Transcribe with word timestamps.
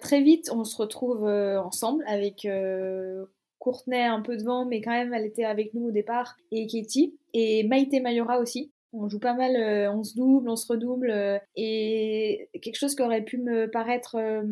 Très 0.00 0.22
vite, 0.22 0.50
on 0.52 0.64
se 0.64 0.76
retrouve 0.76 1.26
euh, 1.26 1.60
ensemble 1.60 2.04
avec 2.06 2.44
euh, 2.44 3.26
Courtenay 3.58 4.04
un 4.04 4.22
peu 4.22 4.36
devant, 4.36 4.64
mais 4.64 4.80
quand 4.80 4.92
même, 4.92 5.12
elle 5.12 5.26
était 5.26 5.44
avec 5.44 5.74
nous 5.74 5.88
au 5.88 5.90
départ, 5.90 6.36
et 6.52 6.66
Katie, 6.66 7.18
et 7.34 7.64
Maïté 7.64 8.00
Mayora 8.00 8.38
aussi. 8.38 8.72
On 8.98 9.08
joue 9.08 9.18
pas 9.18 9.34
mal, 9.34 9.54
euh, 9.56 9.92
on 9.92 10.02
se 10.02 10.14
double, 10.14 10.48
on 10.48 10.56
se 10.56 10.66
redouble, 10.66 11.10
euh, 11.10 11.38
et 11.54 12.48
quelque 12.62 12.78
chose 12.78 12.94
qui 12.94 13.02
aurait 13.02 13.24
pu 13.24 13.36
me 13.36 13.70
paraître 13.70 14.16
euh, 14.16 14.42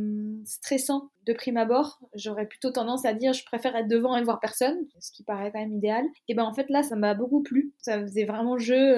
stressant 0.45 1.09
de 1.25 1.33
prime 1.33 1.56
abord, 1.56 1.98
j'aurais 2.14 2.47
plutôt 2.47 2.70
tendance 2.70 3.06
à 3.06 3.14
dire 3.14 3.33
je 3.33 3.45
préfère 3.45 3.75
être 3.75 3.89
devant 3.89 4.17
et 4.17 4.23
voir 4.23 4.41
personne, 4.41 4.77
ce 5.01 5.11
qui 5.12 5.23
paraît 5.23 5.51
quand 5.51 5.61
même 5.61 5.73
idéal. 5.73 6.05
Et 6.28 6.34
ben 6.34 6.45
en 6.45 6.53
fait 6.53 6.69
là, 6.69 6.83
ça 6.83 6.95
m'a 6.95 7.14
beaucoup 7.14 7.42
plu. 7.42 7.73
Ça 7.78 8.01
faisait 8.03 8.27
vraiment 8.27 8.59
jeu. 8.59 8.95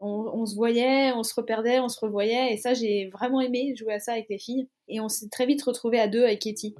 on, 0.00 0.46
se 0.46 0.54
voyait, 0.54 1.12
on 1.12 1.22
se 1.22 1.34
reperdait, 1.34 1.80
on 1.80 1.88
se 1.88 2.00
revoyait, 2.00 2.54
et 2.54 2.56
ça 2.56 2.72
j'ai 2.72 3.10
vraiment 3.12 3.42
aimé 3.42 3.74
jouer 3.76 3.94
à 3.94 4.00
ça 4.00 4.12
avec 4.12 4.28
les 4.30 4.38
filles. 4.38 4.68
Et 4.88 5.00
on 5.00 5.08
s'est 5.08 5.28
très 5.28 5.44
vite 5.44 5.62
retrouvés 5.62 6.00
à 6.00 6.08
deux 6.08 6.24
avec 6.24 6.40
Katie. 6.40 6.74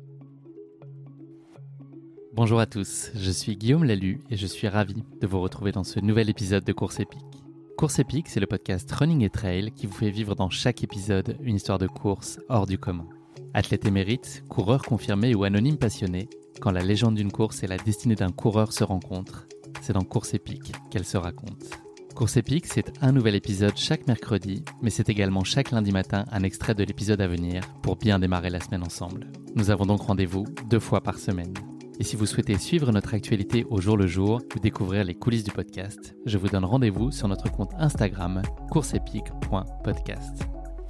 Bonjour 2.32 2.60
à 2.60 2.66
tous, 2.66 3.10
je 3.14 3.30
suis 3.30 3.56
Guillaume 3.56 3.84
Lalu 3.84 4.20
et 4.30 4.36
je 4.36 4.46
suis 4.46 4.68
ravi 4.68 5.02
de 5.20 5.26
vous 5.26 5.40
retrouver 5.40 5.72
dans 5.72 5.84
ce 5.84 6.00
nouvel 6.00 6.30
épisode 6.30 6.64
de 6.64 6.72
Course 6.72 7.00
épique. 7.00 7.47
Course 7.78 8.00
épique, 8.00 8.28
c'est 8.28 8.40
le 8.40 8.48
podcast 8.48 8.90
Running 8.90 9.22
et 9.22 9.30
Trail 9.30 9.70
qui 9.70 9.86
vous 9.86 9.94
fait 9.94 10.10
vivre 10.10 10.34
dans 10.34 10.50
chaque 10.50 10.82
épisode 10.82 11.36
une 11.40 11.54
histoire 11.54 11.78
de 11.78 11.86
course 11.86 12.40
hors 12.48 12.66
du 12.66 12.76
commun. 12.76 13.06
Athlète 13.54 13.86
émérite, 13.86 14.42
coureur 14.48 14.82
confirmé 14.82 15.32
ou 15.36 15.44
anonyme 15.44 15.76
passionné, 15.76 16.28
quand 16.60 16.72
la 16.72 16.82
légende 16.82 17.14
d'une 17.14 17.30
course 17.30 17.62
et 17.62 17.68
la 17.68 17.76
destinée 17.76 18.16
d'un 18.16 18.32
coureur 18.32 18.72
se 18.72 18.82
rencontrent, 18.82 19.46
c'est 19.80 19.92
dans 19.92 20.02
Course 20.02 20.34
épique 20.34 20.72
qu'elle 20.90 21.04
se 21.04 21.16
raconte. 21.16 21.70
Course 22.16 22.36
épique, 22.36 22.66
c'est 22.66 22.92
un 23.00 23.12
nouvel 23.12 23.36
épisode 23.36 23.76
chaque 23.76 24.08
mercredi, 24.08 24.64
mais 24.82 24.90
c'est 24.90 25.08
également 25.08 25.44
chaque 25.44 25.70
lundi 25.70 25.92
matin 25.92 26.24
un 26.32 26.42
extrait 26.42 26.74
de 26.74 26.82
l'épisode 26.82 27.20
à 27.20 27.28
venir 27.28 27.62
pour 27.82 27.94
bien 27.94 28.18
démarrer 28.18 28.50
la 28.50 28.58
semaine 28.58 28.82
ensemble. 28.82 29.30
Nous 29.54 29.70
avons 29.70 29.86
donc 29.86 30.00
rendez-vous 30.00 30.46
deux 30.68 30.80
fois 30.80 31.00
par 31.00 31.20
semaine. 31.20 31.54
Et 32.00 32.04
si 32.04 32.14
vous 32.14 32.26
souhaitez 32.26 32.56
suivre 32.58 32.92
notre 32.92 33.14
actualité 33.14 33.66
au 33.70 33.80
jour 33.80 33.96
le 33.96 34.06
jour 34.06 34.40
ou 34.54 34.60
découvrir 34.60 35.02
les 35.02 35.14
coulisses 35.14 35.42
du 35.42 35.50
podcast, 35.50 36.14
je 36.26 36.38
vous 36.38 36.46
donne 36.46 36.64
rendez-vous 36.64 37.10
sur 37.10 37.26
notre 37.26 37.50
compte 37.50 37.72
Instagram 37.76 38.40
courseepique.podcast. 38.70 40.44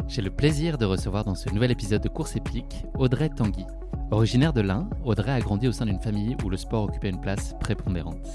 J'ai 0.07 0.21
le 0.21 0.31
plaisir 0.31 0.77
de 0.77 0.85
recevoir 0.85 1.25
dans 1.25 1.35
ce 1.35 1.49
nouvel 1.49 1.71
épisode 1.71 2.03
de 2.03 2.11
Course 2.11 2.37
épique 2.37 2.85
Audrey 2.99 3.31
Tanguy. 3.31 3.65
Originaire 4.11 4.53
de 4.53 4.61
l'Ain, 4.61 4.91
Audrey 5.03 5.33
a 5.33 5.41
grandi 5.41 5.67
au 5.67 5.73
sein 5.73 5.87
d'une 5.87 6.01
famille 6.01 6.37
où 6.45 6.51
le 6.51 6.59
sport 6.59 6.85
occupait 6.85 7.09
une 7.09 7.23
place 7.23 7.55
prépondérante. 7.59 8.29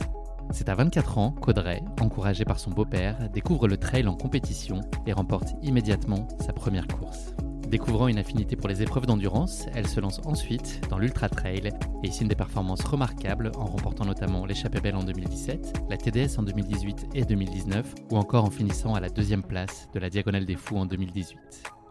C'est 0.50 0.70
à 0.70 0.76
24 0.76 1.20
ans 1.20 1.32
qu'Audrey, 1.32 1.84
encouragée 2.02 2.46
par 2.46 2.60
son 2.60 2.72
beau-père, 2.72 3.30
découvre 3.30 3.68
le 3.68 3.78
trail 3.78 4.08
en 4.08 4.16
compétition 4.16 4.82
et 5.06 5.14
remporte 5.14 5.54
immédiatement 5.62 6.28
sa 6.40 6.54
première 6.54 6.88
course. 6.88 7.36
Découvrant 7.74 8.08
une 8.08 8.20
affinité 8.20 8.56
pour 8.56 8.70
les 8.70 8.84
épreuves 8.84 9.08
d'endurance, 9.08 9.66
elle 9.74 9.88
se 9.88 10.00
lance 10.00 10.22
ensuite 10.26 10.80
dans 10.92 11.00
l'ultra 11.00 11.28
trail 11.28 11.72
et 12.04 12.12
signe 12.12 12.28
des 12.28 12.36
performances 12.36 12.84
remarquables 12.84 13.52
en 13.58 13.66
remportant 13.66 14.06
notamment 14.06 14.46
l'échappée 14.46 14.80
belle 14.80 14.96
en 14.96 15.04
2017, 15.04 15.86
la 15.90 15.98
TDS 15.98 16.38
en 16.38 16.44
2018 16.44 17.08
et 17.16 17.26
2019 17.26 17.96
ou 18.12 18.18
encore 18.18 18.46
en 18.46 18.52
finissant 18.52 18.94
à 18.94 19.00
la 19.00 19.10
deuxième 19.10 19.42
place 19.42 19.90
de 19.92 20.00
la 20.00 20.12
Diagonale 20.12 20.46
des 20.46 20.56
Fous 20.56 20.78
en 20.78 20.86
2018. 20.86 21.40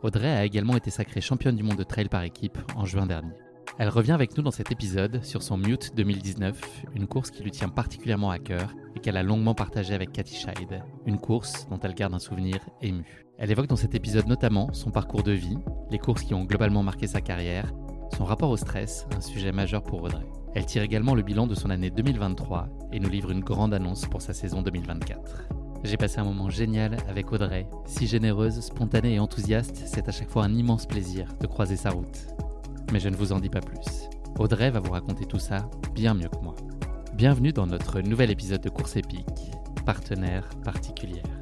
Audrey 0.04 0.30
a 0.30 0.44
également 0.44 0.76
été 0.76 0.92
sacrée 0.92 1.20
championne 1.20 1.56
du 1.56 1.64
monde 1.64 1.78
de 1.78 1.82
trail 1.82 2.08
par 2.08 2.22
équipe 2.22 2.58
en 2.76 2.84
juin 2.84 3.06
dernier. 3.06 3.34
Elle 3.78 3.88
revient 3.88 4.12
avec 4.12 4.36
nous 4.36 4.44
dans 4.44 4.52
cet 4.52 4.70
épisode 4.70 5.24
sur 5.24 5.42
son 5.42 5.56
Mute 5.56 5.96
2019, 5.96 6.60
une 6.94 7.08
course 7.08 7.32
qui 7.32 7.42
lui 7.42 7.50
tient 7.50 7.68
particulièrement 7.68 8.30
à 8.30 8.38
cœur 8.38 8.72
et 8.94 9.00
qu'elle 9.00 9.16
a 9.16 9.24
longuement 9.24 9.56
partagée 9.56 9.94
avec 9.94 10.12
Cathy 10.12 10.36
Scheid, 10.36 10.84
une 11.06 11.18
course 11.18 11.66
dont 11.70 11.80
elle 11.80 11.94
garde 11.94 12.14
un 12.14 12.20
souvenir 12.20 12.58
ému. 12.82 13.24
Elle 13.42 13.50
évoque 13.50 13.66
dans 13.66 13.74
cet 13.74 13.96
épisode 13.96 14.28
notamment 14.28 14.72
son 14.72 14.92
parcours 14.92 15.24
de 15.24 15.32
vie, 15.32 15.58
les 15.90 15.98
courses 15.98 16.22
qui 16.22 16.32
ont 16.32 16.44
globalement 16.44 16.84
marqué 16.84 17.08
sa 17.08 17.20
carrière, 17.20 17.72
son 18.16 18.24
rapport 18.24 18.50
au 18.50 18.56
stress, 18.56 19.08
un 19.16 19.20
sujet 19.20 19.50
majeur 19.50 19.82
pour 19.82 20.00
Audrey. 20.00 20.24
Elle 20.54 20.64
tire 20.64 20.84
également 20.84 21.16
le 21.16 21.22
bilan 21.22 21.48
de 21.48 21.56
son 21.56 21.70
année 21.70 21.90
2023 21.90 22.68
et 22.92 23.00
nous 23.00 23.08
livre 23.08 23.32
une 23.32 23.40
grande 23.40 23.74
annonce 23.74 24.06
pour 24.06 24.22
sa 24.22 24.32
saison 24.32 24.62
2024. 24.62 25.48
J'ai 25.82 25.96
passé 25.96 26.20
un 26.20 26.24
moment 26.24 26.50
génial 26.50 26.96
avec 27.08 27.32
Audrey, 27.32 27.66
si 27.84 28.06
généreuse, 28.06 28.60
spontanée 28.60 29.14
et 29.14 29.18
enthousiaste, 29.18 29.82
c'est 29.86 30.08
à 30.08 30.12
chaque 30.12 30.30
fois 30.30 30.44
un 30.44 30.54
immense 30.54 30.86
plaisir 30.86 31.26
de 31.40 31.48
croiser 31.48 31.76
sa 31.76 31.90
route. 31.90 32.28
Mais 32.92 33.00
je 33.00 33.08
ne 33.08 33.16
vous 33.16 33.32
en 33.32 33.40
dis 33.40 33.50
pas 33.50 33.60
plus. 33.60 34.08
Audrey 34.38 34.70
va 34.70 34.78
vous 34.78 34.92
raconter 34.92 35.26
tout 35.26 35.40
ça 35.40 35.68
bien 35.96 36.14
mieux 36.14 36.28
que 36.28 36.44
moi. 36.44 36.54
Bienvenue 37.14 37.52
dans 37.52 37.66
notre 37.66 38.02
nouvel 38.02 38.30
épisode 38.30 38.62
de 38.62 38.68
Course 38.68 38.94
épique, 38.94 39.50
partenaire 39.84 40.48
particulière. 40.62 41.41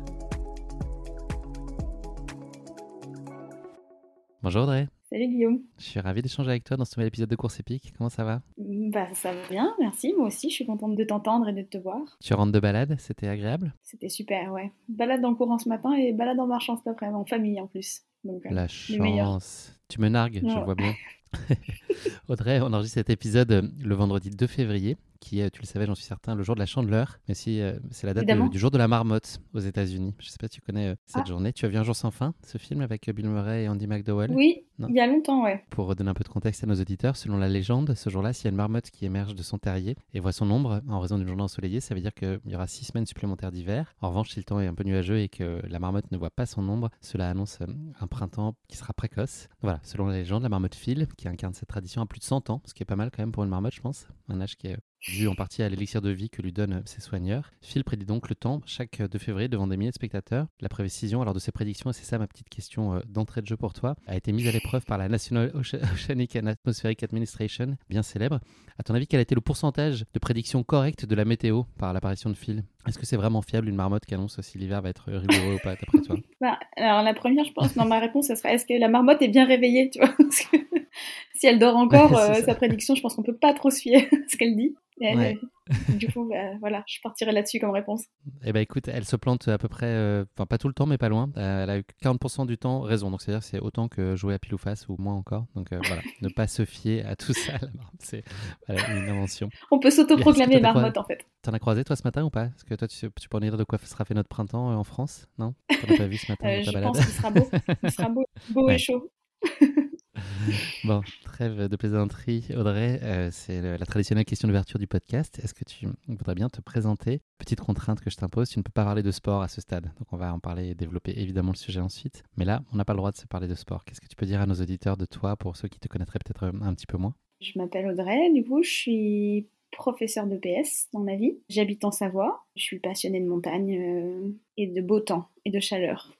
Bonjour 4.43 4.63
Audrey. 4.63 4.89
Salut 5.11 5.29
Guillaume. 5.29 5.61
Je 5.77 5.85
suis 5.85 6.01
ravi 6.01 6.23
d'échanger 6.23 6.49
avec 6.49 6.65
toi 6.65 6.79
dans 6.79 6.87
ce 6.87 6.95
nouvel 6.97 7.09
épisode 7.09 7.29
de 7.29 7.37
Course 7.37 7.61
épique. 7.61 7.93
Comment 7.99 8.09
ça 8.09 8.25
va? 8.25 8.41
Bah 8.57 9.07
ça 9.13 9.35
va 9.35 9.49
bien, 9.51 9.75
merci. 9.79 10.15
Moi 10.17 10.29
aussi, 10.29 10.49
je 10.49 10.55
suis 10.55 10.65
contente 10.65 10.97
de 10.97 11.05
t'entendre 11.05 11.47
et 11.49 11.53
de 11.53 11.61
te 11.61 11.77
voir. 11.77 12.01
Tu 12.23 12.33
rentres 12.33 12.53
de 12.53 12.59
balade, 12.59 12.97
c'était 12.99 13.29
agréable? 13.29 13.75
C'était 13.83 14.09
super, 14.09 14.51
ouais. 14.53 14.73
Balade 14.89 15.23
en 15.27 15.35
courant 15.35 15.59
ce 15.59 15.69
matin 15.69 15.93
et 15.93 16.15
balade 16.15 16.41
en 16.41 16.47
marchant 16.47 16.79
cet 16.79 16.87
après-midi, 16.87 17.19
en 17.19 17.27
famille 17.27 17.61
en 17.61 17.67
plus. 17.67 18.01
Donc, 18.25 18.47
euh, 18.47 18.51
La 18.51 18.67
chance. 18.67 19.79
Tu 19.89 20.01
me 20.01 20.09
nargues, 20.09 20.41
je 20.43 20.65
vois 20.65 20.75
bien. 20.75 20.95
Audrey, 22.29 22.61
on 22.63 22.73
enregistre 22.73 22.95
cet 22.95 23.11
épisode 23.11 23.71
le 23.79 23.95
vendredi 23.95 24.31
2 24.31 24.47
février 24.47 24.97
qui 25.21 25.41
est, 25.41 25.51
tu 25.51 25.61
le 25.61 25.67
savais, 25.67 25.87
j'en 25.87 25.95
suis 25.95 26.05
certain, 26.05 26.35
le 26.35 26.43
jour 26.43 26.55
de 26.55 26.61
la 26.61 26.67
chandeleur. 26.67 27.19
Mais 27.29 27.35
si, 27.35 27.61
euh, 27.61 27.79
c'est 27.91 28.07
la 28.07 28.15
date 28.15 28.51
du 28.51 28.59
jour 28.59 28.71
de 28.71 28.79
la 28.79 28.89
marmotte 28.89 29.41
aux 29.55 29.61
États-Unis. 29.61 30.15
Je 30.19 30.27
ne 30.27 30.31
sais 30.31 30.39
pas 30.39 30.49
si 30.49 30.55
tu 30.55 30.61
connais 30.61 30.89
euh, 30.89 30.95
cette 31.07 31.23
ah. 31.25 31.29
journée. 31.29 31.53
Tu 31.53 31.67
as 31.67 31.69
vu 31.69 31.77
Un 31.77 31.85
jour 31.85 31.95
sans 31.95 32.11
fin, 32.11 32.35
ce 32.45 32.59
film 32.59 32.81
avec 32.81 33.09
euh, 33.09 33.13
Bill 33.13 33.29
Murray 33.29 33.65
et 33.65 33.69
Andy 33.69 33.87
McDowell? 33.87 34.31
Oui, 34.33 34.65
il 34.79 34.95
y 34.95 35.01
a 35.01 35.07
longtemps, 35.07 35.45
ouais. 35.45 35.65
Pour 35.71 35.95
donner 35.95 36.11
un 36.11 36.15
peu 36.15 36.25
de 36.25 36.29
contexte 36.29 36.65
à 36.65 36.67
nos 36.67 36.75
auditeurs, 36.75 37.17
selon 37.17 37.37
la 37.37 37.49
légende, 37.49 37.95
ce 37.95 38.09
jour-là, 38.11 38.33
s'il 38.33 38.47
y 38.47 38.49
a 38.49 38.51
une 38.51 38.57
marmotte 38.57 38.91
qui 38.91 39.05
émerge 39.05 39.35
de 39.35 39.43
son 39.43 39.59
terrier 39.59 39.97
et 40.15 40.21
voit 40.21 40.33
son 40.33 40.51
ombre 40.51 40.81
en 40.89 41.01
raison 41.01 41.19
d'une 41.19 41.29
journée 41.29 41.43
ensoleillée, 41.43 41.81
ça 41.81 41.95
veut 41.95 42.01
dire 42.01 42.15
qu'il 42.15 42.41
y 42.47 42.55
aura 42.55 42.67
six 42.67 42.87
semaines 42.87 43.07
supplémentaires 43.07 43.53
d'hiver. 43.53 43.95
En 44.01 44.09
revanche, 44.09 44.31
si 44.31 44.39
le 44.39 44.45
temps 44.45 44.59
est 44.61 44.67
un 44.67 44.75
peu 44.75 44.85
nuageux 44.85 45.21
et 45.21 45.29
que 45.29 45.61
la 45.69 45.79
marmotte 45.79 46.11
ne 46.11 46.17
voit 46.17 46.31
pas 46.31 46.47
son 46.47 46.67
ombre, 46.69 46.91
cela 47.01 47.29
annonce 47.29 47.59
un 48.01 48.07
printemps 48.07 48.55
qui 48.69 48.77
sera 48.77 48.95
précoce. 48.95 49.49
Voilà, 49.61 49.81
selon 49.83 50.07
la 50.07 50.15
légende, 50.15 50.43
la 50.43 50.49
marmotte 50.49 50.75
file, 50.75 51.07
qui 51.17 51.29
incarne 51.29 51.53
cette 51.53 51.69
tradition 51.69 52.01
à 52.01 52.07
plus 52.07 52.21
de 52.21 52.25
100 52.25 52.51
ans, 52.51 52.63
ce 52.65 52.75
qui 52.75 52.83
est 52.83 52.87
pas 52.87 52.97
mal 52.97 53.11
quand 53.11 53.23
même 53.23 53.33
pour 53.33 53.45
une 53.45 53.51
marmotte, 53.51 53.75
je 53.75 53.81
pense. 53.81 54.07
Un 54.29 54.41
âge 54.41 54.57
qui 54.57 54.69
est 54.69 54.77
dû 55.01 55.29
en 55.29 55.35
partie 55.35 55.63
à 55.63 55.69
l'élixir 55.69 56.03
de 56.03 56.11
vie 56.11 56.31
que 56.31 56.43
lui 56.43 56.53
donnent 56.53 56.83
ses 56.85 57.01
soigneurs. 57.01 57.51
Phil 57.63 57.85
prédit 57.85 58.07
donc 58.07 58.29
le 58.29 58.35
temps 58.35 58.61
chaque 58.67 59.01
2 59.01 59.19
février 59.19 59.49
devant 59.49 59.67
des 59.67 59.77
milliers 59.77 59.91
de 59.91 59.95
spectateurs. 59.95 60.47
La 60.61 60.69
précision 60.69 61.23
alors 61.23 61.35
de 61.35 61.39
ses 61.39 61.53
prédictions, 61.53 61.91
et 61.91 61.93
c'est 61.93 62.05
ça 62.05 62.19
ma 62.19 62.27
petite 62.27 62.49
question 62.49 62.95
euh, 62.95 63.01
d'entrée 63.09 63.41
de 63.41 63.47
jeu 63.47 63.57
pour 63.57 63.73
toi, 63.73 63.97
a 64.07 64.17
été 64.17 64.33
mise 64.33 64.47
à 64.49 64.53
l'épreuve 64.53 64.85
par 64.85 64.99
la 64.99 65.09
National 65.09 65.53
Oceanic 65.95 66.37
and 66.37 66.47
Atmospheric 66.47 67.03
Administration, 67.03 67.77
bien 67.89 68.03
célèbre. 68.03 68.41
À 68.79 68.83
ton 68.83 68.95
avis, 68.95 69.07
quel 69.07 69.21
a 69.21 69.23
été 69.23 69.35
le 69.35 69.41
pourcentage 69.41 70.05
de 70.13 70.19
prédictions 70.19 70.63
correctes 70.63 71.07
de 71.07 71.15
la 71.15 71.25
météo 71.25 71.65
par 71.79 71.93
l'apparition 71.93 72.31
de 72.31 72.35
Phil? 72.35 72.65
Est-ce 72.87 72.99
que 72.99 73.07
c'est 73.07 73.17
vraiment 73.17 73.43
fiable 73.43 73.69
une 73.69 73.77
marmotte 73.77 74.07
qui 74.07 74.15
annonce 74.15 74.41
si 74.41 74.59
l'hiver 74.59 74.81
va 74.81 74.89
être 74.91 75.11
rigoureux 75.11 75.57
ou 75.57 75.59
pas, 75.59 75.77
d'après 75.77 76.01
toi? 76.01 76.17
Bah, 76.41 76.59
Alors 76.77 77.03
la 77.03 77.13
première, 77.13 77.45
je 77.45 77.53
pense, 77.53 77.75
dans 77.75 77.85
ma 77.85 77.99
réponse, 77.99 78.29
ce 78.29 78.35
serait 78.35 78.55
est-ce 78.55 78.65
que 78.65 78.73
la 78.73 78.89
marmotte 78.89 79.21
est 79.21 79.29
bien 79.29 79.45
réveillée? 79.45 79.91
Tu 79.91 79.99
vois 79.99 80.15
si 81.35 81.47
elle 81.47 81.59
dort 81.59 81.77
encore, 81.77 82.17
euh, 82.17 82.35
sa 82.35 82.55
prédiction, 82.55 82.95
je 82.95 83.03
pense 83.03 83.15
qu'on 83.15 83.23
peut 83.23 83.37
pas 83.37 83.53
trop 83.53 83.71
se 83.71 83.81
fier 83.81 84.09
à 84.11 84.17
ce 84.29 84.37
qu'elle 84.39 84.57
dit. 84.57 84.75
Ouais. 85.01 85.39
du 85.89 86.09
coup, 86.13 86.29
bah, 86.29 86.57
voilà, 86.61 86.83
je 86.87 86.99
partirai 87.03 87.33
là-dessus 87.33 87.59
comme 87.59 87.71
réponse. 87.71 88.05
Eh 88.45 88.53
ben 88.53 88.61
écoute, 88.61 88.89
elle 88.89 89.05
se 89.05 89.17
plante 89.17 89.49
à 89.49 89.59
peu 89.59 89.69
près, 89.69 89.87
euh, 89.87 90.25
enfin 90.37 90.47
pas 90.47 90.59
tout 90.59 90.69
le 90.69 90.75
temps, 90.75 90.87
mais 90.87 90.99
pas 90.99 91.09
loin. 91.09 91.31
Euh, 91.37 91.63
elle 91.63 91.71
a 91.71 91.79
eu 91.79 91.85
40% 92.03 92.47
du 92.47 92.59
temps 92.59 92.81
raison, 92.81 93.11
donc 93.11 93.23
c'est-à-dire 93.23 93.43
c'est 93.43 93.61
autant 93.61 93.89
que 93.89 94.17
jouer 94.17 94.35
à 94.35 94.39
pile 94.39 94.55
ou 94.55 94.59
face 94.59 94.89
ou 94.89 94.97
moins 94.99 95.15
encore. 95.15 95.47
Donc 95.55 95.73
euh, 95.73 95.81
voilà, 95.85 96.03
ne 96.23 96.29
pas 96.29 96.47
se 96.47 96.65
fier 96.65 97.05
à 97.07 97.17
tout 97.17 97.33
ça. 97.33 97.55
C'est 97.99 98.25
une 98.69 99.09
invention. 99.09 99.49
On 99.71 99.79
peut 99.79 99.91
s'autoproclamer 99.91 100.61
marmotte 100.61 100.99
en 100.99 101.05
fait. 101.05 101.27
T'en 101.43 101.53
as 101.53 101.59
croisé 101.59 101.85
toi 101.85 101.97
ce 101.97 102.03
matin 102.05 102.25
ou 102.25 102.31
pas? 102.31 102.47
Est-ce 102.47 102.65
que 102.65 102.75
toi 102.75 102.89
tu, 102.89 103.11
tu 103.21 103.29
peux 103.29 103.37
en 103.37 103.41
dire 103.41 103.57
de 103.57 103.65
quoi 103.65 103.79
sera 103.79 104.05
fait 104.05 104.15
notre 104.15 104.29
printemps 104.29 104.77
en 104.77 104.85
France 104.85 105.27
Non? 105.39 105.55
T'en 105.69 105.95
as 105.95 105.97
pas 105.97 106.07
vu 106.07 106.17
ce 106.17 106.31
matin 106.31 106.61
Je 106.61 106.71
pense 106.71 106.99
qu'il 106.99 107.09
sera 107.09 107.31
beau. 107.31 107.49
Il 107.83 107.91
sera 107.91 108.09
beau, 108.09 108.25
beau 108.51 108.69
et 108.69 108.79
chaud. 108.79 109.11
bon, 110.85 111.03
trêve 111.25 111.69
de 111.69 111.77
plaisanterie. 111.77 112.47
Audrey, 112.57 113.01
euh, 113.03 113.29
c'est 113.33 113.61
la 113.79 113.87
traditionnelle 113.87 114.25
question 114.25 114.49
d'ouverture 114.49 114.79
du 114.79 114.87
podcast. 114.87 115.41
Est-ce 115.43 115.55
que 115.55 115.65
tu 115.65 115.87
voudrais 116.09 116.35
bien 116.35 116.49
te 116.49 116.61
présenter? 116.61 117.21
Petite 117.39 117.61
contrainte 117.61 118.01
que 118.01 118.11
je 118.11 118.17
t'impose, 118.17 118.51
tu 118.51 118.59
ne 118.59 118.63
peux 118.63 118.73
pas 118.73 118.85
parler 118.85 119.03
de 119.03 119.11
sport 119.11 119.43
à 119.43 119.49
ce 119.49 119.61
stade. 119.61 119.85
Donc 119.99 120.13
on 120.13 120.17
va 120.17 120.33
en 120.33 120.39
parler 120.39 120.71
et 120.71 120.75
développer 120.75 121.13
évidemment 121.17 121.53
le 121.53 121.57
sujet 121.57 121.81
ensuite. 121.81 122.23
Mais 122.37 122.45
là, 122.45 122.63
on 122.73 122.77
n'a 122.77 122.85
pas 122.85 122.93
le 122.93 122.99
droit 122.99 123.13
de 123.13 123.17
se 123.17 123.27
parler 123.27 123.49
de 123.49 123.55
sport. 123.55 123.85
Qu'est-ce 123.85 124.01
que 124.01 124.09
tu 124.09 124.17
peux 124.17 124.27
dire 124.27 124.41
à 124.41 124.47
nos 124.47 124.55
auditeurs 124.55 124.97
de 124.97 125.07
toi 125.07 125.37
pour 125.37 125.57
ceux 125.57 125.69
qui 125.69 125.81
te 125.81 125.89
connaîtraient 125.89 126.19
peut-être 126.25 126.45
un 126.45 126.75
petit 126.75 126.87
peu 126.87 126.99
moins? 126.99 127.15
Je 127.41 127.59
m'appelle 127.59 127.87
Audrey, 127.87 128.31
du 128.33 128.45
coup 128.45 128.63
je 128.63 128.71
suis 128.71 129.49
professeur 129.71 130.27
de 130.27 130.37
PS 130.37 130.89
dans 130.93 131.01
ma 131.01 131.17
vie. 131.17 131.39
J'habite 131.49 131.85
en 131.85 131.91
Savoie. 131.91 132.45
Je 132.57 132.63
suis 132.63 132.79
passionnée 132.79 133.21
de 133.21 133.29
montagne 133.29 133.79
euh, 133.79 134.29
et 134.57 134.67
de 134.67 134.81
beau 134.81 135.01
temps 135.01 135.29
et 135.45 135.51
de 135.51 135.61
chaleur. 135.61 136.13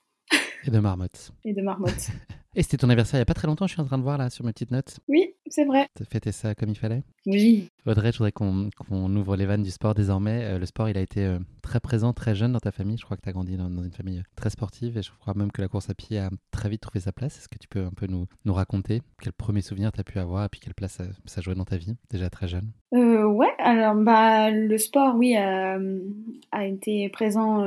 Et 0.65 0.71
de 0.71 0.79
marmotte. 0.79 1.33
Et 1.45 1.53
de 1.53 1.63
marmotte. 1.63 2.11
Et 2.57 2.63
c'était 2.63 2.79
ton 2.79 2.89
anniversaire 2.89 3.19
il 3.19 3.21
n'y 3.21 3.23
a 3.23 3.27
pas 3.27 3.35
très 3.35 3.47
longtemps, 3.47 3.69
je 3.69 3.75
suis 3.75 3.81
en 3.81 3.85
train 3.85 3.99
de 3.99 4.03
voir 4.03 4.19
là 4.19 4.29
sur 4.29 4.45
mes 4.45 4.53
petites 4.53 4.73
notes. 4.73 4.99
Oui, 5.07 5.35
c'est 5.47 5.65
vrai. 5.65 5.87
Tu 5.97 6.03
as 6.03 6.07
fêté 6.07 6.33
ça 6.33 6.57
comme 6.57 6.71
il 6.71 6.77
fallait 6.77 7.05
Oui. 7.27 7.69
Audrey, 7.87 8.11
je 8.13 8.19
voudrais 8.19 8.33
qu'on 8.33 9.17
ouvre 9.17 9.37
les 9.37 9.47
vannes 9.47 9.63
du 9.63 9.71
sport 9.71 9.95
désormais. 9.95 10.45
Euh, 10.45 10.59
le 10.59 10.67
sport, 10.67 10.89
il 10.89 10.99
a 10.99 11.01
été 11.01 11.25
euh, 11.25 11.39
très 11.63 11.81
présent, 11.81 12.13
très 12.13 12.35
jeune 12.35 12.53
dans 12.53 12.61
ta 12.61 12.73
famille. 12.73 12.99
Je 12.99 13.05
crois 13.05 13.17
que 13.17 13.23
tu 13.23 13.29
as 13.29 13.33
grandi 13.33 13.57
dans, 13.57 13.69
une 13.69 13.93
famille 13.93 14.19
euh, 14.19 14.31
très 14.37 14.51
sportive 14.51 14.99
et 14.99 15.03
je 15.03 15.11
crois 15.21 15.35
même 15.35 15.51
que 15.53 15.63
la 15.63 15.69
course 15.69 15.91
à 15.91 15.95
pied 15.95 16.19
a 16.19 16.31
très 16.51 16.69
vite 16.69 16.81
trouvé 16.81 17.01
sa 17.01 17.13
place. 17.13 17.39
Est-ce 17.39 17.49
que 17.49 17.59
tu 17.59 17.69
peux 17.69 17.85
un 17.85 17.93
peu 17.93 18.07
nous, 18.07 18.27
nous 18.45 18.53
raconter 18.53 19.01
quel 19.23 19.33
premier 19.33 19.63
souvenir 19.63 19.93
tu 19.93 20.01
as 20.01 20.05
pu 20.05 20.19
avoir 20.19 20.45
et 20.45 20.49
puis 20.49 20.61
quelle 20.61 20.75
place 20.75 20.93
ça, 20.93 21.05
ça 21.27 21.41
jouait 21.41 21.55
dans 21.55 21.65
ta 21.65 21.77
vie, 21.77 21.97
déjà 22.11 22.31
très 22.31 22.49
jeune? 22.49 22.73
Ouais, 22.93 23.55
alors 23.59 23.95
bah, 23.95 24.51
le 24.51 24.77
sport, 24.77 25.15
oui, 25.17 25.37
a, 25.37 25.79
été 26.61 27.09
présent 27.11 27.65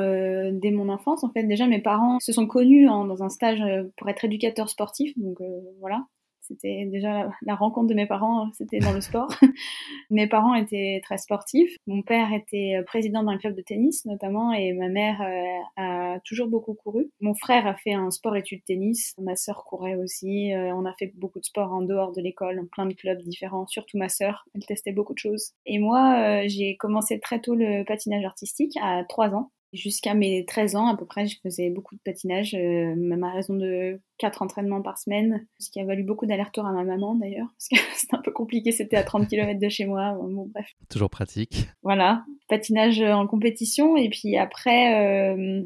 dès 0.52 0.72
mon 0.72 0.90
enfance. 0.90 1.24
En 1.24 1.30
fait, 1.30 1.44
déjà, 1.44 1.66
mes 1.66 1.80
parents 1.80 2.20
se 2.20 2.34
sont 2.34 2.46
connus 2.46 2.86
dans 2.86 3.24
un 3.24 3.30
stage 3.30 3.64
pour 3.96 4.10
être 4.10 4.26
éducateurs 4.26 4.70
sportifs. 4.74 5.18
Donc 5.18 5.38
voilà, 5.80 6.06
c'était 6.44 6.86
déjà 6.92 7.32
la, 7.42 7.56
rencontre 7.56 7.88
de 7.88 7.94
mes 7.94 8.06
parents, 8.06 8.52
c'était 8.54 8.80
dans 8.80 8.92
le 8.92 9.00
sport. 9.02 9.30
mes 10.10 10.28
parents 10.28 10.56
étaient 10.56 11.00
très 11.04 11.18
sportifs. 11.18 11.76
Mon 11.88 12.02
père 12.02 12.34
était 12.34 12.76
euh, 12.78 12.84
président 12.84 13.24
d'un 13.24 13.38
club 13.38 13.56
de 13.56 13.62
tennis 13.62 14.06
notamment 14.06 14.52
et 14.52 14.74
ma 14.74 14.90
mère 14.90 15.22
euh, 15.22 15.82
a 15.82 16.20
toujours 16.26 16.48
beaucoup 16.48 16.74
couru. 16.74 17.10
Mon 17.22 17.34
frère 17.34 17.66
a 17.66 17.76
fait 17.76 17.94
un 17.94 18.12
sport-études 18.12 18.64
tennis. 18.66 19.14
Ma 19.18 19.38
sœur 19.38 19.64
courait 19.64 19.96
aussi. 19.96 20.54
Euh, 20.54 20.76
on 20.76 20.86
a 20.86 20.94
fait 20.94 21.14
beaucoup 21.16 21.40
de 21.40 21.46
sport 21.46 21.72
en 21.72 21.82
dehors 21.82 22.12
de 22.12 22.22
l'école, 22.22 22.68
plein 22.72 22.86
de 22.86 22.94
clubs 22.94 23.22
différents. 23.22 23.66
Surtout 23.68 23.98
ma 23.98 24.10
sœur, 24.10 24.46
elle 24.54 24.66
testait 24.66 24.92
beaucoup 24.92 25.14
de 25.14 25.20
choses. 25.20 25.54
Et 25.66 25.80
moi, 25.80 26.46
j'ai 26.48 26.76
commencé 26.76 27.20
très 27.20 27.40
tôt 27.40 27.56
le 27.56 27.84
patinage 27.86 28.26
artistique 28.26 28.74
à 28.82 29.04
3 29.08 29.30
ans. 29.34 29.52
Jusqu'à 29.74 30.14
mes 30.14 30.46
13 30.46 30.76
ans 30.76 30.88
à 30.88 30.96
peu 30.96 31.06
près, 31.06 31.26
je 31.26 31.38
faisais 31.42 31.70
beaucoup 31.72 31.96
de 31.96 32.02
patinage, 32.06 32.54
euh, 32.54 32.96
même 32.96 33.24
à 33.24 33.32
raison 33.32 33.56
de 33.56 34.00
4 34.20 34.44
entraînements 34.44 34.82
par 34.84 35.00
semaine, 35.00 35.48
ce 35.60 35.72
qui 35.72 35.80
a 35.80 35.86
valu 35.86 36.04
beaucoup 36.04 36.28
d'allers-retours 36.28 36.66
à 36.66 36.72
ma 36.72 36.84
maman 36.84 37.16
d'ailleurs, 37.16 37.48
parce 37.58 37.70
que 37.70 37.76
c'était 37.96 38.16
un 38.16 38.22
peu 38.22 38.32
compliqué, 38.32 38.72
c'était 38.72 38.98
à 38.98 39.04
30 39.04 39.28
km 39.28 39.60
de 39.60 39.70
chez 39.70 39.86
moi, 39.86 40.14
bon 40.14 40.50
bref. 40.54 40.70
Toujours 40.90 41.10
pratique. 41.10 41.68
Voilà, 41.82 42.24
patinage 42.50 43.02
en 43.02 43.26
compétition, 43.26 43.98
et 43.98 44.10
puis 44.10 44.38
après, 44.38 45.34
euh, 45.34 45.64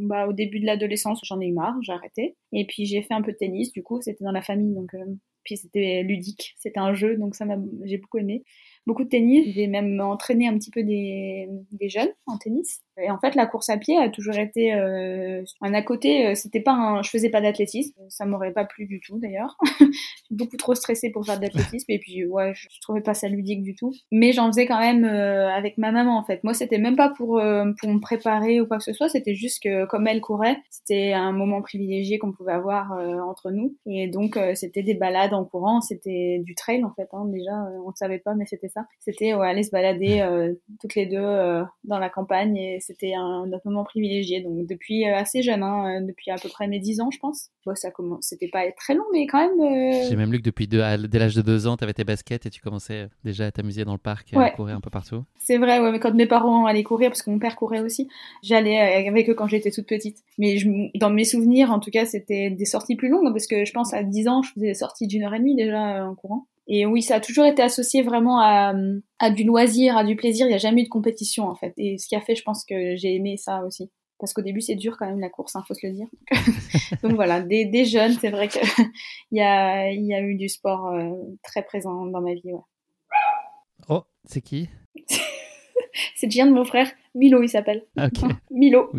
bah, 0.00 0.26
au 0.26 0.32
début 0.32 0.58
de 0.58 0.66
l'adolescence, 0.66 1.20
j'en 1.22 1.40
ai 1.40 1.46
eu 1.46 1.52
marre, 1.52 1.76
j'ai 1.82 1.92
arrêté, 1.92 2.36
et 2.52 2.66
puis 2.66 2.86
j'ai 2.86 3.02
fait 3.02 3.14
un 3.14 3.22
peu 3.22 3.32
de 3.32 3.36
tennis, 3.36 3.70
du 3.72 3.84
coup 3.84 4.00
c'était 4.02 4.24
dans 4.24 4.32
la 4.32 4.42
famille, 4.42 4.74
donc 4.74 4.92
euh, 4.94 5.04
puis 5.44 5.56
c'était 5.56 6.02
ludique, 6.02 6.54
c'était 6.58 6.80
un 6.80 6.94
jeu, 6.94 7.16
donc 7.16 7.36
ça 7.36 7.44
m'a, 7.44 7.56
j'ai 7.84 7.98
beaucoup 7.98 8.18
aimé 8.18 8.42
beaucoup 8.86 9.04
de 9.04 9.08
tennis. 9.08 9.52
J'ai 9.54 9.66
même 9.66 10.00
entraîné 10.00 10.48
un 10.48 10.56
petit 10.58 10.70
peu 10.70 10.82
des, 10.82 11.48
des, 11.72 11.88
jeunes 11.88 12.12
en 12.26 12.38
tennis. 12.38 12.80
Et 13.02 13.10
en 13.10 13.18
fait, 13.18 13.34
la 13.34 13.46
course 13.46 13.70
à 13.70 13.76
pied 13.76 13.96
a 13.96 14.08
toujours 14.08 14.36
été 14.36 14.74
euh, 14.74 15.42
un 15.60 15.74
à 15.74 15.82
côté. 15.82 16.26
Euh, 16.26 16.34
c'était 16.34 16.60
pas 16.60 16.72
un, 16.72 17.02
je 17.02 17.10
faisais 17.10 17.30
pas 17.30 17.40
d'athlétisme. 17.40 17.94
Ça 18.08 18.26
m'aurait 18.26 18.52
pas 18.52 18.64
plu 18.64 18.86
du 18.86 19.00
tout 19.00 19.18
d'ailleurs. 19.18 19.56
beaucoup 20.30 20.56
trop 20.56 20.74
stressée 20.74 21.10
pour 21.10 21.24
faire 21.24 21.38
de 21.38 21.42
l'athlétisme. 21.42 21.90
Et 21.90 21.98
puis 21.98 22.26
ouais, 22.26 22.52
je, 22.54 22.68
trouvais 22.80 23.00
pas 23.00 23.14
ça 23.14 23.28
ludique 23.28 23.62
du 23.62 23.74
tout. 23.74 23.92
Mais 24.10 24.32
j'en 24.32 24.48
faisais 24.48 24.66
quand 24.66 24.80
même 24.80 25.04
euh, 25.04 25.48
avec 25.48 25.78
ma 25.78 25.92
maman 25.92 26.18
en 26.18 26.24
fait. 26.24 26.42
Moi, 26.44 26.54
c'était 26.54 26.78
même 26.78 26.96
pas 26.96 27.10
pour 27.10 27.38
euh, 27.38 27.64
pour 27.80 27.90
me 27.90 28.00
préparer 28.00 28.60
ou 28.60 28.66
quoi 28.66 28.78
que 28.78 28.84
ce 28.84 28.92
soit. 28.92 29.08
C'était 29.08 29.34
juste 29.34 29.62
que 29.62 29.86
comme 29.86 30.06
elle 30.06 30.20
courait, 30.20 30.58
c'était 30.70 31.12
un 31.12 31.32
moment 31.32 31.62
privilégié 31.62 32.18
qu'on 32.18 32.32
pouvait 32.32 32.52
avoir 32.52 32.92
entre 33.28 33.50
nous. 33.50 33.76
Et 33.86 34.08
donc 34.08 34.38
c'était 34.54 34.82
des 34.82 34.94
balades 34.94 35.34
en 35.34 35.44
courant. 35.44 35.80
C'était 35.80 36.40
du 36.44 36.54
trail 36.54 36.84
en 36.84 36.92
fait. 36.94 37.08
Hein, 37.12 37.26
déjà, 37.26 37.52
on 37.84 37.90
ne 37.90 37.96
savait 37.96 38.18
pas, 38.18 38.34
mais 38.34 38.46
c'était 38.46 38.68
c'était 39.00 39.32
aller 39.32 39.62
se 39.62 39.70
balader 39.70 40.20
euh, 40.20 40.54
toutes 40.80 40.94
les 40.94 41.06
deux 41.06 41.16
euh, 41.16 41.64
dans 41.84 41.98
la 41.98 42.10
campagne 42.10 42.56
c'était 42.86 43.14
un, 43.14 43.46
moment 43.64 43.84
privilégié. 43.84 44.40
Donc 44.42 44.66
depuis 44.66 45.08
euh, 45.08 45.16
assez 45.16 45.42
jeune, 45.42 45.62
hein, 45.62 46.00
depuis 46.02 46.30
à 46.30 46.36
peu 46.36 46.48
près 46.48 46.66
mes 46.68 46.78
10 46.78 47.00
ans, 47.00 47.10
je 47.10 47.18
pense. 47.18 47.50
Bon, 47.64 47.74
ça 47.74 47.90
commence, 47.90 48.26
c'était 48.28 48.48
pas 48.48 48.60
très 48.72 48.94
long, 48.94 49.04
mais 49.12 49.26
quand 49.26 49.38
même. 49.38 50.08
J'ai 50.08 50.16
même 50.16 50.32
lu 50.32 50.38
que 50.38 50.44
depuis 50.44 50.68
dès 50.68 50.78
l'âge 50.78 51.34
de 51.34 51.42
2 51.42 51.66
ans, 51.66 51.76
tu 51.76 51.84
avais 51.84 51.94
tes 51.94 52.04
baskets 52.04 52.46
et 52.46 52.50
tu 52.50 52.60
commençais 52.60 53.08
déjà 53.24 53.46
à 53.46 53.50
t'amuser 53.50 53.84
dans 53.84 53.92
le 53.92 53.98
parc, 53.98 54.32
et 54.32 54.36
à 54.36 54.50
courir 54.50 54.76
un 54.76 54.80
peu 54.80 54.90
partout. 54.90 55.24
C'est 55.38 55.58
vrai, 55.58 55.80
ouais, 55.80 55.90
mais 55.90 55.98
quand 55.98 56.14
mes 56.14 56.26
parents 56.26 56.66
allaient 56.66 56.82
courir, 56.82 57.10
parce 57.10 57.22
que 57.22 57.30
mon 57.30 57.38
père 57.38 57.56
courait 57.56 57.80
aussi, 57.80 58.08
j'allais 58.42 59.06
avec 59.08 59.28
eux 59.28 59.34
quand 59.34 59.48
j'étais 59.48 59.70
toute 59.70 59.86
petite. 59.86 60.18
Mais 60.38 60.58
je, 60.58 60.68
dans 60.98 61.10
mes 61.10 61.24
souvenirs, 61.24 61.70
en 61.70 61.80
tout 61.80 61.90
cas, 61.90 62.04
c'était 62.04 62.50
des 62.50 62.64
sorties 62.64 62.96
plus 62.96 63.08
longues, 63.08 63.32
parce 63.32 63.46
que 63.46 63.64
je 63.64 63.72
pense 63.72 63.94
à 63.94 64.02
10 64.02 64.28
ans, 64.28 64.42
je 64.42 64.52
faisais 64.52 64.68
des 64.68 64.74
sorties 64.74 65.06
d'une 65.06 65.22
heure 65.24 65.34
et 65.34 65.38
demie 65.38 65.56
déjà 65.56 66.06
en 66.06 66.14
courant. 66.14 66.46
Et 66.66 66.86
oui, 66.86 67.02
ça 67.02 67.16
a 67.16 67.20
toujours 67.20 67.44
été 67.44 67.62
associé 67.62 68.02
vraiment 68.02 68.40
à, 68.40 68.74
à 69.18 69.30
du 69.30 69.44
loisir, 69.44 69.96
à 69.96 70.04
du 70.04 70.16
plaisir. 70.16 70.46
Il 70.46 70.50
n'y 70.50 70.54
a 70.54 70.58
jamais 70.58 70.82
eu 70.82 70.84
de 70.84 70.88
compétition 70.88 71.46
en 71.46 71.54
fait. 71.54 71.74
Et 71.76 71.98
ce 71.98 72.08
qui 72.08 72.16
a 72.16 72.20
fait, 72.20 72.34
je 72.34 72.42
pense 72.42 72.64
que 72.64 72.96
j'ai 72.96 73.14
aimé 73.14 73.36
ça 73.36 73.64
aussi. 73.64 73.90
Parce 74.18 74.32
qu'au 74.32 74.42
début, 74.42 74.60
c'est 74.60 74.76
dur 74.76 74.96
quand 74.98 75.06
même 75.06 75.20
la 75.20 75.28
course, 75.28 75.56
hein, 75.56 75.64
faut 75.66 75.74
se 75.74 75.86
le 75.86 75.92
dire. 75.92 76.06
Donc 77.02 77.12
voilà, 77.16 77.42
des, 77.42 77.66
des 77.66 77.84
jeunes, 77.84 78.14
c'est 78.20 78.30
vrai 78.30 78.48
qu'il 78.48 78.62
y 79.32 79.40
a, 79.40 79.92
y 79.92 80.14
a 80.14 80.20
eu 80.20 80.36
du 80.36 80.48
sport 80.48 80.86
euh, 80.86 81.10
très 81.42 81.62
présent 81.62 82.06
dans 82.06 82.20
ma 82.20 82.32
vie. 82.32 82.52
Ouais. 82.52 82.60
Oh, 83.88 84.04
c'est 84.24 84.40
qui? 84.40 84.68
C'est 86.16 86.30
Gian 86.30 86.46
de 86.46 86.52
mon 86.52 86.64
frère, 86.64 86.90
Milo 87.14 87.42
il 87.42 87.48
s'appelle. 87.48 87.84
Ah, 87.96 88.06
ok. 88.06 88.30
Milo. 88.50 88.90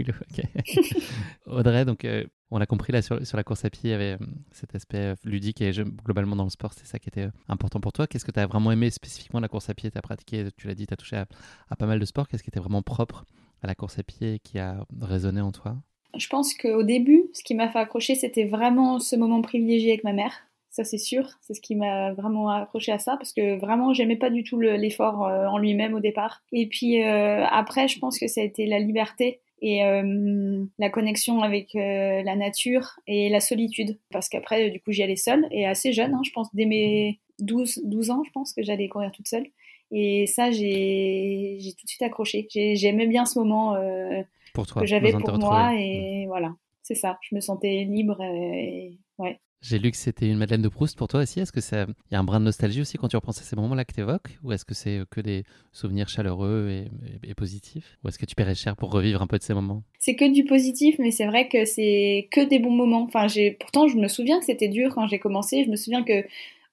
Audrey, 1.47 1.85
donc 1.85 2.05
euh, 2.05 2.23
on 2.51 2.57
l'a 2.57 2.65
compris 2.65 2.93
là 2.93 3.01
sur, 3.01 3.19
la 3.19 3.43
course 3.43 3.65
à 3.65 3.69
pied, 3.69 3.89
il 3.89 3.91
y 3.91 3.93
avait 3.93 4.13
euh, 4.13 4.25
cet 4.51 4.73
aspect 4.75 4.97
euh, 4.97 5.15
ludique 5.23 5.61
et 5.61 5.71
globalement 6.03 6.35
dans 6.35 6.45
le 6.45 6.49
sport, 6.49 6.73
c'est 6.73 6.85
ça 6.85 6.99
qui 6.99 7.09
était 7.09 7.27
important 7.49 7.79
pour 7.79 7.91
toi. 7.91 8.07
Qu'est-ce 8.07 8.25
que 8.25 8.31
tu 8.31 8.39
as 8.39 8.47
vraiment 8.47 8.71
aimé 8.71 8.89
spécifiquement 8.89 9.39
la 9.39 9.47
course 9.47 9.69
à 9.69 9.73
pied? 9.73 9.91
Tu 9.91 9.97
as 9.97 10.01
pratiqué, 10.01 10.45
tu 10.57 10.67
l'as 10.67 10.75
dit, 10.75 10.87
tu 10.87 10.93
as 10.93 10.97
touché 10.97 11.17
à, 11.17 11.75
pas 11.75 11.85
mal 11.85 11.99
de 11.99 12.05
sports. 12.05 12.27
Qu'est-ce 12.27 12.43
qui 12.43 12.49
était 12.49 12.59
vraiment 12.59 12.81
propre 12.81 13.25
à 13.61 13.67
la 13.67 13.75
course 13.75 13.99
à 13.99 14.03
pied 14.03 14.35
et 14.35 14.39
qui 14.39 14.59
a 14.59 14.85
résonné 15.01 15.41
en 15.41 15.51
toi? 15.51 15.75
Je 16.17 16.27
pense 16.29 16.53
qu'au 16.53 16.83
début, 16.83 17.25
ce 17.33 17.43
qui 17.43 17.55
m'a 17.55 17.67
fait 17.67 17.79
accrocher, 17.79 18.15
c'était 18.15 18.45
vraiment 18.45 18.99
ce 18.99 19.17
moment 19.17 19.41
privilégié 19.41 19.91
avec 19.91 20.05
ma 20.05 20.13
mère. 20.13 20.47
Ça, 20.75 20.83
c'est 20.83 20.97
sûr. 20.97 21.29
C'est 21.41 21.53
ce 21.53 21.61
qui 21.61 21.75
m'a 21.75 22.13
vraiment 22.13 22.49
accroché 22.49 22.91
à 22.91 22.99
ça 22.99 23.15
parce 23.17 23.31
que 23.31 23.57
vraiment, 23.59 23.93
j'aimais 23.93 24.17
pas 24.17 24.29
du 24.29 24.43
tout 24.43 24.59
l'effort 24.59 25.21
en 25.21 25.57
lui-même 25.57 25.93
au 25.93 26.01
départ. 26.01 26.43
Et 26.51 26.67
puis 26.67 27.01
après, 27.01 27.87
je 27.87 27.97
pense 27.97 28.19
que 28.19 28.27
ça 28.27 28.41
a 28.41 28.43
été 28.43 28.65
la 28.65 28.79
liberté 28.79 29.39
et 29.61 29.83
euh, 29.83 30.65
la 30.77 30.89
connexion 30.89 31.41
avec 31.41 31.75
euh, 31.75 32.21
la 32.23 32.35
nature 32.35 32.99
et 33.07 33.29
la 33.29 33.39
solitude. 33.39 33.97
Parce 34.11 34.29
qu'après, 34.29 34.69
du 34.69 34.79
coup, 34.79 34.91
j'y 34.91 35.03
allais 35.03 35.15
seule 35.15 35.47
et 35.51 35.65
assez 35.65 35.93
jeune, 35.93 36.13
hein, 36.13 36.21
je 36.23 36.31
pense, 36.31 36.53
dès 36.53 36.65
mes 36.65 37.19
12, 37.39 37.81
12 37.83 38.11
ans, 38.11 38.23
je 38.25 38.31
pense 38.31 38.53
que 38.53 38.63
j'allais 38.63 38.87
courir 38.87 39.11
toute 39.11 39.27
seule. 39.27 39.47
Et 39.91 40.27
ça, 40.27 40.51
j'ai 40.51 41.57
tout 41.77 41.85
de 41.85 41.89
suite 41.89 42.01
accroché. 42.01 42.47
J'aimais 42.49 43.07
bien 43.07 43.25
ce 43.25 43.39
moment 43.39 43.75
euh, 43.75 44.21
pour 44.53 44.67
toi, 44.67 44.81
que 44.81 44.87
j'avais 44.87 45.13
pour 45.13 45.37
moi. 45.37 45.73
Et 45.75 46.25
voilà, 46.27 46.53
c'est 46.83 46.95
ça. 46.95 47.17
Je 47.21 47.35
me 47.35 47.39
sentais 47.39 47.85
libre. 47.85 48.21
Et, 48.21 48.97
ouais. 49.17 49.39
J'ai 49.67 49.79
lu 49.79 49.89
que 49.89 49.97
c'était 49.97 50.27
une 50.27 50.37
Madeleine 50.37 50.61
de 50.61 50.69
Proust 50.69 50.95
pour 50.95 51.07
toi 51.07 51.21
aussi. 51.21 51.39
Est-ce 51.39 51.51
que 51.51 51.59
ça, 51.59 51.87
y 52.11 52.15
a 52.15 52.19
un 52.19 52.23
brin 52.23 52.39
de 52.39 52.45
nostalgie 52.45 52.81
aussi 52.81 52.97
quand 52.97 53.07
tu 53.07 53.15
repenses 53.15 53.39
à 53.39 53.43
ces 53.43 53.55
moments-là 53.55 53.83
que 53.83 53.93
tu 53.93 54.01
évoques 54.01 54.37
Ou 54.43 54.51
est-ce 54.51 54.63
que 54.63 54.75
c'est 54.75 55.01
que 55.09 55.21
des 55.21 55.43
souvenirs 55.71 56.07
chaleureux 56.07 56.85
et, 57.23 57.33
positifs 57.33 57.97
Ou 58.03 58.09
est-ce 58.09 58.19
que 58.19 58.27
tu 58.27 58.35
paierais 58.35 58.53
cher 58.53 58.75
pour 58.75 58.91
revivre 58.91 59.23
un 59.23 59.27
peu 59.27 59.39
de 59.39 59.43
ces 59.43 59.55
moments? 59.55 59.81
C'est 59.97 60.15
que 60.15 60.31
du 60.31 60.43
positif, 60.43 60.97
mais 60.99 61.09
c'est 61.09 61.25
vrai 61.25 61.47
que 61.47 61.65
c'est 61.65 62.27
que 62.31 62.41
des 62.41 62.59
bons 62.59 62.75
moments. 62.75 63.05
Enfin, 63.05 63.27
j'ai, 63.27 63.51
pourtant, 63.51 63.87
je 63.87 63.97
me 63.97 64.07
souviens 64.07 64.37
que 64.37 64.45
c'était 64.45 64.67
dur 64.67 64.93
quand 64.93 65.07
j'ai 65.07 65.17
commencé. 65.17 65.63
Je 65.63 65.71
me 65.71 65.77
souviens 65.77 66.03
que 66.03 66.23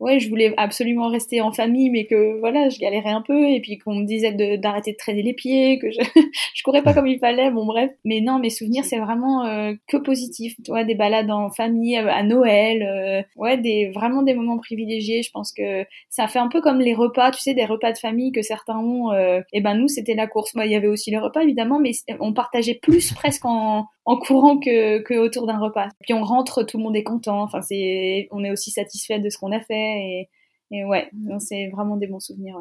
ouais, 0.02 0.18
je 0.18 0.28
voulais 0.28 0.52
absolument 0.56 1.08
rester 1.08 1.40
en 1.40 1.52
famille, 1.52 1.88
mais 1.88 2.06
que 2.06 2.38
voilà, 2.40 2.68
je 2.68 2.78
galérais 2.78 3.10
un 3.10 3.22
peu, 3.22 3.48
et 3.48 3.60
puis 3.60 3.78
qu'on 3.78 3.94
me 3.94 4.04
disait 4.04 4.32
d'arrêter 4.58 4.92
de, 4.92 4.96
traîner 4.96 5.22
les 5.22 5.32
pieds, 5.32 5.78
que 5.78 5.90
je, 5.92 5.98
je 6.54 6.62
courais 6.64 6.82
pas 6.82 6.92
comme 6.92 7.06
il 7.06 7.20
fallait, 7.20 7.52
bon 7.52 7.64
bref. 7.64 7.90
Mais 8.04 8.20
non, 8.20 8.40
mes 8.40 8.50
souvenirs, 8.50 8.84
c'est 8.84 8.98
vraiment 8.98 9.46
euh, 9.46 9.74
que 9.86 9.96
positif. 9.96 10.54
Tu 10.64 10.72
vois, 10.72 10.82
des 10.82 10.96
balades 10.96 11.30
en 11.30 11.50
famille, 11.50 11.96
euh, 11.96 12.10
à 12.10 12.24
Noël, 12.24 12.82
euh, 12.82 13.22
ouais, 13.36 13.58
des, 13.58 13.90
vraiment 13.94 14.22
des 14.22 14.34
moments 14.34 14.58
privilégiés. 14.58 15.22
Je 15.22 15.30
pense 15.30 15.52
que 15.52 15.84
ça 16.10 16.26
fait 16.26 16.40
un 16.40 16.48
peu 16.48 16.60
comme 16.60 16.80
les 16.80 16.94
repas, 16.94 17.30
tu 17.30 17.40
sais, 17.40 17.54
des 17.54 17.64
repas 17.64 17.92
de 17.92 17.98
famille 17.98 18.32
que 18.32 18.42
certains 18.42 18.78
ont. 18.78 19.12
et 19.52 19.60
ben 19.60 19.74
nous, 19.74 19.88
c'était 19.88 20.14
la 20.14 20.26
course. 20.26 20.54
Moi, 20.54 20.66
il 20.66 20.72
y 20.72 20.76
avait 20.76 20.88
aussi 20.88 21.12
les 21.12 21.18
repas, 21.18 21.42
évidemment, 21.42 21.78
mais 21.78 21.92
on 22.18 22.32
partageait 22.32 22.74
plus 22.74 23.12
presque 23.14 23.44
en, 23.44 23.86
en 24.04 24.16
courant 24.18 24.58
que, 24.58 25.00
que 25.02 25.14
autour 25.14 25.46
d'un 25.46 25.58
repas. 25.58 25.88
Puis 26.00 26.14
on 26.14 26.24
rentre, 26.24 26.62
tout 26.64 26.78
le 26.78 26.82
monde 26.82 26.96
est 26.96 27.04
content. 27.04 27.42
Enfin, 27.42 27.62
c'est, 27.62 28.28
on 28.30 28.44
est 28.44 28.50
aussi 28.50 28.70
satisfait 28.70 29.20
de 29.20 29.28
ce 29.28 29.38
qu'on 29.38 29.52
a 29.52 29.60
fait. 29.60 30.00
Et, 30.00 30.30
et 30.70 30.84
ouais, 30.84 31.10
c'est 31.38 31.68
vraiment 31.68 31.96
des 31.96 32.06
bons 32.06 32.20
souvenirs. 32.20 32.56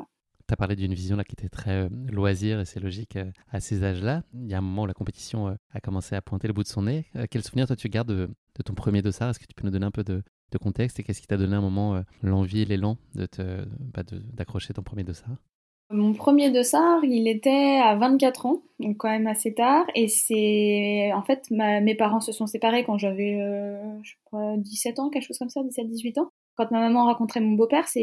Tu 0.48 0.54
as 0.54 0.58
parlé 0.58 0.76
d'une 0.76 0.94
vision 0.94 1.16
là 1.16 1.24
qui 1.24 1.34
était 1.34 1.50
très 1.50 1.86
euh, 1.86 1.90
loisir 2.12 2.60
et 2.60 2.66
c'est 2.66 2.82
logique 2.82 3.16
euh, 3.16 3.32
à 3.52 3.62
ces 3.62 3.84
âges-là. 3.84 4.24
Il 4.34 4.48
y 4.48 4.54
a 4.54 4.58
un 4.58 4.62
moment 4.62 4.84
où 4.84 4.86
la 4.86 4.94
compétition 4.94 5.48
euh, 5.48 5.54
a 5.72 5.80
commencé 5.80 6.16
à 6.16 6.22
pointer 6.22 6.48
le 6.48 6.54
bout 6.54 6.64
de 6.64 6.68
son 6.68 6.84
nez. 6.84 7.06
quel 7.30 7.42
souvenir 7.44 7.68
toi 7.68 7.76
tu 7.76 7.88
gardes 7.88 8.10
de, 8.10 8.28
de 8.28 8.64
ton 8.64 8.74
premier 8.74 9.02
dossard? 9.02 9.30
Est-ce 9.30 9.40
que 9.40 9.46
tu 9.46 9.56
peux 9.56 9.66
nous 9.66 9.72
donner 9.72 9.86
un 9.86 9.92
peu 9.92 10.04
de, 10.04 10.24
de 10.52 10.58
contexte 10.58 11.00
et 11.00 11.04
qu'est-ce 11.04 11.22
qui 11.22 11.28
t'a 11.28 11.38
donné 11.38 11.56
un 11.56 11.62
moment 11.62 12.04
l'envie 12.22 12.62
et 12.62 12.66
l'élan 12.66 12.98
de 13.16 13.28
bah, 13.80 14.04
d'accrocher 14.34 14.74
ton 14.74 14.84
premier 14.84 15.06
dossard? 15.06 15.38
Mon 15.92 16.14
premier 16.14 16.52
dossard, 16.52 17.04
il 17.04 17.28
était 17.28 17.80
à 17.84 17.96
24 17.96 18.46
ans, 18.46 18.62
donc 18.80 18.98
quand 18.98 19.10
même 19.10 19.28
assez 19.28 19.54
tard. 19.54 19.86
Et 19.96 20.08
c'est. 20.08 21.12
En 21.14 21.24
fait, 21.24 21.50
mes 21.52 21.96
parents 21.96 22.22
se 22.22 22.32
sont 22.32 22.48
séparés 22.48 22.84
quand 22.84 22.98
j'avais, 22.98 23.40
je 24.04 24.14
crois, 24.26 24.56
17 24.58 25.00
ans, 25.00 25.10
quelque 25.10 25.26
chose 25.28 25.38
comme 25.38 25.50
ça, 25.50 25.62
17-18 25.62 26.20
ans. 26.20 26.32
Quand 26.56 26.70
ma 26.72 26.80
maman 26.80 27.06
rencontrait 27.06 27.40
mon 27.40 27.56
beau-père, 27.56 27.88
c'est 27.88 28.00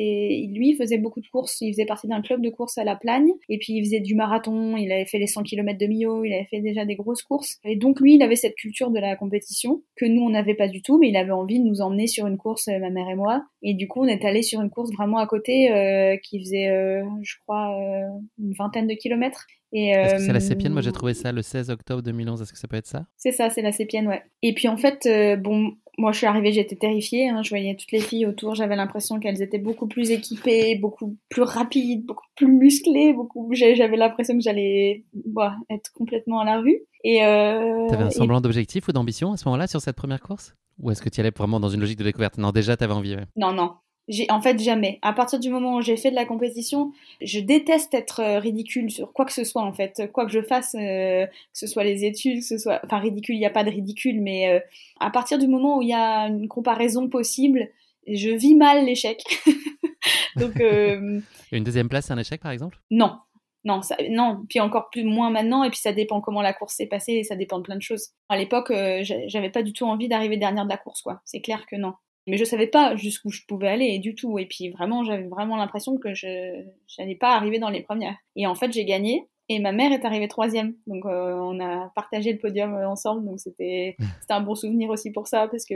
lui 0.53 0.75
faisait 0.75 0.99
beaucoup 0.99 1.21
de 1.21 1.27
courses, 1.29 1.61
il 1.61 1.73
faisait 1.73 1.87
partie 1.87 2.09
d'un 2.09 2.23
club 2.23 2.41
de 2.41 2.51
courses 2.51 2.79
à 2.79 2.85
la 2.85 2.97
Plagne. 2.97 3.31
Et 3.49 3.59
puis 3.59 3.75
il 3.75 3.85
faisait 3.85 4.01
du 4.01 4.15
marathon, 4.15 4.77
il 4.77 4.91
avait 4.91 5.07
fait 5.07 5.19
les 5.19 5.27
100 5.27 5.43
km 5.43 5.79
de 5.79 5.87
Millau, 5.87 6.25
il 6.25 6.33
avait 6.33 6.49
fait 6.51 6.61
déjà 6.61 6.85
des 6.85 6.97
grosses 6.97 7.23
courses. 7.23 7.59
Et 7.65 7.77
donc 7.77 8.01
lui 8.01 8.15
il 8.15 8.23
avait 8.23 8.37
cette 8.37 8.55
culture 8.55 8.91
de 8.91 8.99
la 8.99 9.17
compétition 9.17 9.83
que 9.97 10.07
nous 10.07 10.23
on 10.23 10.31
n'avait 10.31 10.55
pas 10.55 10.69
du 10.69 10.83
tout 10.83 10.99
mais 10.99 11.09
il 11.09 11.17
avait 11.17 11.33
envie 11.33 11.61
de 11.61 11.65
nous 11.65 11.81
emmener 11.81 12.07
sur 12.07 12.27
une 12.27 12.39
course 12.39 12.69
ma 12.69 12.91
mère 12.91 13.09
et 13.09 13.15
moi. 13.15 13.45
Et 13.63 13.75
du 13.75 13.89
coup 13.89 14.03
on 14.03 14.07
est 14.07 14.25
allé 14.25 14.43
sur 14.43 14.61
une 14.61 14.71
course 14.71 14.93
vraiment 14.93 15.19
à 15.19 15.27
côté 15.27 15.71
euh, 15.71 16.17
qui 16.23 16.41
faisait 16.41 16.69
euh, 16.69 17.05
je 17.23 17.35
crois 17.43 17.77
euh, 17.79 18.09
une 18.39 18.53
vingtaine 18.53 18.87
de 18.87 18.95
kilomètres 18.95 19.47
est-ce 19.73 20.15
que 20.15 20.21
c'est 20.21 20.33
la 20.33 20.41
Sépienne? 20.41 20.73
Moi 20.73 20.83
j'ai 20.83 20.93
trouvé 20.93 21.15
ça 21.15 21.33
le 21.33 21.43
16 21.43 21.71
octobre 21.71 22.03
2011. 22.03 22.43
Est-ce 22.43 22.53
que 22.53 22.59
ça 22.59 22.69
peut 22.69 22.77
être 22.77 22.87
ça? 22.87 23.07
C'est 23.17 23.33
ça, 23.33 23.51
c'est 23.51 23.63
la 23.63 23.73
Sépienne, 23.73 24.09
ouais. 24.09 24.23
Et 24.43 24.55
puis 24.55 24.69
en 24.69 24.77
fait, 24.77 25.09
bon, 25.41 25.73
moi, 25.99 26.13
je 26.13 26.19
suis 26.19 26.27
arrivée, 26.27 26.53
j'étais 26.53 26.77
terrifiée. 26.77 27.29
Hein. 27.29 27.43
Je 27.43 27.49
voyais 27.51 27.75
toutes 27.75 27.91
les 27.91 27.99
filles 27.99 28.25
autour, 28.25 28.55
j'avais 28.55 28.77
l'impression 28.77 29.19
qu'elles 29.19 29.43
étaient 29.43 29.59
beaucoup 29.59 29.89
plus 29.89 30.13
équipées, 30.13 30.77
beaucoup 30.77 31.17
plus 31.29 31.43
rapides, 31.43 32.07
beaucoup 32.07 32.27
plus 32.37 32.47
musclées. 32.47 33.13
Beaucoup... 33.13 33.51
J'avais 33.53 33.97
l'impression 33.97 34.35
que 34.35 34.43
j'allais 34.43 35.05
bah, 35.13 35.57
être 35.69 35.93
complètement 35.93 36.39
à 36.39 36.45
la 36.45 36.61
rue. 36.61 36.79
Et 37.03 37.25
euh... 37.25 37.89
T'avais 37.89 38.05
un 38.05 38.11
semblant 38.11 38.41
d'objectif 38.41 38.87
ou 38.87 38.93
d'ambition 38.93 39.33
à 39.33 39.37
ce 39.37 39.45
moment-là 39.49 39.67
sur 39.67 39.81
cette 39.81 39.97
première 39.97 40.21
course? 40.21 40.55
Ou 40.79 40.93
est-ce 40.93 41.03
que 41.03 41.09
tu 41.09 41.19
allais 41.21 41.33
vraiment 41.37 41.59
dans 41.59 41.69
une 41.69 41.81
logique 41.81 41.99
de 41.99 42.05
découverte? 42.05 42.39
Non, 42.39 42.53
déjà, 42.53 42.77
t'avais 42.77 42.95
envie. 42.95 43.17
Non, 43.35 43.53
non. 43.53 43.73
J'ai 44.09 44.27
en 44.31 44.41
fait 44.41 44.59
jamais. 44.59 44.99
À 45.03 45.13
partir 45.13 45.39
du 45.39 45.51
moment 45.51 45.77
où 45.77 45.83
j'ai 45.83 45.99
fait 45.99 46.11
de 46.11 46.15
la 46.15 46.25
compétition, 46.25 46.93
je 47.21 47.41
déteste 47.41 47.93
être 47.93 48.21
euh, 48.21 48.39
ridicule 48.39 48.91
sur 48.91 49.13
quoi 49.13 49.27
que 49.27 49.33
ce 49.33 49.45
soit 49.45 49.63
en 49.63 49.73
fait, 49.73 50.11
quoi 50.13 50.25
que 50.25 50.33
je 50.33 50.41
fasse, 50.41 50.75
euh, 50.75 51.27
que 51.27 51.33
ce 51.53 51.67
soit 51.67 51.85
les 51.85 52.07
études, 52.07 52.41
que 52.41 52.47
ce 52.47 52.57
soit, 52.57 52.81
enfin 52.85 52.99
ridicule, 52.99 53.35
il 53.35 53.41
n'y 53.41 53.47
a 53.47 53.51
pas 53.51 53.65
de 53.65 53.71
ridicule, 53.71 54.23
mais 54.23 54.49
euh, 54.49 54.61
à 54.99 55.11
partir 55.11 55.39
du 55.39 55.47
moment 55.47 55.79
où 55.79 55.83
il 55.83 55.89
y 55.89 55.95
a 55.95 56.27
une 56.27 56.49
comparaison 56.49 57.09
possible, 57.09 57.69
je 58.07 58.31
vis 58.31 58.55
mal 58.55 58.87
l'échec. 58.87 59.23
Donc 60.37 60.55
une 60.59 61.65
deuxième 61.65 61.91
place, 61.91 62.07
c'est 62.07 62.15
un 62.15 62.19
échec 62.19 62.41
par 62.41 62.53
exemple? 62.53 62.79
Non, 62.91 63.19
non, 63.65 63.83
ça, 63.83 63.97
non, 64.09 64.43
puis 64.49 64.61
encore 64.61 64.89
plus 64.89 65.05
moins 65.05 65.29
maintenant, 65.29 65.65
et 65.65 65.71
puis 65.71 65.81
ça 65.81 65.93
dépend 65.93 66.23
comment 66.23 66.41
la 66.41 66.55
course 66.55 66.77
s'est 66.77 66.87
passée, 66.87 67.13
et 67.13 67.25
ça 67.25 67.37
dépend 67.37 67.59
de 67.59 67.65
plein 67.65 67.77
de 67.77 67.83
choses. 67.83 68.13
À 68.31 68.39
l'époque, 68.39 68.73
j'avais 69.03 69.51
pas 69.51 69.63
du 69.63 69.75
tout 69.75 69.85
envie 69.85 70.09
d'arriver 70.09 70.39
dernière 70.39 70.65
de 70.65 70.71
la 70.71 70.79
course, 70.79 71.03
quoi. 71.03 71.21
C'est 71.27 71.43
clair 71.43 71.67
que 71.67 71.77
non. 71.77 71.93
Mais 72.29 72.37
je 72.37 72.45
savais 72.45 72.67
pas 72.67 72.97
jusqu'où 72.97 73.31
je 73.31 73.43
pouvais 73.47 73.69
aller 73.69 73.99
du 73.99 74.15
tout. 74.15 74.39
Et 74.39 74.47
puis 74.47 74.71
vraiment, 74.71 75.05
j'avais 75.05 75.27
vraiment 75.27 75.57
l'impression 75.57 75.99
que 75.99 76.15
je 76.15 76.65
n'allais 76.99 77.17
pas 77.17 77.35
arriver 77.35 77.59
dans 77.59 77.71
les 77.71 77.83
premières. 77.83 78.17
Et 78.37 78.47
en 78.47 78.55
fait, 78.55 78.73
j'ai 78.73 78.85
gagné. 78.85 79.27
Et 79.51 79.61
ma 79.61 79.73
mère 79.73 79.93
est 79.93 80.05
arrivée 80.05 80.29
troisième. 80.29 80.75
Donc 80.87 81.07
euh, 81.07 81.33
on 81.35 81.59
a 81.61 81.91
partagé 81.95 82.33
le 82.33 82.39
podium 82.39 82.75
euh, 82.75 82.89
ensemble. 82.89 83.25
Donc 83.25 83.41
c'était 83.41 83.97
un 84.29 84.41
bon 84.41 84.55
souvenir 84.55 84.91
aussi 84.91 85.11
pour 85.11 85.27
ça. 85.27 85.49
Parce 85.49 85.65
que 85.65 85.75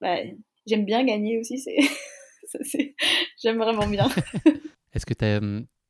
bah, 0.00 0.18
j'aime 0.66 0.84
bien 0.84 1.04
gagner 1.04 1.38
aussi. 1.38 1.58
C'est 1.58 1.76
J'aime 3.42 3.58
vraiment 3.58 3.86
bien. 3.86 4.08
Est-ce 4.94 5.06
que 5.06 5.14
tu 5.14 5.24
as 5.24 5.40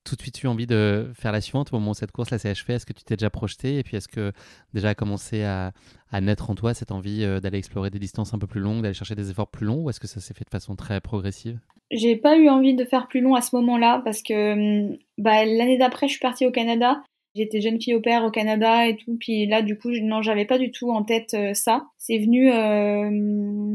tout 0.05 0.17
de 0.17 0.21
suite 0.23 0.43
eu 0.43 0.47
envie 0.47 0.67
de 0.67 1.11
faire 1.15 1.33
la 1.33 1.41
suivante. 1.41 1.73
Au 1.73 1.79
moment 1.79 1.93
où 1.93 1.95
cette 1.95 2.13
course 2.13 2.31
là 2.31 2.39
s'est 2.39 2.51
achevée 2.51 2.75
Est-ce 2.75 2.87
que 2.87 2.93
tu 2.93 3.05
t'es 3.05 3.17
déjà 3.17 3.31
projeté 3.31 3.79
Et 3.79 3.83
puis 3.83 3.97
est-ce 3.97 4.09
que 4.09 4.33
déjà 4.73 4.91
a 4.91 4.95
commencé 4.95 5.43
à, 5.45 5.73
naître 6.21 6.51
en 6.51 6.55
toi 6.55 6.75
cette 6.75 6.93
envie 6.93 7.25
euh, 7.25 7.41
d'aller 7.41 7.59
explorer 7.59 7.91
des 7.91 7.99
distances 7.99 8.35
un 8.35 8.39
peu 8.39 8.47
plus 8.47 8.61
longues, 8.61 8.83
d'aller 8.83 8.95
chercher 8.95 9.17
des 9.17 9.31
efforts 9.31 9.49
plus 9.49 9.67
longs 9.67 9.83
Ou 9.83 9.91
est-ce 9.91 9.99
que 9.99 10.07
ça 10.07 10.21
s'est 10.21 10.35
fait 10.35 10.45
de 10.45 10.51
façon 10.51 10.77
très 10.77 11.01
progressive? 11.01 11.59
J'ai 11.91 12.17
pas 12.17 12.37
eu 12.37 12.49
envie 12.49 12.75
de 12.75 12.85
faire 12.85 13.09
plus 13.09 13.21
long 13.21 13.35
à 13.35 13.41
ce 13.41 13.57
moment-là 13.57 14.01
parce 14.05 14.23
que 14.23 14.53
hum, 14.91 14.97
bah, 15.19 15.45
l'année 15.45 15.79
d'après 15.79 16.07
je 16.07 16.13
suis 16.13 16.21
partie 16.21 16.47
au 16.47 16.51
Canada 16.51 17.03
J'étais 17.35 17.61
jeune 17.61 17.81
fille 17.81 17.97
au 17.97 18.01
père 18.01 18.25
au 18.25 18.31
Canada 18.31 18.87
et 18.87 18.97
tout, 18.97 19.17
puis 19.19 19.47
là 19.47 19.61
du 19.61 19.77
coup 19.77 19.91
non 20.03 20.23
j'avais 20.23 20.45
pas 20.45 20.57
du 20.57 20.71
tout 20.71 20.91
en 20.91 21.03
tête 21.03 21.35
euh, 21.35 21.53
ça. 21.53 21.87
C'est 21.99 22.19
venu 22.19 22.53
euh, 22.53 23.11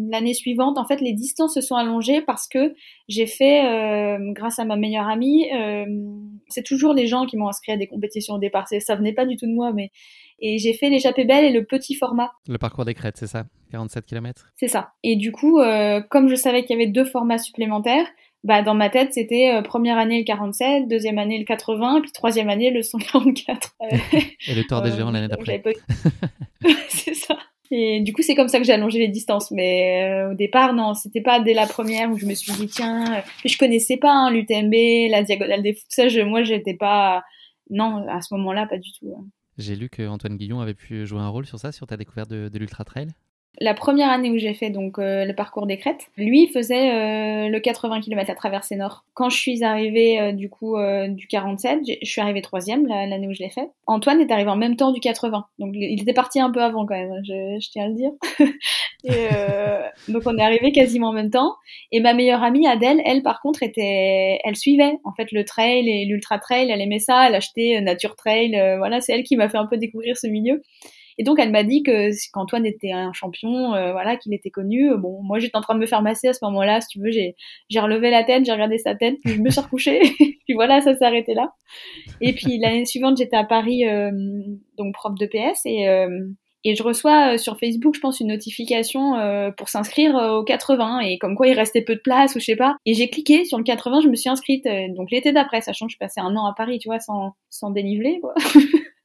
l'année 0.10 0.34
suivante. 0.34 0.78
En 0.78 0.86
fait 0.86 1.01
les 1.01 1.12
distances 1.12 1.56
se 1.56 1.62
sont 1.62 1.75
allongées 1.75 2.22
parce 2.22 2.48
que 2.48 2.74
j'ai 3.10 3.25
fait, 3.25 3.66
euh, 3.66 4.32
grâce 4.32 4.60
à 4.60 4.66
ma 4.66 4.78
meilleure 4.78 5.10
amie, 5.10 5.50
c'est 6.48 6.63
toujours 6.63 6.94
les 6.94 7.08
gens 7.08 7.25
qui 7.25 7.36
m'ont 7.36 7.50
inscrit 7.50 7.74
à 7.74 7.78
des 7.78 7.88
compétitions 7.88 8.36
au 8.36 8.39
départ. 8.39 8.66
Ça 8.68 8.96
venait 8.96 9.13
pas 9.13 9.25
du 9.25 9.36
tout 9.36 9.46
de 9.46 9.54
moi, 9.54 9.74
mais 9.74 9.92
et 10.39 10.58
j'ai 10.58 10.72
fait 10.72 10.89
l'échappée 10.89 11.25
belle 11.25 11.44
et 11.44 11.51
le 11.51 11.66
petit 11.66 11.96
format. 11.96 12.32
Le 12.48 12.58
parcours 12.58 12.86
des 12.86 12.94
crêtes, 12.94 13.18
c'est 13.18 13.28
ça? 13.28 13.44
47 13.72 14.06
km 14.06 14.54
C'est 14.56 14.70
ça. 14.70 14.94
Et 15.04 15.18
du 15.18 15.34
coup, 15.34 15.60
comme 16.10 16.30
je 16.30 16.36
savais 16.36 16.63
qu'il 16.63 16.80
y 16.80 16.82
avait 16.82 16.89
deux 16.89 17.04
formats 17.04 17.38
supplémentaires, 17.38 18.08
bah, 18.43 18.62
dans 18.62 18.74
ma 18.74 18.89
tête, 18.89 19.13
c'était 19.13 19.53
euh, 19.53 19.62
première 19.62 19.98
année 19.98 20.19
le 20.19 20.24
47, 20.24 20.88
deuxième 20.88 21.19
année 21.19 21.38
le 21.38 21.46
80, 21.46 22.01
puis 22.01 22.12
troisième 22.12 22.50
année 22.50 22.72
le 22.72 22.81
144. 22.81 23.75
Et 24.48 24.55
le 24.55 24.63
tour 24.63 24.81
des 24.81 24.91
géants 24.91 25.12
l'année 25.12 25.27
d'après. 25.27 25.62
c'est 26.88 27.13
ça. 27.13 27.38
Et 27.72 28.00
du 28.00 28.13
coup, 28.13 28.22
c'est 28.22 28.36
comme 28.36 28.48
ça 28.48 28.58
que 28.58 28.63
j'ai 28.63 28.74
allongé 28.74 28.98
les 28.98 29.10
distances. 29.10 29.51
Mais 29.51 30.03
euh, 30.03 30.31
au 30.31 30.34
départ, 30.36 30.74
non, 30.74 30.93
c'était 30.93 31.22
pas 31.22 31.39
dès 31.39 31.53
la 31.53 31.67
première 31.67 32.10
où 32.10 32.17
je 32.17 32.25
me 32.25 32.34
suis 32.34 32.53
dit, 32.53 32.67
tiens, 32.67 33.17
euh, 33.17 33.22
je 33.46 33.58
connaissais 33.58 33.98
pas 33.98 34.12
hein, 34.12 34.31
l'UTMB, 34.31 35.12
la 35.12 35.22
diagonale 35.24 35.62
des 35.62 35.74
fous. 35.74 35.86
Ça, 35.89 36.08
je, 36.08 36.22
moi, 36.22 36.43
j'étais 36.43 36.75
pas. 36.75 37.24
Non, 37.69 38.08
à 38.08 38.22
ce 38.22 38.34
moment-là, 38.36 38.65
pas 38.67 38.77
du 38.77 38.89
tout. 38.93 39.13
Hein. 39.17 39.25
J'ai 39.58 39.75
lu 39.75 39.89
qu'Antoine 39.89 40.38
Guillon 40.38 40.62
avait 40.62 40.74
pu 40.74 41.05
jouer 41.05 41.19
un 41.19 41.27
rôle 41.27 41.46
sur 41.46 41.60
ça, 41.60 41.72
sur 41.74 41.86
ta 41.86 41.98
découverte 41.98 42.29
de, 42.29 42.48
de 42.48 42.58
l'Ultra 42.58 42.86
Trail? 42.86 43.10
La 43.62 43.74
première 43.74 44.10
année 44.10 44.32
où 44.32 44.38
j'ai 44.38 44.53
fait 44.53 44.70
donc 44.70 45.00
euh, 45.00 45.25
le 45.25 45.34
parcours 45.34 45.68
des 45.68 45.77
crêtes, 45.77 46.08
lui 46.18 46.48
faisait 46.48 46.91
euh, 46.91 47.50
le 47.50 47.60
80 47.60 48.01
km 48.01 48.29
à 48.29 48.36
traversée 48.36 48.75
nord. 48.75 49.03
Quand 49.13 49.29
je 49.29 49.38
suis 49.38 49.63
arrivée 49.63 50.20
euh, 50.20 50.32
du 50.32 50.50
coup 50.50 50.77
du 51.10 51.27
47, 51.27 51.79
je 52.01 52.10
suis 52.10 52.22
arrivée 52.22 52.41
troisième 52.41 52.88
l'année 52.88 53.27
où 53.27 53.34
je 53.34 53.44
l'ai 53.44 53.50
fait. 53.50 53.70
Antoine 53.86 54.22
est 54.22 54.32
arrivé 54.32 54.50
en 54.50 54.56
même 54.56 54.75
temps 54.75 54.91
du 54.91 55.00
80, 55.00 55.46
donc 55.60 55.72
il 55.74 56.01
était 56.01 56.13
parti 56.13 56.39
un 56.39 56.51
peu 56.51 56.63
avant 56.63 56.86
quand 56.86 56.96
même, 56.96 57.22
je, 57.24 57.70
tiens 57.70 57.86
à 57.86 57.88
le 57.88 57.96
dire. 57.96 58.12
et, 59.03 60.12
donc 60.12 60.24
on 60.25 60.38
est 60.38 60.41
arrivé 60.41 60.72
quasiment 60.72 61.10
en 61.10 61.13
même 61.13 61.29
temps. 61.29 61.56
Et 61.91 62.00
ma 62.00 62.13
meilleure 62.13 62.44
amie 62.44 62.68
Adèle, 62.68 63.01
elle 63.06 63.24
par 63.24 63.41
contre 63.41 63.63
était, 63.63 64.39
elle 64.44 64.56
suivait 64.56 64.94
en 65.03 65.12
fait 65.12 65.32
le 65.32 65.44
trail 65.44 65.89
et 65.89 66.06
l'ultra 66.06 66.39
trail, 66.39 66.70
elle 66.72 66.82
aimait 66.82 67.00
ça, 67.00 67.27
elle 67.27 67.36
achetait 67.36 67.82
Nature 67.82 68.15
Trail, 68.15 68.51
voilà 68.77 69.01
c'est 69.01 69.13
elle 69.13 69.24
qui 69.24 69.36
m'a 69.36 69.50
fait 69.50 69.58
un 69.58 69.65
peu 69.65 69.77
découvrir 69.77 70.18
ce 70.18 70.27
milieu. 70.27 70.62
Et 71.20 71.24
donc 71.24 71.38
elle 71.38 71.52
m'a 71.52 71.64
dit 71.64 71.84
que 71.84 72.10
qu'Antoine 72.32 72.66
était 72.66 72.94
un 72.94 73.12
champion, 73.12 73.74
euh, 73.76 73.92
voilà, 73.92 74.16
qu'il 74.16 74.34
était 74.34 74.50
connu. 74.50 74.90
Bon, 74.98 75.22
moi 75.22 75.38
j'étais 75.38 75.58
en 75.58 75.62
train 75.62 75.76
de 75.76 75.80
me 75.82 75.86
faire 75.86 76.02
masser 76.02 76.30
à 76.30 76.34
ce 76.34 76.40
moment-là, 76.46 76.80
si 76.80 76.88
tu 76.88 77.00
veux, 77.02 77.12
j'ai 77.12 77.36
j'ai 77.68 77.82
relevé 77.82 78.10
la 78.10 78.24
tête, 78.24 78.46
j'ai 78.46 78.54
regardé 78.54 78.78
sa 78.78 78.96
tête, 78.96 79.18
puis 79.22 79.34
je 79.34 79.42
me 79.42 79.50
suis 79.50 79.60
recouchée, 79.60 80.00
puis 80.20 80.54
voilà, 80.54 80.80
ça 80.80 80.96
s'est 80.96 81.04
arrêté 81.04 81.34
là. 81.34 81.52
Et 82.22 82.32
puis 82.32 82.58
l'année 82.58 82.86
suivante, 82.86 83.18
j'étais 83.18 83.36
à 83.36 83.44
Paris, 83.44 83.86
euh, 83.86 84.12
donc 84.78 84.94
prof 84.94 85.14
de 85.20 85.26
PS, 85.26 85.66
et 85.66 85.90
euh, 85.90 86.08
et 86.66 86.76
je 86.76 86.84
reçois 86.84 87.38
sur 87.38 87.58
Facebook, 87.58 87.96
je 87.96 88.02
pense, 88.02 88.20
une 88.20 88.28
notification 88.28 89.14
pour 89.58 89.70
s'inscrire 89.70 90.14
au 90.16 90.44
80 90.44 91.00
et 91.00 91.18
comme 91.18 91.36
quoi 91.36 91.48
il 91.48 91.54
restait 91.54 91.82
peu 91.82 91.96
de 91.96 92.02
place 92.02 92.36
ou 92.36 92.42
je 92.42 92.44
sais 92.44 92.58
pas. 92.58 92.76
Et 92.86 92.94
j'ai 92.96 93.10
cliqué 93.10 93.46
sur 93.46 93.58
le 93.58 93.64
80, 93.64 94.02
je 94.02 94.10
me 94.10 94.16
suis 94.16 94.30
inscrite 94.30 94.66
donc 94.94 95.10
l'été 95.10 95.32
d'après, 95.32 95.62
sachant 95.62 95.88
que 95.88 95.94
je 95.94 95.98
passais 95.98 96.20
un 96.20 96.36
an 96.36 96.46
à 96.46 96.54
Paris, 96.54 96.78
tu 96.78 96.90
vois, 96.90 97.00
sans, 97.00 97.32
sans 97.50 97.70
dénivelé, 97.70 98.20
quoi. 98.20 98.34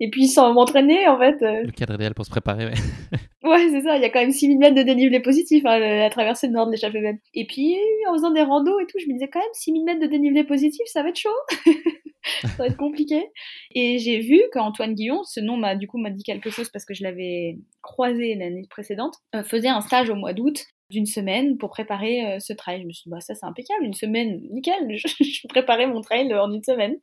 et 0.00 0.08
puis 0.10 0.26
sans 0.26 0.52
m'entraîner 0.52 1.06
en 1.06 1.18
fait. 1.18 1.42
Euh. 1.42 1.62
Le 1.64 1.72
cadre 1.72 1.94
idéal 1.94 2.14
pour 2.14 2.24
se 2.24 2.30
préparer, 2.30 2.66
ouais. 2.66 2.74
ouais, 3.44 3.68
c'est 3.70 3.82
ça, 3.82 3.96
il 3.96 4.02
y 4.02 4.04
a 4.04 4.10
quand 4.10 4.20
même 4.20 4.32
6000 4.32 4.58
mètres 4.58 4.74
de 4.74 4.82
dénivelé 4.82 5.20
positif 5.20 5.64
à 5.66 5.72
hein, 5.72 5.78
la 5.78 6.10
traversée 6.10 6.48
nord 6.48 6.66
de 6.66 6.72
l'échappée. 6.72 7.18
Et 7.34 7.46
puis 7.46 7.76
en 8.08 8.14
faisant 8.14 8.30
des 8.30 8.42
randos 8.42 8.80
et 8.80 8.86
tout, 8.86 8.98
je 8.98 9.06
me 9.06 9.12
disais 9.12 9.28
quand 9.28 9.40
même 9.40 9.48
6000 9.52 9.84
mètres 9.84 10.00
de 10.00 10.06
dénivelé 10.06 10.44
positif, 10.44 10.82
ça 10.86 11.02
va 11.02 11.10
être 11.10 11.18
chaud. 11.18 11.28
ça 12.42 12.48
va 12.58 12.66
être 12.66 12.76
compliqué. 12.76 13.30
Et 13.74 13.98
j'ai 13.98 14.20
vu 14.20 14.40
qu'Antoine 14.52 14.94
Guillon, 14.94 15.22
ce 15.24 15.40
nom 15.40 15.56
m'a 15.56 15.76
du 15.76 15.86
coup 15.86 15.98
m'a 15.98 16.10
dit 16.10 16.22
quelque 16.22 16.50
chose 16.50 16.70
parce 16.70 16.84
que 16.84 16.94
je 16.94 17.02
l'avais 17.02 17.58
croisé 17.82 18.34
l'année 18.34 18.66
précédente, 18.70 19.16
euh, 19.34 19.42
faisait 19.42 19.68
un 19.68 19.80
stage 19.80 20.10
au 20.10 20.16
mois 20.16 20.32
d'août 20.32 20.64
d'une 20.90 21.06
semaine 21.06 21.56
pour 21.56 21.70
préparer 21.70 22.26
euh, 22.26 22.38
ce 22.40 22.52
trail. 22.52 22.82
Je 22.82 22.86
me 22.86 22.92
suis 22.92 23.04
dit, 23.04 23.10
bah, 23.10 23.20
ça 23.20 23.34
c'est 23.34 23.46
impeccable, 23.46 23.84
une 23.84 23.94
semaine, 23.94 24.40
nickel, 24.50 24.88
je, 24.96 25.08
je 25.22 25.48
préparais 25.48 25.86
mon 25.86 26.00
trail 26.00 26.32
en 26.34 26.50
une 26.52 26.64
semaine. 26.64 26.96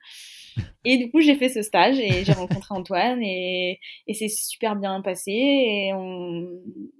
Et 0.86 0.98
du 0.98 1.12
coup, 1.12 1.22
j'ai 1.22 1.36
fait 1.36 1.50
ce 1.50 1.62
stage 1.62 2.00
et 2.00 2.24
j'ai 2.24 2.34
rencontré 2.34 2.74
Antoine 2.74 3.22
et, 3.22 3.80
c'est 4.14 4.30
super 4.30 4.76
bien 4.76 5.02
passé. 5.02 5.92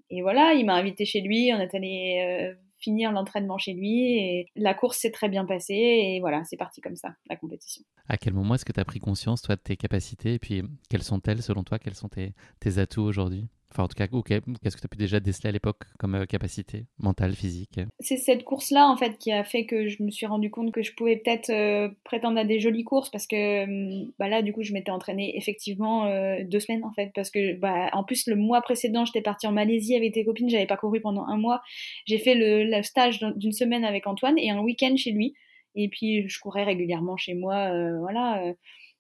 Et, 0.10 0.22
voilà, 0.22 0.54
il 0.54 0.66
m'a 0.66 0.76
invité 0.76 1.06
chez 1.06 1.22
lui, 1.22 1.52
on 1.54 1.60
est 1.60 1.74
allé 1.76 2.22
euh, 2.22 2.54
finir 2.80 3.12
l'entraînement 3.12 3.58
chez 3.58 3.74
lui 3.74 4.18
et 4.18 4.46
la 4.56 4.74
course 4.74 4.98
s'est 4.98 5.12
très 5.12 5.30
bien 5.30 5.46
passée 5.46 5.74
et 5.74 6.20
voilà, 6.20 6.44
c'est 6.46 6.58
parti 6.58 6.82
comme 6.82 6.96
ça, 6.96 7.10
la 7.30 7.36
compétition. 7.36 7.84
À 8.08 8.18
quel 8.18 8.34
moment 8.34 8.56
est-ce 8.56 8.66
que 8.66 8.74
tu 8.74 8.80
as 8.80 8.86
pris 8.86 9.00
conscience, 9.00 9.42
toi, 9.42 9.56
de 9.56 9.62
tes 9.62 9.78
capacités 9.78 10.34
et 10.34 10.40
puis 10.40 10.64
quelles 10.90 11.04
sont-elles 11.04 11.42
selon 11.42 11.64
toi 11.64 11.80
Quels 11.80 11.96
sont 11.96 12.10
tes 12.10 12.78
atouts 12.78 13.04
aujourd'hui? 13.04 13.48
Enfin, 13.78 13.84
en 13.84 13.88
tout 13.90 13.96
cas, 13.96 14.08
qu'est-ce 14.08 14.76
que 14.76 14.82
tu 14.82 14.86
as 14.86 14.90
pu 14.90 14.98
déjà 14.98 15.20
déceler 15.20 15.50
à 15.50 15.52
l'époque 15.52 15.84
comme 16.00 16.16
euh, 16.16 16.26
capacité 16.26 16.88
mentale, 16.98 17.36
physique? 17.36 17.80
C'est 18.00 18.18
cette 18.18 18.44
course-là, 18.44 18.90
en 18.90 18.98
fait, 18.98 19.20
qui 19.20 19.32
a 19.32 19.44
fait 19.44 19.68
que 19.68 19.88
je 19.88 20.02
me 20.02 20.10
suis 20.10 20.26
rendu 20.26 20.50
compte 20.50 20.72
que 20.72 20.82
je 20.82 20.96
pouvais 20.96 21.18
peut-être 21.18 21.52
euh, 21.52 21.88
prétendre 22.04 22.40
à 22.40 22.44
des 22.44 22.60
jolies 22.60 22.84
courses 22.84 23.12
parce 23.12 23.28
que 23.28 23.66
hum, 23.66 24.12
bah 24.18 24.30
là, 24.30 24.42
du 24.42 24.52
coup, 24.52 24.64
je 24.64 24.74
m'étais 24.74 24.90
entraînée 24.90 25.38
effectivement 25.38 26.06
euh, 26.08 26.38
deux 26.44 26.60
semaines, 26.60 26.84
en 26.86 26.92
fait. 26.92 27.12
Parce 27.14 27.30
que, 27.30 27.54
bah, 27.54 27.92
en 27.94 28.04
plus, 28.04 28.26
le 28.26 28.36
mois 28.36 28.62
précédent, 28.62 29.06
j'étais 29.06 29.22
partie 29.22 29.46
en 29.46 29.52
Malaisie 29.52 29.96
avec 29.96 30.12
tes 30.12 30.26
copines, 30.26 30.50
j'avais 30.50 30.66
pas 30.66 30.78
couru 30.78 31.00
pendant 31.00 31.26
un 31.28 31.38
mois. 31.38 31.62
J'ai 32.08 32.18
fait 32.18 32.34
le 32.34 32.82
stage 32.82 33.20
d'une 33.36 33.52
semaine 33.52 33.86
avec 33.86 34.08
Antoine 34.08 34.40
et 34.40 34.50
un 34.50 34.60
week-end 34.60 34.96
chez 34.98 35.12
lui. 35.12 35.36
Et 35.76 35.88
puis, 35.88 36.28
je 36.28 36.40
courais 36.40 36.64
régulièrement 36.64 37.16
chez 37.16 37.36
moi, 37.36 37.70
voilà 38.00 38.56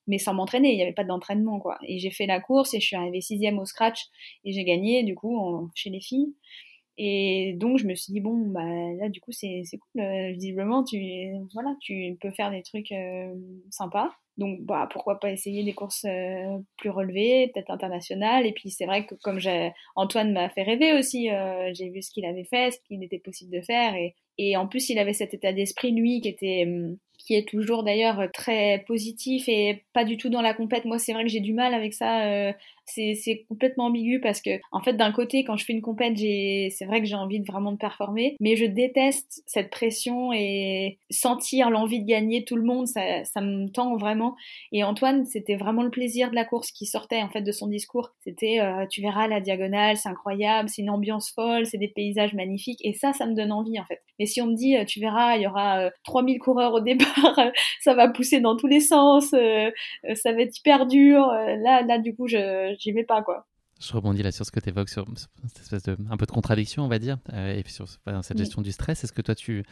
mais 0.07 0.17
sans 0.17 0.33
m'entraîner, 0.33 0.71
il 0.71 0.75
n'y 0.77 0.83
avait 0.83 0.93
pas 0.93 1.03
d'entraînement, 1.03 1.59
quoi. 1.59 1.77
Et 1.87 1.99
j'ai 1.99 2.11
fait 2.11 2.25
la 2.25 2.39
course 2.39 2.73
et 2.73 2.79
je 2.79 2.85
suis 2.85 2.95
arrivée 2.95 3.21
sixième 3.21 3.59
au 3.59 3.65
scratch 3.65 4.05
et 4.45 4.51
j'ai 4.53 4.63
gagné, 4.63 5.03
du 5.03 5.15
coup, 5.15 5.69
chez 5.75 5.89
les 5.89 6.01
filles. 6.01 6.33
Et 6.97 7.53
donc, 7.57 7.77
je 7.77 7.85
me 7.85 7.93
suis 7.93 8.11
dit, 8.11 8.21
bon, 8.21 8.35
bah, 8.47 8.63
là, 8.99 9.09
du 9.09 9.21
coup, 9.21 9.31
c'est 9.31 9.63
cool. 9.71 10.01
Euh, 10.01 10.31
visiblement, 10.31 10.83
tu, 10.83 10.97
voilà, 11.53 11.75
tu 11.79 12.17
peux 12.19 12.31
faire 12.31 12.49
des 12.49 12.63
trucs 12.63 12.91
euh, 12.91 13.33
sympas. 13.69 14.09
Donc, 14.37 14.61
bah, 14.61 14.87
pourquoi 14.91 15.19
pas 15.19 15.31
essayer 15.31 15.63
des 15.63 15.73
courses 15.73 16.05
euh, 16.05 16.57
plus 16.77 16.89
relevées, 16.89 17.51
peut-être 17.53 17.69
internationales. 17.69 18.47
Et 18.47 18.51
puis, 18.51 18.71
c'est 18.71 18.85
vrai 18.85 19.05
que 19.05 19.15
comme 19.15 19.39
Antoine 19.95 20.31
m'a 20.33 20.49
fait 20.49 20.63
rêver 20.63 20.93
aussi, 20.93 21.29
j'ai 21.73 21.89
vu 21.89 22.01
ce 22.01 22.11
qu'il 22.11 22.25
avait 22.25 22.45
fait, 22.45 22.71
ce 22.71 22.77
qu'il 22.87 23.03
était 23.03 23.19
possible 23.19 23.51
de 23.51 23.61
faire. 23.61 23.95
Et, 23.95 24.15
et 24.39 24.57
en 24.57 24.67
plus, 24.67 24.89
il 24.89 24.99
avait 24.99 25.13
cet 25.13 25.33
état 25.33 25.53
d'esprit, 25.53 25.91
lui, 25.91 26.21
qui 26.21 26.29
était 26.29 26.65
hum, 26.67 26.97
qui 27.27 27.35
est 27.35 27.45
toujours 27.45 27.83
d'ailleurs 27.83 28.29
très 28.33 28.85
positif 28.87 29.49
et 29.49 29.83
pas 29.93 30.05
du 30.05 30.15
tout 30.15 30.29
dans 30.29 30.41
la 30.41 30.53
compète. 30.53 30.85
Moi, 30.85 30.97
c'est 30.97 31.11
vrai 31.11 31.23
que 31.23 31.29
j'ai 31.29 31.41
du 31.41 31.53
mal 31.53 31.73
avec 31.73 31.93
ça. 31.93 32.23
Euh, 32.23 32.53
c'est 32.87 33.45
complètement 33.49 33.85
ambigu 33.85 34.19
parce 34.21 34.41
que, 34.41 34.59
en 34.71 34.79
fait, 34.79 34.93
d'un 34.93 35.11
côté, 35.11 35.43
quand 35.43 35.57
je 35.57 35.65
fais 35.65 35.73
une 35.73 35.81
compète, 35.81 36.17
c'est 36.17 36.85
vrai 36.85 37.01
que 37.01 37.05
j'ai 37.05 37.15
envie 37.15 37.39
de 37.39 37.45
vraiment 37.45 37.71
de 37.71 37.77
performer, 37.77 38.35
mais 38.39 38.55
je 38.55 38.65
déteste 38.65 39.43
cette 39.45 39.69
pression 39.69 40.31
et 40.33 40.99
sentir 41.09 41.69
l'envie 41.69 42.01
de 42.01 42.07
gagner 42.07 42.45
tout 42.45 42.55
le 42.55 42.63
monde, 42.63 42.87
ça, 42.87 43.41
me 43.41 43.67
tend 43.69 43.97
vraiment. 43.97 44.35
Et 44.71 44.83
Antoine, 44.83 45.25
c'était 45.25 45.55
vraiment 45.55 45.83
le 45.83 45.89
plaisir 45.89 46.29
de 46.29 46.35
la 46.35 46.45
course 46.45 46.71
qui 46.71 46.85
sortait 46.85 47.21
en 47.21 47.29
fait 47.29 47.41
de 47.41 47.51
son 47.51 47.67
discours. 47.67 48.11
C'était, 48.23 48.59
euh, 48.61 48.85
tu 48.89 49.01
verras 49.01 49.27
la 49.27 49.41
diagonale, 49.41 49.97
c'est 49.97 50.09
incroyable, 50.09 50.69
c'est 50.69 50.81
une 50.81 50.89
ambiance 50.89 51.31
folle, 51.31 51.65
c'est 51.65 51.77
des 51.77 51.89
paysages 51.89 52.33
magnifiques, 52.33 52.79
et 52.83 52.93
ça, 52.93 53.13
ça 53.13 53.25
me 53.25 53.35
donne 53.35 53.51
envie 53.51 53.79
en 53.79 53.85
fait. 53.85 54.01
Mais 54.19 54.25
si 54.25 54.41
on 54.41 54.47
me 54.47 54.55
dit, 54.55 54.77
euh, 54.77 54.85
tu 54.85 54.99
verras, 54.99 55.35
il 55.35 55.43
y 55.43 55.47
aura 55.47 55.89
3000 56.03 56.39
coureurs 56.39 56.73
au 56.73 56.79
départ, 56.79 57.16
ça 57.81 57.93
va 57.93 58.07
pousser 58.09 58.39
dans 58.39 58.55
tous 58.55 58.67
les 58.67 58.79
sens, 58.79 59.33
euh, 59.33 59.69
euh, 60.09 60.15
ça 60.15 60.33
va 60.33 60.41
être 60.41 60.57
hyper 60.57 60.85
dur. 60.85 61.29
Euh, 61.29 61.55
là, 61.57 61.83
là, 61.83 61.99
du 61.99 62.15
coup, 62.15 62.27
je 62.27 62.75
j'y 62.79 62.91
vais 62.91 63.03
pas, 63.03 63.21
quoi. 63.21 63.45
Je 63.79 63.93
rebondis 63.93 64.23
là 64.23 64.31
sur 64.31 64.43
ce 64.43 64.51
que 64.51 64.59
tu 64.59 64.69
évoques, 64.69 64.89
sur 64.89 65.05
cette 65.47 65.59
espèce 65.59 65.83
de 65.83 65.95
un 66.09 66.17
peu 66.17 66.25
de 66.25 66.31
contradiction, 66.31 66.83
on 66.83 66.87
va 66.87 66.97
dire, 66.97 67.19
et 67.31 67.61
puis 67.61 67.71
sur 67.71 67.87
cette 68.23 68.37
gestion 68.37 68.63
du 68.63 68.71
stress. 68.71 69.03
Est-ce 69.03 69.13
que 69.13 69.21
toi, 69.21 69.35
tu, 69.35 69.63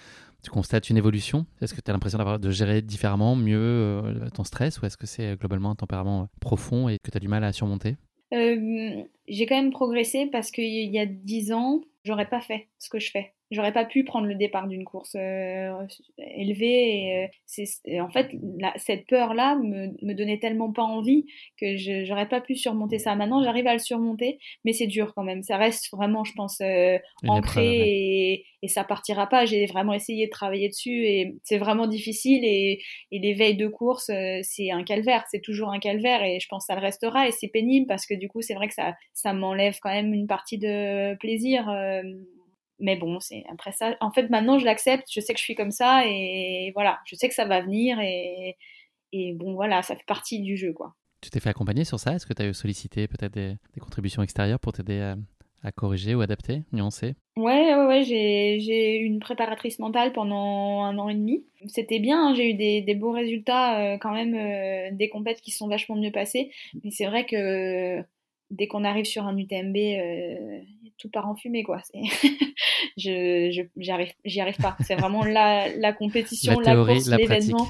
tu 0.43 0.51
constates 0.51 0.91
une 0.91 0.97
évolution? 0.97 1.47
Est-ce 1.59 1.73
que 1.73 1.81
tu 1.81 1.89
as 1.89 1.93
l'impression 1.93 2.19
d'avoir 2.19 2.37
de 2.37 2.51
gérer 2.51 2.83
différemment, 2.83 3.35
mieux 3.35 4.03
ton 4.35 4.43
stress, 4.43 4.79
ou 4.79 4.85
est-ce 4.85 4.95
que 4.95 5.07
c'est 5.07 5.35
globalement 5.39 5.71
un 5.71 5.75
tempérament 5.75 6.29
profond 6.39 6.87
et 6.87 6.99
que 7.03 7.09
tu 7.09 7.17
as 7.17 7.19
du 7.19 7.27
mal 7.27 7.43
à 7.43 7.51
surmonter? 7.51 7.95
J'ai 8.31 9.47
quand 9.47 9.55
même 9.55 9.71
progressé 9.71 10.27
parce 10.27 10.51
qu'il 10.51 10.93
y 10.93 10.99
a 10.99 11.07
dix 11.07 11.51
ans, 11.51 11.81
j'aurais 12.03 12.29
pas 12.29 12.41
fait 12.41 12.67
ce 12.77 12.89
que 12.89 12.99
je 12.99 13.09
fais. 13.09 13.33
J'aurais 13.51 13.73
pas 13.73 13.85
pu 13.85 14.03
prendre 14.03 14.25
le 14.25 14.33
départ 14.33 14.67
d'une 14.67 14.83
course 14.83 15.15
euh, 15.15 15.71
élevée. 16.17 16.97
Et, 16.97 17.23
euh, 17.23 17.27
c'est, 17.45 18.01
en 18.01 18.09
fait, 18.09 18.31
cette 18.77 19.05
peur-là 19.05 19.55
me, 19.55 19.89
me 20.01 20.13
donnait 20.13 20.39
tellement 20.39 20.71
pas 20.71 20.81
envie 20.81 21.25
que 21.59 21.77
je 21.77 22.05
j'aurais 22.05 22.27
pas 22.27 22.41
pu 22.41 22.55
surmonter 22.55 22.97
ça. 22.97 23.13
Maintenant, 23.15 23.43
j'arrive 23.43 23.67
à 23.67 23.73
le 23.73 23.79
surmonter, 23.79 24.39
mais 24.63 24.73
c'est 24.73 24.87
dur 24.87 25.13
quand 25.13 25.23
même. 25.23 25.43
Ça 25.43 25.57
reste 25.57 25.91
vraiment, 25.91 26.23
je 26.23 26.33
pense, 26.33 26.59
euh, 26.61 26.97
ancré 27.27 28.33
et, 28.33 28.45
et, 28.63 28.67
ça 28.67 28.83
partira 28.83 29.27
pas. 29.27 29.45
J'ai 29.45 29.67
vraiment 29.67 29.93
essayé 29.93 30.25
de 30.25 30.31
travailler 30.31 30.69
dessus 30.69 31.05
et 31.05 31.35
c'est 31.43 31.59
vraiment 31.59 31.85
difficile. 31.85 32.43
Et, 32.43 32.81
et 33.11 33.19
les 33.19 33.33
veilles 33.33 33.57
de 33.57 33.67
course, 33.67 34.09
c'est 34.41 34.71
un 34.71 34.84
calvaire. 34.84 35.23
C'est 35.29 35.41
toujours 35.41 35.69
un 35.69 35.79
calvaire 35.79 36.23
et 36.23 36.39
je 36.39 36.47
pense 36.47 36.63
que 36.63 36.73
ça 36.73 36.79
le 36.79 36.86
restera. 36.86 37.27
Et 37.27 37.31
c'est 37.31 37.47
pénible 37.47 37.86
parce 37.86 38.08
que 38.08 38.15
du 38.15 38.27
coup, 38.27 38.41
c'est 38.41 38.55
vrai 38.55 38.67
que 38.67 38.73
ça, 38.73 38.95
ça 39.13 39.34
m'enlève 39.34 39.77
quand 39.81 39.91
même 39.91 40.15
une 40.15 40.25
partie 40.25 40.58
de 40.58 41.15
plaisir 41.17 41.69
mais 42.79 42.95
bon, 42.95 43.19
c'est 43.19 43.43
après 43.51 43.71
ça. 43.71 43.95
En 44.01 44.11
fait, 44.11 44.29
maintenant, 44.29 44.59
je 44.59 44.65
l'accepte. 44.65 45.07
Je 45.11 45.19
sais 45.19 45.33
que 45.33 45.39
je 45.39 45.43
suis 45.43 45.55
comme 45.55 45.71
ça 45.71 46.05
et 46.05 46.71
voilà, 46.73 46.99
je 47.05 47.15
sais 47.15 47.29
que 47.29 47.35
ça 47.35 47.45
va 47.45 47.61
venir 47.61 47.99
et, 47.99 48.57
et 49.11 49.33
bon, 49.33 49.53
voilà, 49.53 49.81
ça 49.81 49.95
fait 49.95 50.05
partie 50.05 50.41
du 50.41 50.57
jeu, 50.57 50.73
quoi. 50.73 50.93
Tu 51.21 51.29
t'es 51.29 51.39
fait 51.39 51.49
accompagner 51.49 51.85
sur 51.85 51.99
ça? 51.99 52.13
Est-ce 52.13 52.25
que 52.25 52.33
tu 52.33 52.43
as 52.43 52.53
sollicité 52.53 53.07
peut-être 53.07 53.33
des, 53.33 53.55
contributions 53.79 54.21
extérieures 54.21 54.59
pour 54.59 54.73
t'aider 54.73 54.99
à, 54.99 55.15
à, 55.63 55.71
corriger 55.71 56.13
ou 56.13 56.21
adapter, 56.21 56.63
nuancer? 56.71 57.15
Ouais, 57.38 57.73
ouais, 57.73 57.85
ouais 57.85 58.03
j'ai 58.03 58.99
eu 58.99 59.05
une 59.05 59.19
préparatrice 59.19 59.79
mentale 59.79 60.11
pendant 60.11 60.83
un 60.83 60.97
an 60.97 61.09
et 61.09 61.15
demi. 61.15 61.45
C'était 61.67 61.99
bien, 61.99 62.27
hein, 62.27 62.35
j'ai 62.35 62.51
eu 62.51 62.53
des, 62.53 62.81
des, 62.81 62.93
beaux 62.93 63.11
résultats 63.11 63.79
euh, 63.79 63.97
quand 63.97 64.11
même, 64.11 64.35
euh, 64.35 64.95
des 64.95 65.09
compètes 65.09 65.41
qui 65.41 65.51
sont 65.51 65.67
vachement 65.67 65.95
mieux 65.95 66.11
passées. 66.11 66.51
Mais 66.83 66.91
c'est 66.91 67.07
vrai 67.07 67.25
que 67.25 68.03
dès 68.51 68.67
qu'on 68.67 68.84
arrive 68.84 69.05
sur 69.05 69.25
un 69.25 69.38
UTMB, 69.38 69.75
euh, 69.75 70.60
tout 70.97 71.10
part 71.10 71.27
en 71.27 71.36
fumée, 71.36 71.63
quoi. 71.63 71.81
je, 72.97 73.67
j'y 73.77 73.91
arrive, 73.91 74.13
j'y 74.23 74.41
arrive 74.41 74.58
pas. 74.58 74.77
C'est 74.81 74.95
vraiment 74.95 75.23
la, 75.23 75.69
la 75.77 75.93
compétition, 75.93 76.60
la, 76.60 76.75
course, 76.75 77.10
l'événement. 77.10 77.67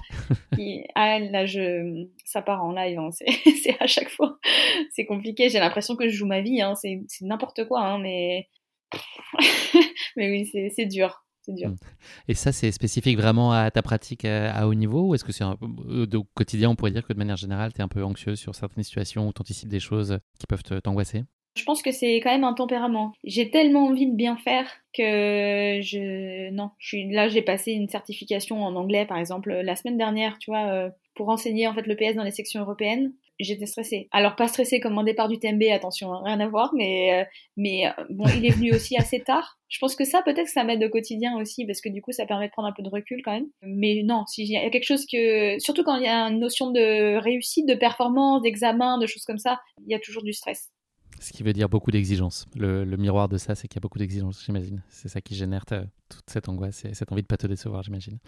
ah, 0.95 1.19
là, 1.19 1.45
je, 1.45 2.07
ça 2.23 2.41
part 2.41 2.63
en 2.63 2.71
live. 2.71 2.99
Hein. 2.99 3.09
C'est, 3.63 3.81
à 3.81 3.87
chaque 3.87 4.09
fois, 4.09 4.37
c'est 4.91 5.05
compliqué. 5.05 5.49
J'ai 5.49 5.59
l'impression 5.59 5.95
que 5.95 6.07
je 6.07 6.15
joue 6.15 6.27
ma 6.27 6.41
vie. 6.41 6.61
Hein. 6.61 6.75
C'est, 6.75 7.01
n'importe 7.21 7.67
quoi, 7.67 7.81
hein, 7.81 7.97
mais 7.97 8.47
mais 10.15 10.29
oui, 10.29 10.45
c'est, 10.51 10.69
c'est 10.69 10.85
dur. 10.85 11.24
Dur. 11.47 11.69
Hmm. 11.69 11.75
Et 12.27 12.33
ça, 12.33 12.51
c'est 12.51 12.71
spécifique 12.71 13.17
vraiment 13.17 13.51
à 13.51 13.69
ta 13.71 13.81
pratique 13.81 14.25
à, 14.25 14.67
haut 14.67 14.73
niveau 14.73 15.09
ou 15.09 15.15
est-ce 15.15 15.23
que 15.23 15.31
c'est 15.31 15.43
un, 15.43 15.57
euh, 15.89 16.07
au 16.13 16.23
quotidien, 16.33 16.69
on 16.69 16.75
pourrait 16.75 16.91
dire 16.91 17.05
que 17.05 17.13
de 17.13 17.17
manière 17.17 17.37
générale, 17.37 17.73
tu 17.73 17.79
es 17.79 17.83
un 17.83 17.87
peu 17.87 18.03
anxieux 18.03 18.35
sur 18.35 18.55
certaines 18.55 18.83
situations 18.83 19.27
où 19.27 19.33
tu 19.33 19.41
anticipes 19.41 19.69
des 19.69 19.79
choses 19.79 20.19
qui 20.39 20.47
peuvent 20.47 20.63
t'angoisser? 20.81 21.23
Je 21.55 21.63
pense 21.63 21.81
que 21.81 21.91
c'est 21.91 22.17
quand 22.17 22.31
même 22.31 22.43
un 22.43 22.53
tempérament. 22.53 23.13
J'ai 23.23 23.49
tellement 23.49 23.87
envie 23.87 24.07
de 24.07 24.15
bien 24.15 24.35
faire 24.35 24.67
que 24.93 25.79
je 25.81 26.49
non, 26.51 26.71
je 26.79 26.87
suis 26.87 27.09
là, 27.09 27.29
j'ai 27.29 27.41
passé 27.41 27.71
une 27.71 27.87
certification 27.87 28.61
en 28.61 28.75
anglais 28.75 29.05
par 29.05 29.17
exemple 29.17 29.53
la 29.53 29.75
semaine 29.77 29.97
dernière, 29.97 30.37
tu 30.37 30.51
vois, 30.51 30.67
euh, 30.67 30.89
pour 31.15 31.29
enseigner 31.29 31.67
en 31.67 31.73
fait 31.73 31.87
le 31.87 31.95
PS 31.95 32.15
dans 32.15 32.23
les 32.23 32.31
sections 32.31 32.59
européennes. 32.59 33.13
J'étais 33.39 33.65
stressée. 33.65 34.07
Alors 34.11 34.35
pas 34.35 34.47
stressée 34.47 34.79
comme 34.79 34.93
mon 34.93 35.03
départ 35.03 35.27
du 35.27 35.37
TMB, 35.37 35.63
attention, 35.71 36.13
hein, 36.13 36.21
rien 36.23 36.39
à 36.39 36.47
voir, 36.47 36.71
mais 36.73 37.21
euh, 37.21 37.25
mais 37.57 37.87
euh, 37.87 37.91
bon, 38.09 38.25
il 38.37 38.45
est 38.45 38.51
venu 38.51 38.73
aussi 38.73 38.95
assez 38.97 39.19
tard. 39.19 39.57
Je 39.67 39.77
pense 39.79 39.95
que 39.95 40.05
ça 40.05 40.21
peut-être 40.21 40.47
ça 40.47 40.63
m'aide 40.63 40.83
au 40.83 40.89
quotidien 40.89 41.37
aussi 41.37 41.65
parce 41.65 41.81
que 41.81 41.89
du 41.89 42.01
coup 42.01 42.13
ça 42.13 42.25
permet 42.25 42.47
de 42.47 42.51
prendre 42.51 42.69
un 42.69 42.71
peu 42.71 42.83
de 42.83 42.89
recul 42.89 43.21
quand 43.23 43.33
même. 43.33 43.47
Mais 43.61 44.03
non, 44.05 44.25
s'il 44.25 44.45
y 44.45 44.55
a 44.55 44.69
quelque 44.69 44.85
chose 44.85 45.05
que 45.05 45.59
surtout 45.59 45.83
quand 45.83 45.97
il 45.97 46.03
y 46.03 46.07
a 46.07 46.27
une 46.27 46.39
notion 46.39 46.71
de 46.71 47.17
réussite, 47.17 47.67
de 47.67 47.75
performance, 47.75 48.41
d'examen, 48.41 48.97
de 48.99 49.05
choses 49.05 49.25
comme 49.25 49.37
ça, 49.37 49.59
il 49.85 49.91
y 49.91 49.95
a 49.95 49.99
toujours 49.99 50.23
du 50.23 50.31
stress. 50.31 50.71
Ce 51.19 51.31
qui 51.31 51.43
veut 51.43 51.53
dire 51.53 51.69
beaucoup 51.69 51.91
d'exigences. 51.91 52.45
Le, 52.55 52.85
miroir 52.97 53.29
de 53.29 53.37
ça, 53.37 53.55
c'est 53.55 53.67
qu'il 53.67 53.77
y 53.77 53.79
a 53.79 53.81
beaucoup 53.81 53.99
d'exigences, 53.99 54.43
j'imagine. 54.45 54.81
C'est 54.89 55.07
ça 55.07 55.21
qui 55.21 55.35
génère 55.35 55.65
toute 55.65 56.29
cette 56.29 56.49
angoisse 56.49 56.85
et 56.85 56.93
cette 56.93 57.11
envie 57.11 57.21
de 57.21 57.27
pas 57.27 57.37
te 57.37 57.47
décevoir, 57.47 57.83
j'imagine. 57.83 58.19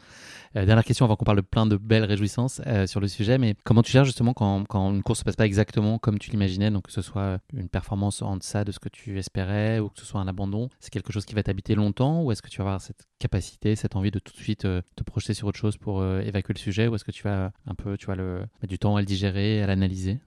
Euh, 0.56 0.65
dernière 0.65 0.84
question 0.84 1.06
avant 1.06 1.15
qu'on 1.15 1.26
parle 1.26 1.38
de 1.38 1.41
plein 1.41 1.65
de 1.65 1.78
belles 1.78 2.04
réjouissances 2.04 2.62
euh, 2.65 2.88
sur 2.88 3.00
le 3.00 3.08
sujet, 3.08 3.38
mais 3.38 3.56
comment 3.63 3.84
tu 3.84 3.91
gères 3.91 4.06
justement 4.06 4.34
quand, 4.34 4.65
une 4.93 5.04
course 5.04 5.19
se 5.19 5.23
passe 5.23 5.36
pas 5.36 5.45
exactement 5.45 6.00
comme 6.00 6.19
tu 6.19 6.32
l'imaginais, 6.32 6.71
donc 6.71 6.88
que 6.88 6.91
ce 6.91 7.02
soit 7.02 7.39
une 7.54 7.69
performance 7.69 8.21
en 8.21 8.38
deçà 8.38 8.63
de 8.63 8.71
ce 8.71 8.80
que 8.80 8.89
tu 8.89 9.19
espérais 9.19 9.80
ou 9.80 9.89
que 9.89 10.00
ce 10.00 10.06
soit 10.06 10.21
un 10.21 10.28
abandon, 10.28 10.69
c'est 10.80 10.91
quelque 10.91 11.12
chose 11.12 11.26
qui 11.26 11.36
va 11.36 11.43
t'habiter 11.43 11.76
longtemps 11.76 12.23
ou 12.23 12.32
est-ce 12.32 12.41
que 12.41 12.50
tu 12.50 12.58
vas 12.60 12.65
avoir 12.65 12.82
cette 12.82 13.08
capacité, 13.19 13.76
cette 13.76 13.95
envie 13.95 14.12
de 14.12 14.19
tout 14.19 14.34
de 14.34 14.38
suite 14.38 14.65
euh, 14.65 14.82
te 14.95 15.04
projeter 15.04 15.34
sur 15.34 15.47
autre 15.47 15.58
chose 15.58 15.78
pour 15.78 16.04
évacuer 16.06 16.54
le 16.54 16.60
sujet 16.60 16.88
ou 16.88 16.95
est-ce 16.95 17.06
que 17.06 17.12
tu 17.12 17.23
vas 17.23 17.52
un 17.65 17.76
peu, 17.76 17.97
tu 17.97 18.08
vas 18.08 18.15
le, 18.15 18.39
mettre 18.62 18.67
du 18.67 18.80
temps 18.80 18.95
à 18.95 19.02
le 19.02 19.06
digérer, 19.06 19.62
à 19.62 19.67
l'analyser? 19.67 20.19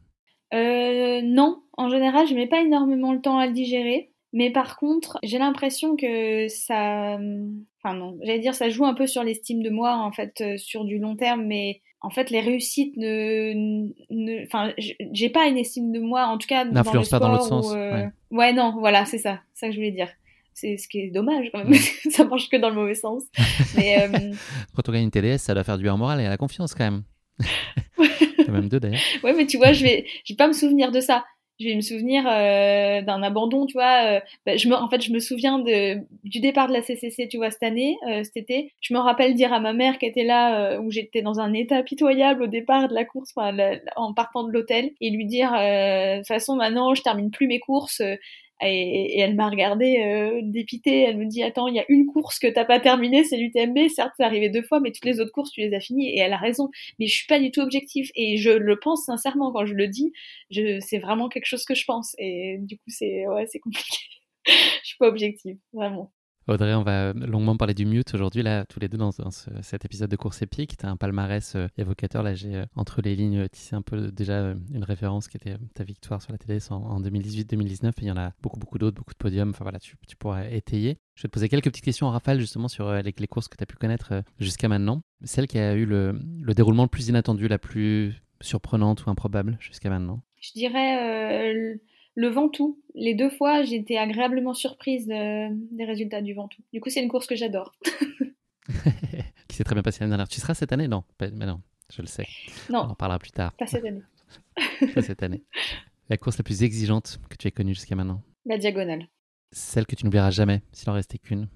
Euh, 0.54 1.20
non, 1.22 1.62
en 1.76 1.88
général, 1.88 2.26
je 2.26 2.34
mets 2.34 2.46
pas 2.46 2.60
énormément 2.60 3.12
le 3.12 3.20
temps 3.20 3.38
à 3.38 3.46
le 3.46 3.52
digérer. 3.52 4.10
Mais 4.32 4.50
par 4.50 4.76
contre, 4.76 5.18
j'ai 5.22 5.38
l'impression 5.38 5.96
que 5.96 6.46
ça. 6.48 7.18
Enfin, 7.82 7.94
non, 7.94 8.16
j'allais 8.22 8.38
dire, 8.38 8.54
ça 8.54 8.68
joue 8.68 8.84
un 8.84 8.94
peu 8.94 9.06
sur 9.06 9.24
l'estime 9.24 9.62
de 9.62 9.70
moi, 9.70 9.96
en 9.96 10.12
fait, 10.12 10.40
euh, 10.40 10.56
sur 10.56 10.84
du 10.84 10.98
long 10.98 11.16
terme, 11.16 11.44
mais 11.46 11.80
en 12.00 12.10
fait, 12.10 12.30
les 12.30 12.40
réussites 12.40 12.96
ne. 12.96 13.52
ne... 14.10 14.44
Enfin, 14.44 14.72
j'ai 14.78 15.30
pas 15.30 15.46
une 15.46 15.58
estime 15.58 15.90
de 15.92 15.98
moi, 15.98 16.26
en 16.26 16.38
tout 16.38 16.46
cas. 16.46 16.64
N'influence 16.64 17.08
pas 17.08 17.18
dans 17.18 17.32
l'autre 17.32 17.46
sens. 17.46 17.72
Euh, 17.74 18.06
ouais. 18.30 18.52
non, 18.52 18.76
voilà, 18.78 19.04
c'est 19.04 19.18
ça. 19.18 19.40
C'est 19.54 19.60
ça 19.60 19.66
que 19.66 19.72
je 19.72 19.78
voulais 19.78 19.90
dire. 19.90 20.08
C'est 20.54 20.76
ce 20.76 20.88
qui 20.88 21.00
est 21.00 21.10
dommage 21.10 21.50
quand 21.52 21.64
même. 21.64 21.74
ça 22.10 22.24
marche 22.24 22.48
que 22.48 22.56
dans 22.56 22.68
le 22.68 22.76
mauvais 22.76 22.94
sens. 22.94 23.24
Mais, 23.76 24.02
euh... 24.02 24.32
Quand 24.76 24.88
on 24.88 24.92
gagne 24.92 25.04
une 25.04 25.10
TDS, 25.10 25.38
ça 25.38 25.54
doit 25.54 25.64
faire 25.64 25.78
du 25.78 25.84
bien 25.84 25.96
moral 25.96 26.20
et 26.20 26.26
à 26.26 26.28
la 26.28 26.36
confiance 26.36 26.74
quand 26.74 26.84
même. 26.84 27.02
même 28.50 28.68
deux 28.68 28.80
d'ailleurs. 28.80 29.00
Ouais, 29.22 29.32
mais 29.32 29.46
tu 29.46 29.56
vois, 29.56 29.72
je 29.72 29.84
vais, 29.84 30.06
je 30.24 30.32
vais 30.32 30.36
pas 30.36 30.48
me 30.48 30.52
souvenir 30.52 30.90
de 30.90 31.00
ça 31.00 31.24
je 31.60 31.66
vais 31.66 31.74
me 31.74 31.82
souvenir 31.82 32.24
euh, 32.26 33.02
d'un 33.02 33.22
abandon, 33.22 33.66
tu 33.66 33.74
vois. 33.74 34.04
Euh, 34.04 34.20
bah, 34.46 34.56
je 34.56 34.66
me, 34.66 34.74
en 34.74 34.88
fait, 34.88 35.02
je 35.02 35.12
me 35.12 35.18
souviens 35.18 35.58
de, 35.58 35.98
du 36.24 36.40
départ 36.40 36.68
de 36.68 36.72
la 36.72 36.80
CCC, 36.80 37.28
tu 37.28 37.36
vois, 37.36 37.50
cette 37.50 37.62
année, 37.62 37.98
euh, 38.08 38.24
cet 38.24 38.38
été. 38.38 38.72
Je 38.80 38.94
me 38.94 38.98
rappelle 38.98 39.34
dire 39.34 39.52
à 39.52 39.60
ma 39.60 39.74
mère 39.74 39.98
qui 39.98 40.06
était 40.06 40.24
là, 40.24 40.80
où 40.80 40.90
j'étais 40.90 41.20
dans 41.20 41.38
un 41.38 41.52
état 41.52 41.82
pitoyable 41.82 42.44
au 42.44 42.46
départ 42.46 42.88
de 42.88 42.94
la 42.94 43.04
course, 43.04 43.32
en 43.96 44.14
partant 44.14 44.44
de 44.44 44.52
l'hôtel, 44.52 44.90
et 45.00 45.10
lui 45.10 45.26
dire, 45.26 45.50
de 45.52 46.18
toute 46.18 46.26
façon, 46.26 46.56
maintenant, 46.56 46.94
je 46.94 47.02
termine 47.02 47.30
plus 47.30 47.46
mes 47.46 47.60
courses. 47.60 48.02
Et, 48.62 49.18
elle 49.20 49.34
m'a 49.34 49.48
regardé 49.48 49.98
euh, 50.04 50.40
dépitée. 50.42 51.02
Elle 51.02 51.18
me 51.18 51.26
dit 51.26 51.42
Attends, 51.42 51.68
il 51.68 51.76
y 51.76 51.80
a 51.80 51.84
une 51.88 52.06
course 52.06 52.38
que 52.38 52.46
t'as 52.46 52.64
pas 52.64 52.80
terminée, 52.80 53.24
c'est 53.24 53.36
l'UTMB. 53.36 53.88
Certes, 53.88 54.12
c'est 54.16 54.24
arrivé 54.24 54.48
deux 54.48 54.62
fois, 54.62 54.80
mais 54.80 54.92
toutes 54.92 55.04
les 55.04 55.20
autres 55.20 55.32
courses, 55.32 55.52
tu 55.52 55.60
les 55.60 55.74
as 55.74 55.80
finies. 55.80 56.08
Et 56.10 56.18
elle 56.18 56.32
a 56.32 56.38
raison. 56.38 56.70
Mais 56.98 57.06
je 57.06 57.14
suis 57.14 57.26
pas 57.26 57.40
du 57.40 57.50
tout 57.50 57.60
objectif. 57.60 58.10
Et 58.14 58.36
je 58.36 58.50
le 58.50 58.78
pense 58.78 59.04
sincèrement 59.04 59.52
quand 59.52 59.66
je 59.66 59.74
le 59.74 59.88
dis. 59.88 60.12
C'est 60.50 60.98
vraiment 60.98 61.28
quelque 61.28 61.46
chose 61.46 61.64
que 61.64 61.74
je 61.74 61.84
pense. 61.84 62.14
Et 62.18 62.58
du 62.60 62.76
coup, 62.76 62.88
c'est 62.88 63.26
ouais, 63.26 63.46
c'est 63.46 63.60
compliqué. 63.60 63.98
je 64.46 64.52
suis 64.84 64.98
pas 64.98 65.08
objective, 65.08 65.56
vraiment. 65.72 66.12
Audrey, 66.48 66.74
on 66.74 66.82
va 66.82 67.12
longuement 67.12 67.56
parler 67.56 67.74
du 67.74 67.86
mute 67.86 68.14
aujourd'hui, 68.14 68.42
là, 68.42 68.64
tous 68.64 68.80
les 68.80 68.88
deux 68.88 68.98
dans, 68.98 69.12
cet 69.12 69.84
épisode 69.84 70.10
de 70.10 70.16
course 70.16 70.42
épique. 70.42 70.76
Tu 70.76 70.86
as 70.86 70.90
un 70.90 70.96
palmarès 70.96 71.54
euh, 71.54 71.68
évocateur. 71.76 72.22
Là, 72.22 72.34
j'ai 72.34 72.56
euh, 72.56 72.66
entre 72.74 73.02
les 73.02 73.14
lignes 73.14 73.46
tissé 73.48 73.76
un 73.76 73.82
peu 73.82 74.10
déjà 74.10 74.32
euh, 74.32 74.54
une 74.72 74.82
référence 74.82 75.28
qui 75.28 75.36
était 75.36 75.56
ta 75.74 75.84
victoire 75.84 76.22
sur 76.22 76.32
la 76.32 76.38
télé 76.38 76.58
en, 76.70 77.00
2018-2019. 77.00 77.88
Et 77.88 77.92
il 78.02 78.08
y 78.08 78.10
en 78.10 78.16
a 78.16 78.32
beaucoup, 78.42 78.58
beaucoup 78.58 78.78
d'autres, 78.78 78.96
beaucoup 78.96 79.12
de 79.12 79.18
podiums. 79.18 79.50
Enfin 79.50 79.64
voilà, 79.64 79.78
tu, 79.78 79.96
pourras 80.18 80.46
étayer. 80.46 80.98
Je 81.14 81.22
vais 81.22 81.28
te 81.28 81.34
poser 81.34 81.48
quelques 81.48 81.66
petites 81.66 81.84
questions 81.84 82.06
en 82.06 82.10
rafale 82.10 82.40
justement 82.40 82.68
sur 82.68 82.90
les, 82.90 83.14
les 83.16 83.28
courses 83.28 83.48
que 83.48 83.56
tu 83.56 83.62
as 83.62 83.66
pu 83.66 83.76
connaître 83.76 84.22
jusqu'à 84.38 84.68
maintenant. 84.68 85.02
Celle 85.22 85.46
qui 85.46 85.58
a 85.58 85.74
eu 85.74 85.84
le, 85.84 86.18
le 86.42 86.54
déroulement 86.54 86.84
le 86.84 86.88
plus 86.88 87.08
inattendu, 87.08 87.48
la 87.48 87.58
plus 87.58 88.14
surprenante 88.40 89.04
ou 89.04 89.10
improbable 89.10 89.58
jusqu'à 89.60 89.90
maintenant 89.90 90.22
Je 90.40 90.52
dirais 90.52 91.78
le 92.14 92.28
Ventoux, 92.28 92.78
les 92.94 93.14
deux 93.14 93.30
fois, 93.30 93.62
j'ai 93.62 93.76
été 93.76 93.98
agréablement 93.98 94.54
surprise 94.54 95.06
des 95.06 95.84
résultats 95.84 96.22
du 96.22 96.34
Ventoux. 96.34 96.62
Du 96.72 96.80
coup, 96.80 96.90
c'est 96.90 97.02
une 97.02 97.08
course 97.08 97.26
que 97.26 97.36
j'adore. 97.36 97.74
qui 99.48 99.56
s'est 99.56 99.64
très 99.64 99.74
bien 99.74 99.82
passée 99.82 100.00
l'année 100.00 100.10
dernière. 100.10 100.28
Tu 100.28 100.40
seras 100.40 100.54
cette 100.54 100.72
année? 100.72 100.88
Non, 100.88 101.04
mais 101.20 101.46
non, 101.46 101.60
je 101.92 102.02
le 102.02 102.06
sais. 102.06 102.26
Non. 102.68 102.80
On 102.80 102.90
en 102.90 102.94
parlera 102.94 103.18
plus 103.18 103.32
tard. 103.32 103.52
Pas 103.54 103.66
cette 103.66 103.84
année. 103.84 104.02
pas 104.94 105.02
cette 105.02 105.22
année. 105.22 105.42
La 106.08 106.16
course 106.16 106.38
la 106.38 106.44
plus 106.44 106.62
exigeante 106.62 107.20
que 107.28 107.36
tu 107.36 107.48
aies 107.48 107.52
connue 107.52 107.74
jusqu'à 107.74 107.94
maintenant? 107.94 108.22
La 108.46 108.58
diagonale. 108.58 109.06
Celle 109.52 109.86
que 109.86 109.96
tu 109.96 110.04
n'oublieras 110.04 110.30
jamais, 110.30 110.62
s'il 110.72 110.90
en 110.90 110.94
restait 110.94 111.18
qu'une 111.18 111.48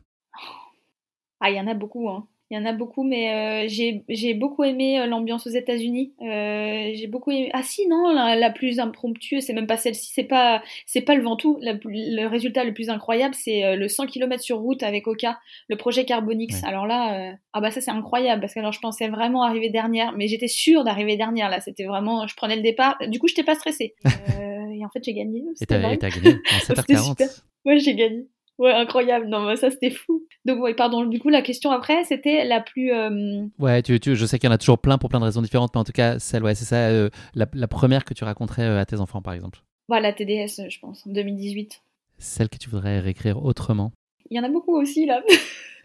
Ah, 1.40 1.50
il 1.50 1.56
y 1.56 1.60
en 1.60 1.66
a 1.66 1.74
beaucoup, 1.74 2.08
hein. 2.08 2.26
Il 2.54 2.58
y 2.58 2.60
en 2.60 2.66
a 2.66 2.72
beaucoup, 2.72 3.02
mais 3.02 3.66
euh, 3.66 4.02
j'ai 4.08 4.34
beaucoup 4.34 4.62
aimé 4.62 5.00
euh, 5.00 5.06
l'ambiance 5.06 5.44
aux 5.48 5.50
États-Unis. 5.50 6.12
Euh, 6.22 6.92
j'ai 6.94 7.08
beaucoup 7.08 7.32
aimé... 7.32 7.50
Ah 7.52 7.64
si, 7.64 7.88
non, 7.88 8.12
la, 8.14 8.50
plus 8.50 8.78
impromptue, 8.78 9.40
c'est 9.40 9.54
même 9.54 9.66
pas 9.66 9.76
celle-ci, 9.76 10.12
c'est 10.14 10.22
pas 10.22 10.62
c'est 10.86 11.00
pas 11.00 11.16
le 11.16 11.22
Ventoux. 11.24 11.58
le 11.60 12.26
résultat 12.28 12.62
le 12.62 12.72
plus 12.72 12.90
incroyable, 12.90 13.34
c'est 13.34 13.74
le 13.74 13.88
100 13.88 14.06
km 14.06 14.40
sur 14.40 14.58
route 14.58 14.84
avec 14.84 15.08
Oka, 15.08 15.40
le 15.68 15.76
projet 15.76 16.04
Carbonix. 16.04 16.62
Alors 16.62 16.86
là, 16.86 17.34
ah 17.54 17.60
bah 17.60 17.72
ça 17.72 17.80
c'est 17.80 17.90
incroyable 17.90 18.40
parce 18.40 18.54
que 18.54 18.60
alors 18.60 18.72
je 18.72 18.78
pensais 18.78 19.08
vraiment 19.08 19.42
arriver 19.42 19.70
dernière, 19.70 20.12
mais 20.12 20.28
j'étais 20.28 20.46
sûre 20.46 20.84
d'arriver 20.84 21.16
dernière 21.16 21.50
là. 21.50 21.60
C'était 21.60 21.86
vraiment, 21.86 22.28
je 22.28 22.36
prenais 22.36 22.54
le 22.54 22.62
départ. 22.62 22.96
Du 23.08 23.18
coup, 23.18 23.26
je 23.26 23.32
n'étais 23.32 23.42
pas 23.42 23.56
stressée. 23.56 23.96
et 24.04 24.84
en 24.84 24.88
fait, 24.90 25.02
j'ai 25.02 25.14
gagné. 25.14 25.42
Et 25.60 25.66
t'as 25.66 25.80
gagné 25.80 25.98
en 26.52 26.72
7h40. 26.72 27.42
Ouais, 27.64 27.78
j'ai 27.80 27.96
gagné. 27.96 28.28
Ouais, 28.58 28.72
incroyable. 28.72 29.26
Non, 29.26 29.46
mais 29.46 29.56
ça, 29.56 29.70
c'était 29.70 29.90
fou. 29.90 30.22
Donc, 30.44 30.62
ouais, 30.62 30.74
pardon. 30.74 31.04
Du 31.04 31.18
coup, 31.18 31.28
la 31.28 31.42
question 31.42 31.70
après, 31.70 32.04
c'était 32.04 32.44
la 32.44 32.60
plus. 32.60 32.92
Euh, 32.92 33.46
ouais, 33.58 33.82
tu, 33.82 33.98
tu, 33.98 34.14
je 34.14 34.26
sais 34.26 34.38
qu'il 34.38 34.48
y 34.48 34.50
en 34.50 34.54
a 34.54 34.58
toujours 34.58 34.78
plein 34.78 34.96
pour 34.96 35.10
plein 35.10 35.18
de 35.18 35.24
raisons 35.24 35.42
différentes, 35.42 35.74
mais 35.74 35.80
en 35.80 35.84
tout 35.84 35.92
cas, 35.92 36.18
celle, 36.20 36.44
ouais, 36.44 36.54
c'est 36.54 36.64
ça, 36.64 36.88
euh, 36.88 37.10
la, 37.34 37.46
la, 37.52 37.66
première 37.66 38.04
que 38.04 38.14
tu 38.14 38.22
raconterais 38.22 38.62
euh, 38.62 38.78
à 38.80 38.86
tes 38.86 39.00
enfants, 39.00 39.22
par 39.22 39.34
exemple. 39.34 39.60
Voilà, 39.88 40.12
TDS, 40.12 40.68
je 40.68 40.78
pense, 40.78 41.06
en 41.06 41.10
2018. 41.10 41.82
Celle 42.18 42.48
que 42.48 42.56
tu 42.56 42.70
voudrais 42.70 43.00
réécrire 43.00 43.44
autrement. 43.44 43.90
Il 44.30 44.36
y 44.36 44.40
en 44.40 44.44
a 44.44 44.48
beaucoup 44.48 44.76
aussi, 44.80 45.04
là. 45.04 45.20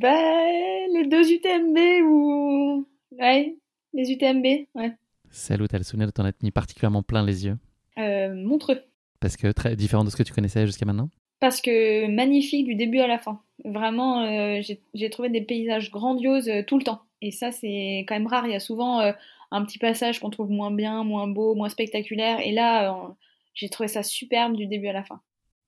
bah, 0.00 0.46
les 0.94 1.06
deux 1.08 1.32
UTMB 1.32 1.76
ou. 2.08 2.86
Ouais, 3.18 3.56
les 3.92 4.12
UTMB, 4.12 4.44
ouais. 4.76 4.92
Celle 5.30 5.62
où 5.62 5.66
tu 5.66 5.74
as 5.74 5.78
le 5.78 5.84
souvenir 5.84 6.06
de 6.06 6.12
t'en 6.12 6.24
être 6.24 6.42
mis 6.42 6.52
particulièrement 6.52 7.02
plein 7.02 7.24
les 7.24 7.46
yeux. 7.46 7.58
Montreux. 7.96 8.80
Parce 9.20 9.36
que 9.36 9.52
très 9.52 9.76
différent 9.76 10.04
de 10.04 10.10
ce 10.10 10.16
que 10.16 10.22
tu 10.22 10.32
connaissais 10.32 10.66
jusqu'à 10.66 10.86
maintenant 10.86 11.10
Parce 11.40 11.60
que 11.60 12.08
magnifique 12.08 12.66
du 12.66 12.74
début 12.74 13.00
à 13.00 13.06
la 13.06 13.18
fin. 13.18 13.40
Vraiment, 13.64 14.22
euh, 14.22 14.60
j'ai 14.94 15.10
trouvé 15.10 15.28
des 15.28 15.42
paysages 15.42 15.90
grandioses 15.90 16.48
euh, 16.48 16.62
tout 16.66 16.78
le 16.78 16.84
temps. 16.84 17.02
Et 17.20 17.30
ça, 17.30 17.52
c'est 17.52 18.06
quand 18.08 18.14
même 18.14 18.26
rare. 18.26 18.46
Il 18.46 18.52
y 18.52 18.56
a 18.56 18.60
souvent 18.60 19.00
euh, 19.00 19.12
un 19.50 19.64
petit 19.64 19.78
passage 19.78 20.20
qu'on 20.20 20.30
trouve 20.30 20.50
moins 20.50 20.70
bien, 20.70 21.04
moins 21.04 21.28
beau, 21.28 21.54
moins 21.54 21.68
spectaculaire. 21.68 22.40
Et 22.40 22.52
là, 22.52 23.14
j'ai 23.52 23.68
trouvé 23.68 23.88
ça 23.88 24.02
superbe 24.02 24.56
du 24.56 24.66
début 24.66 24.88
à 24.88 24.94
la 24.94 25.04
fin. 25.04 25.20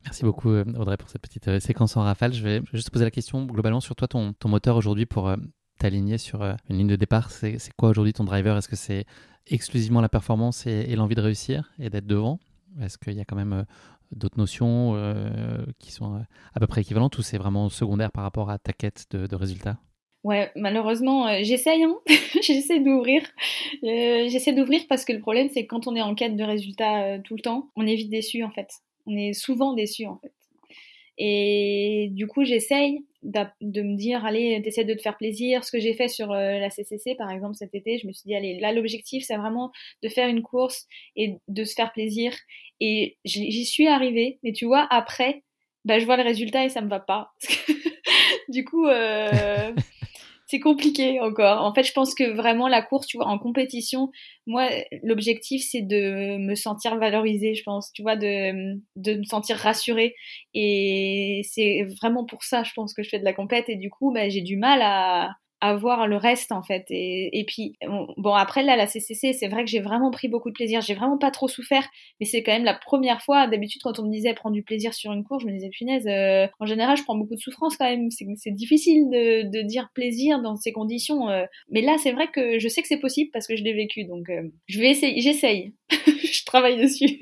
Merci 0.04 0.24
beaucoup 0.24 0.50
Audrey 0.50 0.96
pour 0.96 1.10
cette 1.10 1.22
petite 1.22 1.60
séquence 1.60 1.96
en 1.96 2.02
rafale. 2.02 2.32
Je 2.32 2.42
vais 2.42 2.60
juste 2.72 2.90
poser 2.90 3.04
la 3.04 3.10
question 3.10 3.44
globalement 3.44 3.80
sur 3.80 3.94
toi, 3.94 4.08
ton, 4.08 4.32
ton 4.32 4.48
moteur 4.48 4.76
aujourd'hui 4.76 5.06
pour 5.06 5.32
t'aligner 5.78 6.16
sur 6.16 6.42
une 6.42 6.78
ligne 6.78 6.88
de 6.88 6.96
départ. 6.96 7.30
C'est 7.30 7.58
quoi 7.76 7.90
aujourd'hui 7.90 8.12
ton 8.12 8.24
driver? 8.24 8.56
Est-ce 8.56 8.68
que 8.68 8.76
c'est 8.76 9.04
exclusivement 9.46 10.00
la 10.00 10.08
performance 10.08 10.66
et 10.66 10.96
l'envie 10.96 11.14
de 11.14 11.20
réussir 11.20 11.70
et 11.78 11.90
d'être 11.90 12.06
devant? 12.06 12.40
Est-ce 12.80 12.98
qu'il 12.98 13.14
y 13.14 13.20
a 13.20 13.24
quand 13.24 13.36
même 13.36 13.52
euh, 13.52 13.62
d'autres 14.12 14.38
notions 14.38 14.94
euh, 14.94 15.64
qui 15.78 15.92
sont 15.92 16.14
euh, 16.14 16.20
à 16.54 16.60
peu 16.60 16.66
près 16.66 16.80
équivalentes 16.80 17.16
ou 17.18 17.22
c'est 17.22 17.38
vraiment 17.38 17.68
secondaire 17.68 18.12
par 18.12 18.24
rapport 18.24 18.50
à 18.50 18.58
ta 18.58 18.72
quête 18.72 19.06
de, 19.10 19.36
résultats? 19.36 19.78
Ouais, 20.24 20.52
malheureusement, 20.54 21.42
j'essaye, 21.42 21.82
hein 21.82 21.96
j'essaie 22.42 22.78
d'ouvrir. 22.78 23.22
j'essaie 23.82 24.52
d'ouvrir 24.52 24.82
parce 24.88 25.04
que 25.04 25.12
le 25.12 25.20
problème, 25.20 25.48
c'est 25.52 25.66
que 25.66 25.68
quand 25.68 25.88
on 25.88 25.96
est 25.96 26.02
en 26.02 26.14
quête 26.14 26.36
de 26.36 26.44
résultats 26.44 27.18
tout 27.18 27.34
le 27.34 27.40
temps, 27.40 27.70
on 27.74 27.86
est 27.86 27.96
vite 27.96 28.10
déçu 28.10 28.44
en 28.44 28.50
fait. 28.50 28.68
On 29.06 29.16
est 29.16 29.32
souvent 29.32 29.72
déçu 29.72 30.06
en 30.06 30.16
fait. 30.18 30.32
Et 31.18 32.08
du 32.12 32.28
coup, 32.28 32.44
j'essaye 32.44 33.04
de 33.22 33.82
me 33.82 33.96
dire, 33.96 34.24
allez, 34.24 34.60
d'essayer 34.60 34.86
de 34.86 34.94
te 34.94 35.02
faire 35.02 35.16
plaisir. 35.16 35.64
Ce 35.64 35.70
que 35.70 35.78
j'ai 35.78 35.94
fait 35.94 36.08
sur 36.08 36.32
euh, 36.32 36.58
la 36.58 36.70
CCC, 36.70 37.14
par 37.14 37.30
exemple, 37.30 37.54
cet 37.54 37.74
été, 37.74 37.98
je 37.98 38.06
me 38.06 38.12
suis 38.12 38.26
dit, 38.26 38.34
allez, 38.34 38.58
là, 38.58 38.72
l'objectif, 38.72 39.24
c'est 39.24 39.36
vraiment 39.36 39.72
de 40.02 40.08
faire 40.08 40.28
une 40.28 40.42
course 40.42 40.86
et 41.16 41.36
de 41.48 41.64
se 41.64 41.74
faire 41.74 41.92
plaisir. 41.92 42.34
Et 42.80 43.16
j'y 43.24 43.64
suis 43.64 43.86
arrivée, 43.86 44.38
mais 44.42 44.52
tu 44.52 44.66
vois, 44.66 44.86
après, 44.90 45.42
bah, 45.84 45.98
je 45.98 46.04
vois 46.04 46.16
le 46.16 46.22
résultat 46.22 46.64
et 46.64 46.68
ça 46.68 46.80
me 46.80 46.88
va 46.88 47.00
pas. 47.00 47.32
du 48.48 48.64
coup, 48.64 48.86
euh, 48.86 49.72
c'est 50.52 50.60
compliqué 50.60 51.18
encore. 51.20 51.62
En 51.62 51.72
fait, 51.72 51.82
je 51.82 51.92
pense 51.94 52.14
que 52.14 52.30
vraiment 52.30 52.68
la 52.68 52.82
course, 52.82 53.06
tu 53.06 53.16
vois, 53.16 53.26
en 53.26 53.38
compétition, 53.38 54.10
moi, 54.46 54.68
l'objectif, 55.02 55.64
c'est 55.66 55.80
de 55.80 56.36
me 56.36 56.54
sentir 56.54 56.96
valorisée, 56.98 57.54
je 57.54 57.62
pense, 57.62 57.90
tu 57.92 58.02
vois, 58.02 58.16
de, 58.16 58.76
me 58.96 59.24
sentir 59.24 59.56
rassurée. 59.56 60.14
Et 60.52 61.40
c'est 61.50 61.86
vraiment 62.02 62.26
pour 62.26 62.44
ça, 62.44 62.64
je 62.64 62.72
pense, 62.74 62.92
que 62.92 63.02
je 63.02 63.08
fais 63.08 63.18
de 63.18 63.24
la 63.24 63.32
compète. 63.32 63.70
Et 63.70 63.76
du 63.76 63.88
coup, 63.88 64.12
bah, 64.12 64.28
j'ai 64.28 64.42
du 64.42 64.58
mal 64.58 64.82
à, 64.82 65.30
avoir 65.62 66.08
le 66.08 66.16
reste 66.16 66.50
en 66.50 66.62
fait. 66.62 66.84
Et, 66.90 67.38
et 67.38 67.44
puis 67.44 67.76
bon 68.16 68.34
après 68.34 68.64
là 68.64 68.76
la 68.76 68.88
CCC 68.88 69.32
c'est 69.32 69.46
vrai 69.46 69.64
que 69.64 69.70
j'ai 69.70 69.80
vraiment 69.80 70.10
pris 70.10 70.28
beaucoup 70.28 70.50
de 70.50 70.54
plaisir, 70.54 70.80
j'ai 70.80 70.94
vraiment 70.94 71.18
pas 71.18 71.30
trop 71.30 71.46
souffert, 71.46 71.88
mais 72.20 72.26
c'est 72.26 72.42
quand 72.42 72.52
même 72.52 72.64
la 72.64 72.74
première 72.74 73.22
fois. 73.22 73.46
D'habitude 73.46 73.80
quand 73.82 73.98
on 74.00 74.06
me 74.06 74.12
disait 74.12 74.34
prendre 74.34 74.54
du 74.54 74.64
plaisir 74.64 74.92
sur 74.92 75.12
une 75.12 75.22
course, 75.22 75.44
je 75.44 75.46
me 75.48 75.52
disais 75.52 75.70
punaise. 75.70 76.06
Euh, 76.08 76.48
en 76.58 76.66
général 76.66 76.96
je 76.96 77.04
prends 77.04 77.16
beaucoup 77.16 77.36
de 77.36 77.40
souffrance 77.40 77.76
quand 77.76 77.88
même. 77.88 78.10
C'est 78.10 78.50
difficile 78.50 79.08
de, 79.10 79.48
de, 79.48 79.62
dire 79.62 79.88
plaisir 79.94 80.42
dans 80.42 80.56
ces 80.56 80.72
conditions. 80.72 81.28
Euh. 81.28 81.44
Mais 81.70 81.80
là 81.80 81.96
c'est 82.02 82.12
vrai 82.12 82.26
que 82.26 82.58
je 82.58 82.68
sais 82.68 82.82
que 82.82 82.88
c'est 82.88 83.00
possible 83.00 83.30
parce 83.32 83.46
que 83.46 83.54
je 83.54 83.62
l'ai 83.62 83.72
vécu 83.72 84.04
donc 84.04 84.28
euh, 84.30 84.42
je 84.66 84.80
vais 84.80 84.90
essayer, 84.90 85.20
j'essaye, 85.20 85.74
je 85.90 86.44
travaille 86.44 86.80
dessus. 86.80 87.18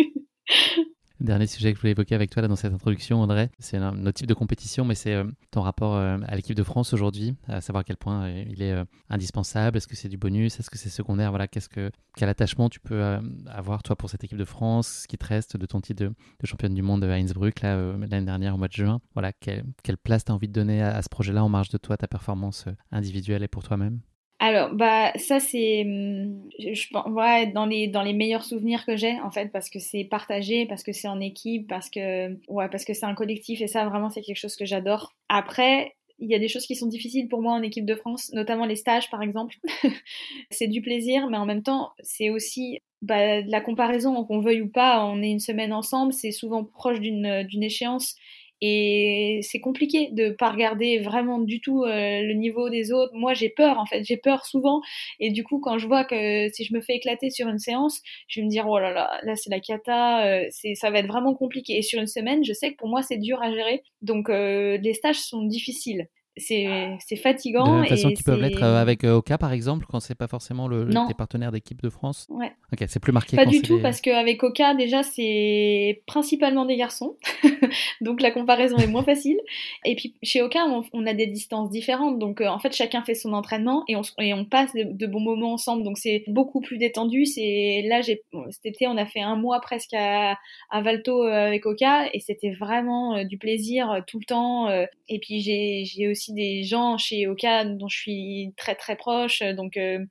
Dernier 1.21 1.47
sujet 1.47 1.73
que 1.73 1.77
je 1.77 1.83
voulais 1.83 1.91
évoquer 1.91 2.15
avec 2.15 2.31
toi 2.31 2.41
là, 2.41 2.49
dans 2.49 2.57
cette 2.57 2.73
introduction, 2.73 3.21
Audrey, 3.21 3.51
c'est 3.59 3.77
un 3.77 4.07
autre 4.07 4.13
type 4.13 4.27
de 4.27 4.33
compétition, 4.33 4.87
mais 4.87 4.95
c'est 4.95 5.13
euh, 5.13 5.25
ton 5.51 5.61
rapport 5.61 5.95
euh, 5.95 6.17
à 6.27 6.35
l'équipe 6.35 6.57
de 6.57 6.63
France 6.63 6.95
aujourd'hui, 6.95 7.35
à 7.47 7.61
savoir 7.61 7.83
à 7.83 7.85
quel 7.85 7.99
point 7.99 8.25
euh, 8.25 8.45
il 8.49 8.63
est 8.63 8.75
indispensable, 9.11 9.77
est-ce 9.77 9.87
que 9.87 9.97
c'est 9.97 10.09
du 10.09 10.17
bonus, 10.17 10.59
est-ce 10.59 10.71
que 10.71 10.79
c'est 10.79 10.89
secondaire, 10.89 11.29
voilà, 11.29 11.47
qu'est-ce 11.47 11.69
que, 11.69 11.91
quel 12.17 12.31
attachement 12.31 12.71
tu 12.71 12.81
peux 12.81 13.19
avoir 13.47 13.83
toi 13.83 13.97
pour 13.97 14.09
cette 14.09 14.25
équipe 14.25 14.39
de 14.39 14.47
France, 14.47 15.03
ce 15.03 15.09
qui 15.09 15.19
te 15.19 15.27
reste 15.27 15.59
de 15.59 15.67
ton 15.67 15.83
titre 15.83 16.05
de, 16.05 16.13
championne 16.47 16.75
du 16.75 16.83
monde 16.83 17.05
à 17.05 17.13
Innsbruck 17.17 17.61
l'année 17.61 18.25
dernière 18.25 18.55
au 18.55 18.59
mois 18.59 18.69
de 18.69 18.73
juin, 18.73 19.03
voilà, 19.13 19.33
quelle, 19.33 19.65
place 20.03 20.25
tu 20.25 20.33
as 20.33 20.35
envie 20.35 20.49
de 20.49 20.55
donner 20.55 20.83
à, 20.83 20.97
à 20.97 21.03
ce 21.03 21.11
projet-là 21.11 21.45
en 21.45 21.51
marge 21.51 21.69
de 21.69 21.77
toi, 21.77 21.99
ta 21.99 22.09
performance 22.09 22.65
individuelle 22.93 23.43
et 23.43 23.49
pour 23.49 23.63
toi-même? 23.63 24.01
Alors, 24.43 24.73
bah, 24.75 25.13
ça, 25.17 25.39
c'est, 25.39 25.83
hum, 25.85 26.49
je 26.59 26.89
pense, 26.91 27.07
ouais, 27.11 27.49
dans 27.49 27.67
les, 27.67 27.89
dans 27.89 28.03
les 28.03 28.15
meilleurs 28.15 28.43
souvenirs 28.45 28.87
que 28.87 28.97
j'ai, 28.97 29.21
en 29.21 29.31
fait, 29.31 29.49
parce 29.53 29.69
que 29.69 29.79
c'est 29.79 30.05
partagé, 30.05 30.65
parce 30.67 30.83
que 30.83 30.93
c'est 30.93 31.09
en 31.09 31.21
équipe, 31.21 31.69
parce 31.69 31.91
que, 31.91 32.31
ouais, 32.49 32.69
parce 32.71 32.87
que 32.87 32.95
c'est 32.95 33.05
un 33.05 33.15
collectif, 33.15 33.61
et 33.61 33.67
ça, 33.67 33.85
vraiment, 33.87 34.09
c'est 34.09 34.23
quelque 34.23 34.39
chose 34.39 34.57
que 34.57 34.65
j'adore. 34.65 35.13
Après, 35.29 35.95
il 36.19 36.31
y 36.31 36.35
a 36.35 36.39
des 36.39 36.49
choses 36.49 36.65
qui 36.67 36.75
sont 36.75 36.87
difficiles 36.87 37.29
pour 37.29 37.43
moi 37.43 37.53
en 37.53 37.63
équipe 37.63 37.85
de 37.85 37.95
France, 37.95 38.31
notamment 38.33 38.65
les 38.65 38.77
stages, 38.77 39.11
par 39.11 39.23
exemple. 39.23 39.57
c'est 40.51 40.69
du 40.69 40.81
plaisir, 40.81 41.29
mais 41.29 41.37
en 41.37 41.47
même 41.47 41.63
temps, 41.63 41.91
c'est 42.03 42.31
aussi 42.31 42.81
bah, 43.03 43.43
de 43.43 43.51
la 43.51 43.61
comparaison, 43.61 44.25
qu'on 44.25 44.41
veuille 44.41 44.63
ou 44.63 44.69
pas, 44.71 45.05
on 45.05 45.23
est 45.23 45.31
une 45.31 45.39
semaine 45.41 45.73
ensemble, 45.73 46.13
c'est 46.15 46.33
souvent 46.33 46.65
proche 46.65 47.01
d'une 47.01 47.63
échéance. 47.63 48.17
Et 48.61 49.41
c'est 49.43 49.61
compliqué 49.61 50.11
de 50.13 50.31
pas 50.31 50.51
regarder 50.51 50.99
vraiment 50.99 51.39
du 51.39 51.61
tout 51.61 51.85
euh, 51.85 52.23
le 52.23 52.35
niveau 52.35 52.69
des 52.69 52.93
autres. 52.93 53.13
Moi, 53.15 53.35
j'ai 53.35 53.49
peur 53.49 53.79
en 53.79 53.87
fait, 53.87 54.05
j'ai 54.05 54.17
peur 54.17 54.45
souvent. 54.45 54.81
Et 55.19 55.31
du 55.31 55.45
coup, 55.45 55.61
quand 55.61 55.79
je 55.79 55.87
vois 55.87 56.05
que 56.05 56.49
si 56.53 56.65
je 56.65 56.75
me 56.75 56.81
fais 56.81 56.97
éclater 56.97 57.31
sur 57.31 57.49
une 57.49 57.59
séance, 57.59 58.01
je 58.29 58.41
vais 58.41 58.45
me 58.47 58.51
dire 58.51 58.67
oh 58.69 58.79
là 58.79 58.93
là, 58.93 59.21
là 59.23 59.37
c'est 59.37 59.51
la 59.51 59.61
cata, 59.61 60.27
euh, 60.27 60.49
ça 60.75 60.91
va 60.91 60.99
être 60.99 61.07
vraiment 61.07 61.35
compliqué. 61.35 61.79
Et 61.79 61.83
sur 61.83 62.01
une 62.01 62.07
semaine, 62.07 62.45
je 62.45 62.53
sais 62.53 62.73
que 62.73 62.77
pour 62.77 62.89
moi 62.89 63.03
c'est 63.03 63.19
dur 63.19 63.43
à 63.43 63.53
gérer. 63.53 63.83
Donc 64.03 64.29
euh, 64.29 64.79
les 64.79 64.95
stages 64.95 65.21
sont 65.21 65.43
difficiles 65.45 66.09
c'est 66.41 67.17
fatigant. 67.17 67.65
De 67.65 67.71
la 67.71 67.81
même 67.81 67.89
façon 67.89 68.09
qu'ils 68.11 68.25
peuvent 68.25 68.41
l'être 68.41 68.63
euh, 68.63 68.81
avec 68.81 69.05
euh, 69.05 69.17
Oka, 69.17 69.39
par 69.39 69.53
exemple, 69.53 69.87
quand 69.89 70.01
c'est 70.01 70.15
pas 70.15 70.29
forcément 70.29 70.69
le, 70.69 70.89
tes 71.09 71.15
partenaires 71.15 71.53
d'équipe 71.53 71.81
de 71.83 71.91
France 71.91 72.27
Ouais. 72.29 72.53
Ok, 72.73 72.85
c'est 72.89 73.01
plus 73.01 73.13
marqué. 73.13 73.37
Pas 73.37 73.47
du 73.47 73.63
tout, 73.63 73.81
parce 73.81 74.01
qu'avec 74.01 74.43
Oka, 74.43 74.75
déjà, 74.75 75.03
c'est 75.03 76.03
principalement 76.07 76.65
des 76.65 76.77
garçons. 76.77 77.17
donc 78.01 78.23
la 78.23 78.31
comparaison 78.31 78.77
est 78.79 78.87
moins 78.87 79.05
facile. 79.05 79.39
Et 79.85 79.95
puis 79.95 80.15
chez 80.23 80.43
Oka, 80.43 80.65
on, 80.93 81.07
a 81.07 81.15
des 81.15 81.27
distances 81.27 81.71
différentes. 81.71 82.19
Donc 82.19 82.41
euh, 82.41 82.49
en 82.49 82.59
fait, 82.59 82.75
chacun 82.75 83.03
fait 83.03 83.15
son 83.15 83.33
entraînement 83.33 83.85
et 83.89 83.97
on, 83.97 84.03
et 84.19 84.35
on 84.35 84.45
passe 84.45 84.73
de, 84.75 85.07
bons 85.07 85.21
moments 85.21 85.53
ensemble. 85.53 85.85
Donc 85.85 85.99
c'est 85.99 86.25
beaucoup 86.27 86.61
plus 86.61 86.79
détendu. 86.79 87.27
C'est 87.27 87.85
Là, 87.87 88.03
cet 88.03 88.21
été, 88.65 88.87
on 88.87 88.97
a 88.97 89.07
fait 89.07 89.21
un 89.21 89.37
mois 89.37 89.61
presque 89.61 89.95
à, 89.95 90.37
à 90.71 90.81
Valto 90.83 91.23
avec 91.23 91.67
Oka 91.67 92.09
et 92.13 92.21
c'était 92.21 92.51
vraiment 92.51 93.25
du 93.25 93.39
plaisir 93.39 94.03
tout 94.07 94.19
le 94.19 94.25
temps. 94.25 94.69
et 94.71 95.19
puis 95.19 95.41
j'ai 95.41 96.09
aussi 96.09 96.30
des 96.33 96.65
gens 96.65 96.99
chez 96.99 97.27
Oka 97.27 97.65
dont 97.65 97.89
je 97.89 97.97
suis 97.99 98.55
très 98.57 98.75
très 98.75 98.97
proche, 98.97 99.43
donc 99.43 99.77
euh, 99.77 100.05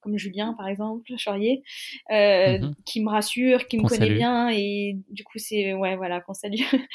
comme 0.00 0.18
Julien 0.18 0.54
par 0.56 0.68
exemple, 0.68 1.10
Chaurier, 1.16 1.62
euh, 2.10 2.58
mhm. 2.58 2.74
qui 2.84 3.02
me 3.02 3.10
rassure, 3.10 3.66
qui 3.66 3.78
me 3.78 3.88
connaît 3.88 4.10
bien 4.10 4.48
et 4.50 4.96
du 5.10 5.24
coup 5.24 5.38
c'est 5.38 5.74
ouais 5.74 5.96
voilà 5.96 6.20
qu'on 6.20 6.34
salue. 6.34 6.60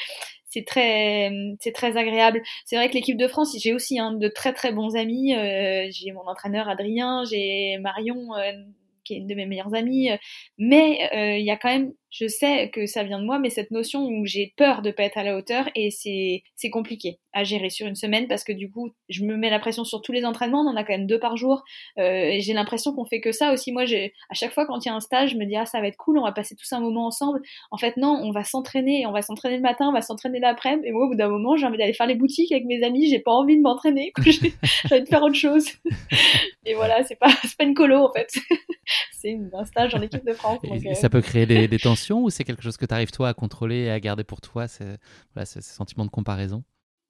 c'est 0.45 0.65
très 0.65 1.31
c'est 1.59 1.71
très 1.71 1.97
agréable. 1.97 2.41
C'est 2.65 2.75
vrai 2.75 2.89
que 2.89 2.93
l'équipe 2.93 3.17
de 3.17 3.27
France, 3.27 3.55
j'ai 3.59 3.73
aussi 3.73 3.99
hein, 3.99 4.13
de 4.13 4.27
très 4.27 4.53
très 4.53 4.71
bons 4.71 4.95
amis. 4.95 5.35
Euh, 5.35 5.87
j'ai 5.91 6.11
mon 6.11 6.27
entraîneur 6.27 6.67
Adrien, 6.69 7.23
j'ai 7.29 7.77
Marion 7.79 8.29
qui 9.09 9.15
est 9.15 9.17
une 9.17 9.27
de 9.27 9.35
mes 9.35 9.45
meilleures 9.45 9.73
amies, 9.73 10.09
mais 10.57 11.09
il 11.39 11.45
y 11.45 11.51
a 11.51 11.57
quand 11.57 11.69
même 11.69 11.91
je 12.11 12.27
sais 12.27 12.69
que 12.69 12.85
ça 12.87 13.03
vient 13.03 13.19
de 13.19 13.25
moi, 13.25 13.37
mais 13.39 13.49
cette 13.49 13.69
notion 13.71 14.05
où 14.07 14.25
j'ai 14.25 14.53
peur 14.57 14.81
de 14.81 14.89
pas 14.91 15.03
être 15.03 15.17
à 15.17 15.23
la 15.23 15.37
hauteur 15.37 15.69
et 15.75 15.91
c'est 15.91 16.43
c'est 16.55 16.69
compliqué 16.69 17.19
à 17.33 17.43
gérer 17.43 17.69
sur 17.69 17.85
une 17.85 17.95
semaine 17.95 18.27
parce 18.27 18.43
que 18.43 18.51
du 18.51 18.71
coup 18.71 18.89
je 19.09 19.23
me 19.23 19.37
mets 19.37 19.51
la 19.51 19.59
pression 19.59 19.83
sur 19.83 20.01
tous 20.01 20.11
les 20.11 20.25
entraînements, 20.25 20.61
on 20.61 20.69
en 20.69 20.75
a 20.75 20.83
quand 20.83 20.93
même 20.93 21.05
deux 21.05 21.19
par 21.19 21.37
jour 21.37 21.63
euh, 21.99 22.01
et 22.01 22.41
j'ai 22.41 22.53
l'impression 22.53 22.93
qu'on 22.93 23.05
fait 23.05 23.21
que 23.21 23.31
ça 23.31 23.53
aussi. 23.53 23.71
Moi, 23.71 23.85
j'ai 23.85 24.13
à 24.29 24.33
chaque 24.33 24.53
fois 24.53 24.65
quand 24.65 24.83
il 24.83 24.89
y 24.89 24.91
a 24.91 24.95
un 24.95 24.99
stage, 24.99 25.31
je 25.31 25.37
me 25.37 25.45
dis 25.45 25.55
ah 25.55 25.65
ça 25.65 25.79
va 25.81 25.87
être 25.87 25.97
cool, 25.97 26.17
on 26.17 26.23
va 26.23 26.31
passer 26.31 26.55
tous 26.55 26.71
un 26.73 26.79
moment 26.79 27.05
ensemble. 27.05 27.41
En 27.69 27.77
fait 27.77 27.95
non, 27.97 28.19
on 28.23 28.31
va 28.31 28.43
s'entraîner, 28.43 29.05
on 29.05 29.11
va 29.11 29.21
s'entraîner 29.21 29.57
le 29.57 29.61
matin, 29.61 29.87
on 29.89 29.93
va 29.93 30.01
s'entraîner 30.01 30.39
l'après-midi 30.39 30.87
et 30.87 30.91
moi 30.91 31.05
au 31.05 31.09
bout 31.09 31.15
d'un 31.15 31.29
moment 31.29 31.57
j'ai 31.57 31.67
envie 31.67 31.77
d'aller 31.77 31.93
faire 31.93 32.07
les 32.07 32.15
boutiques 32.15 32.51
avec 32.51 32.65
mes 32.65 32.83
amis, 32.83 33.07
j'ai 33.07 33.19
pas 33.19 33.31
envie 33.31 33.57
de 33.57 33.61
m'entraîner, 33.61 34.11
j'ai 34.25 34.51
envie 34.91 35.03
de 35.03 35.07
faire 35.07 35.21
autre 35.21 35.35
chose. 35.35 35.69
et 36.65 36.73
voilà, 36.73 37.03
c'est 37.03 37.19
pas 37.19 37.29
pas 37.57 37.65
une 37.65 37.73
colo 37.73 37.97
en 37.97 38.11
fait, 38.11 38.31
c'est 39.12 39.38
un 39.54 39.65
stage 39.65 39.95
en 39.95 40.02
équipe 40.02 40.25
de 40.25 40.34
France. 40.34 40.60
et, 40.63 40.95
ça 40.95 41.10
peut 41.10 41.21
créer 41.21 41.45
des, 41.45 41.67
des 41.67 41.80
tensions 41.80 42.23
ou 42.23 42.30
c'est 42.30 42.43
quelque 42.43 42.63
chose 42.63 42.78
que 42.78 42.86
tu 42.86 42.93
arrives 42.93 43.12
toi 43.12 43.30
à 43.30 43.34
contrôler 43.34 43.84
et 43.84 43.91
à 43.91 43.99
garder 43.99 44.23
pour 44.23 44.41
toi, 44.41 44.65
voilà, 45.34 45.45
ce, 45.45 45.62
sentiment 45.62 46.06
de 46.06 46.10
comparaison? 46.10 46.63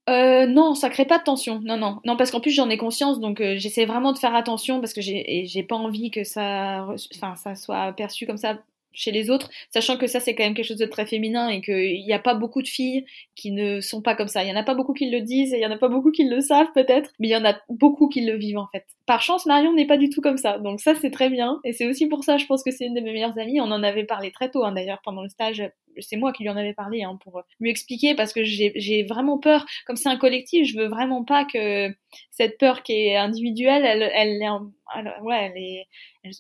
Euh, 0.09 0.47
non, 0.47 0.73
ça 0.73 0.89
crée 0.89 1.05
pas 1.05 1.19
de 1.19 1.23
tension. 1.23 1.61
Non, 1.61 1.77
non, 1.77 1.99
non, 2.03 2.17
parce 2.17 2.31
qu'en 2.31 2.39
plus 2.39 2.51
j'en 2.51 2.69
ai 2.69 2.77
conscience, 2.77 3.19
donc 3.19 3.41
euh, 3.41 3.55
j'essaie 3.57 3.85
vraiment 3.85 4.11
de 4.11 4.17
faire 4.17 4.33
attention 4.33 4.79
parce 4.79 4.93
que 4.93 5.01
j'ai, 5.01 5.45
j'ai 5.45 5.63
pas 5.63 5.75
envie 5.75 6.09
que 6.09 6.23
ça, 6.23 6.87
enfin, 7.15 7.35
ça 7.35 7.55
soit 7.55 7.93
perçu 7.93 8.25
comme 8.25 8.37
ça 8.37 8.57
chez 8.93 9.11
les 9.11 9.29
autres, 9.29 9.49
sachant 9.71 9.97
que 9.97 10.07
ça 10.07 10.19
c'est 10.19 10.35
quand 10.35 10.43
même 10.43 10.53
quelque 10.53 10.67
chose 10.67 10.77
de 10.77 10.85
très 10.85 11.05
féminin 11.05 11.49
et 11.49 11.61
qu'il 11.61 12.03
n'y 12.03 12.13
a 12.13 12.19
pas 12.19 12.33
beaucoup 12.33 12.61
de 12.61 12.67
filles 12.67 13.05
qui 13.35 13.51
ne 13.51 13.81
sont 13.81 14.01
pas 14.01 14.15
comme 14.15 14.27
ça. 14.27 14.43
Il 14.43 14.49
y 14.49 14.51
en 14.51 14.55
a 14.55 14.63
pas 14.63 14.75
beaucoup 14.75 14.93
qui 14.93 15.09
le 15.09 15.21
disent 15.21 15.53
et 15.53 15.57
il 15.57 15.61
y 15.61 15.65
en 15.65 15.71
a 15.71 15.77
pas 15.77 15.87
beaucoup 15.87 16.11
qui 16.11 16.25
le 16.25 16.41
savent 16.41 16.71
peut-être, 16.73 17.11
mais 17.19 17.27
il 17.27 17.31
y 17.31 17.35
en 17.35 17.45
a 17.45 17.55
beaucoup 17.69 18.09
qui 18.09 18.21
le 18.21 18.35
vivent 18.35 18.57
en 18.57 18.67
fait. 18.67 18.85
Par 19.05 19.21
chance, 19.21 19.45
Marion 19.45 19.73
n'est 19.73 19.87
pas 19.87 19.97
du 19.97 20.09
tout 20.09 20.21
comme 20.21 20.37
ça, 20.37 20.57
donc 20.59 20.79
ça 20.79 20.95
c'est 20.95 21.11
très 21.11 21.29
bien 21.29 21.59
et 21.63 21.73
c'est 21.73 21.87
aussi 21.87 22.07
pour 22.07 22.23
ça 22.23 22.37
je 22.37 22.45
pense 22.45 22.63
que 22.63 22.71
c'est 22.71 22.85
une 22.85 22.95
de 22.95 23.01
mes 23.01 23.13
meilleures 23.13 23.37
amies. 23.37 23.61
On 23.61 23.71
en 23.71 23.83
avait 23.83 24.05
parlé 24.05 24.31
très 24.31 24.49
tôt 24.49 24.63
hein, 24.63 24.71
d'ailleurs 24.71 25.01
pendant 25.03 25.23
le 25.23 25.29
stage. 25.29 25.63
C'est 26.01 26.17
moi 26.17 26.31
qui 26.33 26.43
lui 26.43 26.49
en 26.49 26.57
avais 26.57 26.73
parlé 26.73 27.03
hein, 27.03 27.17
pour 27.23 27.41
lui 27.59 27.69
expliquer 27.69 28.15
parce 28.15 28.33
que 28.33 28.43
j'ai 28.43 29.03
vraiment 29.03 29.37
peur. 29.37 29.65
Comme 29.85 29.95
c'est 29.95 30.09
un 30.09 30.17
collectif, 30.17 30.67
je 30.67 30.77
veux 30.77 30.87
vraiment 30.87 31.23
pas 31.23 31.45
que 31.45 31.93
cette 32.31 32.57
peur 32.57 32.83
qui 32.83 32.93
est 32.93 33.15
individuelle, 33.15 33.85
elle, 33.85 34.03
elle, 34.13 34.41
elle, 34.41 35.13
ouais, 35.21 35.37
elle, 35.45 35.57
est, 35.57 35.87
elle, 36.23 36.31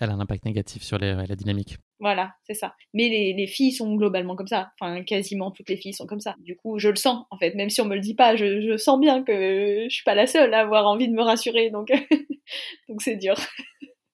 elle, 0.00 0.10
a 0.10 0.12
un 0.12 0.20
impact 0.20 0.44
négatif 0.44 0.82
sur 0.82 0.98
les, 0.98 1.14
la 1.14 1.36
dynamique. 1.36 1.76
Voilà, 1.98 2.32
c'est 2.44 2.54
ça. 2.54 2.74
Mais 2.94 3.08
les, 3.08 3.34
les, 3.34 3.46
filles 3.46 3.72
sont 3.72 3.94
globalement 3.94 4.34
comme 4.34 4.46
ça. 4.46 4.72
Enfin, 4.80 5.02
quasiment 5.02 5.50
toutes 5.50 5.68
les 5.68 5.76
filles 5.76 5.92
sont 5.92 6.06
comme 6.06 6.20
ça. 6.20 6.34
Du 6.38 6.56
coup, 6.56 6.78
je 6.78 6.88
le 6.88 6.96
sens, 6.96 7.26
en 7.30 7.36
fait. 7.36 7.54
Même 7.54 7.68
si 7.68 7.82
on 7.82 7.84
me 7.84 7.94
le 7.94 8.00
dit 8.00 8.14
pas, 8.14 8.36
je, 8.36 8.62
je 8.62 8.76
sens 8.78 8.98
bien 8.98 9.22
que 9.22 9.84
je 9.88 9.94
suis 9.94 10.04
pas 10.04 10.14
la 10.14 10.26
seule 10.26 10.54
à 10.54 10.60
avoir 10.60 10.86
envie 10.86 11.08
de 11.08 11.14
me 11.14 11.22
rassurer. 11.22 11.70
Donc, 11.70 11.88
donc 12.88 13.02
c'est 13.02 13.16
dur. 13.16 13.34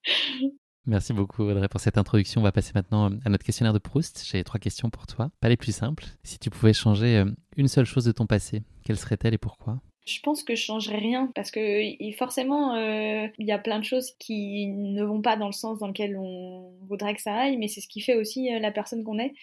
Merci 0.86 1.12
beaucoup 1.12 1.42
Audrey 1.42 1.68
pour 1.68 1.80
cette 1.80 1.98
introduction. 1.98 2.40
On 2.40 2.44
va 2.44 2.52
passer 2.52 2.72
maintenant 2.74 3.10
à 3.24 3.28
notre 3.28 3.44
questionnaire 3.44 3.72
de 3.72 3.78
Proust. 3.78 4.24
J'ai 4.30 4.44
trois 4.44 4.60
questions 4.60 4.88
pour 4.88 5.06
toi, 5.06 5.30
pas 5.40 5.48
les 5.48 5.56
plus 5.56 5.74
simples. 5.74 6.04
Si 6.22 6.38
tu 6.38 6.48
pouvais 6.48 6.72
changer 6.72 7.18
euh, 7.18 7.24
une 7.56 7.68
seule 7.68 7.86
chose 7.86 8.04
de 8.04 8.12
ton 8.12 8.26
passé, 8.26 8.62
quelle 8.84 8.96
serait-elle 8.96 9.34
et 9.34 9.38
pourquoi? 9.38 9.80
Je 10.06 10.20
pense 10.20 10.44
que 10.44 10.54
je 10.54 10.62
changerais 10.62 10.98
rien 10.98 11.32
parce 11.34 11.50
que 11.50 11.80
forcément 12.16 12.76
euh, 12.76 13.26
il 13.38 13.46
y 13.46 13.50
a 13.50 13.58
plein 13.58 13.80
de 13.80 13.84
choses 13.84 14.12
qui 14.20 14.68
ne 14.68 15.02
vont 15.02 15.20
pas 15.20 15.36
dans 15.36 15.46
le 15.46 15.52
sens 15.52 15.80
dans 15.80 15.88
lequel 15.88 16.16
on 16.16 16.74
voudrait 16.82 17.16
que 17.16 17.20
ça 17.20 17.34
aille, 17.34 17.56
mais 17.56 17.66
c'est 17.66 17.80
ce 17.80 17.88
qui 17.88 18.00
fait 18.00 18.14
aussi 18.14 18.54
euh, 18.54 18.60
la 18.60 18.70
personne 18.70 19.02
qu'on 19.02 19.18
est. 19.18 19.34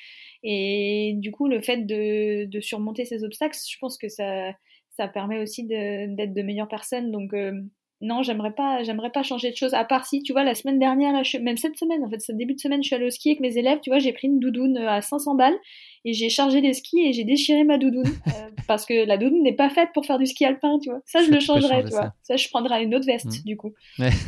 Et 0.41 1.15
du 1.17 1.33
coup, 1.33 1.49
le 1.49 1.61
fait 1.61 1.85
de, 1.85 2.47
surmonter 2.61 3.03
ces 3.03 3.25
obstacles, 3.25 3.57
je 3.57 3.77
pense 3.77 3.97
que 3.97 4.07
ça, 4.07 4.53
ça 4.91 5.09
permet 5.09 5.39
aussi 5.39 5.65
d'être 5.65 6.33
de, 6.33 6.41
meilleures 6.41 6.69
personnes. 6.69 7.11
Donc 7.11 7.33
euh, 7.33 7.61
non, 8.03 8.21
j'aimerais 8.21 8.51
pas, 8.51 8.83
j'aimerais 8.83 9.11
pas 9.11 9.23
changer 9.23 9.49
de 9.49 9.55
choses. 9.55 9.73
À 9.73 9.85
part 9.85 10.05
si, 10.05 10.21
tu 10.21 10.33
vois, 10.33 10.43
la 10.43 10.55
semaine 10.55 10.77
dernière, 10.77 11.13
même 11.41 11.57
cette 11.57 11.77
semaine, 11.77 12.03
en 12.03 12.09
fait, 12.09 12.19
ce 12.19 12.33
début 12.33 12.53
de 12.53 12.59
semaine, 12.59 12.83
je 12.83 12.87
suis 12.87 12.95
allée 12.95 13.05
au 13.05 13.09
ski 13.09 13.29
avec 13.29 13.39
mes 13.39 13.57
élèves. 13.57 13.79
Tu 13.81 13.89
vois, 13.89 13.99
j'ai 13.99 14.11
pris 14.11 14.27
une 14.27 14.39
doudoune 14.39 14.77
à 14.77 15.01
500 15.01 15.35
balles 15.35 15.55
et 16.03 16.11
j'ai 16.11 16.27
chargé 16.27 16.59
les 16.59 16.73
skis 16.73 16.99
et 16.99 17.13
j'ai 17.13 17.23
déchiré 17.23 17.63
ma 17.63 17.77
doudoune 17.77 18.07
euh, 18.27 18.31
parce 18.67 18.85
que 18.85 19.05
la 19.05 19.17
doudoune 19.17 19.41
n'est 19.41 19.55
pas 19.55 19.69
faite 19.69 19.89
pour 19.93 20.05
faire 20.05 20.19
du 20.19 20.25
ski 20.25 20.43
alpin, 20.43 20.79
tu 20.83 20.89
vois. 20.89 20.99
Ça, 21.05 21.23
je 21.23 21.31
le 21.31 21.39
changerais, 21.39 21.85
tu 21.85 21.91
vois. 21.91 22.13
Ça. 22.23 22.35
je 22.35 22.49
prendrais 22.49 22.83
une 22.83 22.93
autre 22.93 23.05
veste, 23.05 23.39
mmh. 23.39 23.45
du 23.45 23.55
coup. 23.55 23.73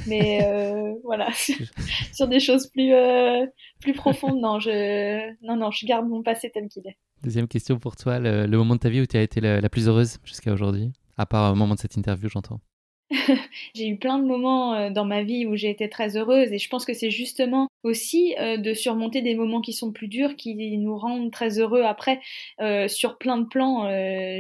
Mais 0.08 0.40
euh, 0.44 0.94
voilà, 1.04 1.28
sur 2.14 2.28
des 2.30 2.40
choses 2.40 2.68
plus 2.68 2.94
euh, 2.94 3.46
plus 3.82 3.94
profondes, 3.94 4.40
non, 4.40 4.60
je 4.60 5.34
non 5.46 5.58
non, 5.58 5.70
je 5.72 5.86
garde 5.86 6.08
mon 6.08 6.24
passé 6.24 6.50
tel 6.54 6.70
qu'il 6.70 6.88
est. 6.88 6.98
Deuxième 7.24 7.48
question 7.48 7.78
pour 7.78 7.98
toi, 7.98 8.20
le, 8.20 8.48
moment 8.48 8.76
de 8.76 8.80
ta 8.80 8.90
vie 8.90 9.02
où 9.02 9.06
tu 9.06 9.18
as 9.18 9.22
été 9.22 9.42
la 9.42 9.70
plus 9.70 9.90
heureuse 9.90 10.18
jusqu'à 10.24 10.54
aujourd'hui, 10.54 10.92
à 11.18 11.26
part 11.26 11.52
au 11.52 11.56
moment 11.56 11.74
de 11.76 11.80
cette 11.80 11.98
interview, 11.98 12.30
j'entends. 12.30 12.62
j'ai 13.76 13.88
eu 13.88 13.98
plein 13.98 14.18
de 14.20 14.26
moments 14.26 14.74
euh, 14.76 14.90
dans 14.90 15.06
ma 15.06 15.24
vie 15.24 15.46
où 15.46 15.56
j'ai 15.56 15.70
été 15.70 15.90
très 15.90 16.18
heureuse 16.18 16.52
et 16.52 16.58
je 16.60 16.70
pense 16.70 16.86
que 16.86 16.94
c'est 16.94 17.12
justement 17.12 17.70
aussi 17.86 18.36
euh, 18.40 18.58
de 18.58 18.74
surmonter 18.74 19.22
des 19.22 19.36
moments 19.36 19.62
qui 19.62 19.74
sont 19.74 19.92
plus 19.92 20.08
durs 20.08 20.36
qui 20.36 20.56
nous 20.78 20.98
rendent 20.98 21.32
très 21.32 21.60
heureux. 21.60 21.84
Après 21.84 22.20
euh, 22.60 22.88
sur 22.88 23.18
plein 23.18 23.38
de 23.38 23.46
plans 23.46 23.86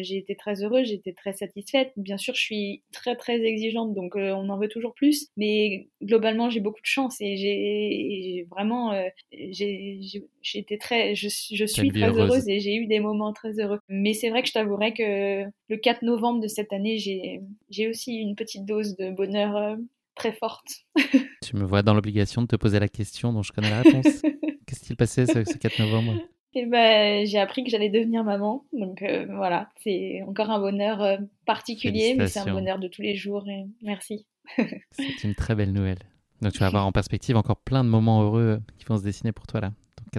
j'ai 0.02 0.18
été 0.18 0.36
très 0.36 0.64
heureuse 0.64 0.88
j'ai 0.88 0.96
été 0.96 1.14
très 1.14 1.34
satisfaite. 1.34 1.94
Bien 1.96 2.18
sûr 2.18 2.36
je 2.36 2.42
suis 2.42 2.84
très 2.92 3.16
très 3.16 3.42
exigeante 3.42 3.94
donc 3.94 4.16
on 4.16 4.50
en 4.50 4.58
veut 4.58 4.68
toujours 4.68 4.94
plus. 4.94 5.28
Mais 5.38 5.88
globalement 6.02 6.50
j'ai 6.50 6.60
beaucoup 6.60 6.82
de 6.82 6.86
chance 6.86 7.18
et 7.22 7.38
j'ai 7.38 8.48
vraiment 8.50 8.94
j'ai 9.32 10.24
été 10.54 10.78
très 10.78 11.16
je, 11.16 11.28
je 11.30 11.66
suis 11.66 11.90
très 11.92 12.10
heureuse 12.10 12.48
et 12.50 12.60
j'ai 12.60 12.76
eu 12.76 12.88
des 12.88 13.00
moments 13.00 13.34
très 13.34 13.60
heureux. 13.60 13.80
Mais 13.90 14.14
c'est 14.14 14.30
vrai 14.30 14.42
que 14.42 14.48
je 14.48 14.54
t'avouerai 14.54 14.94
que 14.94 15.44
le 15.70 15.78
4 15.78 16.02
novembre 16.04 16.42
de 16.42 16.48
cette 16.48 16.74
année 16.74 16.98
j'ai 16.98 17.88
aussi 17.88 18.16
une 18.16 18.36
petite 18.36 18.66
dose 18.66 18.96
de 18.96 19.12
bonheur 19.12 19.56
euh, 19.56 19.76
très 20.16 20.32
forte. 20.32 20.68
tu 21.44 21.56
me 21.56 21.64
vois 21.64 21.82
dans 21.82 21.94
l'obligation 21.94 22.42
de 22.42 22.48
te 22.48 22.56
poser 22.56 22.80
la 22.80 22.88
question 22.88 23.34
dont 23.34 23.44
je 23.44 23.52
connais 23.52 23.70
la 23.70 23.82
réponse. 23.82 24.22
Qu'est-ce 24.66 24.80
qui 24.80 24.86
s'est 24.88 24.96
passé 24.96 25.26
ce, 25.26 25.58
4 25.58 25.80
novembre? 25.80 26.14
Eh 26.54 26.66
ben, 26.66 27.26
j'ai 27.26 27.38
appris 27.38 27.64
que 27.64 27.70
j'allais 27.70 27.90
devenir 27.90 28.24
maman. 28.24 28.66
Donc 28.74 29.02
euh, 29.02 29.26
voilà, 29.30 29.70
c'est 29.84 30.22
encore 30.28 30.50
un 30.50 30.60
bonheur 30.60 31.02
euh, 31.02 31.18
particulier, 31.46 32.16
mais 32.18 32.28
c'est 32.28 32.40
un 32.40 32.54
bonheur 32.54 32.80
de 32.80 32.88
tous 32.88 33.02
les 33.02 33.16
jours. 33.16 33.48
Et 33.48 33.66
merci. 33.82 34.26
c'est 34.92 35.24
une 35.24 35.36
très 35.36 35.56
belle 35.56 35.74
nouvelle. 35.74 36.00
Donc 36.42 36.54
tu 36.54 36.60
vas 36.60 36.68
avoir 36.68 36.86
en 36.86 36.92
perspective 36.92 37.36
encore 37.36 37.58
plein 37.58 37.84
de 37.84 37.90
moments 37.90 38.24
heureux 38.24 38.62
qui 38.78 38.86
vont 38.86 38.98
se 38.98 39.04
dessiner 39.04 39.32
pour 39.32 39.48
toi 39.48 39.62
là. 39.62 39.74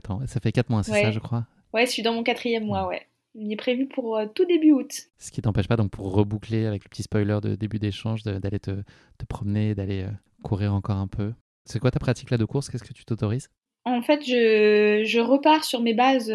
Donc, 0.08 0.28
Ça 0.28 0.40
fait 0.40 0.52
4 0.52 0.68
mois, 0.68 0.82
c'est 0.82 1.02
ça, 1.02 1.10
je 1.10 1.18
crois? 1.18 1.46
Ouais, 1.72 1.86
je 1.86 1.90
suis 1.90 2.02
dans 2.02 2.12
mon 2.12 2.22
quatrième 2.22 2.64
mois, 2.64 2.86
ouais. 2.86 3.06
Il 3.38 3.52
est 3.52 3.56
prévu 3.56 3.86
pour 3.86 4.18
tout 4.34 4.46
début 4.46 4.72
août. 4.72 5.08
Ce 5.18 5.30
qui 5.30 5.42
t'empêche 5.42 5.68
pas, 5.68 5.76
donc 5.76 5.90
pour 5.90 6.12
reboucler 6.12 6.66
avec 6.66 6.84
le 6.84 6.88
petit 6.88 7.02
spoiler 7.02 7.38
de 7.42 7.54
début 7.54 7.78
d'échange, 7.78 8.22
d'aller 8.22 8.58
te, 8.58 8.82
te, 9.18 9.24
promener, 9.26 9.74
d'aller 9.74 10.06
courir 10.42 10.72
encore 10.72 10.96
un 10.96 11.06
peu. 11.06 11.32
C'est 11.64 11.78
quoi 11.78 11.90
ta 11.90 11.98
pratique 11.98 12.30
là 12.30 12.38
de 12.38 12.44
course? 12.44 12.70
Qu'est-ce 12.70 12.84
que 12.84 12.94
tu 12.94 13.04
t'autorises? 13.04 13.50
En 13.84 14.00
fait, 14.02 14.24
je, 14.24 15.02
je, 15.04 15.20
repars 15.20 15.64
sur 15.64 15.80
mes 15.82 15.94
bases 15.94 16.32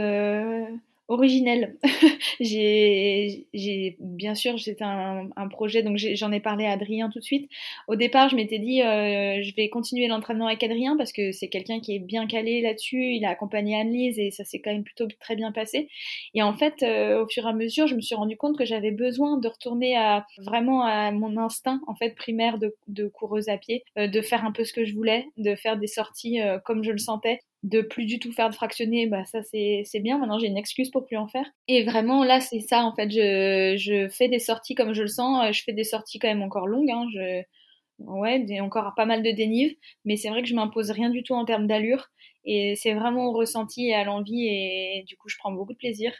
originelle. 1.11 1.75
j'ai, 2.39 3.45
bien 3.99 4.33
sûr, 4.33 4.57
c'était 4.59 4.83
un, 4.83 5.27
projet, 5.49 5.83
donc 5.83 5.97
j'en 5.97 6.31
ai, 6.31 6.39
parlé 6.39 6.65
à 6.65 6.71
Adrien 6.71 7.09
tout 7.09 7.19
de 7.19 7.23
suite. 7.23 7.49
Au 7.87 7.95
départ, 7.95 8.29
je 8.29 8.35
m'étais 8.35 8.59
dit, 8.59 8.81
euh, 8.81 9.41
je 9.43 9.53
vais 9.55 9.69
continuer 9.69 10.07
l'entraînement 10.07 10.47
avec 10.47 10.63
Adrien 10.63 10.95
parce 10.95 11.11
que 11.11 11.33
c'est 11.33 11.49
quelqu'un 11.49 11.81
qui 11.81 11.95
est 11.95 11.99
bien 11.99 12.27
calé 12.27 12.61
là-dessus. 12.61 13.13
Il 13.13 13.25
a 13.25 13.29
accompagné 13.29 13.75
Anne-Lise 13.79 14.17
et 14.19 14.31
ça 14.31 14.45
s'est 14.45 14.59
quand 14.59 14.71
même 14.71 14.83
plutôt 14.83 15.07
très 15.19 15.35
bien 15.35 15.51
passé. 15.51 15.89
Et 16.33 16.41
en 16.41 16.53
fait, 16.53 16.81
euh, 16.83 17.23
au 17.23 17.27
fur 17.27 17.45
et 17.45 17.49
à 17.49 17.53
mesure, 17.53 17.87
je 17.87 17.95
me 17.95 18.01
suis 18.01 18.15
rendu 18.15 18.37
compte 18.37 18.57
que 18.57 18.65
j'avais 18.65 18.91
besoin 18.91 19.37
de 19.37 19.47
retourner 19.47 19.97
à 19.97 20.25
vraiment 20.37 20.83
à 20.83 21.11
mon 21.11 21.35
instinct 21.37 21.81
en 21.87 21.95
fait 21.95 22.15
primaire 22.15 22.57
de, 22.57 23.07
coureuse 23.09 23.49
à 23.49 23.57
pied, 23.57 23.83
euh, 23.97 24.07
de 24.07 24.21
faire 24.21 24.45
un 24.45 24.53
peu 24.53 24.63
ce 24.63 24.71
que 24.71 24.85
je 24.85 24.93
voulais, 24.93 25.27
de 25.37 25.55
faire 25.55 25.77
des 25.77 25.87
sorties 25.87 26.39
comme 26.63 26.83
je 26.83 26.91
le 26.91 26.97
sentais 26.97 27.39
de 27.63 27.81
plus 27.81 28.05
du 28.05 28.19
tout 28.19 28.31
faire 28.31 28.49
de 28.49 28.55
fractionner, 28.55 29.07
bah 29.07 29.23
ça 29.25 29.43
c'est 29.43 29.99
bien. 29.99 30.17
Maintenant 30.17 30.39
j'ai 30.39 30.47
une 30.47 30.57
excuse 30.57 30.89
pour 30.89 31.05
plus 31.05 31.17
en 31.17 31.27
faire. 31.27 31.45
Et 31.67 31.83
vraiment 31.83 32.23
là 32.23 32.39
c'est 32.41 32.59
ça 32.59 32.83
en 32.83 32.93
fait. 32.95 33.09
Je, 33.11 33.75
je 33.77 34.09
fais 34.09 34.27
des 34.27 34.39
sorties 34.39 34.75
comme 34.75 34.93
je 34.93 35.03
le 35.03 35.07
sens. 35.07 35.55
Je 35.55 35.63
fais 35.63 35.73
des 35.73 35.83
sorties 35.83 36.19
quand 36.19 36.27
même 36.27 36.41
encore 36.41 36.67
longues. 36.67 36.89
Hein. 36.89 37.05
Je, 37.13 37.43
ouais, 37.99 38.61
encore 38.61 38.93
pas 38.95 39.05
mal 39.05 39.21
de 39.23 39.31
dénive. 39.31 39.75
Mais 40.05 40.17
c'est 40.17 40.29
vrai 40.29 40.41
que 40.41 40.47
je 40.47 40.55
m'impose 40.55 40.89
rien 40.91 41.09
du 41.09 41.23
tout 41.23 41.33
en 41.35 41.45
termes 41.45 41.67
d'allure. 41.67 42.07
Et 42.45 42.75
c'est 42.75 42.93
vraiment 42.93 43.27
au 43.27 43.33
ressenti 43.33 43.87
et 43.89 43.93
à 43.93 44.03
l'envie. 44.03 44.47
Et 44.47 45.03
du 45.07 45.15
coup 45.17 45.29
je 45.29 45.37
prends 45.37 45.51
beaucoup 45.51 45.73
de 45.73 45.77
plaisir. 45.77 46.13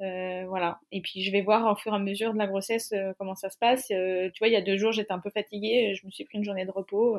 Euh, 0.00 0.46
voilà. 0.48 0.80
Et 0.92 1.02
puis 1.02 1.22
je 1.22 1.30
vais 1.32 1.42
voir 1.42 1.70
au 1.70 1.76
fur 1.76 1.92
et 1.92 1.96
à 1.96 1.98
mesure 1.98 2.32
de 2.32 2.38
la 2.38 2.46
grossesse 2.46 2.92
euh, 2.92 3.12
comment 3.18 3.34
ça 3.34 3.50
se 3.50 3.58
passe. 3.58 3.90
Euh, 3.90 4.30
tu 4.32 4.38
vois, 4.38 4.48
il 4.48 4.52
y 4.52 4.56
a 4.56 4.62
deux 4.62 4.78
jours, 4.78 4.92
j'étais 4.92 5.12
un 5.12 5.18
peu 5.18 5.30
fatiguée. 5.30 5.94
Je 5.94 6.06
me 6.06 6.10
suis 6.10 6.24
pris 6.24 6.38
une 6.38 6.44
journée 6.44 6.64
de 6.64 6.70
repos 6.70 7.18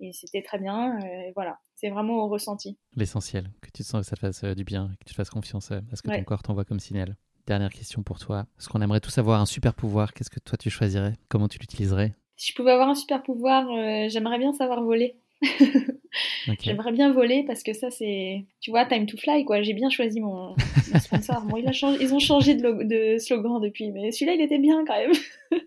et 0.00 0.12
c'était 0.12 0.42
très 0.42 0.58
bien. 0.58 0.98
Euh, 1.00 1.32
voilà, 1.34 1.58
c'est 1.80 1.90
vraiment 1.90 2.24
au 2.24 2.28
ressenti. 2.28 2.76
L'essentiel, 2.94 3.50
que 3.62 3.70
tu 3.70 3.82
te 3.82 3.88
sens 3.88 4.02
que 4.02 4.06
ça 4.06 4.16
te 4.16 4.20
fasse 4.20 4.44
euh, 4.44 4.54
du 4.54 4.64
bien, 4.64 4.90
que 5.00 5.04
tu 5.06 5.12
te 5.12 5.14
fasses 5.14 5.30
confiance 5.30 5.70
euh, 5.70 5.80
à 5.90 5.96
ce 5.96 6.02
que 6.02 6.08
ton 6.08 6.24
corps 6.24 6.42
t'envoie 6.42 6.64
comme 6.64 6.80
signal. 6.80 7.16
Dernière 7.46 7.70
question 7.70 8.02
pour 8.02 8.18
toi. 8.18 8.46
Est-ce 8.58 8.68
qu'on 8.68 8.82
aimerait 8.82 9.00
tous 9.00 9.16
avoir 9.18 9.40
un 9.40 9.46
super 9.46 9.74
pouvoir 9.74 10.12
Qu'est-ce 10.12 10.30
que 10.30 10.40
toi 10.40 10.58
tu 10.58 10.68
choisirais? 10.68 11.14
Comment 11.28 11.48
tu 11.48 11.58
l'utiliserais? 11.58 12.14
Si 12.36 12.52
je 12.52 12.54
pouvais 12.54 12.72
avoir 12.72 12.88
un 12.88 12.94
super 12.94 13.22
pouvoir, 13.22 13.66
j'aimerais 14.08 14.38
bien 14.38 14.52
savoir 14.52 14.82
voler. 14.82 15.16
J'aimerais 16.60 16.92
bien 16.92 17.12
voler 17.12 17.44
parce 17.46 17.62
que 17.62 17.72
ça, 17.72 17.90
c'est. 17.90 18.44
Tu 18.60 18.70
vois, 18.70 18.84
Time 18.84 19.06
to 19.06 19.16
Fly, 19.16 19.44
quoi. 19.44 19.62
J'ai 19.62 19.72
bien 19.72 19.88
choisi 19.90 20.20
mon, 20.20 20.54
sponsor. 20.98 21.42
Bon, 21.42 21.56
il 21.56 21.66
a 21.66 21.72
changé... 21.72 21.98
Ils 22.00 22.14
ont 22.14 22.18
changé 22.18 22.54
de, 22.54 22.82
de 22.82 23.18
slogan 23.18 23.60
depuis, 23.60 23.90
mais 23.90 24.10
celui-là, 24.10 24.34
il 24.34 24.40
était 24.40 24.58
bien 24.58 24.84
quand 24.86 24.96
même. 24.96 25.12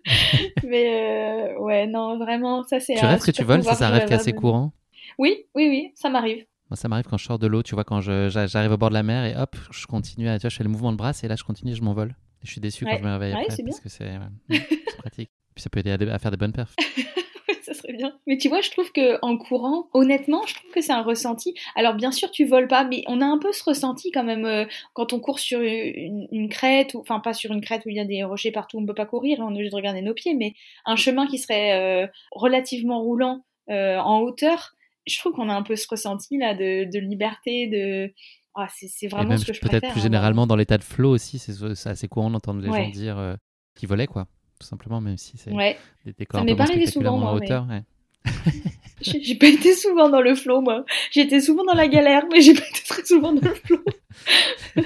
mais 0.64 1.54
euh, 1.54 1.58
ouais, 1.60 1.86
non, 1.86 2.18
vraiment, 2.18 2.62
ça, 2.64 2.80
c'est. 2.80 2.94
Tu 2.94 3.04
rêves 3.04 3.24
que 3.24 3.30
tu 3.30 3.44
voles? 3.44 3.64
Ça, 3.64 3.74
ça 3.74 3.88
rêve 3.88 4.12
assez 4.12 4.32
courant? 4.32 4.72
Oui, 5.18 5.44
oui, 5.54 5.68
oui, 5.68 5.92
ça 5.94 6.10
m'arrive. 6.10 6.44
Moi, 6.70 6.76
ça 6.76 6.88
m'arrive 6.88 7.06
quand 7.08 7.18
je 7.18 7.24
sors 7.24 7.38
de 7.38 7.46
l'eau, 7.46 7.62
tu 7.62 7.74
vois, 7.74 7.84
quand 7.84 8.00
j'arrive 8.00 8.72
au 8.72 8.76
bord 8.76 8.88
de 8.88 8.94
la 8.94 9.02
mer 9.02 9.24
et 9.24 9.36
hop, 9.36 9.56
je 9.70 9.86
continue 9.86 10.28
à. 10.28 10.38
Tu 10.38 10.42
vois, 10.42 10.50
je 10.50 10.56
fais 10.56 10.64
le 10.64 10.70
mouvement 10.70 10.92
de 10.92 10.96
bras 10.96 11.12
et 11.22 11.28
là, 11.28 11.36
je 11.36 11.44
continue, 11.44 11.74
je 11.74 11.82
m'envole. 11.82 12.14
je 12.42 12.50
suis 12.50 12.60
déçu 12.60 12.84
quand 12.84 12.96
je 12.96 13.02
me 13.02 13.12
réveille 13.12 13.32
après 13.32 13.62
parce 13.64 13.80
que 13.80 13.88
c'est 13.88 14.10
pratique. 14.98 15.30
Puis 15.54 15.62
ça 15.62 15.70
peut 15.70 15.80
aider 15.80 15.90
à, 15.92 16.14
à 16.14 16.18
faire 16.18 16.30
des 16.30 16.36
bonnes 16.36 16.52
perfs. 16.52 16.74
ça 17.64 17.74
serait 17.74 17.92
bien. 17.92 18.12
Mais 18.26 18.36
tu 18.36 18.48
vois, 18.48 18.60
je 18.60 18.70
trouve 18.70 18.92
que 18.92 19.18
en 19.22 19.36
courant, 19.36 19.88
honnêtement, 19.92 20.42
je 20.46 20.54
trouve 20.54 20.70
que 20.70 20.80
c'est 20.80 20.92
un 20.92 21.02
ressenti. 21.02 21.54
Alors 21.74 21.94
bien 21.94 22.12
sûr, 22.12 22.30
tu 22.30 22.44
voles 22.44 22.68
pas, 22.68 22.84
mais 22.84 23.02
on 23.06 23.20
a 23.20 23.26
un 23.26 23.38
peu 23.38 23.52
ce 23.52 23.64
ressenti 23.64 24.10
quand 24.10 24.24
même 24.24 24.44
euh, 24.44 24.64
quand 24.92 25.12
on 25.12 25.20
court 25.20 25.38
sur 25.38 25.60
une, 25.62 26.48
crête, 26.48 26.94
ou 26.94 27.00
enfin 27.00 27.20
pas 27.20 27.32
sur 27.32 27.52
une 27.52 27.60
crête 27.60 27.84
où 27.86 27.88
il 27.88 27.96
y 27.96 28.00
a 28.00 28.04
des 28.04 28.22
rochers 28.24 28.52
partout, 28.52 28.78
on 28.78 28.86
peut 28.86 28.94
pas 28.94 29.06
courir, 29.06 29.38
on 29.40 29.50
est 29.50 29.54
obligé 29.54 29.70
de 29.70 29.76
regarder 29.76 30.02
nos 30.02 30.14
pieds, 30.14 30.34
mais 30.34 30.54
un 30.84 30.96
chemin 30.96 31.26
qui 31.26 31.38
serait 31.38 32.04
euh, 32.04 32.06
relativement 32.32 33.00
roulant 33.00 33.44
euh, 33.70 33.98
en 33.98 34.20
hauteur. 34.20 34.74
Je 35.06 35.18
trouve 35.18 35.32
qu'on 35.32 35.48
a 35.48 35.54
un 35.54 35.62
peu 35.62 35.76
ce 35.76 35.86
ressenti 35.88 36.38
là 36.38 36.54
de, 36.54 36.98
liberté, 36.98 37.66
de 37.66 38.12
ah, 38.54 38.68
c'est 38.70 39.08
vraiment 39.08 39.36
ce 39.36 39.46
que 39.46 39.52
je. 39.52 39.60
Peut-être 39.60 39.90
plus 39.90 40.00
hein, 40.00 40.02
généralement 40.02 40.46
dans 40.46 40.56
l'état 40.56 40.78
de 40.78 40.84
flow 40.84 41.10
aussi, 41.10 41.38
c'est 41.38 41.88
assez 41.88 42.08
courant 42.08 42.30
d'entendre 42.30 42.60
les 42.60 42.68
gens 42.68 42.90
dire 42.90 43.36
qu'ils 43.74 43.88
volaient 43.88 44.06
quoi 44.06 44.28
tout 44.58 44.66
simplement, 44.66 45.00
même 45.00 45.18
si 45.18 45.36
c'est 45.36 45.50
des 45.50 46.12
décors 46.12 46.40
ça 46.40 46.46
un 46.50 46.56
peu 46.56 46.72
plus 46.72 46.90
souvent, 46.90 47.18
moi, 47.18 47.34
hauteur. 47.34 47.66
j'ai 49.00 49.34
pas 49.34 49.48
été 49.48 49.74
souvent 49.74 50.08
dans 50.08 50.22
le 50.22 50.34
flow, 50.34 50.62
moi. 50.62 50.84
J'étais 51.10 51.40
souvent 51.40 51.64
dans 51.64 51.74
la 51.74 51.88
galère, 51.88 52.24
mais 52.32 52.40
j'ai 52.40 52.54
pas 52.54 52.66
été 52.66 52.82
très 52.88 53.04
souvent 53.04 53.34
dans 53.34 53.46
le 53.46 53.54
flow. 53.54 53.84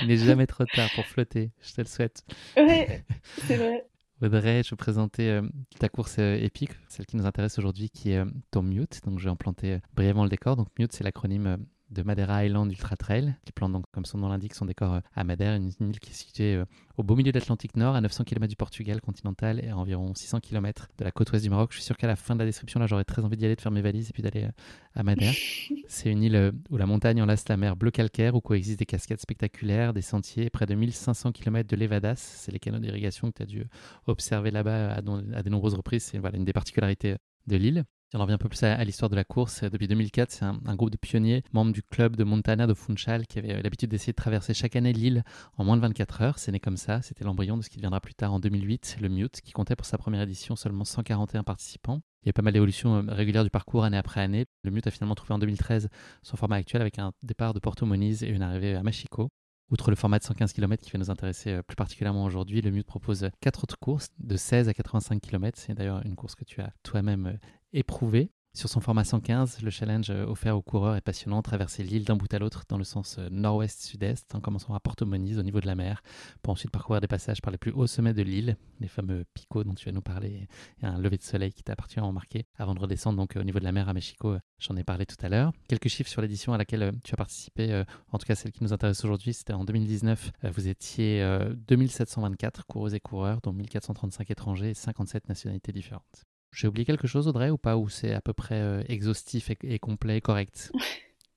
Il 0.00 0.06
n'est 0.06 0.16
jamais 0.16 0.46
trop 0.46 0.64
tard 0.64 0.88
pour 0.94 1.04
flotter, 1.06 1.50
je 1.60 1.72
te 1.74 1.80
le 1.80 1.86
souhaite. 1.86 2.22
Ouais, 2.56 3.02
c'est 3.46 3.56
vrai. 3.56 3.84
Audrey, 4.20 4.64
je 4.64 4.70
vais 4.70 4.76
présenter 4.76 5.30
euh, 5.30 5.42
ta 5.78 5.88
course 5.88 6.16
euh, 6.18 6.34
épique, 6.34 6.72
celle 6.88 7.06
qui 7.06 7.16
nous 7.16 7.26
intéresse 7.26 7.56
aujourd'hui, 7.58 7.88
qui 7.88 8.10
est 8.10 8.18
euh, 8.18 8.24
ton 8.50 8.62
Mute. 8.62 9.00
Donc, 9.04 9.20
je 9.20 9.24
vais 9.24 9.30
implanter 9.30 9.78
brièvement 9.94 10.24
le 10.24 10.28
décor. 10.28 10.56
Donc, 10.56 10.68
Mute, 10.76 10.92
c'est 10.92 11.04
l'acronyme 11.04 11.58
de 11.90 12.02
Madeira 12.02 12.44
Island 12.44 12.70
Ultra 12.70 12.96
Trail, 12.96 13.34
qui 13.44 13.52
plante 13.52 13.72
donc, 13.72 13.84
comme 13.92 14.04
son 14.04 14.18
nom 14.18 14.28
l'indique, 14.28 14.54
son 14.54 14.66
décor 14.66 14.94
euh, 14.94 15.00
à 15.14 15.24
Madère, 15.24 15.54
une 15.54 15.70
île 15.80 16.00
qui 16.00 16.10
est 16.10 16.14
située 16.14 16.56
euh, 16.56 16.64
au 16.96 17.02
beau 17.02 17.16
milieu 17.16 17.32
de 17.32 17.38
l'Atlantique 17.38 17.76
Nord, 17.76 17.94
à 17.94 18.00
900 18.00 18.24
km 18.24 18.48
du 18.48 18.56
Portugal 18.56 19.00
continental 19.00 19.64
et 19.64 19.68
à 19.68 19.76
environ 19.76 20.14
600 20.14 20.40
km 20.40 20.88
de 20.98 21.04
la 21.04 21.10
côte 21.10 21.32
ouest 21.32 21.44
du 21.44 21.50
Maroc. 21.50 21.70
Je 21.72 21.76
suis 21.76 21.84
sûr 21.84 21.96
qu'à 21.96 22.06
la 22.06 22.16
fin 22.16 22.34
de 22.34 22.40
la 22.40 22.44
description, 22.44 22.80
là, 22.80 22.86
j'aurais 22.86 23.04
très 23.04 23.24
envie 23.24 23.36
d'y 23.36 23.44
aller, 23.46 23.56
de 23.56 23.60
faire 23.60 23.72
mes 23.72 23.82
valises 23.82 24.10
et 24.10 24.12
puis 24.12 24.22
d'aller 24.22 24.44
euh, 24.44 24.50
à 24.94 25.02
Madère. 25.02 25.32
C'est 25.88 26.10
une 26.10 26.22
île 26.22 26.52
où 26.70 26.76
la 26.76 26.86
montagne 26.86 27.22
enlace 27.22 27.48
la 27.48 27.56
mer 27.56 27.76
bleu 27.76 27.90
calcaire, 27.90 28.34
où 28.34 28.40
coexistent 28.40 28.80
des 28.80 28.86
cascades 28.86 29.20
spectaculaires, 29.20 29.94
des 29.94 30.02
sentiers, 30.02 30.50
près 30.50 30.66
de 30.66 30.74
1500 30.74 31.32
km 31.32 31.68
de 31.68 31.76
Levadas. 31.76 32.16
C'est 32.16 32.52
les 32.52 32.58
canaux 32.58 32.78
d'irrigation 32.78 33.30
que 33.30 33.36
tu 33.38 33.42
as 33.42 33.46
dû 33.46 33.64
observer 34.06 34.50
là-bas 34.50 34.92
à, 34.92 34.98
à, 34.98 35.42
de 35.42 35.48
nombreuses 35.48 35.74
reprises. 35.74 36.04
C'est 36.04 36.18
voilà, 36.18 36.36
une 36.36 36.44
des 36.44 36.52
particularités 36.52 37.16
de 37.46 37.56
l'île. 37.56 37.84
Si 38.10 38.16
on 38.16 38.20
revient 38.20 38.32
un 38.32 38.38
peu 38.38 38.48
plus 38.48 38.62
à, 38.62 38.82
l'histoire 38.84 39.10
de 39.10 39.16
la 39.16 39.24
course, 39.24 39.64
depuis 39.64 39.86
2004, 39.86 40.30
c'est 40.30 40.44
un, 40.46 40.74
groupe 40.76 40.88
de 40.88 40.96
pionniers, 40.96 41.42
membres 41.52 41.72
du 41.72 41.82
club 41.82 42.16
de 42.16 42.24
Montana 42.24 42.66
de 42.66 42.72
Funchal, 42.72 43.26
qui 43.26 43.38
avait 43.38 43.60
l'habitude 43.60 43.90
d'essayer 43.90 44.14
de 44.14 44.16
traverser 44.16 44.54
chaque 44.54 44.76
année 44.76 44.94
l'île 44.94 45.24
en 45.58 45.64
moins 45.64 45.76
de 45.76 45.82
24 45.82 46.22
heures. 46.22 46.38
C'est 46.38 46.50
né 46.50 46.58
comme 46.58 46.78
ça, 46.78 47.02
c'était 47.02 47.24
l'embryon 47.24 47.58
de 47.58 47.62
ce 47.62 47.68
qui 47.68 47.76
deviendra 47.76 48.00
plus 48.00 48.14
tard 48.14 48.32
en 48.32 48.40
2008, 48.40 48.96
le 49.02 49.10
Mute, 49.10 49.42
qui 49.42 49.52
comptait 49.52 49.76
pour 49.76 49.84
sa 49.84 49.98
première 49.98 50.22
édition 50.22 50.56
seulement 50.56 50.84
141 50.84 51.44
participants. 51.44 52.00
Il 52.22 52.28
y 52.28 52.30
a 52.30 52.32
pas 52.32 52.40
mal 52.40 52.54
d'évolutions 52.54 52.96
euh, 52.96 53.12
régulières 53.12 53.44
du 53.44 53.50
parcours 53.50 53.84
année 53.84 53.98
après 53.98 54.22
année. 54.22 54.46
Le 54.62 54.70
Mute 54.70 54.86
a 54.86 54.90
finalement 54.90 55.14
trouvé 55.14 55.34
en 55.34 55.38
2013 55.38 55.90
son 56.22 56.36
format 56.38 56.56
actuel 56.56 56.80
avec 56.80 56.98
un 56.98 57.12
départ 57.22 57.52
de 57.52 57.60
Porto 57.60 57.84
Moniz 57.84 58.22
et 58.22 58.28
une 58.28 58.40
arrivée 58.40 58.74
à 58.74 58.82
Machico. 58.82 59.28
Outre 59.70 59.90
le 59.90 59.96
format 59.96 60.18
de 60.18 60.24
115 60.24 60.54
km 60.54 60.82
qui 60.82 60.90
va 60.92 60.98
nous 60.98 61.10
intéresser 61.10 61.50
euh, 61.52 61.62
plus 61.62 61.76
particulièrement 61.76 62.24
aujourd'hui, 62.24 62.62
le 62.62 62.70
Mute 62.70 62.86
propose 62.86 63.28
quatre 63.42 63.64
autres 63.64 63.78
courses 63.78 64.08
de 64.18 64.36
16 64.38 64.70
à 64.70 64.72
85 64.72 65.20
km. 65.20 65.58
C'est 65.60 65.74
d'ailleurs 65.74 66.00
une 66.06 66.16
course 66.16 66.34
que 66.34 66.44
tu 66.44 66.62
as 66.62 66.72
toi-même 66.82 67.26
euh, 67.26 67.36
éprouvée. 67.72 68.30
Sur 68.58 68.68
son 68.68 68.80
format 68.80 69.04
115, 69.04 69.62
le 69.62 69.70
challenge 69.70 70.10
euh, 70.10 70.26
offert 70.26 70.56
aux 70.56 70.62
coureurs 70.62 70.96
est 70.96 71.00
passionnant, 71.00 71.42
traverser 71.42 71.84
l'île 71.84 72.04
d'un 72.04 72.16
bout 72.16 72.32
à 72.34 72.40
l'autre 72.40 72.64
dans 72.68 72.78
le 72.78 72.82
sens 72.82 73.16
euh, 73.18 73.28
nord-ouest-sud-est, 73.30 74.34
en 74.34 74.40
commençant 74.40 74.74
à 74.74 74.80
Porto 74.80 75.06
Moniz 75.06 75.38
au 75.38 75.44
niveau 75.44 75.60
de 75.60 75.66
la 75.66 75.76
mer, 75.76 76.02
pour 76.42 76.54
ensuite 76.54 76.72
parcourir 76.72 77.00
des 77.00 77.06
passages 77.06 77.40
par 77.40 77.52
les 77.52 77.58
plus 77.58 77.70
hauts 77.70 77.86
sommets 77.86 78.14
de 78.14 78.22
l'île, 78.22 78.56
les 78.80 78.88
fameux 78.88 79.24
picots 79.32 79.62
dont 79.62 79.74
tu 79.74 79.84
vas 79.84 79.92
nous 79.92 80.02
parler, 80.02 80.48
et 80.82 80.86
un 80.86 80.98
lever 80.98 81.18
de 81.18 81.22
soleil 81.22 81.52
qui 81.52 81.62
t'a 81.62 81.76
particulièrement 81.76 82.12
marqué, 82.12 82.46
avant 82.56 82.74
de 82.74 82.80
redescendre 82.80 83.18
donc 83.18 83.36
au 83.36 83.44
niveau 83.44 83.60
de 83.60 83.64
la 83.64 83.70
mer 83.70 83.88
à 83.88 83.94
Mexico, 83.94 84.30
euh, 84.30 84.40
j'en 84.58 84.76
ai 84.76 84.82
parlé 84.82 85.06
tout 85.06 85.24
à 85.24 85.28
l'heure. 85.28 85.52
Quelques 85.68 85.88
chiffres 85.88 86.10
sur 86.10 86.22
l'édition 86.22 86.52
à 86.52 86.58
laquelle 86.58 86.94
tu 87.04 87.14
as 87.14 87.16
participé, 87.16 87.84
en 88.10 88.18
tout 88.18 88.26
cas 88.26 88.34
celle 88.34 88.50
qui 88.50 88.64
nous 88.64 88.72
intéresse 88.72 89.04
aujourd'hui, 89.04 89.34
c'était 89.34 89.52
en 89.52 89.64
2019, 89.64 90.32
vous 90.52 90.66
étiez 90.66 91.22
2724 91.68 92.66
coureuses 92.66 92.94
et 92.94 93.00
coureurs, 93.00 93.40
dont 93.42 93.52
1435 93.52 94.28
étrangers 94.32 94.70
et 94.70 94.74
57 94.74 95.28
nationalités 95.28 95.70
différentes. 95.70 96.27
J'ai 96.52 96.68
oublié 96.68 96.84
quelque 96.84 97.06
chose, 97.06 97.28
Audrey, 97.28 97.50
ou 97.50 97.58
pas 97.58 97.76
Ou 97.76 97.88
c'est 97.88 98.12
à 98.12 98.20
peu 98.20 98.32
près 98.32 98.60
euh, 98.60 98.82
exhaustif 98.88 99.50
et, 99.62 99.78
complet 99.78 100.18
et 100.18 100.20
correct? 100.20 100.72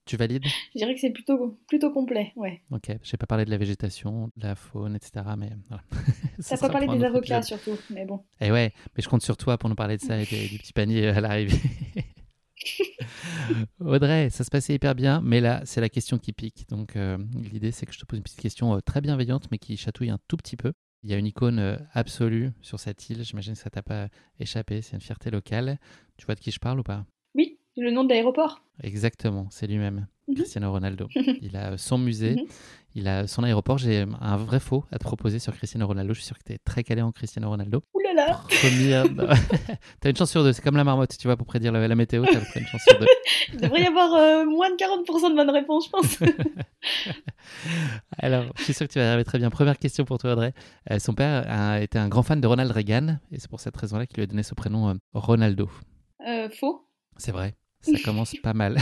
Tu 0.05 0.17
valides? 0.17 0.43
Je 0.73 0.79
dirais 0.79 0.95
que 0.95 0.99
c'est 0.99 1.11
plutôt, 1.11 1.59
plutôt 1.67 1.91
complet, 1.91 2.33
ouais. 2.35 2.63
Ok, 2.71 2.87
je 2.87 2.93
n'ai 2.93 3.17
pas 3.19 3.27
parlé 3.27 3.45
de 3.45 3.51
la 3.51 3.57
végétation, 3.57 4.31
de 4.35 4.47
la 4.47 4.55
faune, 4.55 4.95
etc. 4.95 5.23
Mais 5.37 5.51
voilà. 5.69 5.83
Ça 6.39 6.57
pas 6.57 6.69
parlé 6.69 6.87
des 6.87 7.05
avocats 7.05 7.43
surtout, 7.43 7.77
mais 7.91 8.05
bon. 8.05 8.17
Et 8.41 8.47
eh 8.47 8.51
ouais, 8.51 8.73
mais 8.97 9.03
je 9.03 9.07
compte 9.07 9.21
sur 9.21 9.37
toi 9.37 9.59
pour 9.59 9.69
nous 9.69 9.75
parler 9.75 9.97
de 9.97 10.01
ça 10.01 10.17
et 10.17 10.25
du 10.25 10.57
petit 10.57 10.73
panier 10.73 11.07
à 11.07 11.21
l'arrivée. 11.21 11.55
Audrey, 13.79 14.29
ça 14.29 14.43
se 14.43 14.49
passait 14.49 14.73
hyper 14.73 14.95
bien, 14.95 15.21
mais 15.23 15.39
là, 15.39 15.61
c'est 15.65 15.81
la 15.81 15.89
question 15.89 16.17
qui 16.17 16.33
pique. 16.33 16.67
Donc, 16.69 16.95
euh, 16.95 17.17
l'idée, 17.51 17.71
c'est 17.71 17.85
que 17.85 17.93
je 17.93 17.99
te 17.99 18.05
pose 18.05 18.17
une 18.17 18.23
petite 18.23 18.39
question 18.39 18.75
euh, 18.75 18.79
très 18.79 19.01
bienveillante, 19.01 19.47
mais 19.51 19.57
qui 19.57 19.77
chatouille 19.77 20.09
un 20.09 20.19
tout 20.27 20.37
petit 20.37 20.57
peu. 20.57 20.73
Il 21.03 21.09
y 21.09 21.13
a 21.13 21.17
une 21.17 21.25
icône 21.25 21.59
euh, 21.59 21.77
absolue 21.93 22.51
sur 22.61 22.79
cette 22.79 23.09
île. 23.09 23.23
J'imagine 23.23 23.53
que 23.53 23.59
ça 23.59 23.69
t'a 23.69 23.81
pas 23.81 24.09
échappé. 24.39 24.81
C'est 24.81 24.95
une 24.95 25.01
fierté 25.01 25.31
locale. 25.31 25.79
Tu 26.17 26.25
vois 26.25 26.35
de 26.35 26.39
qui 26.39 26.51
je 26.51 26.59
parle 26.59 26.79
ou 26.79 26.83
pas? 26.83 27.05
Oui, 27.33 27.57
le 27.77 27.91
nom 27.91 28.03
de 28.03 28.09
l'aéroport. 28.09 28.63
Exactement, 28.83 29.47
c'est 29.49 29.67
lui-même, 29.67 30.07
mhm. 30.27 30.35
Cristiano 30.35 30.71
Ronaldo. 30.71 31.07
il 31.41 31.55
a 31.55 31.77
son 31.77 31.97
musée, 31.97 32.35
mhm. 32.35 32.45
Il 32.95 33.07
a 33.07 33.27
son 33.27 33.43
aéroport. 33.43 33.77
J'ai 33.77 34.05
un 34.19 34.37
vrai 34.37 34.59
faux 34.59 34.83
à 34.91 34.97
te 34.97 35.03
proposer 35.03 35.39
sur 35.39 35.55
Cristiano 35.55 35.87
Ronaldo. 35.87 36.13
Je 36.13 36.19
suis 36.19 36.27
sûr 36.27 36.37
que 36.37 36.43
tu 36.43 36.53
es 36.53 36.57
très 36.57 36.83
calé 36.83 37.01
en 37.01 37.11
Cristiano 37.11 37.49
Ronaldo. 37.49 37.83
Ouh 37.93 37.99
là 37.99 38.13
là 38.13 38.41
T'as 39.99 40.09
une 40.09 40.15
chance 40.15 40.31
sur 40.31 40.43
deux. 40.43 40.53
C'est 40.53 40.61
comme 40.61 40.77
la 40.77 40.83
marmotte, 40.83 41.17
tu 41.17 41.27
vois, 41.27 41.37
pour 41.37 41.47
prédire 41.47 41.71
la, 41.71 41.95
météo. 41.95 42.25
T'as 42.25 42.59
une 42.59 42.65
chance 42.67 42.81
sur 42.87 42.99
deux. 42.99 43.07
il 43.53 43.61
devrait 43.61 43.83
y 43.83 43.85
avoir 43.85 44.13
euh, 44.13 44.45
moins 44.45 44.69
de 44.69 44.75
40% 44.75 45.31
de 45.31 45.35
bonnes 45.35 45.49
réponses, 45.49 45.85
je 45.85 45.89
pense. 45.89 46.19
Alors, 48.17 48.45
je 48.57 48.63
suis 48.63 48.73
sûr 48.73 48.87
que 48.87 48.93
tu 48.93 48.99
vas 48.99 49.05
y 49.05 49.07
arriver 49.07 49.23
très 49.23 49.37
bien. 49.37 49.49
Première 49.49 49.77
question 49.77 50.05
pour 50.05 50.17
toi, 50.17 50.33
Audrey. 50.33 50.53
Euh, 50.91 50.99
son 50.99 51.13
père 51.13 51.45
a 51.49 51.81
été 51.81 51.97
un 51.97 52.09
grand 52.09 52.23
fan 52.23 52.41
de 52.41 52.47
Ronald 52.47 52.71
Reagan 52.71 53.19
et 53.31 53.39
c'est 53.39 53.49
pour 53.49 53.59
cette 53.59 53.77
raison-là 53.77 54.05
qu'il 54.05 54.17
lui 54.17 54.23
a 54.23 54.27
donné 54.27 54.43
ce 54.43 54.53
prénom 54.53 54.89
euh, 54.89 54.93
Ronaldo. 55.13 55.69
Faux. 56.59 56.87
C'est 57.17 57.31
vrai, 57.31 57.55
ça 57.81 57.93
commence 58.03 58.35
pas 58.43 58.53
mal. 58.53 58.77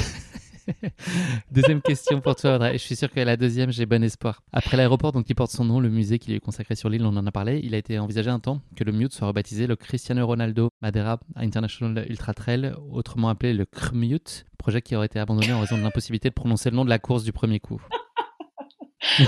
deuxième 1.52 1.82
question 1.82 2.22
pour 2.22 2.36
toi, 2.36 2.56
Audrey. 2.56 2.74
Je 2.74 2.84
suis 2.84 2.96
sûr 2.96 3.10
que 3.10 3.20
la 3.20 3.38
deuxième, 3.38 3.72
j'ai 3.72 3.86
bon 3.86 4.04
espoir. 4.04 4.44
Après 4.52 4.78
l'aéroport 4.78 5.12
donc, 5.12 5.26
qui 5.26 5.34
porte 5.34 5.52
son 5.52 5.66
nom, 5.66 5.80
le 5.80 5.90
musée 5.90 6.20
qui 6.20 6.30
lui 6.30 6.38
est 6.38 6.40
consacré 6.40 6.76
sur 6.76 6.90
l'île, 6.90 7.06
on 7.06 7.16
en 7.16 7.26
a 7.26 7.32
parlé, 7.32 7.60
il 7.64 7.74
a 7.76 7.78
été 7.78 8.00
envisagé 8.00 8.30
un 8.30 8.40
temps 8.40 8.62
que 8.76 8.84
le 8.84 8.92
Mute 8.92 9.14
soit 9.14 9.28
rebaptisé 9.28 9.68
le 9.68 9.76
Cristiano 9.76 10.26
Ronaldo 10.26 10.70
Madeira 10.82 11.20
International 11.36 12.06
Ultra 12.10 12.34
Trail, 12.34 12.74
autrement 12.92 13.30
appelé 13.30 13.54
le 13.54 13.66
CRMUT, 13.66 14.46
projet 14.58 14.82
qui 14.82 14.96
aurait 14.96 15.08
été 15.08 15.20
abandonné 15.20 15.54
en 15.54 15.60
raison 15.60 15.78
de 15.78 15.84
l'impossibilité 15.84 16.30
de 16.30 16.34
prononcer 16.34 16.70
le 16.70 16.76
nom 16.76 16.86
de 16.86 16.90
la 16.90 17.00
course 17.00 17.24
du 17.24 17.32
premier 17.32 17.60
coup. 17.60 17.82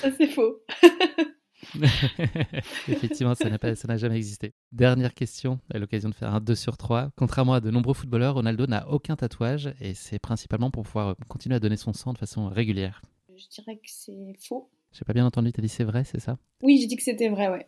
Ça, 0.00 0.08
c'est 0.16 0.28
faux. 0.28 0.60
Effectivement, 2.88 3.34
ça 3.34 3.48
n'a 3.50 3.96
jamais 3.96 4.16
existé. 4.16 4.54
Dernière 4.72 5.14
question, 5.14 5.58
à 5.72 5.78
l'occasion 5.78 6.08
de 6.08 6.14
faire 6.14 6.34
un 6.34 6.40
2 6.40 6.54
sur 6.54 6.76
3. 6.76 7.10
Contrairement 7.16 7.54
à 7.54 7.60
de 7.60 7.70
nombreux 7.70 7.94
footballeurs, 7.94 8.34
Ronaldo 8.34 8.66
n'a 8.66 8.88
aucun 8.88 9.16
tatouage 9.16 9.72
et 9.80 9.94
c'est 9.94 10.18
principalement 10.18 10.70
pour 10.70 10.84
pouvoir 10.84 11.16
continuer 11.28 11.56
à 11.56 11.60
donner 11.60 11.76
son 11.76 11.92
sang 11.92 12.12
de 12.12 12.18
façon 12.18 12.48
régulière. 12.48 13.02
Je 13.36 13.46
dirais 13.48 13.76
que 13.76 13.88
c'est 13.88 14.34
faux. 14.40 14.70
J'ai 14.92 15.04
pas 15.04 15.12
bien 15.12 15.26
entendu, 15.26 15.52
t'as 15.52 15.62
dit 15.62 15.68
c'est 15.68 15.84
vrai, 15.84 16.04
c'est 16.04 16.20
ça? 16.20 16.38
Oui, 16.62 16.78
j'ai 16.80 16.86
dit 16.86 16.96
que 16.96 17.02
c'était 17.02 17.28
vrai, 17.28 17.48
ouais. 17.48 17.66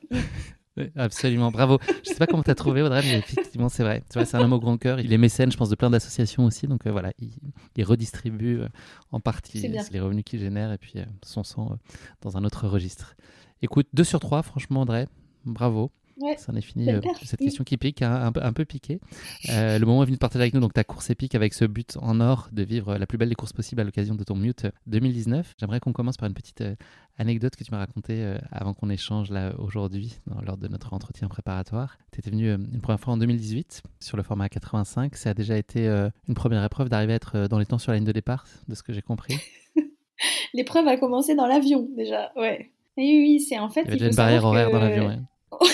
Absolument, 0.96 1.51
bravo. 1.51 1.78
Je 2.05 2.11
sais 2.11 2.16
pas 2.16 2.26
comment 2.26 2.42
tu 2.42 2.51
as 2.51 2.55
trouvé 2.55 2.82
Audrey, 2.82 3.03
mais 3.03 3.18
effectivement 3.18 3.68
c'est 3.68 3.82
vrai. 3.82 4.03
c'est 4.09 4.34
un 4.34 4.40
homme 4.40 4.53
au 4.53 4.61
grand 4.61 4.78
cœur. 4.78 5.01
Il 5.01 5.12
est 5.12 5.18
mécène, 5.18 5.51
je 5.51 5.57
pense, 5.57 5.68
de 5.68 5.74
plein 5.74 5.90
d'associations 5.90 6.44
aussi. 6.44 6.66
Donc 6.66 6.86
euh, 6.86 6.92
voilà, 6.92 7.12
il, 7.18 7.84
redistribue 7.84 8.61
euh, 8.61 8.68
en 9.11 9.20
partie 9.20 9.68
les 9.92 10.01
revenus 10.01 10.24
qu'il 10.24 10.38
génère 10.40 10.72
et 10.72 10.78
puis 10.78 10.94
euh, 10.96 11.05
son 11.22 11.44
sang 11.44 11.78
dans 12.22 12.36
un 12.36 12.44
autre 12.44 12.68
registre. 12.68 13.16
Écoute, 13.62 13.88
2 13.92 14.04
sur 14.04 14.20
3, 14.20 14.42
franchement, 14.42 14.80
André, 14.80 15.06
bravo. 15.44 15.90
Ouais, 16.20 16.36
ça 16.36 16.52
en 16.52 16.56
est 16.56 16.61
fini 16.61 16.90
euh, 16.90 17.00
cette 17.22 17.40
question 17.40 17.64
qui 17.64 17.78
pique, 17.78 18.02
hein, 18.02 18.12
un, 18.12 18.32
peu, 18.32 18.42
un 18.42 18.52
peu 18.52 18.66
piqué. 18.66 19.00
Euh, 19.48 19.78
le 19.78 19.86
moment 19.86 20.02
est 20.02 20.06
venu 20.06 20.16
de 20.16 20.20
partager 20.20 20.42
avec 20.42 20.52
nous 20.52 20.61
donc 20.61 20.74
ta 20.74 20.84
course 20.84 21.08
épique 21.08 21.34
avec 21.34 21.54
ce 21.54 21.64
but 21.64 21.96
en 21.98 22.20
or 22.20 22.50
de 22.52 22.62
vivre 22.62 22.98
la 22.98 23.06
plus 23.06 23.16
belle 23.16 23.30
des 23.30 23.34
courses 23.34 23.54
possibles 23.54 23.80
à 23.80 23.84
l'occasion 23.84 24.14
de 24.14 24.22
ton 24.22 24.34
Mute 24.34 24.66
2019. 24.86 25.54
J'aimerais 25.58 25.80
qu'on 25.80 25.94
commence 25.94 26.18
par 26.18 26.28
une 26.28 26.34
petite 26.34 26.61
euh, 26.61 26.74
anecdote 27.16 27.56
que 27.56 27.64
tu 27.64 27.70
m'as 27.70 27.78
racontée 27.78 28.34
avant 28.50 28.74
qu'on 28.74 28.90
échange 28.90 29.30
là 29.30 29.54
aujourd'hui 29.58 30.20
lors 30.42 30.56
de 30.56 30.68
notre 30.68 30.92
entretien 30.94 31.28
préparatoire. 31.28 31.98
Tu 32.12 32.20
étais 32.20 32.30
venu 32.30 32.50
une 32.50 32.80
première 32.80 33.00
fois 33.00 33.14
en 33.14 33.18
2018 33.18 33.82
sur 34.00 34.16
le 34.16 34.22
format 34.22 34.48
85. 34.48 35.16
Ça 35.16 35.30
a 35.30 35.34
déjà 35.34 35.58
été 35.58 35.86
une 36.28 36.34
première 36.34 36.64
épreuve 36.64 36.88
d'arriver 36.88 37.12
à 37.12 37.16
être 37.16 37.46
dans 37.48 37.58
les 37.58 37.66
temps 37.66 37.76
sur 37.76 37.92
la 37.92 37.98
ligne 37.98 38.06
de 38.06 38.12
départ, 38.12 38.46
de 38.68 38.74
ce 38.74 38.82
que 38.82 38.94
j'ai 38.94 39.02
compris. 39.02 39.36
L'épreuve 40.54 40.88
a 40.88 40.96
commencé 40.96 41.34
dans 41.34 41.46
l'avion 41.46 41.88
déjà, 41.94 42.32
ouais. 42.36 42.70
Oui, 43.01 43.22
oui, 43.22 43.40
c'est 43.40 43.59
en 43.59 43.70
fait. 43.70 43.82
Il 43.86 43.94
y 43.94 43.96
avait 43.96 44.11
une 44.11 44.16
barrière 44.16 44.44
horaire 44.44 44.70
dans 44.70 44.78
l'avion. 44.78 45.24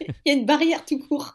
il 0.00 0.14
y 0.24 0.30
a 0.30 0.32
une 0.38 0.46
barrière 0.46 0.84
tout 0.86 0.98
court. 0.98 1.34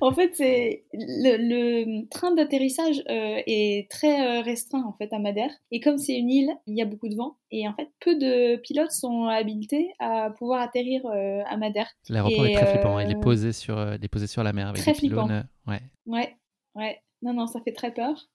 en 0.00 0.12
fait, 0.12 0.34
c'est 0.34 0.84
le, 0.92 2.06
train 2.08 2.34
d'atterrissage 2.34 3.02
euh, 3.10 3.42
est 3.46 3.90
très 3.90 4.38
euh, 4.38 4.42
restreint 4.42 4.84
en 4.84 4.92
fait 4.94 5.12
à 5.12 5.18
Madère. 5.18 5.50
Et 5.70 5.80
comme 5.80 5.98
c'est 5.98 6.16
une 6.16 6.30
île, 6.30 6.50
il 6.66 6.76
y 6.76 6.82
a 6.82 6.86
beaucoup 6.86 7.08
de 7.08 7.14
vent. 7.14 7.36
Et 7.50 7.68
en 7.68 7.74
fait, 7.74 7.90
peu 8.00 8.16
de 8.16 8.56
pilotes 8.56 8.90
sont 8.90 9.26
habilités 9.26 9.90
à 9.98 10.30
pouvoir 10.30 10.62
atterrir 10.62 11.04
euh, 11.06 11.42
à 11.46 11.58
Madère. 11.58 11.88
L'aéroport 12.08 12.46
est 12.46 12.54
très 12.54 12.66
flippant. 12.66 12.98
Il 13.00 13.10
est 13.10 13.20
posé 13.20 13.52
sur, 13.52 13.94
il 13.94 14.02
est 14.02 14.08
posé 14.08 14.26
sur 14.26 14.42
la 14.42 14.54
mer 14.54 14.68
avec 14.68 14.80
très 14.80 14.92
des 14.92 14.98
pylônes. 14.98 15.46
Ouais. 15.66 15.82
Ouais, 16.06 16.36
ouais. 16.74 17.02
Non, 17.20 17.34
non, 17.34 17.46
ça 17.46 17.60
fait 17.60 17.72
très 17.72 17.92
peur 17.92 18.28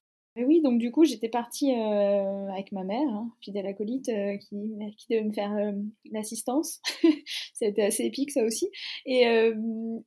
oui, 0.45 0.61
donc 0.61 0.79
du 0.79 0.91
coup, 0.91 1.05
j'étais 1.05 1.29
partie 1.29 1.71
euh, 1.71 2.49
avec 2.51 2.71
ma 2.71 2.83
mère, 2.83 3.07
hein, 3.07 3.31
fidèle 3.41 3.67
acolyte, 3.67 4.09
euh, 4.09 4.37
qui, 4.37 4.55
qui 4.97 5.07
devait 5.09 5.23
me 5.23 5.31
faire 5.31 5.51
euh, 5.53 5.71
l'assistance. 6.11 6.81
C'était 7.53 7.83
assez 7.83 8.03
épique, 8.03 8.31
ça 8.31 8.43
aussi. 8.43 8.69
Et, 9.05 9.23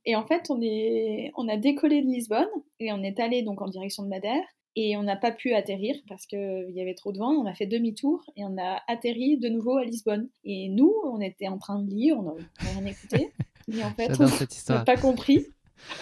et, 0.06 0.16
en 0.16 0.24
fait, 0.24 0.50
on, 0.50 0.60
est, 0.62 1.32
on 1.36 1.48
a 1.48 1.56
décollé 1.56 2.02
de 2.02 2.06
Lisbonne 2.06 2.48
et 2.80 2.92
on 2.92 3.02
est 3.02 3.20
allé 3.20 3.42
donc 3.42 3.60
en 3.60 3.68
direction 3.68 4.02
de 4.02 4.08
Madère. 4.08 4.44
Et 4.74 4.96
on 4.96 5.02
n'a 5.02 5.16
pas 5.16 5.32
pu 5.32 5.52
atterrir 5.52 5.94
parce 6.08 6.24
qu'il 6.24 6.70
y 6.70 6.80
avait 6.80 6.94
trop 6.94 7.12
de 7.12 7.18
vent. 7.18 7.30
On 7.30 7.44
a 7.44 7.52
fait 7.52 7.66
demi-tour 7.66 8.24
et 8.36 8.44
on 8.44 8.56
a 8.56 8.80
atterri 8.88 9.36
de 9.36 9.50
nouveau 9.50 9.76
à 9.76 9.84
Lisbonne. 9.84 10.30
Et 10.44 10.70
nous, 10.70 10.94
on 11.04 11.20
était 11.20 11.48
en 11.48 11.58
train 11.58 11.82
de 11.82 11.90
lire, 11.90 12.16
on 12.18 12.22
n'a 12.22 12.32
rien 12.58 12.86
écouté. 12.86 13.32
Et 13.72 13.84
en 13.84 13.90
fait, 13.90 14.10
on 14.18 14.72
n'a 14.72 14.84
pas 14.84 14.96
compris. 14.96 15.46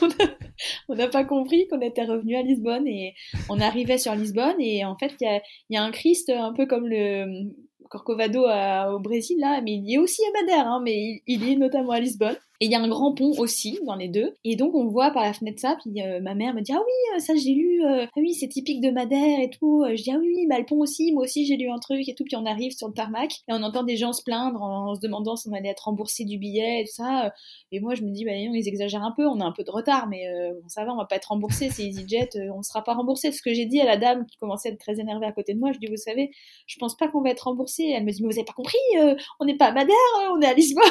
on 0.88 0.94
n'a 0.94 1.08
pas 1.08 1.24
compris 1.24 1.66
qu'on 1.68 1.80
était 1.80 2.04
revenu 2.04 2.36
à 2.36 2.42
Lisbonne 2.42 2.86
et 2.86 3.14
on 3.48 3.60
arrivait 3.60 3.98
sur 3.98 4.14
Lisbonne 4.14 4.60
et 4.60 4.84
en 4.84 4.96
fait 4.96 5.12
il 5.20 5.40
y 5.70 5.76
a, 5.76 5.82
un 5.82 5.90
Christ 5.90 6.30
un 6.30 6.52
peu 6.52 6.66
comme 6.66 6.86
le 6.86 7.50
Corcovado 7.88 8.44
au 8.44 9.00
Brésil 9.00 9.38
là, 9.40 9.60
mais 9.62 9.72
il 9.72 9.88
y 9.88 9.94
est 9.94 9.98
aussi 9.98 10.22
à 10.24 10.40
Madère, 10.40 10.66
hein, 10.66 10.80
mais 10.84 10.94
il, 10.94 11.22
il, 11.26 11.50
est 11.50 11.56
notamment 11.56 11.90
à 11.90 12.00
Lisbonne. 12.00 12.36
Et 12.62 12.66
il 12.66 12.70
y 12.70 12.74
a 12.74 12.80
un 12.80 12.88
grand 12.88 13.14
pont 13.14 13.32
aussi 13.38 13.78
dans 13.86 13.94
les 13.94 14.08
deux. 14.08 14.34
Et 14.44 14.54
donc 14.54 14.74
on 14.74 14.86
voit 14.86 15.10
par 15.12 15.22
la 15.22 15.32
fenêtre 15.32 15.58
ça, 15.58 15.78
puis 15.80 16.02
euh, 16.02 16.20
ma 16.20 16.34
mère 16.34 16.52
me 16.52 16.60
dit 16.60 16.72
ah 16.74 16.80
oui 16.84 17.16
euh, 17.16 17.18
ça 17.18 17.32
j'ai 17.34 17.54
lu, 17.54 17.82
euh, 17.86 18.04
ah 18.04 18.20
oui 18.20 18.34
c'est 18.34 18.48
typique 18.48 18.82
de 18.82 18.90
Madère 18.90 19.40
et 19.40 19.48
tout. 19.48 19.82
Je 19.88 20.02
dis 20.02 20.10
ah 20.12 20.18
oui 20.20 20.46
bah 20.46 20.58
le 20.58 20.66
pont 20.66 20.78
aussi, 20.78 21.10
moi 21.12 21.22
aussi 21.22 21.46
j'ai 21.46 21.56
lu 21.56 21.70
un 21.70 21.78
truc 21.78 22.06
et 22.06 22.14
tout. 22.14 22.24
Puis 22.24 22.36
on 22.36 22.44
arrive 22.44 22.72
sur 22.72 22.88
le 22.88 22.92
tarmac 22.92 23.32
et 23.48 23.52
on 23.54 23.62
entend 23.62 23.82
des 23.82 23.96
gens 23.96 24.12
se 24.12 24.22
plaindre 24.22 24.62
en, 24.62 24.94
se 24.94 25.00
demandant 25.00 25.36
si 25.36 25.48
on 25.48 25.54
allait 25.54 25.70
être 25.70 25.84
remboursé 25.84 26.26
du 26.26 26.36
billet 26.36 26.82
et 26.82 26.84
tout 26.84 26.92
ça. 26.92 27.32
Et 27.72 27.80
moi 27.80 27.94
je 27.94 28.02
me 28.02 28.10
dis 28.10 28.26
bah 28.26 28.32
on 28.34 28.52
les 28.52 28.68
exagère 28.68 29.02
un 29.02 29.12
peu, 29.16 29.26
on 29.26 29.40
a 29.40 29.44
un 29.44 29.52
peu 29.52 29.64
de 29.64 29.70
retard, 29.70 30.06
mais 30.08 30.26
bon, 30.52 30.68
ça 30.68 30.84
va 30.84 30.92
on 30.92 30.98
va 30.98 31.06
pas 31.06 31.16
être 31.16 31.28
remboursé, 31.28 31.70
c'est 31.70 31.84
EasyJet, 31.84 32.28
on 32.54 32.62
sera 32.62 32.84
pas 32.84 32.92
remboursé. 32.92 33.32
Ce 33.32 33.40
que 33.40 33.54
j'ai 33.54 33.64
dit 33.64 33.80
à 33.80 33.86
la 33.86 33.96
dame 33.96 34.26
qui 34.26 34.36
commençait 34.36 34.68
à 34.68 34.72
être 34.72 34.80
très 34.80 35.00
énervée 35.00 35.24
à 35.24 35.32
côté 35.32 35.54
de 35.54 35.58
moi, 35.58 35.72
je 35.72 35.78
dis 35.78 35.86
vous 35.86 35.96
savez 35.96 36.30
je 36.66 36.76
pense 36.78 36.94
pas 36.94 37.08
qu'on 37.08 37.22
va 37.22 37.30
être 37.30 37.44
remboursé. 37.44 37.90
Elle 37.96 38.04
me 38.04 38.12
dit 38.12 38.22
mais 38.22 38.28
vous 38.28 38.38
avez 38.38 38.44
pas 38.44 38.52
compris, 38.52 38.78
on 39.38 39.46
n'est 39.46 39.56
pas 39.56 39.66
à 39.68 39.72
Madère, 39.72 39.96
on 40.34 40.40
est 40.42 40.46
à 40.46 40.52
Lisbonne. 40.52 40.84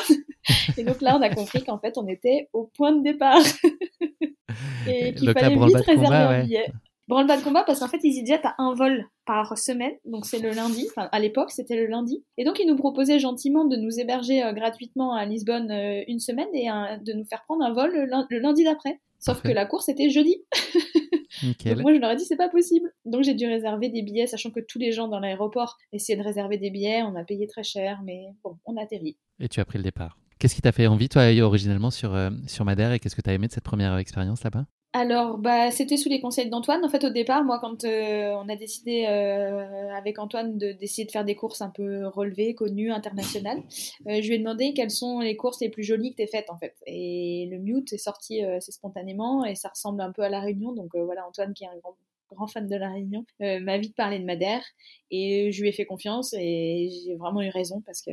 et 0.78 0.84
donc 0.84 1.02
là 1.02 1.16
on 1.16 1.22
a 1.22 1.30
compris 1.30 1.59
qu'en 1.64 1.80
fait 1.80 1.98
on 1.98 2.08
était 2.08 2.50
au 2.54 2.70
point 2.76 2.92
de 2.92 3.04
départ. 3.04 3.42
et 4.88 5.14
qu'il 5.14 5.32
fallait 5.32 5.56
vite 5.56 5.76
réserver 5.78 6.16
un 6.16 6.44
billet. 6.44 6.72
Branle-bas 7.08 7.38
de 7.38 7.44
combat 7.44 7.64
parce 7.64 7.80
qu'en 7.80 7.88
fait 7.88 8.04
EasyJet 8.04 8.46
a 8.46 8.54
un 8.60 8.76
vol 8.76 9.04
par 9.26 9.58
semaine, 9.58 9.94
donc 10.06 10.28
c'est 10.28 10.38
le 10.38 10.52
lundi, 10.52 10.86
enfin 10.92 11.10
à 11.12 11.20
l'époque 11.20 11.50
c'était 11.50 11.76
le 11.76 11.88
lundi, 11.88 12.24
et 12.38 12.44
donc 12.44 12.60
ils 12.60 12.68
nous 12.68 12.76
proposaient 12.76 13.18
gentiment 13.18 13.66
de 13.66 13.76
nous 13.78 14.00
héberger 14.00 14.44
euh, 14.44 14.54
gratuitement 14.54 15.16
à 15.16 15.26
Lisbonne 15.26 15.72
euh, 15.72 16.04
une 16.08 16.20
semaine 16.20 16.48
et 16.54 16.68
de 16.68 17.14
nous 17.14 17.26
faire 17.26 17.42
prendre 17.46 17.66
un 17.66 17.74
vol 17.74 17.92
le, 17.92 18.40
lundi 18.40 18.64
d'après. 18.64 19.00
Sauf 19.18 19.42
que 19.42 19.50
la 19.50 19.66
course 19.66 19.90
était 19.90 20.12
jeudi. 20.12 20.38
donc 21.66 21.80
moi 21.80 21.94
je 21.94 22.00
leur 22.00 22.12
ai 22.12 22.16
dit 22.16 22.26
c'est 22.26 22.36
pas 22.36 22.50
possible. 22.50 22.94
Donc 23.06 23.24
j'ai 23.24 23.34
dû 23.34 23.48
réserver 23.48 23.90
des 23.90 24.04
billets, 24.04 24.28
sachant 24.28 24.52
que 24.52 24.60
tous 24.60 24.78
les 24.78 24.92
gens 24.92 25.08
dans 25.08 25.20
l'aéroport 25.20 25.78
essayaient 25.92 26.18
de 26.18 26.24
réserver 26.24 26.60
des 26.60 26.70
billets, 26.70 27.02
on 27.02 27.16
a 27.16 27.24
payé 27.24 27.48
très 27.48 27.64
cher, 27.64 28.02
mais 28.04 28.28
bon, 28.44 28.58
on 28.66 28.78
a 28.78 28.84
atterri. 28.84 29.18
Et 29.40 29.50
tu 29.50 29.60
as 29.60 29.66
pris 29.66 29.80
le 29.80 29.84
départ. 29.84 30.16
Qu'est-ce 30.40 30.56
qui 30.56 30.62
t'a 30.62 30.72
fait 30.72 30.88
envie, 30.88 31.10
toi, 31.10 31.30
originellement, 31.42 31.92
sur, 31.92 32.16
euh, 32.16 32.30
sur 32.48 32.64
Madère 32.64 32.94
et 32.94 33.00
qu'est-ce 33.00 33.16
que 33.18 33.22
tu 33.22 33.30
as 33.30 33.34
aimé 33.34 33.48
de 33.48 33.52
cette 33.52 33.66
première 33.66 33.98
expérience 33.98 34.42
là-bas? 34.42 34.66
Alors, 34.94 35.38
bah, 35.38 35.70
c'était 35.70 35.98
sous 35.98 36.08
les 36.08 36.22
conseils 36.22 36.50
d'Antoine. 36.50 36.84
En 36.84 36.88
fait, 36.88 37.04
au 37.04 37.10
départ, 37.10 37.44
moi, 37.44 37.60
quand 37.60 37.84
euh, 37.84 38.32
on 38.36 38.48
a 38.48 38.56
décidé 38.56 39.06
euh, 39.06 39.90
avec 39.90 40.18
Antoine 40.18 40.58
d'essayer 40.58 41.06
de, 41.06 41.12
faire 41.12 41.26
des 41.26 41.36
courses 41.36 41.62
un 41.62 41.70
peu 41.70 42.08
relevées, 42.08 42.56
connues, 42.56 42.90
internationales, 42.90 43.62
je 44.06 44.28
lui 44.28 44.36
ai 44.36 44.40
demandé 44.40 44.74
quelles 44.74 44.92
sont 44.92 45.20
les 45.20 45.36
courses 45.36 45.60
les 45.60 45.68
plus 45.68 45.84
jolies 45.84 46.16
que 46.16 46.24
tu 46.24 46.30
faites, 46.30 46.50
en 46.50 46.58
fait. 46.58 46.74
Et 46.88 47.50
le 47.52 47.60
Mute 47.60 47.92
est 47.92 47.98
sorti 47.98 48.42
c'est 48.62 48.72
spontanément 48.72 49.44
et 49.44 49.56
ça 49.56 49.68
ressemble 49.68 50.00
un 50.00 50.14
peu 50.14 50.22
à 50.22 50.30
La 50.30 50.40
Réunion. 50.40 50.72
Donc 50.72 50.96
voilà, 50.96 51.28
Antoine, 51.28 51.54
qui 51.54 51.66
est 51.66 51.68
un 51.68 51.78
grand, 51.84 51.98
grand 52.32 52.48
fan 52.48 52.66
de 52.66 52.76
La 52.78 52.92
Réunion, 52.92 53.26
m'a 53.42 53.78
vite 53.78 53.96
parlé 53.96 54.20
de 54.20 54.26
Madère 54.26 54.64
et 55.12 55.52
je 55.52 55.62
lui 55.62 55.68
ai 55.68 55.74
fait 55.74 55.86
confiance 55.86 56.34
et 56.34 56.90
j'ai 57.06 57.16
vraiment 57.16 57.42
eu 57.42 57.50
raison 57.50 57.84
parce 57.86 58.02
que, 58.02 58.12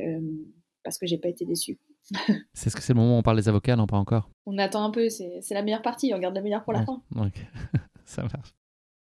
parce 0.83 0.97
que 0.97 1.07
j'ai 1.07 1.17
pas 1.17 1.29
été 1.29 1.45
déçue. 1.45 1.79
c'est 2.53 2.69
ce 2.69 2.75
que 2.75 2.81
c'est 2.81 2.93
le 2.93 2.99
moment 2.99 3.15
où 3.15 3.19
on 3.19 3.23
parle 3.23 3.37
des 3.37 3.49
avocats, 3.49 3.75
non 3.75 3.87
pas 3.87 3.97
encore 3.97 4.29
On 4.45 4.57
attend 4.57 4.83
un 4.83 4.91
peu, 4.91 5.09
c'est 5.09 5.41
la 5.51 5.63
meilleure 5.63 5.81
partie, 5.81 6.13
on 6.13 6.19
garde 6.19 6.35
la 6.35 6.41
meilleure 6.41 6.63
pour 6.63 6.73
la 6.73 6.83
fin. 6.83 7.01
ça 8.05 8.23
marche. 8.23 8.53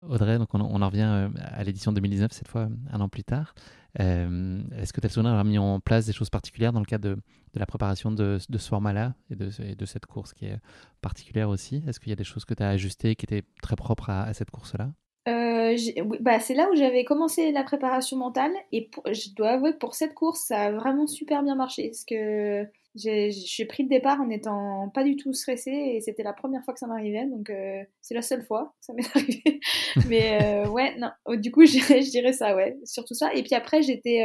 Audrey, 0.07 0.39
donc 0.39 0.49
on, 0.53 0.59
en 0.59 0.87
revient 0.87 1.01
euh, 1.07 1.29
à 1.51 1.63
l'édition 1.63 1.91
2019, 1.91 2.31
cette 2.31 2.47
fois 2.47 2.69
un 2.91 3.01
an 3.01 3.07
plus 3.07 3.23
tard. 3.23 3.53
Euh, 3.99 4.61
est-ce 4.79 4.93
que 4.93 5.01
tu 5.01 5.05
as 5.05 5.09
souvenir 5.09 5.31
d'avoir 5.31 5.45
mis 5.45 5.59
en 5.59 5.79
place 5.79 6.07
des 6.07 6.13
choses 6.13 6.31
particulières 6.31 6.73
dans 6.73 6.79
le 6.79 6.85
cadre 6.85 7.07
de, 7.07 7.17
la 7.53 7.67
préparation 7.67 8.09
de, 8.11 8.39
ce 8.39 8.67
format-là 8.67 9.13
et 9.29 9.35
de, 9.35 9.85
cette 9.85 10.07
course 10.07 10.33
qui 10.33 10.45
est 10.45 10.57
particulière 11.01 11.49
aussi? 11.49 11.83
Est-ce 11.87 11.99
qu'il 11.99 12.09
y 12.09 12.13
a 12.13 12.15
des 12.15 12.23
choses 12.23 12.45
que 12.45 12.55
tu 12.55 12.63
as 12.63 12.69
ajustées 12.69 13.15
qui 13.15 13.25
étaient 13.25 13.43
très 13.61 13.75
propres 13.75 14.09
à 14.09 14.33
cette 14.33 14.49
course-là? 14.49 14.91
Euh, 15.27 15.77
bah, 16.19 16.39
c'est 16.39 16.55
là 16.55 16.67
où 16.71 16.75
j'avais 16.75 17.03
commencé 17.03 17.51
la 17.51 17.63
préparation 17.63 18.17
mentale 18.17 18.53
et 18.71 18.89
je 19.11 19.35
dois 19.35 19.51
avouer 19.51 19.73
que 19.73 19.77
pour 19.77 19.93
cette 19.93 20.15
course, 20.15 20.45
ça 20.47 20.61
a 20.61 20.71
vraiment 20.71 21.05
super 21.05 21.43
bien 21.43 21.55
marché 21.55 21.89
parce 21.89 22.05
que 22.05 22.65
j'ai 22.95 23.65
pris 23.67 23.83
le 23.83 23.89
départ 23.89 24.19
en 24.19 24.29
étant 24.29 24.89
pas 24.89 25.03
du 25.03 25.15
tout 25.15 25.31
stressée 25.31 25.71
et 25.71 26.01
c'était 26.01 26.23
la 26.23 26.33
première 26.33 26.63
fois 26.63 26.73
que 26.73 26.79
ça 26.79 26.87
m'arrivait 26.87 27.25
donc 27.25 27.49
euh, 27.49 27.83
c'est 28.01 28.13
la 28.13 28.21
seule 28.21 28.43
fois 28.43 28.73
que 28.79 28.85
ça 28.85 28.93
m'est 28.93 29.07
arrivé. 29.15 29.59
Mais 30.07 30.39
euh, 30.43 30.67
ouais, 30.67 30.97
non, 30.97 31.09
oh, 31.25 31.35
du 31.35 31.51
coup, 31.51 31.65
je 31.65 32.09
dirais, 32.09 32.33
ça, 32.33 32.55
ouais, 32.55 32.77
surtout 32.83 33.13
ça. 33.13 33.33
Et 33.33 33.43
puis 33.43 33.55
après, 33.55 33.81
j'étais 33.81 34.23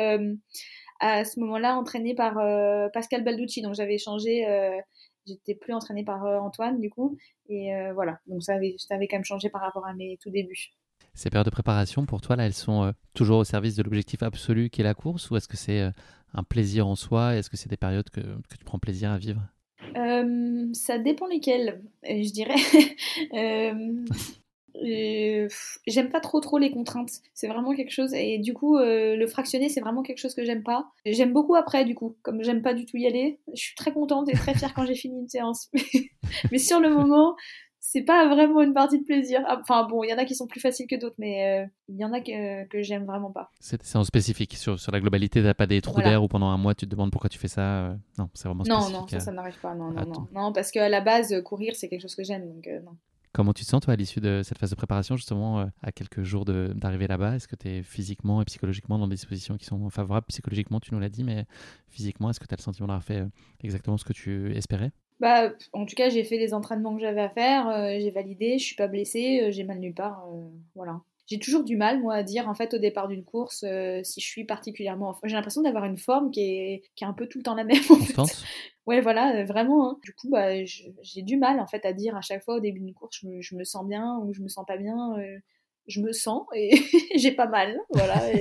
à 1.01 1.25
ce 1.25 1.39
moment-là 1.41 1.77
entraînée 1.77 2.15
par 2.15 2.35
Pascal 2.93 3.23
Balducci 3.23 3.63
donc 3.63 3.75
j'avais 3.75 3.99
changé. 3.99 4.45
J'étais 5.27 5.55
plus 5.55 5.73
entraînée 5.73 6.05
par 6.05 6.25
Antoine 6.43 6.81
du 6.81 6.89
coup 6.89 7.17
et 7.49 7.73
voilà 7.95 8.19
donc 8.27 8.43
ça 8.43 8.55
avait, 8.55 8.75
ça 8.79 8.95
avait 8.95 9.07
quand 9.07 9.17
même 9.17 9.25
changé 9.25 9.49
par 9.49 9.61
rapport 9.61 9.87
à 9.87 9.95
mes 9.95 10.19
tout 10.23 10.31
débuts. 10.31 10.73
Ces 11.15 11.31
périodes 11.31 11.47
de 11.47 11.51
préparation, 11.51 12.05
pour 12.05 12.21
toi, 12.21 12.37
là, 12.37 12.45
elles 12.45 12.53
sont 12.53 12.93
toujours 13.15 13.39
au 13.39 13.45
service 13.45 13.75
de 13.75 13.83
l'objectif 13.83 14.23
absolu 14.23 14.69
qui 14.69 14.83
est 14.83 14.85
la 14.85 14.95
course 14.95 15.31
ou 15.31 15.37
est-ce 15.37 15.49
que 15.49 15.57
c'est 15.57 15.91
un 16.35 16.43
plaisir 16.43 16.87
en 16.87 16.97
soi 16.97 17.37
Est-ce 17.37 17.51
que 17.51 17.57
c'est 17.57 17.69
des 17.69 17.77
périodes 17.77 18.11
que, 18.11 18.21
tu 18.21 18.65
prends 18.65 18.79
plaisir 18.79 19.11
à 19.11 19.19
vivre? 19.19 19.43
Ça 20.75 20.99
dépend 20.99 21.27
lesquelles, 21.27 21.83
je 22.05 22.31
dirais. 22.31 22.57
j'aime 25.87 26.11
pas 26.11 26.21
trop 26.21 26.41
trop 26.41 26.59
les 26.59 26.71
contraintes. 26.71 27.11
C'est 27.35 27.49
vraiment 27.49 27.75
quelque 27.75 27.93
chose 27.93 28.13
et 28.15 28.39
du 28.39 28.53
coup 28.53 28.77
euh, 28.77 29.17
le 29.17 29.27
fractionner 29.27 29.69
c'est 29.69 29.81
vraiment 29.81 30.03
quelque 30.03 30.19
chose 30.19 30.35
que 30.35 30.45
j'aime 30.45 30.63
pas. 30.63 30.89
J'aime 31.05 31.33
beaucoup 31.33 31.55
après 31.55 31.85
du 31.85 31.95
coup, 31.95 32.17
comme 32.23 32.43
j'aime 32.43 32.63
pas 32.63 32.75
du 32.75 32.85
tout 32.87 32.97
y 32.97 33.07
aller. 33.07 33.39
Je 33.55 33.61
suis 33.61 33.75
très 33.75 33.93
contente 33.93 34.29
et 34.29 34.33
très 34.33 34.55
fière 34.55 34.75
quand 34.75 34.87
j'ai 34.87 34.95
fini 34.95 35.19
une 35.19 35.29
séance. 35.29 35.71
mais 36.53 36.59
sur 36.59 36.81
le 36.81 36.91
moment, 36.91 37.37
c'est 37.89 38.03
pas 38.03 38.27
vraiment 38.29 38.63
une 38.63 38.73
partie 38.73 38.99
de 38.99 39.05
plaisir. 39.05 39.43
Ah, 39.47 39.59
enfin 39.61 39.87
bon, 39.87 40.03
il 40.03 40.11
y 40.11 40.13
en 40.13 40.19
a 40.19 40.25
qui 40.25 40.35
sont 40.35 40.47
plus 40.47 40.61
faciles 40.61 40.87
que 40.87 40.97
d'autres, 40.97 41.15
mais 41.19 41.63
euh, 41.63 41.67
il 41.89 41.97
y 41.97 42.05
en 42.05 42.13
a 42.13 42.21
que, 42.21 42.67
que 42.67 42.83
j'aime 42.83 43.05
vraiment 43.05 43.31
pas. 43.31 43.51
C'est 43.61 43.97
en 43.97 44.03
spécifique 44.03 44.55
sur, 44.57 44.79
sur 44.79 44.91
la 44.91 45.01
globalité, 45.01 45.43
t'as 45.43 45.55
pas 45.55 45.67
des 45.67 45.81
trous 45.81 46.03
d'air 46.03 46.23
où 46.23 46.29
pendant 46.29 46.49
un 46.49 46.57
mois 46.57 46.75
tu 46.75 46.87
te 46.87 46.91
demandes 46.91 47.13
pourquoi 47.13 47.31
tu 47.31 47.39
fais 47.39 47.49
ça. 47.49 47.63
Euh, 47.63 47.95
non, 48.19 48.29
c'est 48.35 48.49
vraiment 48.49 48.65
spécifique. 48.65 48.93
Non, 48.93 49.01
non, 49.01 49.07
ça, 49.07 49.21
ça 49.21 49.33
n'arrive 49.33 49.59
pas. 49.61 49.75
Non, 49.75 49.93
non, 49.93 50.05
non. 50.07 50.29
non, 50.35 50.53
parce 50.53 50.71
qu'à 50.71 50.89
la 50.89 51.01
base, 51.01 51.41
courir 51.43 51.75
c'est 51.77 51.89
quelque 51.89 52.03
chose 52.03 52.17
que 52.17 52.25
j'aime, 52.25 52.49
donc 52.49 52.69
non. 52.85 52.97
Comment 53.37 53.53
tu 53.53 53.67
te 53.67 53.69
sens, 53.69 53.83
toi, 53.83 53.93
à 53.93 53.97
l'issue 53.97 54.21
de 54.21 54.41
cette 54.43 54.57
phase 54.57 54.71
de 54.71 54.77
préparation, 54.77 55.15
justement, 55.15 55.61
euh, 55.61 55.67
à 55.83 55.93
quelques 55.93 56.23
jours 56.23 56.47
d'arriver 56.47 57.07
là-bas? 57.07 57.37
Est-ce 57.37 57.47
que 57.47 57.55
tu 57.55 57.69
es 57.69 57.83
physiquement 57.83 58.41
et 58.41 58.47
psychologiquement 58.47 58.99
dans 58.99 59.07
des 59.07 59.17
dispositions 59.17 59.59
qui 59.59 59.67
sont 59.67 59.91
favorables? 59.91 60.25
Psychologiquement, 60.29 60.81
tu 60.81 60.95
nous 60.95 61.01
l'as 61.01 61.11
dit, 61.11 61.23
mais 61.23 61.45
physiquement, 61.87 62.31
est-ce 62.31 62.41
que 62.41 62.47
tu 62.47 62.55
as 62.55 62.57
le 62.57 62.63
sentiment 62.63 62.89
d'avoir 62.89 63.05
fait 63.05 63.21
euh, 63.21 63.29
exactement 63.63 63.99
ce 63.99 64.07
que 64.07 64.15
tu 64.15 64.57
espérais? 64.57 64.91
Bah, 65.21 65.53
en 65.73 65.87
tout 65.87 65.95
cas, 65.95 66.09
j'ai 66.09 66.25
fait 66.25 66.39
les 66.39 66.55
entraînements 66.55 66.95
que 66.95 67.01
j'avais 67.01 67.23
à 67.23 67.29
faire, 67.29 67.69
euh, 67.69 67.97
j'ai 67.99 68.11
validé, 68.11 68.59
je 68.59 68.65
suis 68.65 68.77
pas 68.77 68.89
blessée, 68.89 69.49
j'ai 69.51 69.65
mal 69.65 69.79
nulle 69.79 69.95
part, 69.95 70.27
voilà. 70.75 71.01
J'ai 71.27 71.41
toujours 71.41 71.65
du 71.65 71.77
mal, 71.77 72.01
moi, 72.01 72.15
à 72.15 72.23
dire, 72.23 72.49
en 72.49 72.55
fait, 72.55 72.73
au 72.75 72.79
départ 72.79 73.09
d'une 73.09 73.25
course, 73.25 73.65
si 74.05 74.21
je 74.21 74.27
suis 74.27 74.45
particulièrement... 74.45 75.19
J'ai 75.25 75.35
l'impression 75.35 75.61
d'avoir 75.63 75.85
une 75.85 75.99
forme 75.99 76.31
qui 76.31 76.41
est, 76.41 76.83
qui 76.95 77.03
est 77.03 77.07
un 77.07 77.13
peu 77.13 77.27
tout 77.27 77.39
le 77.39 77.43
temps 77.43 77.57
la 77.57 77.65
même. 77.65 77.83
En 77.91 78.27
Ouais, 78.87 79.01
voilà, 79.01 79.37
euh, 79.37 79.45
vraiment. 79.45 79.91
Hein. 79.91 79.99
Du 80.03 80.13
coup, 80.15 80.31
bah, 80.31 80.65
j'ai 80.65 81.23
du 81.23 81.37
mal 81.37 81.59
en 81.59 81.67
fait 81.67 81.85
à 81.85 81.93
dire 81.93 82.17
à 82.17 82.21
chaque 82.21 82.45
fois 82.45 82.57
au 82.57 82.61
début 82.61 82.81
d'une 82.81 82.95
course, 82.95 83.21
je 83.41 83.57
me, 83.57 83.65
sens 83.65 83.85
bien 83.85 84.19
ou 84.23 84.33
je 84.33 84.41
me 84.41 84.49
sens 84.49 84.65
pas 84.65 84.77
bien. 84.77 85.19
Euh, 85.19 85.39
je 85.89 86.01
me 86.01 86.13
sens 86.13 86.47
et 86.55 86.71
j'ai 87.17 87.33
pas 87.33 87.47
mal, 87.47 87.79
voilà. 87.91 88.33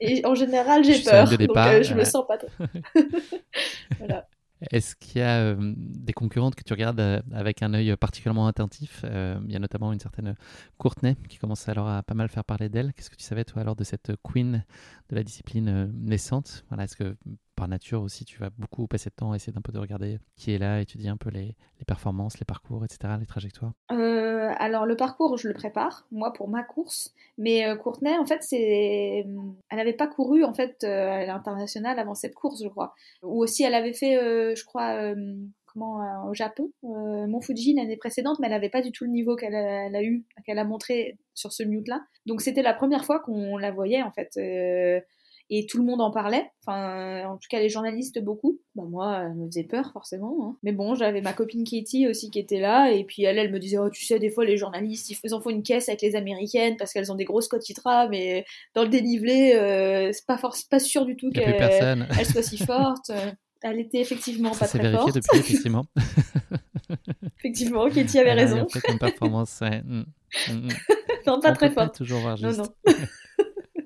Et, 0.00 0.24
en 0.26 0.34
général, 0.34 0.84
j'ai 0.84 1.02
peur, 1.02 1.26
donc 1.26 1.56
euh, 1.56 1.82
je 1.82 1.94
me 1.94 2.04
sens 2.04 2.26
pas 2.26 2.38
trop. 2.38 2.50
voilà. 3.98 4.26
Est-ce 4.70 4.94
qu'il 4.96 5.20
y 5.20 5.24
a 5.24 5.54
des 5.56 6.12
concurrentes 6.12 6.54
que 6.54 6.62
tu 6.62 6.72
regardes 6.72 7.22
avec 7.32 7.62
un 7.62 7.74
œil 7.74 7.96
particulièrement 7.96 8.46
attentif? 8.46 9.04
Il 9.04 9.50
y 9.50 9.56
a 9.56 9.58
notamment 9.58 9.92
une 9.92 10.00
certaine 10.00 10.36
Courtenay 10.78 11.16
qui 11.28 11.38
commence 11.38 11.68
alors 11.68 11.88
à 11.88 12.02
pas 12.02 12.14
mal 12.14 12.28
faire 12.28 12.44
parler 12.44 12.68
d'elle. 12.68 12.92
Qu'est-ce 12.94 13.10
que 13.10 13.16
tu 13.16 13.24
savais 13.24 13.44
toi 13.44 13.62
alors 13.62 13.76
de 13.76 13.84
cette 13.84 14.12
queen 14.22 14.64
de 15.10 15.16
la 15.16 15.22
discipline 15.22 15.92
naissante? 15.94 16.64
Voilà, 16.68 16.84
Est-ce 16.84 16.96
que 16.96 17.16
par 17.54 17.68
nature 17.68 18.02
aussi, 18.02 18.24
tu 18.24 18.38
vas 18.38 18.50
beaucoup 18.50 18.86
passer 18.86 19.10
de 19.10 19.14
temps 19.14 19.32
à 19.32 19.36
essayer 19.36 19.52
d'un 19.52 19.60
peu 19.60 19.72
de 19.72 19.78
regarder 19.78 20.18
qui 20.36 20.52
est 20.52 20.58
là, 20.58 20.80
étudier 20.80 21.10
un 21.10 21.16
peu 21.16 21.30
les, 21.30 21.56
performances, 21.86 22.38
les 22.38 22.44
parcours, 22.44 22.84
etc., 22.84 23.14
les 23.20 23.26
trajectoires 23.26 23.72
euh, 23.90 24.50
Alors 24.58 24.86
le 24.86 24.96
parcours, 24.96 25.36
je 25.36 25.48
le 25.48 25.54
prépare, 25.54 26.06
moi, 26.10 26.32
pour 26.32 26.48
ma 26.48 26.62
course. 26.62 27.12
Mais 27.38 27.66
euh, 27.66 27.76
Courtenay, 27.76 28.16
en 28.16 28.24
fait, 28.24 28.42
c'est... 28.42 29.26
elle 29.70 29.76
n'avait 29.76 29.92
pas 29.92 30.06
couru, 30.06 30.44
en 30.44 30.54
fait, 30.54 30.76
euh, 30.84 31.10
à 31.10 31.26
l'international 31.26 31.98
avant 31.98 32.14
cette 32.14 32.34
course, 32.34 32.62
je 32.62 32.68
crois. 32.68 32.94
Ou 33.22 33.42
aussi, 33.42 33.64
elle 33.64 33.74
avait 33.74 33.94
fait, 33.94 34.54
je 34.56 34.64
crois... 34.64 35.14
Comment, 35.74 36.28
au 36.28 36.34
Japon, 36.34 36.70
Mont 36.82 37.40
Fuji 37.40 37.72
l'année 37.72 37.96
précédente, 37.96 38.38
mais 38.38 38.46
elle 38.46 38.52
n'avait 38.52 38.68
pas 38.68 38.82
du 38.82 38.92
tout 38.92 39.04
le 39.04 39.10
niveau 39.10 39.36
qu'elle 39.36 39.54
a, 39.54 40.02
eu, 40.02 40.22
qu'elle 40.44 40.58
a 40.58 40.64
montré 40.64 41.16
sur 41.32 41.50
ce 41.50 41.62
mute-là. 41.62 42.02
Donc 42.26 42.42
c'était 42.42 42.60
la 42.60 42.74
première 42.74 43.06
fois 43.06 43.20
qu'on 43.20 43.56
la 43.56 43.70
voyait 43.70 44.02
en 44.02 44.10
fait 44.10 44.36
et 45.50 45.66
tout 45.66 45.78
le 45.78 45.84
monde 45.84 46.00
en 46.00 46.10
parlait. 46.10 46.50
Enfin, 46.64 47.26
en 47.28 47.36
tout 47.36 47.48
cas, 47.50 47.60
les 47.60 47.68
journalistes 47.68 48.22
beaucoup. 48.22 48.60
Bah, 48.74 48.84
moi, 48.88 49.22
elle 49.24 49.34
me 49.34 49.46
faisait 49.46 49.64
peur, 49.64 49.90
forcément. 49.92 50.36
Hein. 50.42 50.56
Mais 50.62 50.72
bon, 50.72 50.94
j'avais 50.94 51.20
ma 51.20 51.32
copine 51.32 51.64
Katie 51.64 52.06
aussi 52.08 52.30
qui 52.30 52.38
était 52.38 52.60
là, 52.60 52.90
et 52.90 53.04
puis 53.04 53.24
elle, 53.24 53.38
elle 53.38 53.52
me 53.52 53.58
disait, 53.58 53.78
oh, 53.78 53.90
tu 53.90 54.04
sais, 54.04 54.18
des 54.18 54.30
fois, 54.30 54.44
les 54.44 54.56
journalistes, 54.56 55.10
ils 55.10 55.34
en 55.34 55.40
font 55.40 55.50
une 55.50 55.62
caisse 55.62 55.88
avec 55.88 56.02
les 56.02 56.16
américaines 56.16 56.76
parce 56.76 56.92
qu'elles 56.92 57.10
ont 57.10 57.16
des 57.16 57.24
grosses 57.24 57.48
quotidiennes, 57.48 57.72
mais 58.10 58.44
dans 58.74 58.82
le 58.82 58.88
dénivelé, 58.88 59.54
euh, 59.54 60.10
c'est 60.12 60.26
pas, 60.26 60.40
pas 60.70 60.78
sûr 60.78 61.06
du 61.06 61.16
tout 61.16 61.30
qu'elle 61.30 62.26
soit 62.26 62.42
si 62.42 62.56
forte. 62.66 63.10
Elle 63.62 63.78
était 63.78 64.00
effectivement 64.00 64.50
pas 64.50 64.66
très 64.66 64.80
vérifié 64.80 64.98
forte. 64.98 65.14
depuis, 65.14 65.38
effectivement. 65.38 65.86
effectivement, 67.38 67.88
Katie 67.88 68.18
avait 68.18 68.32
raison. 68.32 68.66
Fait 68.68 68.80
une 68.90 68.98
performance, 68.98 69.58
ouais. 69.60 69.82
Mm, 69.82 70.04
mm, 70.48 70.52
mm. 70.52 70.68
non, 71.26 71.40
pas 71.40 71.52
très 71.52 71.70
forte. 71.70 71.94
toujours 71.94 72.20
voir 72.20 72.36
juste. 72.36 72.58
Non, 72.58 72.64
non. 72.64 72.92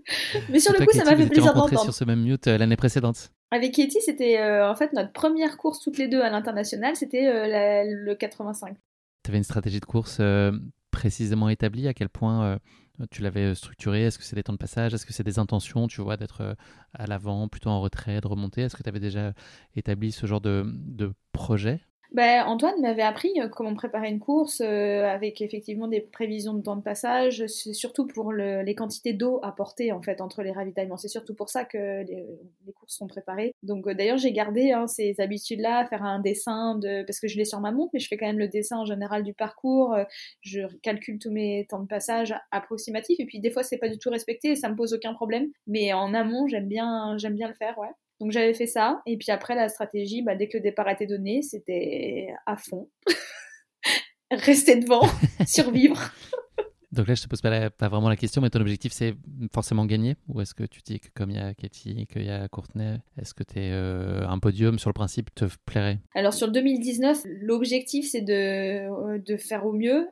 Mais 0.49 0.61
sur 0.61 0.73
le 0.73 0.85
coup, 0.85 0.93
ça 0.93 1.05
m'a 1.05 1.17
fait 1.17 1.27
plaisir 1.27 1.55
d'entendre. 1.55 1.83
sur 1.83 1.95
ce 1.95 2.05
même 2.05 2.23
mute 2.23 2.47
euh, 2.47 2.59
l'année 2.59 2.77
précédente. 2.77 3.33
Avec 3.51 3.75
Katie, 3.75 4.01
c'était 4.01 4.39
euh, 4.39 4.69
en 4.69 4.75
fait 4.75 4.93
notre 4.93 5.13
première 5.13 5.57
course 5.57 5.81
toutes 5.81 5.99
les 5.99 6.09
deux 6.09 6.21
à 6.21 6.31
l'international, 6.31 6.97
c'était 6.97 7.27
euh, 7.29 7.85
le 7.87 8.15
85. 8.15 8.77
Tu 9.23 9.31
avais 9.31 9.39
une 9.39 9.45
stratégie 9.45 9.81
de 9.81 9.85
course 9.85 10.21
précisément 10.93 11.49
établie 11.49 11.89
À 11.89 11.95
quel 11.95 12.09
point 12.09 12.59
tu 13.11 13.23
l'avais 13.23 13.55
structurée? 13.57 14.05
Est-ce 14.05 14.19
que 14.19 14.25
c'est 14.25 14.37
des 14.37 14.45
temps 14.45 14.53
de 14.53 14.59
passage? 14.59 14.95
Est-ce 14.95 15.05
que 15.05 15.13
c'est 15.13 15.25
des 15.25 15.41
intentions, 15.41 15.89
tu 15.89 16.01
vois, 16.01 16.17
d'être 16.17 16.57
à 16.95 17.07
l'avant, 17.09 17.49
plutôt 17.49 17.71
en 17.71 17.81
retrait, 17.81 18.21
de 18.21 18.29
remonter? 18.29 18.63
Est-ce 18.63 18.77
que 18.77 18.85
tu 18.85 18.89
avais 18.89 19.01
déjà 19.01 19.33
établi 19.75 20.13
ce 20.13 20.27
genre 20.27 20.41
de, 20.41 20.65
de 20.67 21.13
projet? 21.33 21.81
Ben, 22.13 22.45
Antoine 22.47 22.81
m'avait 22.81 23.03
appris 23.03 23.33
euh, 23.41 23.49
comment 23.49 23.75
préparer 23.75 24.09
une 24.09 24.21
course 24.21 24.61
euh, 24.61 25.05
avec 25.07 25.41
effectivement 25.41 25.89
des 25.89 26.01
prévisions 26.01 26.55
de 26.55 26.63
temps 26.63 26.77
de 26.77 26.83
passage, 26.83 27.47
c'est 27.47 27.73
surtout 27.73 28.07
pour 28.07 28.33
les 28.33 28.75
quantités 28.75 29.13
d'eau 29.13 29.41
apportées 29.43 29.93
en 29.93 30.01
fait 30.03 30.21
entre 30.21 30.43
les 30.43 30.53
ravitaillements. 30.53 30.97
C'est 30.97 31.09
surtout 31.09 31.35
pour 31.35 31.49
ça 31.51 31.65
que 31.65 32.05
les, 32.05 32.27
courses 32.75 32.95
sont 32.95 33.07
préparées. 33.07 33.55
Donc 33.63 33.87
euh, 33.87 33.95
d'ailleurs 33.95 34.19
j'ai 34.19 34.33
gardé 34.33 34.73
hein, 34.73 34.87
ces 34.87 35.21
habitudes-là, 35.21 35.87
faire 35.87 36.05
un 36.05 36.21
dessin 36.21 36.77
de 36.79 37.03
parce 37.03 37.21
que 37.21 37.29
je 37.29 37.37
l'ai 37.37 37.45
sur 37.45 37.61
ma 37.61 37.73
montre, 37.73 37.91
mais 37.93 38.01
je 38.01 38.09
fais 38.09 38.17
quand 38.17 38.27
même 38.27 38.39
le 38.39 38.49
dessin 38.49 38.79
en 38.79 38.85
général 38.85 39.23
du 39.23 39.35
parcours. 39.35 39.97
je 40.43 40.61
calcule 40.83 41.19
tous 41.19 41.31
mes 41.31 41.67
temps 41.69 41.81
de 41.81 41.89
passage 41.89 42.35
approximatifs 42.51 43.19
et 43.21 43.27
puis 43.27 43.41
des 43.41 43.51
fois 43.51 43.63
c'est 43.63 43.79
pas 43.79 43.89
du 43.89 43.99
tout 43.99 44.11
respecté 44.11 44.53
et 44.53 44.57
ça 44.57 44.69
me 44.69 44.77
pose 44.77 44.95
aucun 44.95 45.15
problème. 45.15 45.49
Mais 45.67 45.93
en 45.93 46.15
amont 46.15 46.47
j'aime 46.47 46.69
bien 46.69 47.17
j'aime 47.19 47.35
bien 47.35 47.49
le 47.49 47.55
faire, 47.55 47.79
ouais. 47.79 47.89
Donc 48.21 48.31
j'avais 48.31 48.55
fait 48.55 48.67
ça, 48.67 49.03
et 49.07 49.17
puis 49.17 49.31
après 49.31 49.55
la 49.55 49.69
stratégie, 49.69 50.23
bah, 50.23 50.35
dès 50.35 50.49
que 50.49 50.57
le 50.57 50.63
départ 50.63 50.89
était 50.89 51.07
donné, 51.07 51.43
c'était 51.43 52.29
à 52.47 52.57
fond. 52.57 52.89
Rester 54.31 54.77
devant, 54.77 55.07
survivre. 55.47 56.13
Donc 56.93 57.09
là, 57.09 57.15
je 57.15 57.23
te 57.23 57.29
pose 57.29 57.43
pas, 57.43 57.69
pas, 57.69 57.89
vraiment 57.89 58.09
la 58.09 58.17
question, 58.17 58.41
mais 58.41 58.49
ton 58.49 58.61
objectif, 58.61 58.91
c'est 58.93 59.15
forcément 59.53 59.85
gagner? 59.85 60.17
Ou 60.29 60.41
est-ce 60.41 60.55
que 60.55 60.65
tu 60.65 60.81
dis 60.81 60.99
que 60.99 61.09
comme 61.15 61.31
il 61.31 61.37
y 61.37 61.41
a 61.41 61.53
Katie, 61.53 62.07
qu'il 62.07 62.25
y 62.25 62.31
a 62.31 62.49
Courtenay, 62.49 62.99
est-ce 63.21 63.35
que 63.35 63.43
es, 63.43 63.71
euh, 63.73 64.27
un 64.27 64.39
podium 64.39 64.79
sur 64.79 64.89
le 64.89 64.95
principe 64.95 65.35
te 65.35 65.45
plairait? 65.67 65.99
Alors 66.15 66.33
sur 66.33 66.47
le 66.47 66.55
2019, 66.55 67.23
l'objectif, 67.25 68.09
c'est 68.11 68.23
de, 68.23 68.33
euh, 68.33 69.19
de 69.19 69.37
faire 69.37 69.67
au 69.67 69.73
mieux. 69.73 70.09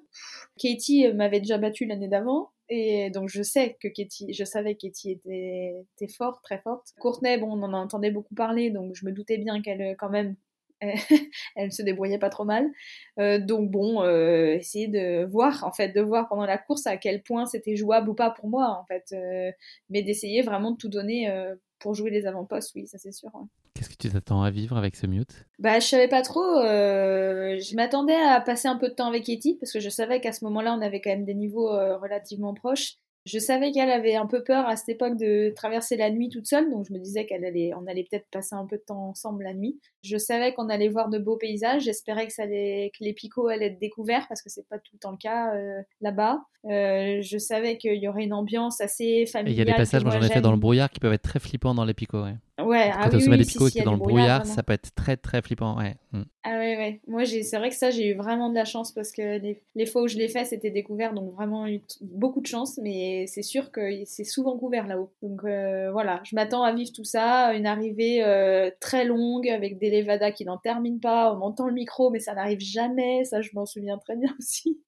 Katie 0.58 1.10
m'avait 1.14 1.40
déjà 1.40 1.56
battu 1.56 1.86
l'année 1.86 2.08
d'avant. 2.08 2.50
Et 2.68 3.10
donc 3.10 3.28
je 3.28 3.42
sais 3.42 3.76
que 3.80 3.88
Katie, 3.88 4.32
je 4.32 4.44
savais 4.44 4.74
que 4.74 4.86
Katie 4.86 5.12
était, 5.12 5.84
était 5.96 6.12
forte, 6.12 6.42
très 6.42 6.58
forte. 6.58 6.92
Courtenay, 6.98 7.38
bon, 7.38 7.52
on 7.52 7.62
en 7.62 7.72
entendait 7.74 8.10
beaucoup 8.10 8.34
parler, 8.34 8.70
donc 8.70 8.94
je 8.94 9.04
me 9.04 9.12
doutais 9.12 9.38
bien 9.38 9.60
qu'elle, 9.60 9.96
quand 9.98 10.08
même, 10.10 10.36
elle 11.56 11.72
se 11.72 11.82
débrouillait 11.82 12.18
pas 12.18 12.30
trop 12.30 12.44
mal. 12.44 12.66
Euh, 13.18 13.38
donc 13.38 13.70
bon, 13.70 14.02
euh, 14.02 14.54
essayer 14.54 14.88
de 14.88 15.24
voir, 15.24 15.64
en 15.64 15.72
fait, 15.72 15.90
de 15.90 16.00
voir 16.00 16.28
pendant 16.28 16.46
la 16.46 16.58
course 16.58 16.86
à 16.86 16.96
quel 16.96 17.22
point 17.22 17.46
c'était 17.46 17.76
jouable 17.76 18.10
ou 18.10 18.14
pas 18.14 18.30
pour 18.30 18.48
moi, 18.48 18.78
en 18.80 18.84
fait. 18.86 19.04
Euh, 19.12 19.50
mais 19.90 20.02
d'essayer 20.02 20.42
vraiment 20.42 20.72
de 20.72 20.76
tout 20.76 20.88
donner 20.88 21.32
pour 21.78 21.94
jouer 21.94 22.10
les 22.10 22.26
avant-postes, 22.26 22.72
oui, 22.74 22.86
ça 22.86 22.98
c'est 22.98 23.12
sûr. 23.12 23.30
Qu'est-ce 23.74 23.90
que 23.90 23.96
tu 23.96 24.08
t'attends 24.08 24.42
à 24.42 24.50
vivre 24.50 24.76
avec 24.76 24.96
ce 24.96 25.06
mute? 25.06 25.46
Bah, 25.58 25.80
je 25.80 25.86
savais 25.86 26.08
pas 26.08 26.22
trop. 26.22 26.42
je 26.62 27.76
m'attendais 27.76 28.14
à 28.14 28.40
passer 28.40 28.68
un 28.68 28.76
peu 28.76 28.88
de 28.88 28.94
temps 28.94 29.08
avec 29.08 29.24
Katie 29.24 29.56
parce 29.60 29.72
que 29.72 29.80
je 29.80 29.88
savais 29.88 30.20
qu'à 30.20 30.32
ce 30.32 30.44
moment-là, 30.44 30.74
on 30.74 30.80
avait 30.80 31.00
quand 31.00 31.10
même 31.10 31.24
des 31.24 31.34
niveaux 31.34 31.68
relativement 31.68 32.54
proches. 32.54 32.98
Je 33.24 33.38
savais 33.38 33.72
qu'elle 33.72 33.90
avait 33.90 34.16
un 34.16 34.26
peu 34.26 34.44
peur 34.44 34.66
à 34.68 34.76
cette 34.76 34.90
époque 34.90 35.16
de 35.16 35.52
traverser 35.56 35.96
la 35.96 36.10
nuit 36.10 36.28
toute 36.28 36.46
seule, 36.46 36.70
donc 36.70 36.86
je 36.86 36.92
me 36.92 36.98
disais 36.98 37.24
qu'elle 37.24 37.44
allait, 37.44 37.72
on 37.74 37.86
allait 37.86 38.06
peut-être 38.10 38.26
passer 38.30 38.54
un 38.54 38.66
peu 38.66 38.76
de 38.76 38.82
temps 38.82 39.08
ensemble 39.08 39.44
la 39.44 39.54
nuit. 39.54 39.80
Je 40.02 40.18
savais 40.18 40.52
qu'on 40.52 40.68
allait 40.68 40.88
voir 40.88 41.08
de 41.08 41.18
beaux 41.18 41.38
paysages. 41.38 41.84
J'espérais 41.84 42.26
que 42.26 42.34
ça 42.34 42.42
allait, 42.42 42.92
que 42.96 43.02
les 43.02 43.14
picots 43.14 43.48
allaient 43.48 43.68
être 43.68 43.78
découverts 43.78 44.26
parce 44.28 44.42
que 44.42 44.50
c'est 44.50 44.68
pas 44.68 44.78
tout 44.78 44.92
le 44.92 44.98
temps 44.98 45.12
le 45.12 45.16
cas 45.16 45.54
euh, 45.54 45.80
là-bas. 46.02 46.42
Euh, 46.66 47.20
je 47.22 47.38
savais 47.38 47.78
qu'il 47.78 47.96
y 47.96 48.08
aurait 48.08 48.24
une 48.24 48.34
ambiance 48.34 48.80
assez 48.80 49.24
familiale. 49.24 49.54
Il 49.54 49.58
y 49.58 49.62
a 49.62 49.64
des 49.64 49.78
passages, 49.78 50.04
moi 50.04 50.12
j'en 50.12 50.22
ai 50.22 50.28
fait 50.28 50.42
dans 50.42 50.52
le 50.52 50.58
brouillard 50.58 50.90
qui 50.90 51.00
peuvent 51.00 51.12
être 51.12 51.22
très 51.22 51.38
flippants 51.38 51.74
dans 51.74 51.84
les 51.84 51.94
picots. 51.94 52.22
Ouais. 52.22 52.34
Ouais, 52.60 52.90
Quand 52.92 52.98
ah 53.00 53.08
t'es 53.08 53.16
au 53.16 53.18
oui, 53.18 53.24
sommet 53.24 53.36
oui, 53.36 53.42
des 53.42 53.48
si, 53.48 53.52
picots 53.52 53.66
et 53.66 53.70
si, 53.70 53.78
que 53.78 53.82
a 53.82 53.84
dans 53.84 53.92
le 53.92 53.98
brouillard, 53.98 54.46
ça 54.46 54.62
peut 54.62 54.72
être 54.72 54.94
très 54.94 55.16
très 55.16 55.42
flippant. 55.42 55.76
Ouais. 55.76 55.96
Mm. 56.12 56.22
Ah 56.44 56.58
ouais, 56.58 56.76
ouais. 56.76 57.00
Moi, 57.06 57.24
c'est 57.24 57.56
vrai 57.56 57.70
que 57.70 57.74
ça, 57.74 57.90
j'ai 57.90 58.08
eu 58.08 58.14
vraiment 58.14 58.50
de 58.50 58.54
la 58.54 58.66
chance 58.66 58.92
parce 58.92 59.12
que 59.12 59.38
les, 59.38 59.62
les 59.74 59.86
fois 59.86 60.02
où 60.02 60.08
je 60.08 60.18
l'ai 60.18 60.28
fait, 60.28 60.44
c'était 60.44 60.70
découvert, 60.70 61.14
donc 61.14 61.32
vraiment 61.34 61.66
eu 61.66 61.80
beaucoup 62.02 62.42
de 62.42 62.46
chance, 62.46 62.78
mais 62.82 63.24
c'est 63.26 63.42
sûr 63.42 63.72
que 63.72 64.04
c'est 64.04 64.24
souvent 64.24 64.58
couvert 64.58 64.86
là-haut. 64.86 65.10
Donc 65.22 65.42
euh, 65.44 65.90
voilà, 65.90 66.20
je 66.24 66.36
m'attends 66.36 66.62
à 66.62 66.74
vivre 66.74 66.92
tout 66.92 67.02
ça, 67.02 67.54
une 67.54 67.66
arrivée 67.66 68.22
euh, 68.22 68.70
très 68.78 69.06
longue 69.06 69.48
avec 69.48 69.78
des 69.78 69.90
levadas 70.02 70.32
qui 70.32 70.44
n'en 70.44 70.58
terminent 70.58 71.00
pas, 71.00 71.34
on 71.34 71.40
entend 71.40 71.66
le 71.66 71.72
micro, 71.72 72.10
mais 72.10 72.20
ça 72.20 72.34
n'arrive 72.34 72.60
jamais, 72.60 73.24
ça 73.24 73.40
je 73.40 73.48
m'en 73.54 73.64
souviens 73.64 73.96
très 73.96 74.16
bien 74.16 74.34
aussi. 74.38 74.78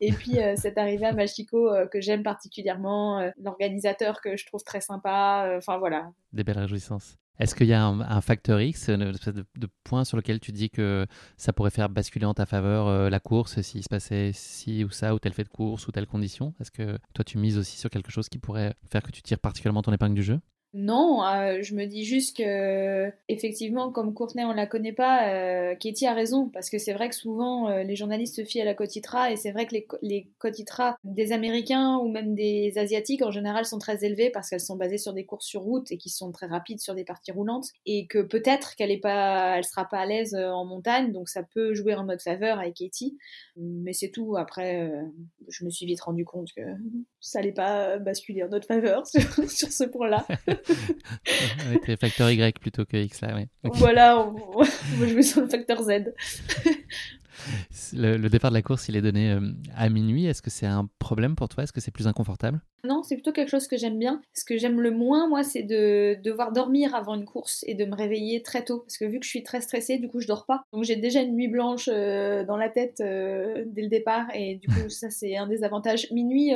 Et 0.00 0.10
puis 0.10 0.40
euh, 0.40 0.54
cette 0.56 0.76
arrivée 0.76 1.06
à 1.06 1.12
Machiko 1.12 1.72
euh, 1.72 1.86
que 1.86 2.00
j'aime 2.00 2.24
particulièrement, 2.24 3.30
l'organisateur 3.40 4.20
que 4.20 4.36
je 4.36 4.44
trouve 4.44 4.64
très 4.64 4.80
sympa, 4.80 5.54
enfin 5.56 5.78
voilà, 5.78 6.10
Des 6.32 6.42
belles 6.42 6.58
réjouissances. 6.58 7.05
Est-ce 7.38 7.54
qu'il 7.54 7.66
y 7.66 7.74
a 7.74 7.86
un, 7.86 8.20
facteur 8.20 8.60
X, 8.60 8.88
une 8.88 9.12
de 9.12 9.68
point 9.84 10.04
sur 10.04 10.16
lequel 10.16 10.40
tu 10.40 10.52
dis 10.52 10.70
que 10.70 11.06
ça 11.36 11.52
pourrait 11.52 11.70
faire 11.70 11.88
basculer 11.88 12.24
en 12.24 12.34
ta 12.34 12.46
faveur 12.46 12.88
euh, 12.88 13.10
la 13.10 13.20
course 13.20 13.60
s'il 13.60 13.82
se 13.82 13.88
passait 13.88 14.30
ci 14.32 14.84
ou 14.84 14.90
ça, 14.90 15.14
ou 15.14 15.18
tel 15.18 15.32
fait 15.32 15.44
de 15.44 15.48
course, 15.48 15.86
ou 15.86 15.92
telle 15.92 16.06
condition? 16.06 16.54
Est-ce 16.60 16.70
que 16.70 16.98
toi 17.14 17.24
tu 17.24 17.38
mises 17.38 17.58
aussi 17.58 17.76
sur 17.76 17.90
quelque 17.90 18.10
chose 18.10 18.28
qui 18.28 18.38
pourrait 18.38 18.74
faire 18.90 19.02
que 19.02 19.10
tu 19.10 19.22
tires 19.22 19.38
particulièrement 19.38 19.82
ton 19.82 19.92
épingle 19.92 20.14
du 20.14 20.22
jeu? 20.22 20.40
Non, 20.78 21.24
euh, 21.24 21.62
je 21.62 21.74
me 21.74 21.86
dis 21.86 22.04
juste 22.04 22.36
que 22.36 23.10
effectivement, 23.28 23.90
comme 23.90 24.12
Courtenay 24.12 24.44
on 24.44 24.52
la 24.52 24.66
connaît 24.66 24.92
pas, 24.92 25.30
euh, 25.30 25.74
Katie 25.74 26.06
a 26.06 26.12
raison 26.12 26.50
parce 26.50 26.68
que 26.68 26.76
c'est 26.76 26.92
vrai 26.92 27.08
que 27.08 27.14
souvent 27.14 27.70
euh, 27.70 27.82
les 27.82 27.96
journalistes 27.96 28.36
se 28.36 28.44
fient 28.44 28.60
à 28.60 28.66
la 28.66 28.74
Cotitra 28.74 29.32
et 29.32 29.36
c'est 29.36 29.52
vrai 29.52 29.64
que 29.64 29.72
les, 29.72 29.86
les 30.02 30.28
Cotitra 30.38 30.98
des 31.02 31.32
Américains 31.32 31.96
ou 31.96 32.10
même 32.10 32.34
des 32.34 32.76
Asiatiques 32.76 33.22
en 33.22 33.30
général 33.30 33.64
sont 33.64 33.78
très 33.78 34.04
élevées 34.04 34.28
parce 34.28 34.50
qu'elles 34.50 34.60
sont 34.60 34.76
basées 34.76 34.98
sur 34.98 35.14
des 35.14 35.24
courses 35.24 35.46
sur 35.46 35.62
route 35.62 35.90
et 35.92 35.96
qui 35.96 36.10
sont 36.10 36.30
très 36.30 36.44
rapides 36.44 36.80
sur 36.80 36.94
des 36.94 37.04
parties 37.04 37.32
roulantes 37.32 37.68
et 37.86 38.06
que 38.06 38.18
peut-être 38.18 38.76
qu'elle 38.76 38.90
est 38.90 39.00
pas, 39.00 39.56
elle 39.56 39.64
sera 39.64 39.86
pas 39.86 40.00
à 40.00 40.04
l'aise 40.04 40.34
en 40.34 40.66
montagne 40.66 41.10
donc 41.10 41.30
ça 41.30 41.42
peut 41.42 41.72
jouer 41.72 41.94
en 41.94 42.04
notre 42.04 42.22
faveur 42.22 42.58
avec 42.58 42.74
Katie, 42.74 43.16
mais 43.56 43.94
c'est 43.94 44.10
tout. 44.10 44.36
Après, 44.36 44.92
je 45.48 45.64
me 45.64 45.70
suis 45.70 45.86
vite 45.86 46.02
rendu 46.02 46.26
compte 46.26 46.52
que 46.54 46.60
ça 47.18 47.38
allait 47.38 47.52
pas 47.52 47.96
basculer 47.96 48.42
en 48.42 48.48
notre 48.48 48.66
faveur 48.66 49.06
sur 49.48 49.72
ce 49.72 49.84
point-là. 49.84 50.26
Avec 51.66 51.82
tes 51.82 51.96
facteurs 51.96 52.30
Y 52.30 52.58
plutôt 52.58 52.84
que 52.84 52.96
X 52.96 53.20
là, 53.20 53.34
ouais. 53.34 53.48
Voilà, 53.62 54.18
on, 54.18 54.36
on 54.54 54.62
va 54.62 55.06
jouer 55.06 55.22
sur 55.22 55.40
le 55.40 55.48
facteur 55.48 55.82
Z. 55.82 56.12
Le, 57.92 58.28
départ 58.28 58.50
de 58.50 58.56
la 58.56 58.62
course, 58.62 58.88
il 58.88 58.96
est 58.96 59.02
donné 59.02 59.32
euh, 59.32 59.40
à 59.74 59.88
minuit. 59.88 60.26
Est-ce 60.26 60.42
que 60.42 60.50
c'est 60.50 60.66
un 60.66 60.88
problème 60.98 61.36
pour 61.36 61.48
toi? 61.48 61.64
Est-ce 61.64 61.72
que 61.72 61.80
c'est 61.80 61.90
plus 61.90 62.06
inconfortable? 62.06 62.60
Non, 62.84 63.02
c'est 63.02 63.16
plutôt 63.16 63.32
quelque 63.32 63.48
chose 63.48 63.66
que 63.66 63.76
j'aime 63.76 63.98
bien. 63.98 64.20
Ce 64.34 64.44
que 64.44 64.58
j'aime 64.58 64.80
le 64.80 64.90
moins, 64.90 65.28
moi, 65.28 65.42
c'est 65.42 65.62
de 65.62 66.16
devoir 66.22 66.52
dormir 66.52 66.94
avant 66.94 67.14
une 67.14 67.24
course 67.24 67.64
et 67.66 67.74
de 67.74 67.84
me 67.84 67.94
réveiller 67.94 68.42
très 68.42 68.64
tôt. 68.64 68.80
Parce 68.80 68.96
que 68.98 69.04
vu 69.04 69.18
que 69.18 69.24
je 69.24 69.30
suis 69.30 69.42
très 69.42 69.60
stressée, 69.60 69.98
du 69.98 70.08
coup, 70.08 70.20
je 70.20 70.26
dors 70.26 70.46
pas. 70.46 70.62
Donc 70.72 70.84
j'ai 70.84 70.96
déjà 70.96 71.22
une 71.22 71.34
nuit 71.34 71.48
blanche 71.48 71.88
euh, 71.92 72.44
dans 72.44 72.56
la 72.56 72.68
tête 72.68 73.00
euh, 73.00 73.64
dès 73.66 73.82
le 73.82 73.88
départ. 73.88 74.26
Et 74.34 74.56
du 74.56 74.68
coup, 74.68 74.88
ça, 74.88 75.10
c'est 75.10 75.36
un 75.36 75.46
des 75.46 75.64
avantages. 75.64 76.06
Minuit, 76.12 76.52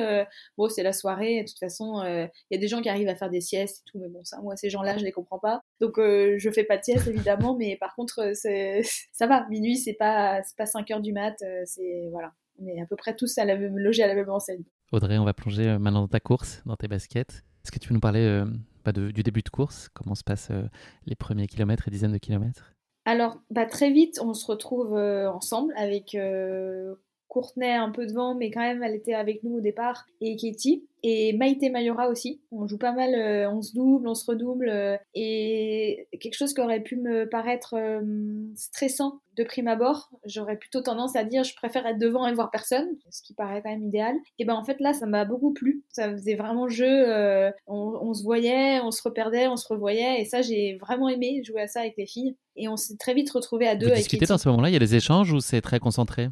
bon, 0.57 0.69
c'est 0.69 0.83
la 0.83 0.93
soirée. 0.93 1.43
De 1.43 1.49
toute 1.49 1.59
façon, 1.59 2.03
il 2.05 2.55
y 2.55 2.57
a 2.57 2.61
des 2.61 2.69
gens 2.69 2.81
qui 2.81 2.89
arrivent 2.89 3.09
à 3.09 3.17
faire 3.17 3.31
des 3.31 3.41
siestes 3.41 3.83
et 3.87 3.91
tout. 3.91 3.99
Mais 3.99 4.09
bon, 4.09 4.25
ça, 4.25 4.41
moi, 4.41 4.57
ces 4.57 4.71
gens-là, 4.71 4.99
je 4.99 5.05
les 5.05 5.13
comprends 5.13 5.39
pas. 5.39 5.63
Donc 5.81 5.95
je 5.99 6.51
fais 6.53 6.65
pas 6.65 6.79
de 6.79 6.85
sieste, 6.85 7.09
évidemment. 7.09 7.57
Mais 7.57 7.77
par 7.77 7.95
contre, 7.95 8.33
ça 9.13 9.27
va. 9.27 9.47
Minuit, 9.49 9.77
c'est 9.77 9.95
pas, 9.95 10.43
pas 10.57 10.67
5 10.71 10.91
heures 10.91 11.01
du 11.01 11.13
mat. 11.13 11.35
euh, 11.43 11.63
c'est, 11.67 12.09
voilà. 12.11 12.33
On 12.63 12.67
est 12.67 12.81
à 12.81 12.87
peu 12.87 12.97
près 12.97 13.15
tous 13.17 13.37
à 13.39 13.45
la 13.45 13.57
même, 13.57 13.77
logés 13.79 14.03
à 14.03 14.07
la 14.07 14.15
même 14.15 14.29
enseigne. 14.31 14.63
Audrey, 14.93 15.19
on 15.19 15.25
va 15.25 15.35
plonger 15.35 15.67
euh, 15.69 15.79
maintenant 15.79 16.01
dans 16.03 16.09
ta 16.09 16.21
course, 16.21 16.63
dans 16.67 16.77
tes 16.77 16.89
baskets. 16.89 17.43
Est-ce 17.65 17.71
que 17.73 17.79
tu 17.79 17.89
peux 17.89 17.95
nous 17.95 18.01
parler 18.01 18.21
euh, 18.25 18.45
bah, 18.85 18.93
de- 18.93 19.11
du 19.11 19.23
début 19.23 19.43
de 19.43 19.49
course? 19.51 19.89
Comment 19.95 20.15
se 20.15 20.25
passent 20.25 20.51
euh, 20.51 20.65
les 21.07 21.15
premiers 21.15 21.47
kilomètres 21.47 21.89
et 21.89 21.91
dizaines 21.91 22.13
de 22.13 22.19
kilomètres? 22.19 22.73
Alors, 23.07 23.39
bah, 23.51 23.67
très 23.67 23.91
vite, 23.91 24.21
on 24.23 24.35
se 24.35 24.47
retrouve 24.47 24.95
euh, 24.97 25.31
ensemble 25.31 25.73
avec 25.77 26.17
Courtenay 27.29 27.73
un 27.75 27.91
peu 27.91 28.07
devant, 28.07 28.35
mais 28.35 28.51
quand 28.51 28.61
même, 28.61 28.83
elle 28.83 28.95
était 28.95 29.15
avec 29.15 29.43
nous 29.45 29.57
au 29.59 29.61
départ, 29.61 30.07
et 30.21 30.37
Katie, 30.37 30.87
et 31.03 31.33
Maïté 31.33 31.71
Mayora 31.71 32.09
aussi. 32.09 32.41
On 32.51 32.67
joue 32.67 32.79
pas 32.79 32.93
mal, 32.93 33.15
euh, 33.15 33.51
on 33.51 33.63
se 33.63 33.75
double, 33.75 34.09
on 34.09 34.15
se 34.15 34.25
redouble, 34.27 34.69
euh, 34.69 34.97
et 35.15 36.09
quelque 36.21 36.37
chose 36.37 36.55
qui 36.55 36.61
aurait 36.61 36.83
pu 36.83 36.97
me 36.97 37.29
paraître 37.29 37.75
euh, 37.75 38.01
stressant 38.57 39.21
de 39.37 39.45
prime 39.45 39.69
abord, 39.69 40.11
j'aurais 40.25 40.57
plutôt 40.57 40.83
tendance 40.83 41.17
à 41.17 41.25
dire 41.25 41.45
je 41.45 41.55
préfère 41.55 41.87
être 41.87 41.99
devant 41.99 42.27
et 42.27 42.35
voir 42.35 42.51
personne, 42.51 42.89
ce 43.11 43.23
qui 43.23 43.33
paraît 43.33 43.63
quand 43.63 43.71
même 43.71 43.85
idéal. 43.85 44.15
Et 44.39 44.45
ben 44.45 44.55
en 44.55 44.65
fait 44.65 44.81
là, 44.81 44.93
ça 44.93 45.07
m'a 45.07 45.25
beaucoup 45.25 45.53
plu. 45.53 45.85
Ça 45.91 46.11
faisait 46.11 46.35
vraiment 46.35 46.69
jeu, 46.69 47.07
on, 47.67 47.99
on 48.03 48.13
se 48.13 48.23
voyait, 48.23 48.81
on 48.81 48.91
se 48.91 49.03
reperdait, 49.03 49.47
on 49.47 49.57
se 49.57 49.69
revoyait, 49.69 50.21
et 50.21 50.25
ça 50.25 50.43
j'ai 50.43 50.77
vraiment 50.81 51.09
aimé 51.09 51.43
jouer 51.45 51.63
à 51.63 51.69
ça 51.69 51.81
avec 51.81 51.95
les 51.97 52.07
filles. 52.07 52.37
Et 52.57 52.69
on 52.69 52.77
s'est 52.77 52.97
très 52.97 53.15
vite 53.15 53.31
retrouvés 53.31 53.69
à 53.69 53.77
deux 53.77 53.87
Vous 53.87 53.93
avec 53.93 54.03
discutez 54.03 54.27
dans 54.27 54.37
ce 54.37 54.49
moment-là 54.49 54.69
Il 54.69 54.73
y 54.73 54.77
a 54.77 54.81
des 54.81 54.97
échanges 54.97 55.33
ou 55.33 55.41
c'est 55.41 55.61
très 55.61 55.79
concentré? 55.79 56.29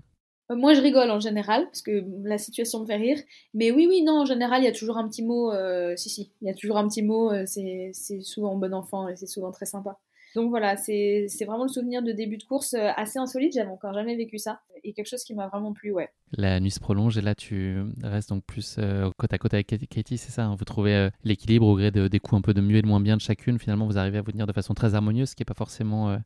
Moi, 0.50 0.72
je 0.74 0.80
rigole 0.80 1.10
en 1.10 1.20
général, 1.20 1.64
parce 1.66 1.82
que 1.82 2.04
la 2.24 2.38
situation 2.38 2.80
me 2.80 2.86
fait 2.86 2.96
rire. 2.96 3.18
Mais 3.54 3.70
oui, 3.70 3.86
oui, 3.88 4.02
non, 4.02 4.20
en 4.20 4.24
général, 4.24 4.62
il 4.62 4.64
y 4.64 4.68
a 4.68 4.72
toujours 4.72 4.96
un 4.96 5.06
petit 5.08 5.22
mot. 5.22 5.52
euh, 5.52 5.94
si, 5.96 6.08
si, 6.08 6.32
il 6.40 6.48
y 6.48 6.50
a 6.50 6.54
toujours 6.54 6.78
un 6.78 6.88
petit 6.88 7.02
mot. 7.02 7.30
euh, 7.30 7.44
c'est 7.46 7.92
souvent 8.22 8.56
bon 8.56 8.72
enfant 8.72 9.08
et 9.08 9.16
c'est 9.16 9.26
souvent 9.26 9.50
très 9.52 9.66
sympa. 9.66 9.98
Donc 10.34 10.50
voilà, 10.50 10.76
c'est 10.76 11.26
vraiment 11.46 11.64
le 11.64 11.68
souvenir 11.70 12.02
de 12.02 12.12
début 12.12 12.36
de 12.36 12.44
course 12.44 12.74
euh, 12.74 12.88
assez 12.96 13.18
insolite. 13.18 13.52
J'avais 13.54 13.70
encore 13.70 13.92
jamais 13.94 14.14
vécu 14.16 14.38
ça. 14.38 14.60
Et 14.84 14.92
quelque 14.92 15.06
chose 15.08 15.24
qui 15.24 15.34
m'a 15.34 15.48
vraiment 15.48 15.72
plu, 15.72 15.90
ouais. 15.90 16.08
La 16.32 16.60
nuit 16.60 16.70
se 16.70 16.80
prolonge 16.80 17.18
et 17.18 17.20
là 17.22 17.34
tu 17.34 17.82
restes 18.02 18.28
donc 18.28 18.44
plus 18.44 18.76
euh, 18.78 19.10
côte 19.16 19.32
à 19.32 19.38
côte 19.38 19.52
avec 19.54 19.66
Katie- 19.66 20.18
c'est 20.18 20.30
ça 20.30 20.44
hein 20.44 20.54
Vous 20.56 20.64
trouvez 20.64 20.94
euh, 20.94 21.10
l'équilibre 21.24 21.66
au 21.66 21.74
gré 21.76 21.90
de- 21.90 22.08
des 22.08 22.20
coups 22.20 22.38
un 22.38 22.42
peu 22.42 22.54
de 22.54 22.60
mieux 22.60 22.76
et 22.76 22.82
de 22.82 22.86
moins 22.86 23.00
bien 23.00 23.16
de 23.16 23.20
chacune. 23.22 23.58
Finalement, 23.58 23.86
vous 23.86 23.98
arrivez 23.98 24.18
à 24.18 24.22
vous 24.22 24.30
tenir 24.30 24.46
de 24.46 24.52
façon 24.52 24.72
très 24.74 24.94
harmonieuse, 24.94 25.30
ce 25.30 25.34
qui 25.34 25.40
n'est 25.42 25.46
pas 25.46 25.54
forcément 25.54 26.10
euh, 26.10 26.18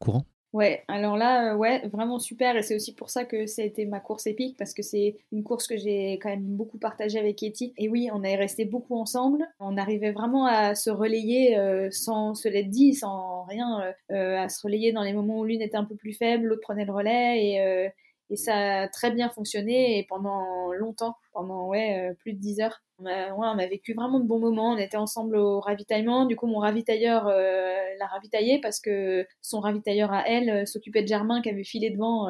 courant. 0.00 0.24
Ouais, 0.52 0.84
alors 0.86 1.16
là, 1.16 1.54
euh, 1.54 1.56
ouais, 1.56 1.80
vraiment 1.88 2.18
super. 2.18 2.56
Et 2.56 2.62
c'est 2.62 2.76
aussi 2.76 2.94
pour 2.94 3.08
ça 3.08 3.24
que 3.24 3.46
ça 3.46 3.62
a 3.62 3.64
été 3.64 3.86
ma 3.86 4.00
course 4.00 4.26
épique, 4.26 4.58
parce 4.58 4.74
que 4.74 4.82
c'est 4.82 5.16
une 5.32 5.42
course 5.42 5.66
que 5.66 5.78
j'ai 5.78 6.18
quand 6.18 6.28
même 6.28 6.42
beaucoup 6.44 6.76
partagée 6.76 7.18
avec 7.18 7.36
Katie. 7.36 7.72
Et 7.78 7.88
oui, 7.88 8.10
on 8.12 8.22
est 8.22 8.36
resté 8.36 8.66
beaucoup 8.66 8.96
ensemble. 8.98 9.46
On 9.60 9.78
arrivait 9.78 10.12
vraiment 10.12 10.44
à 10.44 10.74
se 10.74 10.90
relayer 10.90 11.56
euh, 11.56 11.88
sans 11.90 12.34
se 12.34 12.48
l'être 12.48 12.68
dit, 12.68 12.92
sans 12.94 13.44
rien, 13.44 13.94
euh, 14.10 14.38
à 14.38 14.50
se 14.50 14.60
relayer 14.62 14.92
dans 14.92 15.02
les 15.02 15.14
moments 15.14 15.38
où 15.38 15.44
l'une 15.46 15.62
était 15.62 15.76
un 15.78 15.84
peu 15.84 15.96
plus 15.96 16.12
faible, 16.12 16.48
l'autre 16.48 16.60
prenait 16.62 16.84
le 16.84 16.92
relais. 16.92 17.42
Et, 17.46 17.90
et 18.30 18.36
ça 18.36 18.82
a 18.82 18.88
très 18.88 19.10
bien 19.10 19.28
fonctionné 19.30 19.98
et 19.98 20.04
pendant 20.04 20.72
longtemps, 20.72 21.16
pendant 21.32 21.66
ouais, 21.68 22.10
euh, 22.10 22.14
plus 22.14 22.32
de 22.32 22.38
10 22.38 22.60
heures. 22.60 22.82
On 23.04 23.06
a, 23.06 23.66
vécu 23.66 23.94
vraiment 23.94 24.20
de 24.20 24.26
bons 24.26 24.38
moments. 24.38 24.74
On 24.74 24.76
était 24.76 24.96
ensemble 24.96 25.36
au 25.36 25.58
ravitaillement. 25.58 26.24
Du 26.24 26.36
coup, 26.36 26.46
mon 26.46 26.58
ravitailleur 26.58 27.26
euh, 27.26 27.74
l'a 27.98 28.06
ravitaillé 28.06 28.60
parce 28.60 28.78
que 28.78 29.26
son 29.40 29.58
ravitailleur 29.58 30.12
à 30.12 30.28
elle 30.28 30.50
euh, 30.50 30.66
s'occupait 30.66 31.02
de 31.02 31.08
Germain 31.08 31.42
qui 31.42 31.50
avait 31.50 31.64
filé 31.64 31.90
devant. 31.90 32.28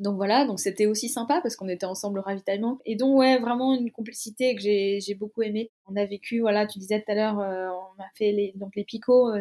donc 0.00 0.16
voilà, 0.16 0.44
donc 0.44 0.58
c'était 0.58 0.86
aussi 0.86 1.08
sympa 1.08 1.40
parce 1.40 1.54
qu'on 1.54 1.68
était 1.68 1.86
ensemble 1.86 2.18
au 2.18 2.22
ravitaillement. 2.22 2.80
Et 2.84 2.96
donc, 2.96 3.16
ouais, 3.16 3.38
vraiment 3.38 3.74
une 3.74 3.92
complicité 3.92 4.56
que 4.56 4.60
j'ai 4.60 4.98
j'ai 5.00 5.14
beaucoup 5.14 5.42
aimé. 5.42 5.70
On 5.86 5.94
a 5.94 6.04
vécu, 6.04 6.40
voilà, 6.40 6.66
tu 6.66 6.80
disais 6.80 7.00
tout 7.00 7.12
à 7.12 7.14
l'heure, 7.14 7.36
on 7.36 8.02
a 8.02 8.06
fait 8.16 8.32
les, 8.32 8.52
donc 8.56 8.74
les 8.74 8.84
picots. 8.84 9.32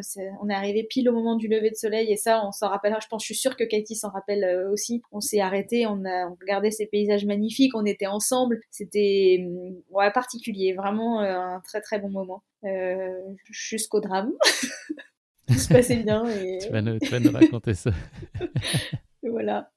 on 0.42 0.50
est 0.50 0.54
arrivé 0.54 0.84
pile 0.84 1.10
au 1.10 1.14
moment 1.14 1.36
du 1.36 1.48
lever 1.48 1.72
de 1.72 1.76
soleil 1.76 2.12
et 2.12 2.18
ça, 2.18 2.46
on 2.46 2.52
s'en 2.52 2.70
rappellera. 2.70 3.00
Je 3.02 3.08
pense, 3.08 3.24
je 3.24 3.28
suis 3.28 3.36
sûre 3.36 3.56
que 3.56 3.64
Katie 3.64 3.96
s'en 3.96 4.10
rappelle 4.10 4.68
aussi. 4.72 5.02
On 5.12 5.22
s'est 5.22 5.40
arrêté, 5.40 5.88
on 5.88 6.06
a 6.06 6.28
on 6.28 6.36
regardait 6.40 6.72
ces 6.72 6.86
paysages 6.86 7.26
magnifiques, 7.26 7.76
on 7.76 7.86
était 7.86 8.08
ensemble. 8.08 8.60
C'était 8.70 8.97
hum, 9.44 9.76
ouais, 9.92 10.12
particulier, 10.12 10.74
vraiment 10.74 11.22
euh, 11.22 11.38
un 11.40 11.60
très 11.62 11.82
très 11.82 12.00
bon 12.00 12.10
moment. 12.10 12.44
Euh, 12.64 13.14
Jusqu'au 13.46 14.00
drame. 14.02 14.32
Tout 15.48 15.54
se 15.54 15.70
passait 15.70 16.04
bien 16.04 16.26
et, 16.30 16.58
Tu 16.66 16.70
vas 16.72 16.82
nous, 16.82 17.00
tu 17.00 17.08
vas 17.10 17.20
nous 17.20 17.32
raconter 17.32 17.74
ça. 17.74 17.92
voilà. 19.24 19.72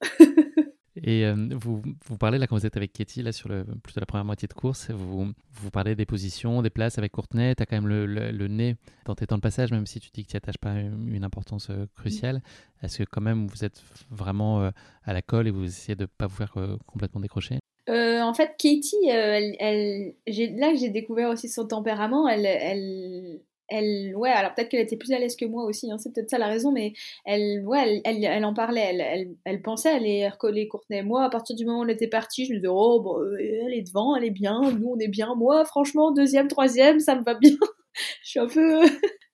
Et 1.02 1.24
euh, 1.24 1.34
vous, 1.52 1.80
vous 2.06 2.18
parlez 2.18 2.36
là 2.38 2.46
quand 2.46 2.56
vous 2.58 2.66
êtes 2.66 2.76
avec 2.76 2.92
Katie 2.92 3.22
là 3.22 3.30
sur 3.32 3.48
le 3.48 3.64
plutôt 3.82 4.00
la 4.00 4.06
première 4.06 4.24
moitié 4.24 4.48
de 4.48 4.52
course, 4.52 4.90
vous, 4.90 5.32
vous 5.52 5.70
parlez 5.70 5.94
des 5.94 6.04
positions, 6.04 6.60
des 6.62 6.68
places 6.70 6.98
avec 6.98 7.12
Courtenay, 7.12 7.54
tu 7.54 7.62
as 7.62 7.66
quand 7.66 7.76
même 7.76 7.86
le, 7.86 8.04
le- 8.06 8.32
le 8.32 8.48
nez 8.48 8.76
dans 9.06 9.14
tes 9.14 9.26
temps 9.26 9.36
de 9.36 9.40
passage, 9.40 9.70
même 9.70 9.86
si 9.86 10.00
tu 10.00 10.10
dis 10.12 10.24
que 10.24 10.30
tu 10.30 10.34
n'y 10.34 10.38
attaches 10.38 10.58
pas 10.58 10.72
une, 10.72 11.14
une 11.14 11.24
importance 11.24 11.70
euh, 11.70 11.86
cruciale. 11.94 12.42
Est-ce 12.82 12.98
que 12.98 13.04
quand 13.08 13.20
même 13.22 13.46
vous 13.46 13.64
êtes 13.64 13.80
vraiment 14.10 14.62
euh, 14.62 14.70
à 15.04 15.12
la 15.12 15.22
colle 15.22 15.46
et 15.46 15.50
vous 15.52 15.64
essayez 15.64 15.94
de 15.96 16.02
ne 16.02 16.06
pas 16.06 16.26
vous 16.26 16.36
faire 16.36 16.54
complètement 16.86 17.20
décrocher? 17.20 17.60
Euh, 17.90 18.20
en 18.22 18.34
fait, 18.34 18.52
Katie, 18.58 18.96
euh, 19.10 19.38
elle, 19.38 19.56
elle- 19.58 20.56
là 20.56 20.72
que 20.72 20.78
j'ai 20.78 20.90
découvert 20.90 21.28
aussi 21.30 21.48
son 21.48 21.66
tempérament, 21.66 22.28
elle, 22.28 22.46
elle, 22.46 23.40
elle, 23.68 24.14
ouais, 24.16 24.30
alors 24.30 24.54
peut-être 24.54 24.68
qu'elle 24.68 24.80
était 24.80 24.96
plus 24.96 25.12
à 25.12 25.18
l'aise 25.18 25.34
que 25.36 25.44
moi 25.44 25.64
aussi, 25.64 25.90
hein, 25.90 25.98
c'est 25.98 26.12
peut-être 26.12 26.30
ça 26.30 26.38
la 26.38 26.46
raison, 26.48 26.72
mais 26.72 26.92
elle, 27.24 27.64
ouais, 27.66 28.00
elle, 28.04 28.16
elle, 28.16 28.24
elle 28.24 28.44
en 28.44 28.54
parlait, 28.54 28.80
elle, 28.90 29.00
elle, 29.00 29.34
elle 29.44 29.62
pensait 29.62 29.90
aller 29.90 30.28
recoller 30.28 30.68
Courtenay. 30.68 31.02
Moi, 31.02 31.24
à 31.24 31.30
partir 31.30 31.56
du 31.56 31.64
moment 31.66 31.80
où 31.80 31.84
elle 31.84 31.90
était 31.90 32.08
partie, 32.08 32.46
je 32.46 32.52
me 32.52 32.58
disais, 32.58 32.68
oh, 32.70 33.18
euh, 33.20 33.36
elle 33.66 33.74
est 33.74 33.82
devant, 33.82 34.14
elle 34.16 34.24
est 34.24 34.30
bien, 34.30 34.60
nous 34.72 34.90
on 34.94 34.98
est 34.98 35.08
bien. 35.08 35.34
Moi, 35.36 35.64
franchement, 35.64 36.12
deuxième, 36.12 36.48
troisième, 36.48 37.00
ça 37.00 37.16
me 37.16 37.22
va 37.24 37.34
bien. 37.34 37.52
je 38.22 38.28
suis 38.30 38.40
un 38.40 38.46
peu, 38.48 38.82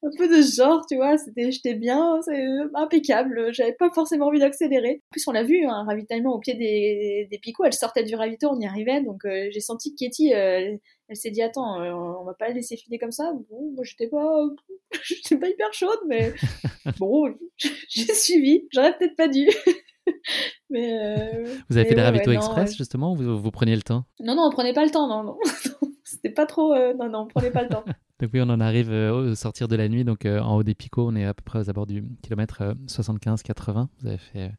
un 0.07 0.17
peu 0.17 0.29
de 0.29 0.41
ce 0.43 0.57
genre, 0.57 0.87
tu 0.87 0.97
vois. 0.97 1.19
C'était, 1.19 1.51
j'étais 1.51 1.75
bien, 1.75 2.21
c'est 2.23 2.47
impeccable. 2.75 3.53
J'avais 3.53 3.73
pas 3.73 3.91
forcément 3.91 4.27
envie 4.27 4.39
d'accélérer. 4.39 5.03
En 5.05 5.11
plus, 5.11 5.27
on 5.27 5.33
l'a 5.33 5.43
vu, 5.43 5.65
un 5.67 5.85
ravitaillement 5.85 6.35
au 6.35 6.39
pied 6.39 6.55
des, 6.55 7.27
des 7.31 7.39
picots. 7.39 7.65
Elle 7.65 7.73
sortait 7.73 8.05
du 8.05 8.15
ravito, 8.15 8.49
on 8.49 8.61
y 8.61 8.67
arrivait. 8.67 9.03
Donc, 9.03 9.25
euh, 9.25 9.49
j'ai 9.51 9.61
senti 9.61 9.95
que 9.95 10.05
Katie, 10.05 10.33
euh, 10.33 10.77
elle 11.09 11.17
s'est 11.17 11.31
dit, 11.31 11.43
attends, 11.43 11.81
euh, 11.81 11.93
on 11.93 12.25
va 12.25 12.35
pas 12.35 12.49
la 12.49 12.55
laisser 12.55 12.77
filer 12.77 12.99
comme 12.99 13.11
ça. 13.11 13.33
Bon, 13.51 13.73
moi, 13.75 13.85
j'étais 13.85 14.09
pas, 14.09 14.47
j'étais 15.03 15.37
pas 15.37 15.49
hyper 15.49 15.73
chaude, 15.73 16.01
mais 16.07 16.33
bon, 16.99 17.35
j'ai 17.89 18.15
suivi. 18.15 18.67
J'aurais 18.73 18.97
peut-être 18.97 19.17
pas 19.17 19.29
dû. 19.29 19.49
mais 20.71 21.43
vous 21.69 21.77
avez 21.77 21.89
fait 21.89 21.97
des 21.97 22.03
ravitaux 22.03 22.31
express, 22.31 22.77
justement, 22.77 23.13
ou 23.13 23.17
vous, 23.17 23.43
vous 23.43 23.51
preniez 23.51 23.75
le 23.75 23.83
temps? 23.83 24.05
Non, 24.21 24.37
non, 24.37 24.45
on 24.45 24.51
prenait 24.51 24.73
pas 24.73 24.85
le 24.85 24.91
temps, 24.91 25.09
non, 25.09 25.25
non. 25.25 25.39
C'était 26.05 26.31
pas 26.31 26.47
trop. 26.47 26.77
non, 26.95 27.09
non, 27.09 27.23
on 27.23 27.27
prenait 27.27 27.51
pas 27.51 27.63
le 27.63 27.69
temps. 27.69 27.85
Donc 28.19 28.31
oui, 28.33 28.41
on 28.41 28.49
en 28.49 28.61
arrive 28.61 28.91
euh, 28.91 29.33
au 29.33 29.35
sortir 29.35 29.69
de 29.69 29.77
la 29.77 29.89
nuit, 29.89 30.03
donc 30.03 30.25
euh, 30.25 30.41
en 30.41 30.57
haut 30.57 30.63
des 30.63 30.75
picots, 30.75 31.07
on 31.07 31.15
est 31.17 31.27
à 31.27 31.35
peu 31.35 31.43
près 31.45 31.59
aux 31.59 31.69
abords 31.69 31.87
du 31.87 32.03
kilomètre 32.23 32.75
75-80. 32.87 33.79
Euh, 33.79 33.85
Vous 34.01 34.07
avez 34.09 34.17
fait 34.17 34.53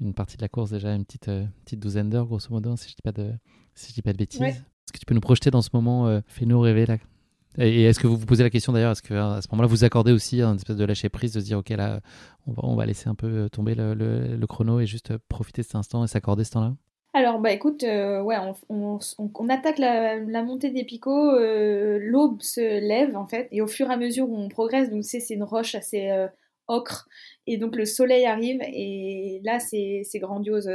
une 0.00 0.14
partie 0.14 0.36
de 0.36 0.42
la 0.42 0.48
course 0.48 0.70
déjà, 0.70 0.94
une 0.94 1.04
petite, 1.04 1.30
petite 1.64 1.80
douzaine 1.80 2.08
d'heures 2.08 2.26
grosso 2.26 2.48
modo, 2.50 2.76
si 2.76 2.88
je 2.88 2.94
dis 2.94 3.02
pas 3.02 3.10
de, 3.10 3.32
si 3.74 3.90
je 3.90 3.94
dis 3.94 4.02
pas 4.02 4.12
de 4.12 4.18
bêtises. 4.18 4.40
Est-ce 4.42 4.92
que 4.92 4.98
tu 4.98 5.06
peux 5.06 5.14
nous 5.14 5.20
projeter 5.20 5.50
dans 5.50 5.62
ce 5.62 5.70
moment 5.72 6.20
Fais-nous 6.28 6.60
rêver 6.60 6.86
là? 6.86 6.98
Et, 7.58 7.82
est-ce 7.82 7.98
que 7.98 8.06
vous 8.06 8.16
vous 8.16 8.26
posez 8.26 8.44
la 8.44 8.50
question 8.50 8.72
d'ailleurs, 8.72 8.92
est-ce 8.92 9.02
que 9.02 9.14
à 9.14 9.42
ce 9.42 9.48
moment-là 9.50 9.66
vous 9.66 9.82
accordez 9.82 10.12
aussi 10.12 10.40
une 10.40 10.54
espèce 10.54 10.76
de 10.76 10.84
lâcher 10.84 11.08
prise, 11.08 11.32
de 11.32 11.40
se 11.40 11.44
dire 11.44 11.58
ok 11.58 11.70
là, 11.70 12.00
on 12.46 12.52
va, 12.52 12.64
on 12.64 12.76
va 12.76 12.86
laisser 12.86 13.08
un 13.08 13.16
peu 13.16 13.48
tomber 13.50 13.74
le, 13.74 13.94
le 13.94 14.46
chrono 14.46 14.78
et 14.78 14.86
juste 14.86 15.16
profiter 15.28 15.62
de 15.62 15.66
cet 15.66 15.74
instant 15.74 16.04
et 16.04 16.06
s'accorder 16.06 16.44
ce 16.44 16.52
temps-là? 16.52 16.76
Alors, 17.12 17.40
bah 17.40 17.52
écoute, 17.52 17.82
euh, 17.82 18.22
ouais, 18.22 18.36
on, 18.68 18.98
on, 19.18 19.48
attaque 19.48 19.78
la, 19.78 20.20
montée 20.44 20.70
des 20.70 20.84
picots, 20.84 21.34
euh, 21.34 21.98
l'aube 22.00 22.40
se 22.40 22.60
lève 22.60 23.16
en 23.16 23.26
fait, 23.26 23.48
et 23.50 23.60
au 23.62 23.66
fur 23.66 23.90
et 23.90 23.92
à 23.92 23.96
mesure 23.96 24.30
où 24.30 24.36
on 24.38 24.48
progresse, 24.48 24.90
donc 24.90 25.02
c'est 25.04 25.18
une 25.30 25.42
roche 25.42 25.74
assez 25.74 26.10
euh, 26.10 26.28
ocre, 26.68 27.08
et 27.48 27.56
donc 27.56 27.74
le 27.74 27.84
soleil 27.84 28.26
arrive, 28.26 28.60
et 28.62 29.40
là 29.42 29.58
c'est 29.58 30.04
grandiose. 30.14 30.70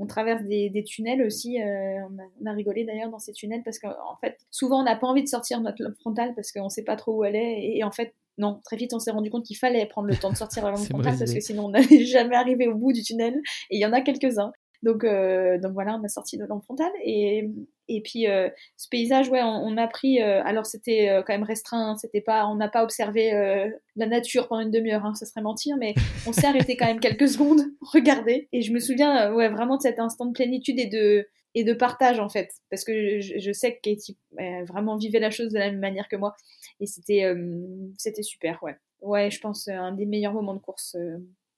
On, 0.00 0.06
traverse 0.06 0.44
des, 0.44 0.84
tunnels 0.86 1.22
aussi, 1.22 1.58
on 1.60 2.46
a, 2.46 2.52
rigolé 2.52 2.84
d'ailleurs 2.84 3.10
dans 3.10 3.18
ces 3.18 3.32
tunnels 3.32 3.62
parce 3.64 3.80
qu'en 3.80 4.16
fait, 4.20 4.38
souvent 4.52 4.80
on 4.82 4.84
n'a 4.84 4.94
pas 4.94 5.08
envie 5.08 5.24
de 5.24 5.28
sortir 5.28 5.60
notre 5.60 5.82
lampe 5.82 5.96
frontale 5.96 6.34
parce 6.36 6.52
qu'on 6.52 6.64
ne 6.64 6.68
sait 6.68 6.84
pas 6.84 6.94
trop 6.94 7.16
où 7.16 7.24
elle 7.24 7.34
est, 7.34 7.76
et, 7.76 7.82
en 7.82 7.90
fait, 7.90 8.14
non, 8.38 8.60
très 8.64 8.76
vite 8.76 8.94
on 8.94 9.00
s'est 9.00 9.10
rendu 9.10 9.28
compte 9.28 9.44
qu'il 9.44 9.56
fallait 9.56 9.84
prendre 9.86 10.06
le 10.06 10.14
temps 10.14 10.30
de 10.30 10.36
sortir 10.36 10.64
la 10.64 10.70
lampe 10.70 10.86
frontale 10.88 11.18
parce 11.18 11.34
que 11.34 11.40
sinon 11.40 11.64
on 11.64 11.70
n'allait 11.70 12.04
jamais 12.04 12.36
arriver 12.36 12.68
au 12.68 12.76
bout 12.76 12.92
du 12.92 13.02
tunnel, 13.02 13.34
et 13.70 13.76
il 13.76 13.80
y 13.80 13.86
en 13.86 13.92
a 13.92 14.02
quelques-uns. 14.02 14.52
Donc, 14.82 15.02
euh, 15.02 15.58
donc 15.58 15.72
voilà, 15.72 15.98
on 16.00 16.04
a 16.04 16.08
sorti 16.08 16.38
de 16.38 16.44
lampe 16.44 16.64
frontale. 16.64 16.92
Et, 17.02 17.50
et 17.88 18.00
puis 18.00 18.28
euh, 18.28 18.48
ce 18.76 18.88
paysage, 18.88 19.28
ouais, 19.28 19.42
on, 19.42 19.76
a 19.76 19.88
pris. 19.88 20.22
Euh, 20.22 20.42
alors 20.44 20.66
c'était 20.66 21.22
quand 21.26 21.32
même 21.32 21.42
restreint. 21.42 21.96
C'était 21.96 22.20
pas, 22.20 22.46
on 22.46 22.54
n'a 22.54 22.68
pas 22.68 22.84
observé 22.84 23.32
la 23.96 24.06
nature 24.06 24.48
pendant 24.48 24.62
une 24.62 24.70
demi-heure. 24.70 25.04
Hein, 25.04 25.14
ça 25.14 25.26
serait 25.26 25.42
mentir, 25.42 25.76
mais 25.78 25.94
on 26.26 26.32
s'est 26.32 26.46
arrêté 26.46 26.76
quand 26.76 26.86
même 26.86 27.00
quelques 27.00 27.28
secondes, 27.28 27.62
regarder. 27.92 28.48
Et 28.52 28.62
je 28.62 28.72
me 28.72 28.78
souviens, 28.78 29.32
ouais, 29.32 29.48
vraiment 29.48 29.76
de 29.76 29.82
cet 29.82 29.98
instant 29.98 30.26
de 30.26 30.32
plénitude 30.32 30.78
et 30.78 30.86
de 30.86 31.26
et 31.54 31.64
de 31.64 31.72
partage 31.72 32.20
en 32.20 32.28
fait, 32.28 32.52
parce 32.70 32.84
que 32.84 33.20
je, 33.20 33.52
sais 33.52 33.74
que 33.74 33.80
Katie 33.80 34.18
vraiment 34.68 34.96
vivait 34.96 35.18
la 35.18 35.30
chose 35.30 35.50
de 35.50 35.58
la 35.58 35.70
même 35.70 35.80
manière 35.80 36.06
que 36.08 36.14
moi. 36.14 36.36
Et 36.78 36.86
c'était 36.86 37.34
c'était 37.96 38.22
super, 38.22 38.62
ouais. 38.62 38.76
Ouais, 39.00 39.30
je 39.30 39.40
pense 39.40 39.66
un 39.66 39.92
des 39.92 40.06
meilleurs 40.06 40.34
moments 40.34 40.54
de 40.54 40.60
course 40.60 40.96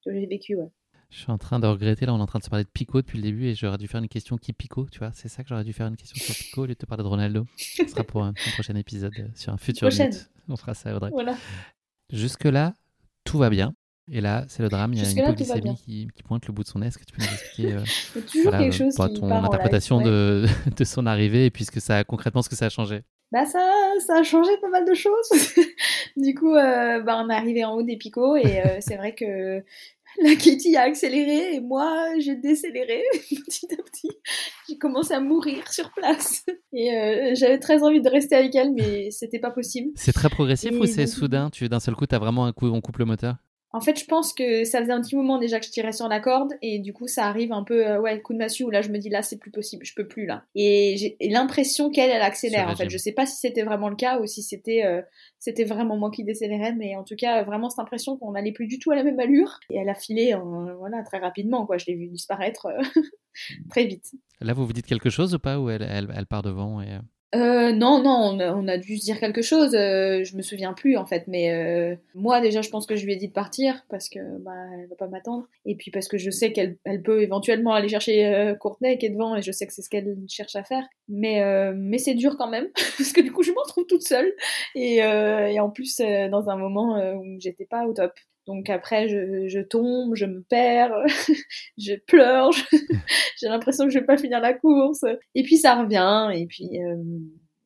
que 0.05 0.12
j'ai 0.12 0.27
vécu, 0.27 0.55
ouais. 0.55 0.68
Je 1.11 1.19
suis 1.19 1.31
en 1.33 1.39
train 1.39 1.59
de 1.59 1.67
regretter, 1.67 2.07
là 2.07 2.15
on 2.15 2.19
est 2.19 2.23
en 2.23 2.27
train 2.27 2.39
de 2.39 2.45
se 2.45 2.51
parler 2.51 2.65
de 2.65 2.69
Pico 2.69 3.03
depuis 3.03 3.19
le 3.19 3.25
début 3.25 3.47
et 3.47 3.55
j'aurais 3.57 3.79
dû 3.79 3.89
faire 3.89 4.01
une 4.01 4.09
question 4.09 4.37
qui 4.37 4.53
Pico, 4.53 4.87
tu 4.93 5.01
vois, 5.01 5.11
c'est 5.13 5.27
ça 5.27 5.43
que 5.43 5.49
j'aurais 5.49 5.65
dû 5.65 5.73
faire 5.73 5.89
une 5.89 5.97
question 5.97 6.17
sur 6.17 6.35
Pico 6.37 6.63
au 6.63 6.67
lieu 6.67 6.75
de 6.75 6.79
te 6.79 6.87
parler 6.87 7.03
de 7.03 7.09
Ronaldo. 7.09 7.47
Ce 7.57 7.85
sera 7.85 8.05
pour 8.05 8.23
un, 8.23 8.33
prochain 8.55 8.77
épisode 8.77 9.13
euh, 9.19 9.27
sur 9.35 9.53
un 9.53 9.57
futur 9.57 9.89
minute. 9.89 10.31
On 10.49 10.57
fera 10.57 10.75
ça, 10.75 10.95
Audrey. 10.95 11.11
Voilà. 11.11 11.37
Jusque-là, 12.13 12.75
tout 13.25 13.39
va 13.39 13.51
bien. 13.51 13.75
Et 14.13 14.21
là, 14.21 14.45
c'est 14.49 14.63
le 14.63 14.69
drame, 14.69 14.93
il 14.93 15.03
y 15.03 15.07
a 15.07 15.11
une 15.11 15.19
hypoglycémie 15.19 15.77
qui, 15.77 16.09
qui, 16.15 16.23
pointe 16.23 16.47
le 16.47 16.53
bout 16.53 16.63
de 16.63 16.69
son 16.69 16.79
nez. 16.79 16.87
Est-ce 16.87 16.99
que 16.99 17.05
tu 17.05 17.13
peux 17.13 17.23
nous 17.23 17.33
expliquer 17.33 17.73
euh, 17.75 18.59
quelque 18.59 18.73
chose 18.73 18.95
qui 18.95 19.21
ton 19.21 19.31
interprétation 19.31 20.01
de, 20.01 20.47
de, 20.77 20.85
son 20.85 21.07
arrivée 21.07 21.47
et 21.47 21.51
puisque 21.51 21.81
ça 21.81 22.03
concrètement 22.05 22.43
ce 22.43 22.49
que 22.49 22.57
ça 22.57 22.67
a 22.67 22.71
changé? 22.71 23.03
Bah 23.33 23.47
ça, 23.47 23.61
ça 24.05 24.19
a 24.19 24.23
changé 24.25 24.51
pas 24.61 24.69
mal 24.69 24.85
de 24.85 24.95
choses. 24.95 25.55
du 26.17 26.35
coup, 26.35 26.57
euh, 26.57 27.01
bah, 27.01 27.21
on 27.25 27.31
est 27.31 27.35
arrivé 27.35 27.65
en 27.65 27.75
haut 27.75 27.85
des 27.85 27.97
picots 27.97 28.37
et 28.37 28.63
c'est 28.81 28.97
vrai 28.97 29.15
que 29.15 29.63
la 30.23 30.35
Kitty 30.35 30.77
a 30.77 30.83
accéléré 30.83 31.55
et 31.55 31.61
moi 31.61 32.19
j'ai 32.19 32.37
décéléré 32.37 33.03
petit 33.13 33.67
à 33.73 33.83
petit. 33.83 34.11
J'ai 34.69 34.79
commencé 34.79 35.15
à 35.15 35.21
mourir 35.21 35.71
sur 35.73 35.91
place 35.93 36.45
et 36.73 36.95
euh, 36.95 37.35
j'avais 37.35 37.59
très 37.59 37.83
envie 37.83 38.01
de 38.01 38.09
rester 38.09 38.37
avec 38.37 38.55
elle 38.55 38.73
mais 38.73 39.11
c'était 39.11 39.39
pas 39.39 39.51
possible. 39.51 39.91
C'est 39.95 40.13
très 40.13 40.29
progressif 40.29 40.73
ou 40.73 40.87
c'est 40.87 41.07
soudain 41.07 41.51
Tu 41.51 41.69
d'un 41.69 41.81
seul 41.81 41.95
coup 41.95 42.07
t'as 42.07 42.19
vraiment 42.19 42.47
un 42.47 42.53
coup 42.53 42.67
on 42.69 42.81
coupe 42.81 42.99
le 42.99 43.05
moteur? 43.05 43.37
En 43.73 43.81
fait, 43.81 43.99
je 43.99 44.05
pense 44.05 44.33
que 44.33 44.64
ça 44.64 44.81
faisait 44.81 44.93
un 44.93 45.01
petit 45.01 45.14
moment 45.14 45.39
déjà 45.39 45.61
que 45.61 45.66
je 45.66 45.71
tirais 45.71 45.93
sur 45.93 46.09
la 46.09 46.18
corde 46.18 46.55
et 46.61 46.81
du 46.81 46.93
coup, 46.93 47.07
ça 47.07 47.27
arrive 47.27 47.53
un 47.53 47.62
peu, 47.62 47.87
euh, 47.87 48.01
ouais, 48.01 48.21
coup 48.21 48.33
de 48.33 48.39
massue 48.39 48.64
où 48.64 48.71
là, 48.71 48.83
je 48.83 48.89
me 48.89 48.99
dis 48.99 49.09
là, 49.09 49.23
c'est 49.23 49.39
plus 49.39 49.53
possible, 49.53 49.85
je 49.85 49.95
peux 49.95 50.09
plus 50.09 50.27
là. 50.27 50.45
Et 50.57 50.97
j'ai 50.97 51.16
l'impression 51.29 51.91
qu'elle, 51.91 52.11
elle 52.11 52.23
accélère. 52.23 52.68
En 52.68 52.75
fait, 52.75 52.91
je 52.91 52.99
sais 52.99 53.12
pas 53.12 53.27
si 53.27 53.37
c'était 53.37 53.62
vraiment 53.62 53.89
le 53.89 53.95
cas 53.95 54.18
ou 54.18 54.27
si 54.27 54.43
c'était, 54.43 54.85
euh, 54.85 55.03
c'était 55.39 55.64
vraiment 55.64 55.97
moi 55.97 56.11
qui 56.11 56.25
décélérais, 56.25 56.73
mais 56.73 56.97
en 56.97 57.05
tout 57.05 57.14
cas, 57.14 57.45
vraiment 57.45 57.71
cette 57.71 57.79
impression 57.79 58.16
qu'on 58.16 58.33
n'allait 58.33 58.53
plus 58.53 58.66
du 58.66 58.81
tout 58.81 58.91
à 58.91 58.97
la 58.97 59.05
même 59.05 59.21
allure. 59.21 59.61
Et 59.71 59.77
elle 59.77 59.89
a 59.89 59.95
filé, 59.95 60.35
voilà, 60.79 61.05
très 61.05 61.18
rapidement, 61.18 61.64
quoi. 61.64 61.79
Je 61.79 61.87
l'ai 61.87 61.95
vu 61.95 62.09
disparaître 62.09 62.66
euh, 62.66 62.83
très 63.71 63.87
vite. 63.87 64.11
Là, 64.41 64.53
vous 64.53 64.66
vous 64.66 64.73
dites 64.73 64.87
quelque 64.87 65.11
chose 65.11 65.33
ou 65.35 65.39
pas 65.39 65.61
ou 65.61 65.71
elle, 65.71 65.83
elle, 65.83 66.12
elle 66.16 66.27
part 66.27 66.43
devant 66.43 66.83
et 66.83 66.89
euh, 67.33 67.72
non, 67.72 68.03
non, 68.03 68.37
on 68.41 68.66
a, 68.66 68.76
dû 68.76 68.99
se 68.99 69.05
dire 69.05 69.20
quelque 69.20 69.43
chose. 69.43 69.74
Euh, 69.74 70.24
je 70.24 70.37
me 70.37 70.43
souviens 70.43 70.72
plus 70.72 70.97
en 70.97 71.07
fait, 71.07 71.24
mais 71.28 71.53
euh, 71.53 71.95
moi 72.14 72.41
déjà, 72.41 72.61
je 72.61 72.70
pense 72.70 72.87
que 72.87 72.97
je 72.97 73.05
lui 73.07 73.12
ai 73.12 73.16
dit 73.16 73.28
de 73.28 73.33
partir 73.33 73.85
parce 73.89 74.09
que 74.09 74.18
bah 74.41 74.53
elle 74.74 74.89
va 74.89 74.97
pas 74.97 75.07
m'attendre, 75.07 75.47
et 75.64 75.76
puis 75.76 75.93
parce 75.93 76.09
que 76.09 76.18
je 76.18 76.31
sais 76.31 76.53
qu'elle 76.53 76.76
elle 76.85 77.03
peut 77.03 77.22
éventuellement 77.22 77.72
aller 77.72 77.89
chercher 77.89 78.26
euh, 78.26 78.55
Courtenay 78.55 78.99
qui 78.99 79.07
est 79.07 79.11
devant, 79.11 79.37
et 79.37 79.43
je 79.43 79.53
sais 79.53 79.66
que 79.66 79.72
c'est 79.72 79.83
ce 79.83 79.89
qu'elle 79.89 80.16
cherche 80.28 80.57
à 80.57 80.64
faire. 80.64 80.85
Mais 81.09 81.43
euh, 81.43 81.72
mais 81.76 81.99
c'est 81.99 82.14
dur 82.14 82.37
quand 82.37 82.49
même 82.51 82.68
parce 82.99 83.12
que 83.12 83.20
du 83.20 83.33
coup, 83.33 83.45
je 83.45 83.53
me 83.53 83.61
retrouve 83.61 83.87
toute 83.87 84.03
seule 84.03 84.33
et, 84.74 84.97
et 84.97 85.61
en 85.61 85.70
plus 85.70 85.99
dans 85.99 86.51
un 86.51 86.57
moment 86.57 87.14
où 87.16 87.39
j'étais 87.39 87.66
pas 87.66 87.87
au 87.87 87.93
top. 87.93 88.12
Donc 88.47 88.70
après, 88.70 89.09
je, 89.09 89.61
tombe, 89.61 90.14
je 90.14 90.24
me 90.26 90.43
perds, 90.43 90.93
je 91.78 91.95
pleure, 92.07 92.51
j'ai 93.41 93.49
l'impression 93.49 93.84
que 93.84 93.91
je 93.91 93.99
vais 93.99 94.05
pas 94.05 94.16
finir 94.16 94.41
la 94.41 94.55
course. 94.55 95.05
Et 95.34 95.43
puis 95.43 95.57
ça 95.57 95.80
revient, 95.80 96.30
et 96.34 96.47
puis, 96.47 96.82
euh, 96.82 96.97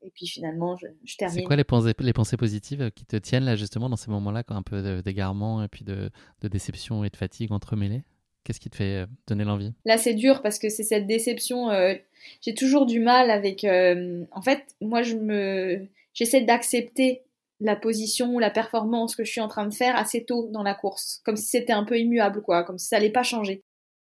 et 0.02 0.10
puis 0.10 0.26
finalement, 0.26 0.76
je, 0.76 1.16
termine. 1.16 1.38
C'est 1.38 1.44
quoi 1.44 1.56
les 1.56 1.64
pensées, 1.64 1.92
les 1.98 2.12
pensées 2.12 2.36
positives 2.36 2.90
qui 2.94 3.06
te 3.06 3.16
tiennent 3.16 3.44
là 3.44 3.56
justement 3.56 3.88
dans 3.88 3.96
ces 3.96 4.10
moments-là, 4.10 4.42
quand 4.42 4.56
un 4.56 4.62
peu 4.62 5.02
d'égarement 5.02 5.62
et 5.62 5.68
puis 5.68 5.84
de, 5.84 6.10
déception 6.42 7.04
et 7.04 7.10
de 7.10 7.16
fatigue 7.16 7.52
entremêlées? 7.52 8.02
Qu'est-ce 8.42 8.60
qui 8.60 8.68
te 8.68 8.76
fait 8.76 9.04
euh, 9.04 9.06
donner 9.26 9.44
l'envie? 9.44 9.72
Là, 9.86 9.96
c'est 9.96 10.12
dur 10.12 10.42
parce 10.42 10.58
que 10.58 10.68
c'est 10.68 10.82
cette 10.82 11.06
déception. 11.06 11.70
Euh, 11.70 11.94
j'ai 12.42 12.52
toujours 12.52 12.84
du 12.84 13.00
mal 13.00 13.30
avec. 13.30 13.64
en 13.64 14.42
fait, 14.42 14.76
moi, 14.82 15.02
je 15.02 15.16
me, 15.16 15.88
j'essaie 16.12 16.42
d'accepter 16.42 17.22
la 17.64 17.76
position 17.76 18.34
ou 18.34 18.38
la 18.38 18.50
performance 18.50 19.16
que 19.16 19.24
je 19.24 19.32
suis 19.32 19.40
en 19.40 19.48
train 19.48 19.66
de 19.66 19.74
faire 19.74 19.96
assez 19.96 20.24
tôt 20.24 20.48
dans 20.52 20.62
la 20.62 20.74
course, 20.74 21.20
comme 21.24 21.36
si 21.36 21.46
c'était 21.46 21.72
un 21.72 21.84
peu 21.84 21.98
immuable, 21.98 22.42
quoi, 22.42 22.62
comme 22.62 22.78
si 22.78 22.88
ça 22.88 22.96
allait 22.96 23.10
pas 23.10 23.22
changer. 23.22 23.64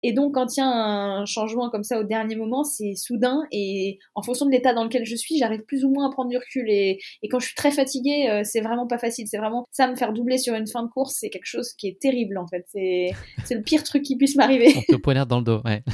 Et 0.08 0.14
donc, 0.14 0.36
quand 0.36 0.56
il 0.56 0.60
y 0.60 0.64
a 0.64 0.68
un 0.68 1.26
changement 1.26 1.72
comme 1.72 1.82
ça 1.82 2.00
au 2.00 2.04
dernier 2.04 2.36
moment, 2.36 2.64
c'est 2.64 2.94
soudain 2.94 3.42
et 3.52 3.98
en 4.14 4.22
fonction 4.22 4.46
de 4.46 4.52
l'état 4.52 4.72
dans 4.72 4.84
lequel 4.84 5.04
je 5.04 5.16
suis, 5.16 5.40
j'arrive 5.40 5.64
plus 5.64 5.84
ou 5.84 5.90
moins 5.90 6.08
à 6.08 6.12
prendre 6.12 6.30
du 6.30 6.38
recul. 6.38 6.70
Et, 6.70 7.00
quand 7.32 7.40
je 7.40 7.48
suis 7.48 7.56
très 7.56 7.72
fatiguée, 7.72 8.30
euh, 8.30 8.42
c'est 8.44 8.62
vraiment 8.62 8.86
pas 8.86 9.00
facile. 9.00 9.26
C'est 9.28 9.40
vraiment 9.40 9.66
ça, 9.72 9.88
me 9.88 9.96
faire 9.96 10.14
doubler 10.14 10.38
sur 10.38 10.54
une 10.54 10.68
fin 10.68 10.84
de 10.84 10.90
course, 10.90 11.16
c'est 11.20 11.32
quelque 11.32 11.48
chose 11.48 11.74
qui 11.74 11.88
est 11.88 12.00
terrible 12.00 12.38
en 12.38 12.46
fait. 12.46 12.68
C'est 12.72 13.56
le 13.56 13.64
pire 13.64 13.82
truc 13.82 14.04
qui 14.04 14.16
puisse 14.16 14.36
m'arriver. 14.36 14.76
On 14.90 14.94
te 14.94 15.02
poignarde 15.02 15.28
dans 15.28 15.40
le 15.40 15.44
dos, 15.44 15.62
ouais. 15.66 15.82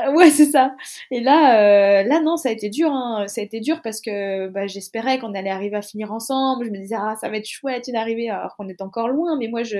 Euh, 0.00 0.14
ouais, 0.14 0.30
c'est 0.30 0.46
ça. 0.46 0.74
Et 1.10 1.20
là, 1.20 1.60
euh, 1.60 2.02
là 2.04 2.22
non, 2.22 2.38
ça 2.38 2.48
a 2.48 2.52
été 2.52 2.70
dur. 2.70 2.90
Hein. 2.90 3.26
Ça 3.26 3.42
a 3.42 3.44
été 3.44 3.60
dur 3.60 3.82
parce 3.84 4.00
que 4.00 4.48
bah, 4.48 4.66
j'espérais 4.66 5.18
qu'on 5.18 5.34
allait 5.34 5.50
arriver 5.50 5.76
à 5.76 5.82
finir 5.82 6.10
ensemble. 6.10 6.64
Je 6.64 6.70
me 6.70 6.78
disais, 6.78 6.96
ah, 6.98 7.16
ça 7.20 7.28
va 7.28 7.36
être 7.36 7.46
chouette 7.46 7.86
une 7.86 7.96
arrivée 7.96 8.30
alors 8.30 8.56
qu'on 8.56 8.68
est 8.68 8.80
encore 8.80 9.08
loin. 9.08 9.36
Mais 9.38 9.48
moi, 9.48 9.62
je 9.62 9.76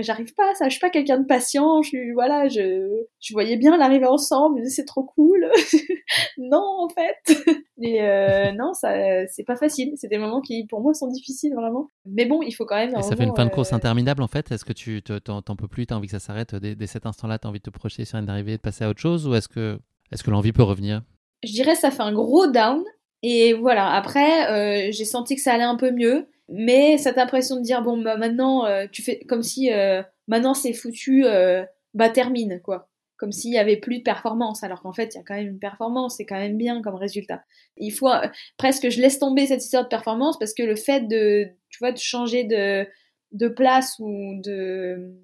j'arrive 0.00 0.34
pas 0.34 0.50
à 0.50 0.54
ça, 0.54 0.66
je 0.66 0.70
suis 0.70 0.80
pas 0.80 0.90
quelqu'un 0.90 1.18
de 1.18 1.26
patient, 1.26 1.82
je 1.82 2.12
voilà, 2.14 2.48
je, 2.48 3.04
je 3.20 3.32
voyais 3.32 3.56
bien 3.56 3.76
l'arriver 3.76 4.06
ensemble, 4.06 4.64
c'est 4.66 4.84
trop 4.84 5.04
cool. 5.04 5.50
non, 6.38 6.64
en 6.64 6.88
fait. 6.88 7.44
Et 7.82 8.02
euh, 8.02 8.52
non, 8.52 8.72
ça, 8.72 9.26
c'est 9.28 9.44
pas 9.44 9.56
facile. 9.56 9.92
C'est 9.96 10.08
des 10.08 10.18
moments 10.18 10.40
qui, 10.40 10.66
pour 10.66 10.80
moi, 10.80 10.94
sont 10.94 11.08
difficiles 11.08 11.54
vraiment. 11.54 11.88
Mais 12.06 12.24
bon, 12.24 12.42
il 12.42 12.52
faut 12.52 12.64
quand 12.64 12.76
même. 12.76 12.94
Et 12.96 13.02
ça 13.02 13.16
fait 13.16 13.24
une 13.24 13.36
fin 13.36 13.44
de 13.44 13.50
course 13.50 13.72
euh, 13.72 13.76
interminable 13.76 14.22
en 14.22 14.28
fait. 14.28 14.50
Est-ce 14.50 14.64
que 14.64 14.72
tu 14.72 15.02
t'en 15.02 15.42
peux 15.56 15.68
plus, 15.68 15.86
t'as 15.86 15.96
envie 15.96 16.06
que 16.06 16.12
ça 16.12 16.20
s'arrête 16.20 16.54
dès, 16.54 16.74
dès, 16.74 16.86
cet 16.86 17.06
instant-là, 17.06 17.38
t'as 17.38 17.48
envie 17.48 17.58
de 17.58 17.64
te 17.64 17.70
projeter 17.70 18.04
sur 18.04 18.18
une 18.18 18.28
arrivée, 18.28 18.56
de 18.56 18.62
passer 18.62 18.84
à 18.84 18.88
autre 18.88 19.00
chose, 19.00 19.26
ou 19.26 19.34
est-ce 19.34 19.48
que, 19.48 19.78
est-ce 20.12 20.22
que 20.22 20.30
l'envie 20.30 20.52
peut 20.52 20.62
revenir? 20.62 21.02
Je 21.42 21.52
dirais 21.52 21.74
ça 21.74 21.90
fait 21.90 22.02
un 22.02 22.12
gros 22.12 22.46
down. 22.46 22.82
Et 23.22 23.54
voilà. 23.54 23.90
Après, 23.92 24.50
euh, 24.50 24.90
j'ai 24.92 25.04
senti 25.04 25.36
que 25.36 25.42
ça 25.42 25.52
allait 25.52 25.64
un 25.64 25.76
peu 25.76 25.90
mieux. 25.90 26.28
Mais 26.48 26.98
cette 26.98 27.18
impression 27.18 27.56
de 27.56 27.62
dire, 27.62 27.82
bon, 27.82 28.00
bah 28.02 28.16
maintenant, 28.16 28.66
euh, 28.66 28.86
tu 28.90 29.02
fais 29.02 29.20
comme 29.28 29.42
si 29.42 29.72
euh, 29.72 30.02
maintenant 30.28 30.54
c'est 30.54 30.72
foutu, 30.72 31.24
euh, 31.26 31.64
bah 31.94 32.08
termine, 32.10 32.60
quoi. 32.62 32.88
comme 33.16 33.32
s'il 33.32 33.52
y 33.52 33.58
avait 33.58 33.78
plus 33.78 33.98
de 33.98 34.02
performance, 34.02 34.62
alors 34.62 34.82
qu'en 34.82 34.92
fait, 34.92 35.14
il 35.14 35.18
y 35.18 35.20
a 35.20 35.24
quand 35.24 35.34
même 35.34 35.48
une 35.48 35.58
performance, 35.58 36.16
c'est 36.16 36.26
quand 36.26 36.36
même 36.38 36.56
bien 36.58 36.82
comme 36.82 36.94
résultat. 36.94 37.42
Il 37.76 37.90
faut 37.90 38.08
euh, 38.10 38.28
presque 38.58 38.90
je 38.90 39.00
laisse 39.00 39.18
tomber 39.18 39.46
cette 39.46 39.64
histoire 39.64 39.84
de 39.84 39.88
performance 39.88 40.38
parce 40.38 40.54
que 40.54 40.62
le 40.62 40.76
fait 40.76 41.02
de, 41.08 41.46
tu 41.70 41.78
vois, 41.80 41.92
de 41.92 41.98
changer 41.98 42.44
de, 42.44 42.86
de 43.32 43.48
place 43.48 43.96
ou 43.98 44.40
de, 44.42 45.14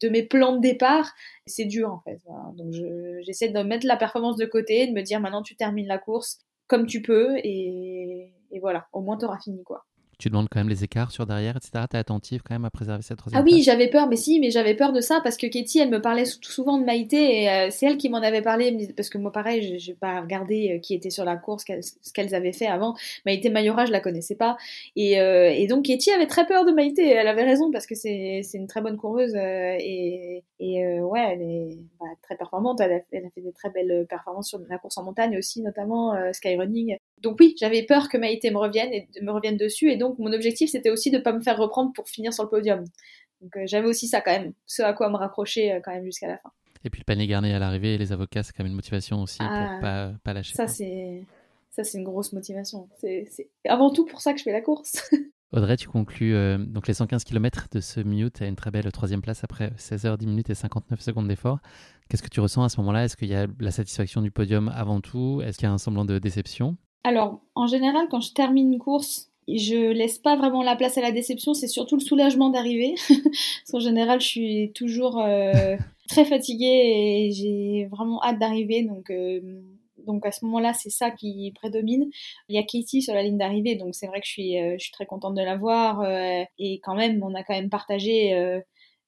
de 0.00 0.08
mes 0.08 0.22
plans 0.22 0.56
de 0.56 0.60
départ, 0.60 1.12
c'est 1.46 1.64
dur 1.64 1.92
en 1.92 2.00
fait. 2.00 2.20
Donc 2.56 2.72
j'essaie 3.22 3.48
de 3.48 3.62
mettre 3.62 3.86
la 3.86 3.96
performance 3.96 4.36
de 4.36 4.46
côté, 4.46 4.86
de 4.86 4.92
me 4.92 5.02
dire 5.02 5.20
maintenant 5.20 5.42
tu 5.42 5.56
termines 5.56 5.88
la 5.88 5.98
course 5.98 6.38
comme 6.68 6.86
tu 6.86 7.02
peux 7.02 7.36
et, 7.38 8.32
et 8.52 8.60
voilà, 8.60 8.86
au 8.92 9.00
moins 9.00 9.18
tu 9.18 9.24
auras 9.24 9.38
fini 9.40 9.62
quoi 9.64 9.84
tu 10.20 10.28
demandes 10.28 10.48
quand 10.50 10.60
même 10.60 10.68
les 10.68 10.84
écarts 10.84 11.10
sur 11.10 11.26
derrière, 11.26 11.56
etc. 11.56 11.84
Tu 11.90 11.96
es 11.96 11.98
attentive 11.98 12.42
quand 12.42 12.54
même 12.54 12.66
à 12.66 12.70
préserver 12.70 13.02
cette 13.02 13.16
troisième 13.16 13.40
Ah 13.40 13.44
oui, 13.44 13.62
j'avais 13.62 13.88
peur, 13.88 14.06
mais 14.06 14.16
si, 14.16 14.38
mais 14.38 14.50
j'avais 14.50 14.74
peur 14.74 14.92
de 14.92 15.00
ça 15.00 15.20
parce 15.24 15.38
que 15.38 15.46
Katie, 15.46 15.78
elle 15.78 15.88
me 15.88 16.00
parlait 16.00 16.26
souvent 16.26 16.78
de 16.78 16.84
Maïté 16.84 17.42
et 17.42 17.50
euh, 17.50 17.68
c'est 17.70 17.86
elle 17.86 17.96
qui 17.96 18.10
m'en 18.10 18.18
avait 18.18 18.42
parlé. 18.42 18.92
Parce 18.94 19.08
que 19.08 19.16
moi, 19.16 19.32
pareil, 19.32 19.78
j'ai 19.78 19.94
pas 19.94 20.20
regardé 20.20 20.76
euh, 20.76 20.78
qui 20.78 20.94
était 20.94 21.08
sur 21.08 21.24
la 21.24 21.36
course, 21.36 21.64
ce 21.66 22.12
qu'elles 22.12 22.34
avaient 22.34 22.52
fait 22.52 22.66
avant. 22.66 22.94
Maïté 23.24 23.48
Mayora, 23.48 23.86
je 23.86 23.92
la 23.92 24.00
connaissais 24.00 24.34
pas. 24.34 24.58
Et, 24.94 25.18
euh, 25.20 25.50
et, 25.50 25.66
donc, 25.66 25.86
Katie 25.86 26.10
avait 26.10 26.26
très 26.26 26.46
peur 26.46 26.66
de 26.66 26.72
Maïté. 26.72 27.08
Elle 27.08 27.28
avait 27.28 27.44
raison 27.44 27.70
parce 27.70 27.86
que 27.86 27.94
c'est 27.94 28.42
une 28.52 28.66
très 28.66 28.82
bonne 28.82 28.98
coureuse 28.98 29.34
et, 29.34 30.44
et 30.58 31.00
ouais, 31.00 31.30
elle 31.32 31.42
est 31.42 31.78
bah, 31.98 32.06
très 32.22 32.36
performante. 32.36 32.80
Elle 32.80 32.92
a, 32.92 33.00
elle 33.12 33.24
a, 33.24 33.30
fait 33.30 33.40
des 33.40 33.52
très 33.52 33.70
belles 33.70 34.06
performances 34.08 34.48
sur 34.48 34.60
la 34.68 34.76
course 34.76 34.98
en 34.98 35.04
montagne 35.04 35.38
aussi, 35.38 35.62
notamment 35.62 36.14
skyrunning. 36.34 36.98
Donc 37.22 37.36
oui, 37.40 37.54
j'avais 37.58 37.82
peur 37.82 38.08
que 38.08 38.18
Maïté 38.18 38.50
me 38.50 38.58
revienne 38.58 38.92
et 38.92 39.08
me 39.22 39.30
revienne 39.30 39.56
dessus 39.56 39.90
et 39.90 39.96
donc 39.96 40.09
mon 40.18 40.32
objectif 40.32 40.70
c'était 40.70 40.90
aussi 40.90 41.10
de 41.10 41.18
ne 41.18 41.22
pas 41.22 41.32
me 41.32 41.40
faire 41.40 41.56
reprendre 41.56 41.92
pour 41.92 42.08
finir 42.08 42.32
sur 42.32 42.44
le 42.44 42.50
podium. 42.50 42.84
Donc 43.40 43.56
euh, 43.56 43.62
j'avais 43.66 43.88
aussi 43.88 44.06
ça 44.06 44.20
quand 44.20 44.32
même, 44.32 44.52
ce 44.66 44.82
à 44.82 44.92
quoi 44.92 45.08
me 45.10 45.16
raccrocher 45.16 45.72
euh, 45.72 45.80
quand 45.82 45.92
même 45.92 46.04
jusqu'à 46.04 46.28
la 46.28 46.38
fin. 46.38 46.50
Et 46.84 46.90
puis 46.90 47.00
le 47.00 47.04
panier 47.04 47.26
garni 47.26 47.52
à 47.52 47.58
l'arrivée 47.58 47.94
et 47.94 47.98
les 47.98 48.12
avocats, 48.12 48.42
c'est 48.42 48.52
quand 48.52 48.62
même 48.62 48.72
une 48.72 48.76
motivation 48.76 49.22
aussi 49.22 49.38
pour 49.38 49.48
ah, 49.50 49.78
pas, 49.80 50.12
pas 50.24 50.32
lâcher. 50.32 50.54
Ça 50.54 50.66
c'est 50.66 51.22
ça 51.70 51.84
c'est 51.84 51.98
une 51.98 52.04
grosse 52.04 52.32
motivation. 52.32 52.88
C'est 52.98 53.28
avant 53.66 53.90
tout 53.90 54.04
pour 54.04 54.20
ça 54.20 54.32
que 54.32 54.38
je 54.38 54.44
fais 54.44 54.52
la 54.52 54.60
course. 54.60 55.10
Audrey, 55.52 55.76
tu 55.76 55.88
conclus 55.88 56.34
euh, 56.34 56.58
donc 56.58 56.86
les 56.86 56.94
115 56.94 57.24
km 57.24 57.66
de 57.72 57.80
ce 57.80 57.98
Mute 57.98 58.40
à 58.40 58.46
une 58.46 58.54
très 58.54 58.70
belle 58.70 58.90
troisième 58.92 59.20
place 59.20 59.42
après 59.42 59.72
16 59.76 60.04
h 60.04 60.16
10 60.16 60.26
minutes 60.26 60.50
et 60.50 60.54
59 60.54 61.00
secondes 61.00 61.26
d'effort. 61.26 61.58
Qu'est-ce 62.08 62.22
que 62.22 62.28
tu 62.28 62.40
ressens 62.40 62.62
à 62.62 62.68
ce 62.68 62.80
moment-là? 62.80 63.04
Est-ce 63.04 63.16
qu'il 63.16 63.28
y 63.28 63.34
a 63.34 63.48
la 63.58 63.70
satisfaction 63.72 64.22
du 64.22 64.30
podium 64.30 64.68
avant 64.68 65.00
tout? 65.00 65.40
Est-ce 65.44 65.58
qu'il 65.58 65.66
y 65.66 65.70
a 65.70 65.72
un 65.72 65.78
semblant 65.78 66.04
de 66.04 66.20
déception? 66.20 66.76
Alors, 67.02 67.40
en 67.56 67.66
général, 67.66 68.06
quand 68.10 68.20
je 68.20 68.32
termine 68.32 68.72
une 68.72 68.78
course, 68.78 69.29
je 69.48 69.92
laisse 69.92 70.18
pas 70.18 70.36
vraiment 70.36 70.62
la 70.62 70.76
place 70.76 70.98
à 70.98 71.00
la 71.00 71.12
déception, 71.12 71.54
c'est 71.54 71.68
surtout 71.68 71.96
le 71.96 72.02
soulagement 72.02 72.50
d'arriver. 72.50 72.94
Parce 73.08 73.70
qu'en 73.70 73.80
général, 73.80 74.20
je 74.20 74.26
suis 74.26 74.72
toujours 74.74 75.18
euh, 75.18 75.76
très 76.08 76.24
fatiguée 76.24 76.66
et 76.66 77.32
j'ai 77.32 77.86
vraiment 77.90 78.22
hâte 78.22 78.38
d'arriver. 78.38 78.82
Donc, 78.82 79.10
euh, 79.10 79.40
donc 80.06 80.26
à 80.26 80.32
ce 80.32 80.44
moment-là, 80.44 80.72
c'est 80.74 80.90
ça 80.90 81.10
qui 81.10 81.52
prédomine. 81.54 82.10
Il 82.48 82.56
y 82.56 82.58
a 82.58 82.62
Katie 82.62 83.02
sur 83.02 83.14
la 83.14 83.22
ligne 83.22 83.38
d'arrivée, 83.38 83.76
donc 83.76 83.94
c'est 83.94 84.06
vrai 84.06 84.20
que 84.20 84.26
je 84.26 84.32
suis, 84.32 84.58
euh, 84.58 84.74
je 84.78 84.84
suis 84.84 84.92
très 84.92 85.06
contente 85.06 85.34
de 85.34 85.42
la 85.42 85.56
voir. 85.56 86.04
et 86.58 86.80
quand 86.82 86.94
même, 86.94 87.22
on 87.22 87.34
a 87.34 87.42
quand 87.42 87.54
même 87.54 87.70
partagé. 87.70 88.34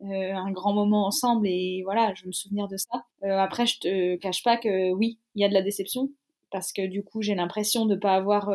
un 0.05 0.51
grand 0.51 0.73
moment 0.75 1.07
ensemble 1.07 1.47
et 1.47 1.83
voilà, 1.85 2.13
je 2.17 2.27
me 2.27 2.33
souvenir 2.33 2.67
de 2.67 2.77
ça. 2.77 3.05
après, 3.23 3.67
je 3.67 3.79
te 3.79 4.17
cache 4.17 4.43
pas 4.43 4.57
que 4.57 4.91
oui, 4.93 5.19
il 5.37 5.43
y 5.43 5.45
a 5.45 5.49
de 5.49 5.55
la 5.55 5.63
déception 5.63 6.11
parce 6.51 6.73
que 6.73 6.85
du 6.87 7.05
coup, 7.05 7.23
j'ai 7.23 7.37
l'impression 7.37 7.87
de 7.87 7.95
pas 7.95 8.15
avoir 8.15 8.51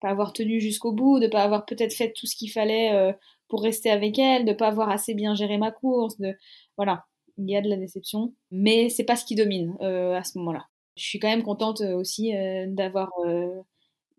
pas 0.00 0.08
avoir 0.08 0.32
tenu 0.32 0.60
jusqu'au 0.60 0.92
bout, 0.92 1.20
de 1.20 1.26
pas 1.26 1.42
avoir 1.42 1.64
peut-être 1.64 1.94
fait 1.94 2.12
tout 2.12 2.26
ce 2.26 2.36
qu'il 2.36 2.50
fallait 2.50 2.92
euh, 2.92 3.12
pour 3.48 3.62
rester 3.62 3.90
avec 3.90 4.18
elle, 4.18 4.44
de 4.44 4.52
pas 4.52 4.68
avoir 4.68 4.90
assez 4.90 5.14
bien 5.14 5.34
géré 5.34 5.58
ma 5.58 5.70
course, 5.70 6.18
de 6.18 6.34
voilà, 6.76 7.04
il 7.38 7.48
y 7.50 7.56
a 7.56 7.62
de 7.62 7.68
la 7.68 7.76
déception, 7.76 8.34
mais 8.50 8.88
c'est 8.88 9.04
pas 9.04 9.16
ce 9.16 9.24
qui 9.24 9.34
domine 9.34 9.76
euh, 9.80 10.14
à 10.14 10.24
ce 10.24 10.38
moment-là. 10.38 10.66
Je 10.96 11.04
suis 11.04 11.18
quand 11.18 11.28
même 11.28 11.42
contente 11.42 11.80
euh, 11.82 11.94
aussi 11.94 12.32
d'avoir 12.68 13.10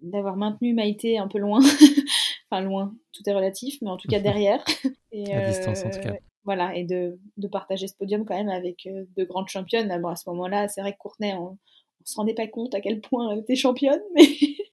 d'avoir 0.01 0.35
maintenu 0.37 0.73
Maïté 0.73 1.17
un 1.17 1.27
peu 1.27 1.39
loin, 1.39 1.59
enfin 2.51 2.61
loin, 2.61 2.93
tout 3.13 3.23
est 3.27 3.33
relatif, 3.33 3.79
mais 3.81 3.89
en 3.89 3.97
tout 3.97 4.07
cas 4.07 4.19
derrière. 4.19 4.63
Et, 5.11 5.33
à 5.33 5.49
distance 5.49 5.83
en 5.83 5.89
tout 5.89 5.99
cas. 5.99 6.15
Voilà, 6.43 6.77
et 6.77 6.85
de, 6.85 7.19
de, 7.35 7.47
partager 7.49 7.87
ce 7.87 7.95
podium 7.95 8.23
quand 8.23 8.35
même 8.35 8.47
avec 8.47 8.87
de 8.87 9.23
grandes 9.25 9.49
championnes. 9.49 9.93
Bon, 10.01 10.07
à 10.07 10.15
ce 10.15 10.29
moment-là, 10.29 10.69
c'est 10.69 10.79
vrai 10.79 10.93
que 10.93 10.97
Courtenay, 10.97 11.33
on, 11.33 11.57
on 12.01 12.05
se 12.05 12.15
rendait 12.15 12.33
pas 12.33 12.47
compte 12.47 12.73
à 12.73 12.79
quel 12.79 13.01
point 13.01 13.31
elle 13.31 13.39
était 13.39 13.55
championne, 13.55 14.01
mais 14.15 14.23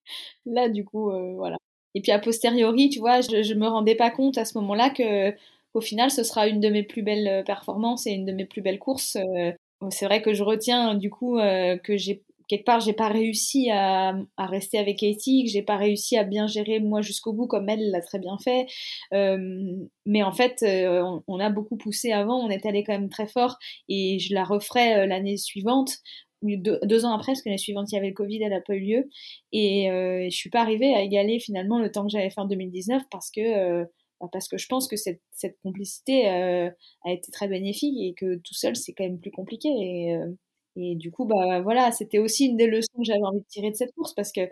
Là, 0.46 0.68
du 0.68 0.84
coup, 0.84 1.10
euh, 1.10 1.34
voilà. 1.36 1.56
Et 1.94 2.00
puis 2.00 2.12
a 2.12 2.18
posteriori, 2.18 2.88
tu 2.88 2.98
vois, 2.98 3.20
je, 3.20 3.42
je 3.42 3.54
me 3.54 3.66
rendais 3.66 3.94
pas 3.94 4.10
compte 4.10 4.36
à 4.38 4.44
ce 4.44 4.58
moment-là 4.58 4.90
que 4.90 5.32
au 5.74 5.80
final, 5.80 6.10
ce 6.10 6.22
sera 6.22 6.48
une 6.48 6.60
de 6.60 6.68
mes 6.68 6.82
plus 6.82 7.02
belles 7.02 7.28
euh, 7.28 7.42
performances 7.42 8.06
et 8.06 8.12
une 8.12 8.24
de 8.24 8.32
mes 8.32 8.44
plus 8.44 8.62
belles 8.62 8.78
courses. 8.78 9.16
Euh. 9.16 9.52
C'est 9.90 10.06
vrai 10.06 10.22
que 10.22 10.34
je 10.34 10.42
retiens 10.42 10.94
du 10.94 11.10
coup 11.10 11.36
que 11.36 11.96
j'ai 11.98 12.22
quelque 12.48 12.64
part 12.64 12.80
j'ai 12.80 12.94
pas 12.94 13.08
réussi 13.08 13.70
à, 13.70 14.14
rester 14.38 14.78
avec 14.78 15.00
Katie, 15.00 15.44
que 15.44 15.50
j'ai 15.50 15.62
pas 15.62 15.76
réussi 15.76 16.16
à 16.16 16.24
bien 16.24 16.46
gérer 16.46 16.80
moi 16.80 17.02
jusqu'au 17.02 17.34
bout 17.34 17.46
comme 17.46 17.68
elle 17.68 17.90
l'a 17.90 18.00
très 18.00 18.18
bien 18.18 18.38
fait. 18.38 18.66
mais 19.12 20.22
en 20.22 20.32
fait, 20.32 20.64
on, 20.64 21.22
on, 21.26 21.38
a 21.38 21.50
beaucoup 21.50 21.76
poussé 21.76 22.12
avant, 22.12 22.38
on 22.38 22.48
est 22.48 22.64
allé 22.64 22.82
quand 22.82 22.94
même 22.94 23.10
très 23.10 23.26
fort 23.26 23.58
et 23.90 24.18
je 24.20 24.32
la 24.32 24.44
referai 24.44 25.06
l'année 25.06 25.36
suivante 25.36 25.98
deux, 26.56 27.04
ans 27.04 27.12
après, 27.14 27.32
parce 27.32 27.42
que 27.42 27.48
l'année 27.48 27.58
suivante, 27.58 27.90
il 27.92 27.94
y 27.96 27.98
avait 27.98 28.08
le 28.08 28.14
Covid, 28.14 28.42
elle 28.42 28.50
n'a 28.50 28.60
pas 28.60 28.74
eu 28.74 28.80
lieu. 28.80 29.10
Et 29.52 29.90
euh, 29.90 30.24
je 30.30 30.36
suis 30.36 30.50
pas 30.50 30.60
arrivée 30.60 30.94
à 30.94 31.02
égaler 31.02 31.40
finalement 31.40 31.78
le 31.78 31.90
temps 31.90 32.04
que 32.04 32.10
j'avais 32.10 32.30
fait 32.30 32.40
en 32.40 32.46
2019 32.46 33.02
parce 33.10 33.30
que, 33.30 33.40
euh, 33.40 33.84
bah, 34.20 34.28
parce 34.32 34.48
que 34.48 34.58
je 34.58 34.66
pense 34.68 34.88
que 34.88 34.96
cette, 34.96 35.20
cette 35.32 35.58
complicité 35.62 36.28
euh, 36.30 36.70
a 37.04 37.12
été 37.12 37.30
très 37.32 37.48
bénéfique 37.48 37.96
et 38.00 38.14
que 38.14 38.36
tout 38.36 38.54
seul, 38.54 38.76
c'est 38.76 38.92
quand 38.92 39.04
même 39.04 39.20
plus 39.20 39.30
compliqué. 39.30 39.68
Et, 39.68 40.16
euh, 40.16 40.30
et 40.76 40.96
du 40.96 41.10
coup, 41.10 41.24
bah, 41.26 41.60
voilà, 41.62 41.92
c'était 41.92 42.18
aussi 42.18 42.46
une 42.46 42.56
des 42.56 42.66
leçons 42.66 42.98
que 42.98 43.04
j'avais 43.04 43.22
envie 43.22 43.40
de 43.40 43.46
tirer 43.48 43.70
de 43.70 43.76
cette 43.76 43.92
course 43.94 44.14
parce 44.14 44.32
que 44.32 44.42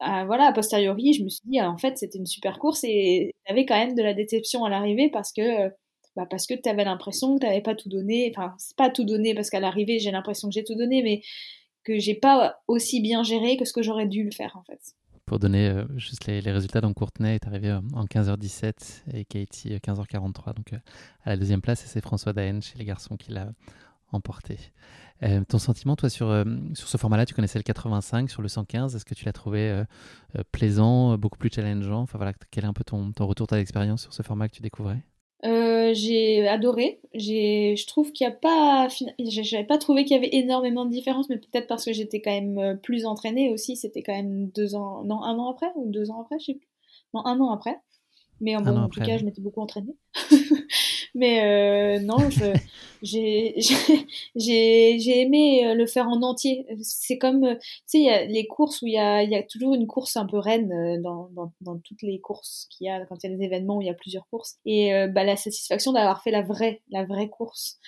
ah, 0.00 0.24
voilà, 0.26 0.46
a 0.46 0.52
posteriori, 0.52 1.12
je 1.12 1.24
me 1.24 1.28
suis 1.28 1.42
dit, 1.46 1.60
en 1.60 1.76
fait, 1.76 1.98
c'était 1.98 2.18
une 2.18 2.26
super 2.26 2.58
course 2.60 2.84
et 2.84 3.34
avait 3.46 3.66
quand 3.66 3.76
même 3.76 3.94
de 3.96 4.02
la 4.02 4.14
déception 4.14 4.64
à 4.64 4.70
l'arrivée 4.70 5.10
parce 5.10 5.32
que 5.32 5.70
bah 6.18 6.26
parce 6.28 6.48
que 6.48 6.54
tu 6.54 6.68
avais 6.68 6.82
l'impression 6.82 7.36
que 7.36 7.42
tu 7.42 7.46
n'avais 7.46 7.60
pas 7.60 7.76
tout 7.76 7.88
donné. 7.88 8.32
Enfin, 8.34 8.52
c'est 8.58 8.76
pas 8.76 8.90
tout 8.90 9.04
donné 9.04 9.36
parce 9.36 9.50
qu'à 9.50 9.60
l'arrivée, 9.60 10.00
j'ai 10.00 10.10
l'impression 10.10 10.48
que 10.48 10.54
j'ai 10.54 10.64
tout 10.64 10.74
donné, 10.74 11.00
mais 11.00 11.22
que 11.84 11.96
j'ai 12.00 12.16
pas 12.16 12.60
aussi 12.66 13.00
bien 13.00 13.22
géré 13.22 13.56
que 13.56 13.64
ce 13.64 13.72
que 13.72 13.82
j'aurais 13.82 14.08
dû 14.08 14.24
le 14.24 14.32
faire 14.32 14.56
en 14.56 14.64
fait. 14.64 14.80
Pour 15.26 15.38
donner 15.38 15.68
euh, 15.68 15.84
juste 15.96 16.26
les, 16.26 16.40
résultats, 16.40 16.80
donc 16.80 16.96
Courtenay 16.96 17.36
est 17.36 17.46
arrivé 17.46 17.68
euh, 17.68 17.80
en 17.92 18.04
15h17 18.06 18.72
et 19.14 19.24
Katie 19.26 19.76
15h43. 19.76 20.48
Euh, 20.48 20.52
donc 20.54 20.72
à 21.22 21.30
la 21.30 21.36
deuxième 21.36 21.60
place, 21.60 21.84
c'est 21.86 22.00
François 22.00 22.32
Daen 22.32 22.60
chez 22.62 22.76
les 22.78 22.84
garçons 22.84 23.16
qui 23.16 23.30
l'a 23.30 23.52
emporté. 24.10 24.58
ton 25.48 25.58
sentiment, 25.58 25.94
toi, 25.94 26.10
sur, 26.10 26.44
sur 26.74 26.88
ce 26.88 26.96
format-là, 26.96 27.26
tu 27.26 27.34
connaissais 27.34 27.60
le 27.60 27.62
85, 27.62 28.28
sur 28.28 28.42
le 28.42 28.48
115, 28.48 28.96
est-ce 28.96 29.04
que 29.04 29.14
tu 29.14 29.24
l'as 29.26 29.34
trouvé 29.34 29.84
plaisant, 30.50 31.16
beaucoup 31.18 31.38
plus 31.38 31.50
challengeant? 31.52 32.00
Enfin 32.00 32.16
voilà, 32.16 32.32
quel 32.50 32.64
est 32.64 32.68
un 32.68 32.72
peu 32.72 32.84
ton, 32.84 33.12
ton 33.12 33.26
retour, 33.26 33.46
ta 33.46 33.60
expérience 33.60 34.02
sur 34.02 34.14
ce 34.14 34.22
format 34.22 34.48
que 34.48 34.54
tu 34.54 34.62
découvrais? 34.62 35.04
Euh, 35.44 35.92
j'ai 35.94 36.46
adoré. 36.48 37.00
J'ai, 37.14 37.76
je 37.76 37.86
trouve 37.86 38.12
qu'il 38.12 38.26
n'y 38.26 38.32
a 38.32 38.36
pas, 38.36 38.88
j'avais 39.18 39.64
pas 39.64 39.78
trouvé 39.78 40.04
qu'il 40.04 40.16
y 40.16 40.18
avait 40.18 40.34
énormément 40.34 40.84
de 40.84 40.90
différence, 40.90 41.28
mais 41.28 41.38
peut-être 41.38 41.66
parce 41.68 41.84
que 41.84 41.92
j'étais 41.92 42.20
quand 42.20 42.32
même 42.32 42.58
euh, 42.58 42.74
plus 42.74 43.06
entraînée 43.06 43.50
aussi. 43.50 43.76
C'était 43.76 44.02
quand 44.02 44.14
même 44.14 44.48
deux 44.48 44.74
ans, 44.74 45.04
non, 45.04 45.22
un 45.22 45.38
an 45.38 45.50
après 45.50 45.70
ou 45.76 45.90
deux 45.90 46.10
ans 46.10 46.22
après, 46.22 46.38
je 46.40 46.46
sais 46.46 46.54
plus. 46.54 46.68
Non, 47.14 47.24
un 47.24 47.40
an 47.40 47.50
après. 47.52 47.80
Mais 48.40 48.56
en, 48.56 48.88
tout 48.88 49.00
cas, 49.00 49.18
je 49.18 49.24
m'étais 49.24 49.40
beaucoup 49.40 49.60
entraînée. 49.60 49.96
Mais 51.14 51.42
euh, 51.42 52.00
non, 52.00 52.18
j'ai 53.02 53.54
aimé 55.20 55.66
euh, 55.66 55.74
le 55.74 55.86
faire 55.86 56.06
en 56.06 56.22
entier. 56.22 56.66
C'est 56.82 57.18
comme, 57.18 57.44
euh, 57.44 57.54
tu 57.56 57.82
sais, 57.86 57.98
il 57.98 58.04
y 58.04 58.10
a 58.10 58.24
les 58.24 58.46
courses 58.46 58.82
où 58.82 58.86
il 58.86 58.92
y 58.92 58.98
a, 58.98 59.22
y 59.24 59.34
a, 59.34 59.42
toujours 59.42 59.74
une 59.74 59.86
course 59.86 60.16
un 60.16 60.26
peu 60.26 60.38
reine 60.38 61.00
dans, 61.02 61.28
dans, 61.30 61.52
dans 61.60 61.78
toutes 61.78 62.02
les 62.02 62.20
courses 62.20 62.68
qu'il 62.70 62.86
y 62.86 62.90
a, 62.90 63.04
quand 63.06 63.16
il 63.22 63.30
y 63.30 63.34
a 63.34 63.36
des 63.36 63.44
événements 63.44 63.78
où 63.78 63.82
il 63.82 63.86
y 63.86 63.90
a 63.90 63.94
plusieurs 63.94 64.28
courses. 64.28 64.58
Et 64.64 64.92
bah, 65.08 65.24
la 65.24 65.36
satisfaction 65.36 65.92
d'avoir 65.92 66.22
fait 66.22 66.30
la 66.30 66.42
vraie, 66.42 66.82
la 66.90 67.04
vraie 67.04 67.28
course. 67.28 67.78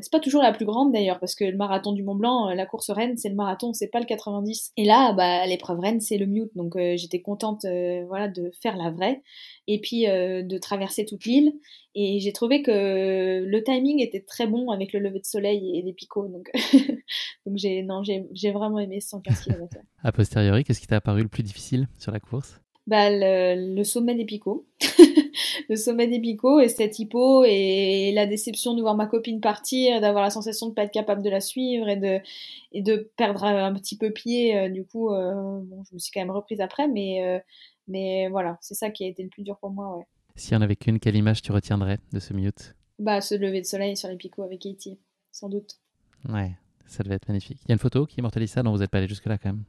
C'est 0.00 0.12
pas 0.12 0.20
toujours 0.20 0.42
la 0.42 0.52
plus 0.52 0.66
grande 0.66 0.92
d'ailleurs, 0.92 1.18
parce 1.18 1.34
que 1.34 1.44
le 1.44 1.56
marathon 1.56 1.92
du 1.92 2.02
Mont 2.02 2.14
Blanc, 2.14 2.50
la 2.50 2.66
course 2.66 2.90
reine, 2.90 3.16
c'est 3.16 3.30
le 3.30 3.34
marathon, 3.34 3.72
c'est 3.72 3.88
pas 3.88 4.00
le 4.00 4.04
90. 4.04 4.72
Et 4.76 4.84
là, 4.84 5.12
bah, 5.12 5.46
l'épreuve 5.46 5.80
reine, 5.80 6.00
c'est 6.00 6.18
le 6.18 6.26
mute. 6.26 6.50
Donc 6.56 6.74
j'étais 6.76 7.20
contente 7.20 7.64
voilà, 8.06 8.28
de 8.28 8.50
faire 8.60 8.76
la 8.76 8.90
vraie, 8.90 9.22
et 9.66 9.80
puis 9.80 10.02
de 10.04 10.58
traverser 10.58 11.06
toute 11.06 11.24
l'île. 11.24 11.54
Et 11.94 12.20
j'ai 12.20 12.32
trouvé 12.32 12.62
que 12.62 13.42
le 13.44 13.62
timing 13.64 14.00
était 14.00 14.20
très 14.20 14.46
bon 14.46 14.70
avec 14.70 14.92
le 14.92 15.00
lever 15.00 15.18
de 15.18 15.26
soleil 15.26 15.76
et 15.76 15.82
les 15.82 15.92
picots. 15.92 16.28
Donc, 16.28 16.48
donc 17.46 17.56
j'ai, 17.56 17.82
non, 17.82 18.04
j'ai, 18.04 18.28
j'ai 18.32 18.52
vraiment 18.52 18.78
aimé 18.78 19.00
ce 19.00 19.08
115 19.08 19.40
km. 19.40 19.76
A 20.04 20.12
posteriori, 20.12 20.62
qu'est-ce 20.64 20.80
qui 20.80 20.86
t'a 20.86 20.96
apparu 20.96 21.22
le 21.22 21.28
plus 21.28 21.42
difficile 21.42 21.88
sur 21.98 22.12
la 22.12 22.20
course? 22.20 22.60
Bah, 22.86 23.08
le, 23.10 23.82
sommet 23.82 24.14
des 24.14 24.24
picots. 24.24 24.66
le 25.68 25.76
sommet 25.76 26.06
des 26.06 26.20
picots 26.20 26.60
et 26.60 26.68
cette 26.68 26.98
hypo 26.98 27.44
et 27.44 28.12
la 28.14 28.26
déception 28.26 28.74
de 28.74 28.80
voir 28.80 28.94
ma 28.94 29.06
copine 29.06 29.40
partir, 29.40 30.00
d'avoir 30.00 30.22
la 30.22 30.30
sensation 30.30 30.66
de 30.66 30.72
ne 30.72 30.74
pas 30.74 30.84
être 30.84 30.92
capable 30.92 31.22
de 31.22 31.30
la 31.30 31.40
suivre 31.40 31.88
et 31.88 31.96
de, 31.96 32.20
et 32.72 32.82
de 32.82 33.10
perdre 33.16 33.44
un 33.44 33.74
petit 33.74 33.96
peu 33.96 34.10
pied. 34.10 34.56
Euh, 34.56 34.68
du 34.68 34.84
coup, 34.84 35.12
euh, 35.12 35.60
bon, 35.62 35.82
je 35.88 35.94
me 35.94 35.98
suis 35.98 36.12
quand 36.12 36.20
même 36.20 36.30
reprise 36.30 36.60
après, 36.60 36.88
mais, 36.88 37.24
euh, 37.24 37.38
mais 37.86 38.28
voilà, 38.28 38.58
c'est 38.60 38.74
ça 38.74 38.90
qui 38.90 39.04
a 39.04 39.06
été 39.06 39.22
le 39.22 39.28
plus 39.28 39.42
dur 39.42 39.56
pour 39.58 39.70
moi. 39.70 39.96
Ouais. 39.96 40.04
S'il 40.36 40.56
n'y 40.56 40.58
en 40.58 40.62
avait 40.62 40.76
qu'une, 40.76 41.00
quelle 41.00 41.16
image 41.16 41.42
tu 41.42 41.52
retiendrais 41.52 41.98
de 42.12 42.20
ce 42.20 42.32
mute? 42.32 42.74
Bah, 42.98 43.20
ce 43.20 43.34
lever 43.34 43.60
de 43.60 43.66
soleil 43.66 43.96
sur 43.96 44.08
les 44.08 44.16
picots 44.16 44.42
avec 44.42 44.60
Katie, 44.60 44.98
sans 45.32 45.48
doute. 45.48 45.78
Ouais, 46.28 46.52
ça 46.86 47.02
devait 47.02 47.16
être 47.16 47.28
magnifique. 47.28 47.58
Il 47.64 47.68
y 47.68 47.72
a 47.72 47.74
une 47.74 47.80
photo 47.80 48.06
qui 48.06 48.18
immortalise 48.18 48.50
ça, 48.50 48.62
non 48.62 48.72
vous 48.72 48.78
n'êtes 48.78 48.90
pas 48.90 48.98
allé 48.98 49.08
jusque-là 49.08 49.38
quand 49.38 49.50
même? 49.50 49.64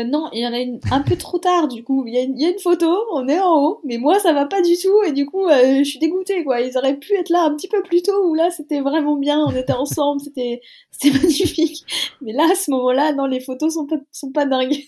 Euh, 0.00 0.04
non, 0.04 0.28
il 0.32 0.42
y 0.42 0.46
en 0.46 0.52
a 0.52 0.58
une 0.58 0.80
un 0.90 1.02
peu 1.02 1.16
trop 1.16 1.38
tard 1.38 1.68
du 1.68 1.84
coup. 1.84 2.04
Il 2.06 2.14
y, 2.14 2.18
a 2.18 2.22
une, 2.22 2.58
photo, 2.58 2.86
on 3.12 3.28
est 3.28 3.40
en 3.40 3.64
haut, 3.64 3.80
mais 3.84 3.98
moi 3.98 4.18
ça 4.18 4.32
va 4.32 4.46
pas 4.46 4.62
du 4.62 4.76
tout 4.76 5.02
et 5.06 5.12
du 5.12 5.26
coup 5.26 5.46
euh, 5.46 5.78
je 5.78 5.84
suis 5.84 5.98
dégoûtée 5.98 6.44
quoi. 6.44 6.60
Ils 6.60 6.76
auraient 6.76 6.96
pu 6.96 7.14
être 7.14 7.30
là 7.30 7.44
un 7.44 7.54
petit 7.54 7.68
peu 7.68 7.82
plus 7.82 8.02
tôt 8.02 8.28
où 8.28 8.34
là 8.34 8.50
c'était 8.50 8.80
vraiment 8.80 9.16
bien, 9.16 9.44
on 9.46 9.54
était 9.54 9.72
ensemble, 9.72 10.20
c'était 10.24 10.60
magnifique. 11.04 11.84
Mais 12.20 12.32
là 12.32 12.48
à 12.50 12.54
ce 12.54 12.70
moment-là, 12.70 13.12
non, 13.12 13.26
les 13.26 13.40
photos 13.40 13.74
sont 13.74 13.86
pas 13.86 13.98
sont 14.12 14.32
pas 14.32 14.46
dingues. 14.46 14.82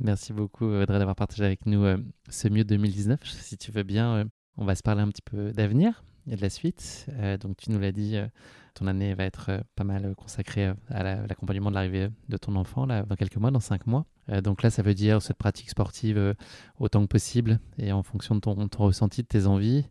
Merci 0.00 0.32
beaucoup 0.32 0.66
Audrey 0.66 0.98
d'avoir 0.98 1.16
partagé 1.16 1.44
avec 1.44 1.66
nous 1.66 1.84
euh, 1.84 1.96
ce 2.28 2.48
mieux 2.48 2.64
2019. 2.64 3.20
Si 3.24 3.56
tu 3.56 3.72
veux 3.72 3.82
bien, 3.82 4.24
on 4.56 4.64
va 4.64 4.74
se 4.74 4.82
parler 4.82 5.02
un 5.02 5.08
petit 5.08 5.22
peu 5.22 5.52
d'avenir 5.52 6.04
et 6.30 6.36
de 6.36 6.42
la 6.42 6.50
suite. 6.50 7.06
Donc 7.40 7.56
tu 7.56 7.70
nous 7.70 7.78
l'as 7.80 7.92
dit 7.92 8.16
ton 8.78 8.86
année 8.86 9.14
va 9.14 9.24
être 9.24 9.46
euh, 9.50 9.60
pas 9.76 9.84
mal 9.84 10.14
consacrée 10.16 10.66
euh, 10.66 10.74
à 10.88 11.02
l'accompagnement 11.02 11.70
de 11.70 11.74
l'arrivée 11.74 12.08
de 12.28 12.36
ton 12.36 12.54
enfant 12.56 12.86
dans 12.86 13.16
quelques 13.16 13.36
mois, 13.36 13.50
dans 13.50 13.60
cinq 13.60 13.86
mois. 13.86 14.06
Euh, 14.30 14.40
donc 14.40 14.62
là, 14.62 14.70
ça 14.70 14.82
veut 14.82 14.94
dire 14.94 15.20
cette 15.20 15.36
pratique 15.36 15.70
sportive 15.70 16.34
autant 16.78 17.02
que 17.02 17.08
possible 17.08 17.58
et 17.78 17.92
en 17.92 18.02
fonction 18.02 18.34
de 18.34 18.40
ton, 18.40 18.68
ressenti, 18.78 19.22
de 19.22 19.26
tes 19.26 19.46
envies. 19.46 19.84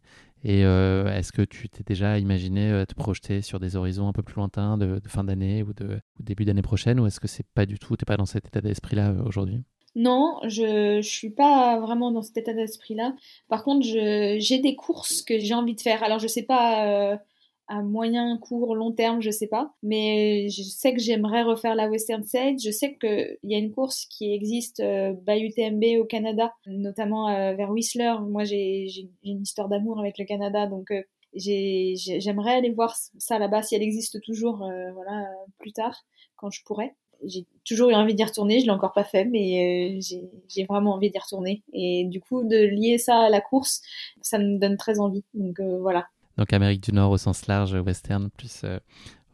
Et 0.44 0.62
est-ce 0.62 1.32
que 1.32 1.42
tu 1.42 1.68
t'es 1.68 1.84
déjà 1.84 2.20
imaginé 2.20 2.84
te 2.88 2.94
projeter 2.94 3.42
sur 3.42 3.60
des 3.60 3.76
horizons 3.76 4.08
un 4.08 4.14
peu 4.14 4.22
plus 4.22 4.36
lointains 4.36 4.78
de, 4.78 5.02
fin 5.08 5.24
d'année 5.24 5.64
ou 5.64 5.74
de 5.74 6.00
début 6.20 6.46
d'année 6.46 6.62
prochaine 6.62 7.00
ou 7.00 7.08
est-ce 7.08 7.20
que 7.20 7.28
c'est 7.28 7.46
pas 7.56 7.66
du 7.66 7.80
tout, 7.80 7.98
tu 7.98 8.04
n'es 8.04 8.06
pas 8.06 8.18
dans 8.18 8.28
cet 8.28 8.48
état 8.48 8.62
d'esprit-là 8.62 9.16
aujourd'hui? 9.26 9.64
Non, 9.96 10.40
je, 10.44 11.02
je 11.02 11.10
suis 11.10 11.32
pas 11.32 11.80
vraiment 11.80 12.12
dans 12.12 12.22
cet 12.22 12.38
état 12.38 12.54
d'esprit-là. 12.54 13.16
Par 13.50 13.64
contre, 13.64 13.84
j'ai 13.84 14.60
des 14.60 14.76
courses 14.76 15.24
que 15.24 15.40
j'ai 15.40 15.56
envie 15.56 15.76
de 15.76 15.82
faire. 15.82 16.04
Alors, 16.04 16.20
je 16.20 16.28
sais 16.28 16.44
pas 16.44 17.20
à 17.68 17.82
moyen, 17.82 18.38
court, 18.38 18.76
long 18.76 18.92
terme, 18.92 19.22
je 19.22 19.30
sais 19.30 19.48
pas. 19.48 19.74
Mais 19.84 20.48
je 20.50 20.64
sais 20.64 20.94
que 20.94 21.00
j'aimerais 21.00 21.44
refaire 21.44 21.76
la 21.76 21.90
Western 21.90 22.24
Side. 22.24 22.60
Je 22.64 22.72
sais 22.72 22.96
qu'il 22.96 23.38
y 23.44 23.56
a 23.56 23.58
une 23.58 23.72
course 23.72 24.06
qui 24.06 24.34
existe 24.34 24.80
euh, 24.80 25.14
by 25.26 25.40
UTMB 25.42 26.00
au 26.00 26.06
Canada, 26.06 26.54
notamment 26.66 27.30
euh, 27.30 27.54
vers 27.54 27.70
Whistler. 27.72 28.16
Moi, 28.22 28.46
j'ai 28.46 28.88
une 29.24 29.42
histoire 29.42 29.68
d'amour 29.68 30.00
avec 30.00 30.18
le 30.18 30.26
Canada, 30.26 30.68
donc 30.68 30.92
euh, 30.92 31.02
j'aimerais 31.34 32.56
aller 32.56 32.72
voir 32.72 32.96
ça 33.18 33.38
là-bas 33.38 33.62
si 33.62 33.76
elle 33.76 33.84
existe 33.84 34.22
toujours, 34.22 34.64
euh, 34.64 34.92
voilà, 34.94 35.28
plus 35.60 35.74
tard, 35.74 36.06
quand 36.38 36.50
je 36.50 36.64
pourrais. 36.64 36.96
J'ai 37.24 37.46
toujours 37.66 37.90
eu 37.90 37.96
envie 37.96 38.14
d'y 38.14 38.24
retourner, 38.24 38.60
je 38.60 38.66
l'ai 38.66 38.72
encore 38.72 38.94
pas 38.94 39.04
fait, 39.04 39.26
mais 39.26 40.00
j'ai 40.02 40.66
vraiment 40.66 40.94
envie 40.94 41.10
d'y 41.10 41.18
retourner. 41.18 41.64
Et 41.74 42.06
du 42.06 42.22
coup, 42.22 42.44
de 42.44 42.56
lier 42.56 43.00
ça 43.00 43.22
à 43.22 43.30
la 43.30 43.42
course, 43.42 43.82
ça 44.22 44.38
me 44.38 44.60
donne 44.60 44.78
très 44.78 45.00
envie. 45.00 45.24
Donc 45.34 45.60
voilà, 45.60 46.08
donc 46.38 46.54
Amérique 46.54 46.82
du 46.84 46.94
Nord 46.94 47.12
au 47.12 47.18
sens 47.18 47.48
large, 47.48 47.74
western, 47.74 48.30
plus 48.30 48.62
euh, 48.64 48.80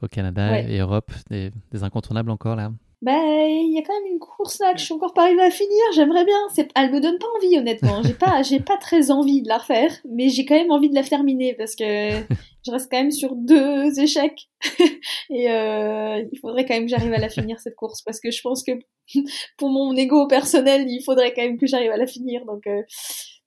au 0.01 0.07
Canada 0.07 0.59
et 0.59 0.79
Europe, 0.79 1.11
des, 1.29 1.51
incontournables 1.81 2.31
encore 2.31 2.55
là 2.55 2.71
bah, 3.01 3.11
il 3.19 3.73
y 3.73 3.77
a 3.77 3.81
quand 3.81 3.93
même 4.01 4.13
une 4.13 4.19
course 4.19 4.59
là 4.59 4.71
que 4.71 4.79
je 4.79 4.85
suis 4.85 4.93
encore 4.93 5.13
pas 5.13 5.23
arrivée 5.23 5.41
à 5.41 5.51
finir. 5.51 5.81
J'aimerais 5.93 6.23
bien. 6.23 6.37
C'est, 6.53 6.69
elle 6.73 6.89
me 6.89 7.01
donne 7.01 7.17
pas 7.17 7.27
envie, 7.37 7.57
honnêtement. 7.57 8.01
J'ai 8.01 8.13
pas, 8.13 8.43
j'ai 8.43 8.61
pas 8.61 8.77
très 8.77 9.11
envie 9.11 9.41
de 9.41 9.49
la 9.49 9.57
refaire, 9.57 9.91
mais 10.09 10.29
j'ai 10.29 10.45
quand 10.45 10.55
même 10.55 10.71
envie 10.71 10.89
de 10.89 10.95
la 10.95 11.03
terminer 11.03 11.53
parce 11.53 11.75
que 11.75 11.83
je 11.83 12.71
reste 12.71 12.89
quand 12.89 12.99
même 12.99 13.11
sur 13.11 13.35
deux 13.35 13.99
échecs 13.99 14.47
et 15.29 15.51
euh, 15.51 16.23
il 16.31 16.39
faudrait 16.39 16.63
quand 16.63 16.75
même 16.75 16.85
que 16.85 16.91
j'arrive 16.91 17.11
à 17.11 17.17
la 17.17 17.27
finir 17.27 17.59
cette 17.59 17.75
course 17.75 18.01
parce 18.03 18.21
que 18.21 18.31
je 18.31 18.41
pense 18.41 18.63
que 18.63 18.71
pour 19.57 19.69
mon 19.69 19.93
ego 19.97 20.25
personnel, 20.27 20.85
il 20.87 21.03
faudrait 21.03 21.33
quand 21.33 21.41
même 21.41 21.57
que 21.57 21.67
j'arrive 21.67 21.91
à 21.91 21.97
la 21.97 22.07
finir. 22.07 22.45
Donc, 22.45 22.65
euh, 22.67 22.83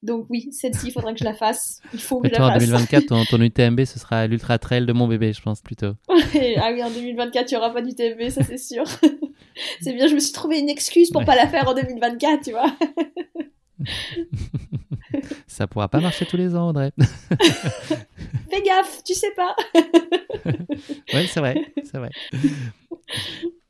donc 0.06 0.26
oui, 0.30 0.48
celle-ci, 0.52 0.86
il 0.86 0.92
faudrait 0.92 1.12
que 1.12 1.18
je 1.18 1.24
la 1.24 1.34
fasse. 1.34 1.80
Il 1.92 2.00
faut 2.00 2.20
que 2.20 2.28
je 2.28 2.32
la 2.32 2.38
fasse. 2.38 2.56
En 2.56 2.58
2024, 2.58 3.06
ton, 3.06 3.24
ton, 3.24 3.40
UTMB, 3.42 3.84
ce 3.84 3.98
sera 3.98 4.26
l'ultra 4.26 4.58
trail 4.58 4.86
de 4.86 4.92
mon 4.92 5.08
bébé, 5.08 5.32
je 5.32 5.42
pense 5.42 5.60
plutôt. 5.60 5.94
ah 6.08 6.70
oui, 6.72 6.82
en 6.82 6.90
2024, 6.90 7.50
il 7.50 7.54
n'y 7.54 7.58
aura 7.58 7.72
pas 7.72 7.82
d'UTMB, 7.82 8.30
ça 8.30 8.42
c'est 8.44 8.56
sûr. 8.58 8.84
c'est 9.80 9.92
bien, 9.92 10.06
je 10.06 10.14
me 10.14 10.20
suis 10.20 10.32
trouvé 10.32 10.58
une 10.60 10.70
excuse 10.70 11.10
pour 11.10 11.20
ne 11.20 11.26
pas 11.26 11.36
la 11.36 11.48
faire 11.48 11.68
en 11.68 11.74
2024, 11.74 12.44
tu 12.44 12.52
vois. 12.52 12.72
ça 15.46 15.66
pourra 15.66 15.88
pas 15.88 16.00
marcher 16.00 16.24
tous 16.24 16.36
les 16.36 16.54
ans, 16.56 16.68
Audrey. 16.68 16.92
Fais 18.50 18.62
gaffe, 18.62 19.02
tu 19.04 19.12
sais 19.12 19.32
pas. 19.36 19.54
oui, 21.12 21.26
c'est 21.28 21.40
vrai, 21.40 21.72
c'est 21.82 21.98
vrai. 21.98 22.10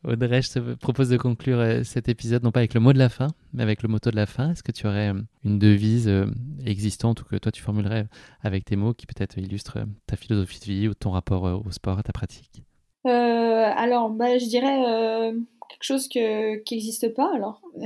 Audrey, 0.07 0.41
je 0.41 0.53
te 0.53 0.75
propose 0.75 1.09
de 1.09 1.17
conclure 1.17 1.59
euh, 1.59 1.83
cet 1.83 2.09
épisode 2.09 2.45
non 2.45 2.53
pas 2.53 2.61
avec 2.61 2.75
le 2.75 2.81
mot 2.81 2.93
de 2.93 2.99
la 2.99 3.09
fin, 3.09 3.27
mais 3.53 3.65
avec 3.65 3.83
le 3.83 3.89
motto 3.89 4.13
de 4.13 4.17
la 4.17 4.27
fin. 4.27 4.53
Est-ce 4.53 4.63
que 4.63 4.71
tu 4.71 4.87
aurais 4.87 5.09
euh, 5.09 5.21
une 5.45 5.59
devise 5.59 6.07
euh, 6.07 6.27
existante 6.65 7.23
ou 7.23 7.25
que 7.25 7.35
toi 7.35 7.51
tu 7.51 7.61
formulerais 7.61 8.07
avec 8.41 8.65
tes 8.65 8.77
mots 8.77 8.95
qui 8.95 9.07
peut-être 9.07 9.37
illustre 9.37 9.79
ta 10.07 10.15
philosophie 10.15 10.61
de 10.61 10.65
vie 10.65 10.89
ou 10.89 10.95
ton 10.95 11.11
rapport 11.11 11.43
au 11.43 11.71
sport, 11.73 11.99
à 11.99 12.05
ta 12.05 12.13
pratique? 12.13 12.63
Alors, 13.05 14.11
bah, 14.11 14.39
je 14.39 14.47
dirais 14.47 15.33
quelque 15.69 15.83
chose 15.83 16.09
que, 16.09 16.57
qui 16.63 16.75
n'existe 16.75 17.15
pas 17.15 17.33
alors. 17.35 17.61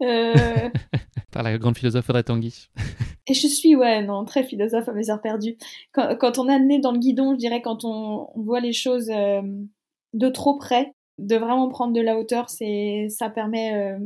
Par 1.30 1.42
la 1.42 1.58
grande 1.58 1.76
philosophe 1.76 2.08
Audrey 2.08 2.22
Tanguy. 2.22 2.68
Et 3.26 3.34
je 3.34 3.46
suis, 3.46 3.76
ouais, 3.76 4.02
non, 4.02 4.24
très 4.24 4.42
philosophe 4.42 4.88
à 4.88 4.92
mes 4.92 5.10
heures 5.10 5.20
perdues. 5.20 5.56
Quand, 5.92 6.16
quand 6.16 6.38
on 6.38 6.48
a 6.48 6.54
amené 6.54 6.78
dans 6.78 6.92
le 6.92 6.98
guidon, 6.98 7.34
je 7.34 7.38
dirais, 7.38 7.60
quand 7.60 7.84
on, 7.84 8.30
on 8.34 8.42
voit 8.42 8.60
les 8.60 8.72
choses 8.72 9.10
de 10.18 10.28
trop 10.28 10.58
près, 10.58 10.92
de 11.18 11.36
vraiment 11.36 11.68
prendre 11.68 11.92
de 11.92 12.00
la 12.00 12.18
hauteur, 12.18 12.50
c'est 12.50 13.06
ça 13.08 13.30
permet 13.30 13.74
euh, 13.74 13.98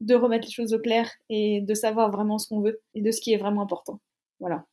de 0.00 0.14
remettre 0.14 0.46
les 0.46 0.52
choses 0.52 0.74
au 0.74 0.80
clair 0.80 1.08
et 1.30 1.60
de 1.60 1.74
savoir 1.74 2.10
vraiment 2.10 2.38
ce 2.38 2.48
qu'on 2.48 2.60
veut 2.60 2.80
et 2.94 3.00
de 3.00 3.10
ce 3.10 3.20
qui 3.20 3.32
est 3.32 3.36
vraiment 3.36 3.62
important. 3.62 4.00
Voilà. 4.40 4.64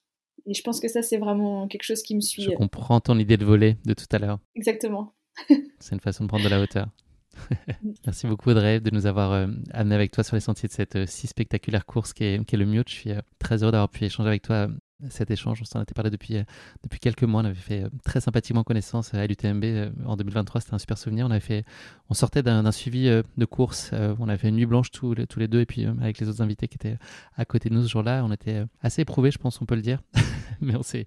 Et 0.47 0.53
je 0.53 0.63
pense 0.63 0.79
que 0.79 0.87
ça, 0.87 1.03
c'est 1.03 1.17
vraiment 1.17 1.67
quelque 1.67 1.83
chose 1.83 2.01
qui 2.01 2.15
me 2.15 2.21
suit. 2.21 2.43
Je 2.43 2.51
euh. 2.51 2.55
comprends 2.55 2.99
ton 2.99 3.19
idée 3.19 3.37
de 3.37 3.45
voler 3.45 3.77
de 3.85 3.93
tout 3.93 4.07
à 4.11 4.17
l'heure. 4.17 4.39
Exactement. 4.55 5.13
c'est 5.79 5.93
une 5.93 6.01
façon 6.01 6.23
de 6.23 6.29
prendre 6.29 6.43
de 6.43 6.49
la 6.49 6.59
hauteur. 6.59 6.87
Merci 8.05 8.27
beaucoup 8.27 8.49
Audrey 8.49 8.79
de 8.79 8.89
nous 8.89 9.05
avoir 9.05 9.31
euh, 9.31 9.47
amené 9.71 9.95
avec 9.95 10.11
toi 10.11 10.23
sur 10.23 10.35
les 10.35 10.41
sentiers 10.41 10.67
de 10.67 10.73
cette 10.73 11.07
si 11.07 11.27
spectaculaire 11.27 11.85
course 11.85 12.13
qui 12.13 12.23
est, 12.23 12.45
qui 12.45 12.55
est 12.55 12.57
le 12.57 12.65
Mute. 12.65 12.89
Je 12.89 12.95
suis 12.95 13.11
très 13.37 13.61
heureux 13.61 13.71
d'avoir 13.71 13.89
pu 13.89 14.05
échanger 14.05 14.27
avec 14.27 14.41
toi 14.41 14.67
cet 15.09 15.31
échange. 15.31 15.59
On 15.61 15.65
s'en 15.65 15.81
était 15.81 15.93
parlé 15.93 16.09
depuis, 16.09 16.37
euh, 16.37 16.43
depuis 16.83 16.99
quelques 16.99 17.23
mois. 17.23 17.41
On 17.41 17.45
avait 17.45 17.55
fait 17.55 17.83
euh, 17.83 17.89
très 18.03 18.21
sympathiquement 18.21 18.63
connaissance 18.63 19.13
à 19.13 19.25
l'UTMB 19.25 19.63
euh, 19.63 19.89
en 20.05 20.17
2023. 20.17 20.61
C'était 20.61 20.73
un 20.73 20.79
super 20.79 20.97
souvenir. 20.97 21.25
On, 21.25 21.31
avait 21.31 21.39
fait, 21.39 21.63
on 22.09 22.13
sortait 22.13 22.43
d'un 22.43 22.71
suivi 22.71 23.09
de 23.09 23.45
course. 23.45 23.91
On 24.19 24.29
avait 24.29 24.49
une 24.49 24.55
nuit 24.55 24.65
blanche 24.65 24.91
tous 24.91 25.13
les, 25.13 25.27
tous 25.27 25.39
les 25.39 25.47
deux 25.47 25.61
et 25.61 25.65
puis 25.65 25.85
avec 25.85 26.19
les 26.19 26.27
autres 26.27 26.41
invités 26.41 26.67
qui 26.67 26.75
étaient 26.75 26.97
à 27.35 27.45
côté 27.45 27.69
de 27.69 27.75
nous 27.75 27.83
ce 27.83 27.89
jour-là. 27.89 28.23
On 28.25 28.31
était 28.31 28.63
assez 28.81 29.01
éprouvés, 29.01 29.31
je 29.31 29.37
pense, 29.37 29.61
on 29.61 29.65
peut 29.65 29.75
le 29.75 29.81
dire. 29.81 30.01
Mais 30.61 30.75
on 30.75 30.83
s'est 30.83 31.05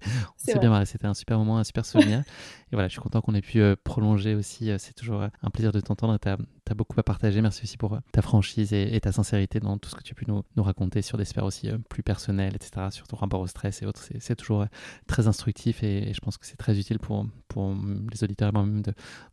bien 0.59 0.69
marré. 0.69 0.85
C'était 0.85 1.07
un 1.07 1.13
super 1.13 1.37
moment, 1.37 1.57
un 1.57 1.63
super 1.63 1.85
souvenir. 1.85 2.19
et 2.71 2.75
voilà, 2.75 2.87
je 2.87 2.93
suis 2.93 3.01
content 3.01 3.21
qu'on 3.21 3.35
ait 3.35 3.41
pu 3.41 3.61
prolonger 3.83 4.35
aussi. 4.35 4.71
C'est 4.77 4.93
toujours 4.93 5.21
un 5.21 5.49
plaisir 5.49 5.71
de 5.71 5.79
t'entendre. 5.79 6.17
Tu 6.19 6.29
as, 6.29 6.37
beaucoup 6.75 6.99
à 6.99 7.03
partager. 7.03 7.41
Merci 7.41 7.63
aussi 7.63 7.77
pour 7.77 7.99
ta 8.11 8.21
franchise 8.21 8.73
et, 8.73 8.99
ta 8.99 9.11
sincérité 9.11 9.59
dans 9.59 9.77
tout 9.77 9.89
ce 9.89 9.95
que 9.95 10.01
tu 10.01 10.13
as 10.13 10.15
pu 10.15 10.25
nous, 10.27 10.43
nous 10.55 10.63
raconter 10.63 11.01
sur 11.03 11.17
des 11.17 11.25
sphères 11.25 11.43
aussi 11.43 11.69
plus 11.89 12.01
personnelles, 12.01 12.55
etc., 12.55 12.87
sur 12.89 13.07
ton 13.07 13.17
rapport 13.17 13.41
au 13.41 13.47
stress 13.47 13.83
c'est 14.19 14.35
toujours 14.35 14.61
euh, 14.61 14.67
très 15.07 15.27
instructif 15.27 15.83
et, 15.83 16.13
je 16.13 16.19
pense 16.19 16.37
que 16.37 16.45
c'est 16.45 16.57
très 16.57 16.77
utile 16.77 16.99
pour, 16.99 17.25
pour 17.47 17.75
les 18.11 18.23
auditeurs 18.23 18.49
et 18.49 18.51
moi-même 18.51 18.83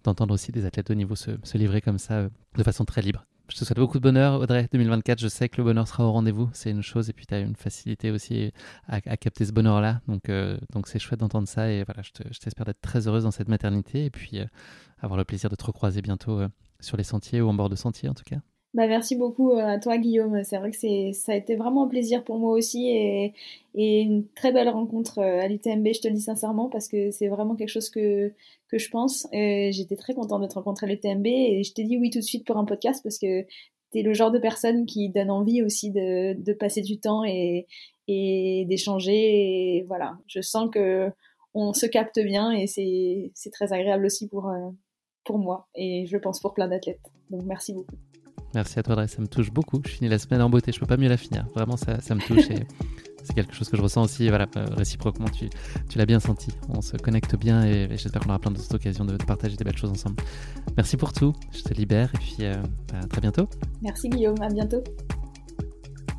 d'entendre 0.04 0.34
aussi 0.34 0.52
des 0.52 0.66
athlètes 0.66 0.88
de 0.88 0.94
niveau 0.94 1.14
se, 1.14 1.32
se 1.42 1.58
livrer 1.58 1.80
comme 1.80 1.98
ça 1.98 2.14
euh, 2.14 2.28
de 2.56 2.62
façon 2.62 2.84
très 2.84 3.02
libre. 3.02 3.24
Je 3.50 3.56
te 3.56 3.64
souhaite 3.64 3.78
beaucoup 3.78 3.98
de 3.98 4.02
bonheur, 4.02 4.40
Audrey, 4.40 4.68
2024. 4.70 5.18
Je 5.18 5.26
sais 5.26 5.48
que 5.48 5.56
le 5.56 5.64
bonheur 5.64 5.88
sera 5.88 6.04
au 6.06 6.12
rendez-vous, 6.12 6.48
c'est 6.52 6.70
une 6.70 6.82
chose, 6.82 7.10
et 7.10 7.12
puis 7.12 7.26
tu 7.26 7.34
as 7.34 7.40
une 7.40 7.56
facilité 7.56 8.12
aussi 8.12 8.52
à, 8.86 9.00
capter 9.00 9.44
ce 9.44 9.52
bonheur-là. 9.52 10.00
Donc, 10.06 10.28
euh, 10.28 10.56
donc 10.72 10.86
c'est 10.86 11.00
chouette 11.00 11.18
d'entendre 11.18 11.48
ça, 11.48 11.68
et 11.68 11.82
voilà, 11.82 12.02
je 12.02 12.38
t'espère 12.38 12.64
d'être 12.64 12.80
très 12.80 13.08
heureuse 13.08 13.24
dans 13.24 13.32
cette 13.32 13.48
maternité, 13.48 14.04
et 14.04 14.10
puis 14.10 14.40
avoir 15.00 15.18
le 15.18 15.24
plaisir 15.24 15.50
de 15.50 15.56
te 15.56 15.64
recroiser 15.64 16.00
bientôt 16.00 16.42
sur 16.78 16.96
les 16.96 17.04
sentiers 17.04 17.40
ou 17.40 17.48
en 17.48 17.54
bord 17.54 17.68
de 17.68 17.76
sentier 17.76 18.08
en 18.08 18.14
tout 18.14 18.24
cas. 18.24 18.38
Bah, 18.72 18.86
merci 18.86 19.16
beaucoup 19.16 19.50
euh, 19.50 19.66
à 19.66 19.78
toi, 19.80 19.98
Guillaume. 19.98 20.44
C'est 20.44 20.56
vrai 20.58 20.70
que 20.70 20.76
c'est, 20.76 21.12
ça 21.12 21.32
a 21.32 21.34
été 21.34 21.56
vraiment 21.56 21.84
un 21.84 21.88
plaisir 21.88 22.22
pour 22.22 22.38
moi 22.38 22.52
aussi 22.52 22.88
et, 22.88 23.34
et 23.74 24.00
une 24.02 24.28
très 24.28 24.52
belle 24.52 24.68
rencontre 24.68 25.18
euh, 25.18 25.40
à 25.40 25.48
l'UTMB, 25.48 25.88
je 25.92 26.00
te 26.00 26.08
le 26.08 26.14
dis 26.14 26.20
sincèrement, 26.20 26.68
parce 26.68 26.86
que 26.86 27.10
c'est 27.10 27.26
vraiment 27.26 27.56
quelque 27.56 27.68
chose 27.68 27.90
que, 27.90 28.32
que 28.68 28.78
je 28.78 28.88
pense. 28.90 29.26
Et 29.32 29.72
j'étais 29.72 29.96
très 29.96 30.14
contente 30.14 30.42
de 30.42 30.46
te 30.46 30.54
rencontrer 30.54 30.86
à 30.86 30.88
l'UTMB 30.88 31.26
et 31.26 31.64
je 31.64 31.72
t'ai 31.72 31.82
dit 31.82 31.96
oui 31.98 32.10
tout 32.10 32.20
de 32.20 32.24
suite 32.24 32.46
pour 32.46 32.58
un 32.58 32.64
podcast 32.64 33.02
parce 33.02 33.18
que 33.18 33.42
tu 33.42 33.98
es 33.98 34.02
le 34.02 34.14
genre 34.14 34.30
de 34.30 34.38
personne 34.38 34.86
qui 34.86 35.08
donne 35.08 35.30
envie 35.32 35.62
aussi 35.62 35.90
de, 35.90 36.34
de 36.40 36.52
passer 36.52 36.82
du 36.82 37.00
temps 37.00 37.24
et, 37.24 37.66
et 38.06 38.66
d'échanger. 38.68 39.78
Et 39.78 39.84
voilà, 39.88 40.18
je 40.28 40.40
sens 40.40 40.70
que 40.72 41.10
on 41.54 41.72
se 41.72 41.86
capte 41.86 42.20
bien 42.20 42.52
et 42.52 42.68
c'est, 42.68 43.32
c'est 43.34 43.50
très 43.50 43.72
agréable 43.72 44.06
aussi 44.06 44.28
pour, 44.28 44.48
euh, 44.48 44.70
pour 45.24 45.38
moi 45.38 45.68
et 45.74 46.06
je 46.06 46.16
pense 46.16 46.38
pour 46.40 46.54
plein 46.54 46.68
d'athlètes. 46.68 47.00
Donc 47.30 47.42
merci 47.44 47.74
beaucoup. 47.74 47.96
Merci 48.54 48.78
à 48.78 48.82
toi, 48.82 48.94
Audrey. 48.94 49.08
Ça 49.08 49.20
me 49.22 49.28
touche 49.28 49.50
beaucoup. 49.50 49.80
Je 49.84 49.90
finis 49.90 50.08
la 50.08 50.18
semaine 50.18 50.42
en 50.42 50.50
beauté. 50.50 50.72
Je 50.72 50.80
peux 50.80 50.86
pas 50.86 50.96
mieux 50.96 51.08
la 51.08 51.16
finir. 51.16 51.46
Vraiment, 51.54 51.76
ça, 51.76 52.00
ça 52.00 52.14
me 52.14 52.20
touche. 52.20 52.50
Et 52.50 52.66
c'est 53.22 53.34
quelque 53.34 53.54
chose 53.54 53.68
que 53.68 53.76
je 53.76 53.82
ressens 53.82 54.02
aussi. 54.02 54.28
Voilà, 54.28 54.46
euh, 54.56 54.64
réciproquement, 54.76 55.28
tu, 55.28 55.48
l'as 55.96 56.06
bien 56.06 56.20
senti. 56.20 56.50
On 56.68 56.80
se 56.80 56.96
connecte 56.96 57.36
bien 57.36 57.64
et, 57.64 57.88
j'espère 57.90 58.22
qu'on 58.22 58.30
aura 58.30 58.38
plein 58.38 58.50
d'autres 58.50 58.74
occasions 58.74 59.04
de, 59.04 59.16
partager 59.16 59.56
des 59.56 59.64
belles 59.64 59.76
choses 59.76 59.90
ensemble. 59.90 60.16
Merci 60.76 60.96
pour 60.96 61.12
tout. 61.12 61.34
Je 61.52 61.62
te 61.62 61.74
libère 61.74 62.10
et 62.14 62.18
puis 62.18 62.36
euh, 62.40 62.54
à 62.94 63.06
très 63.06 63.20
bientôt. 63.20 63.48
Merci, 63.82 64.08
Guillaume. 64.08 64.40
À 64.40 64.48
bientôt. 64.48 64.82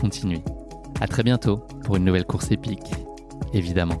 continuez. 0.00 0.42
À 1.00 1.06
très 1.06 1.22
bientôt 1.22 1.58
pour 1.84 1.96
une 1.96 2.04
nouvelle 2.04 2.24
course 2.24 2.50
épique, 2.50 2.92
évidemment. 3.52 4.00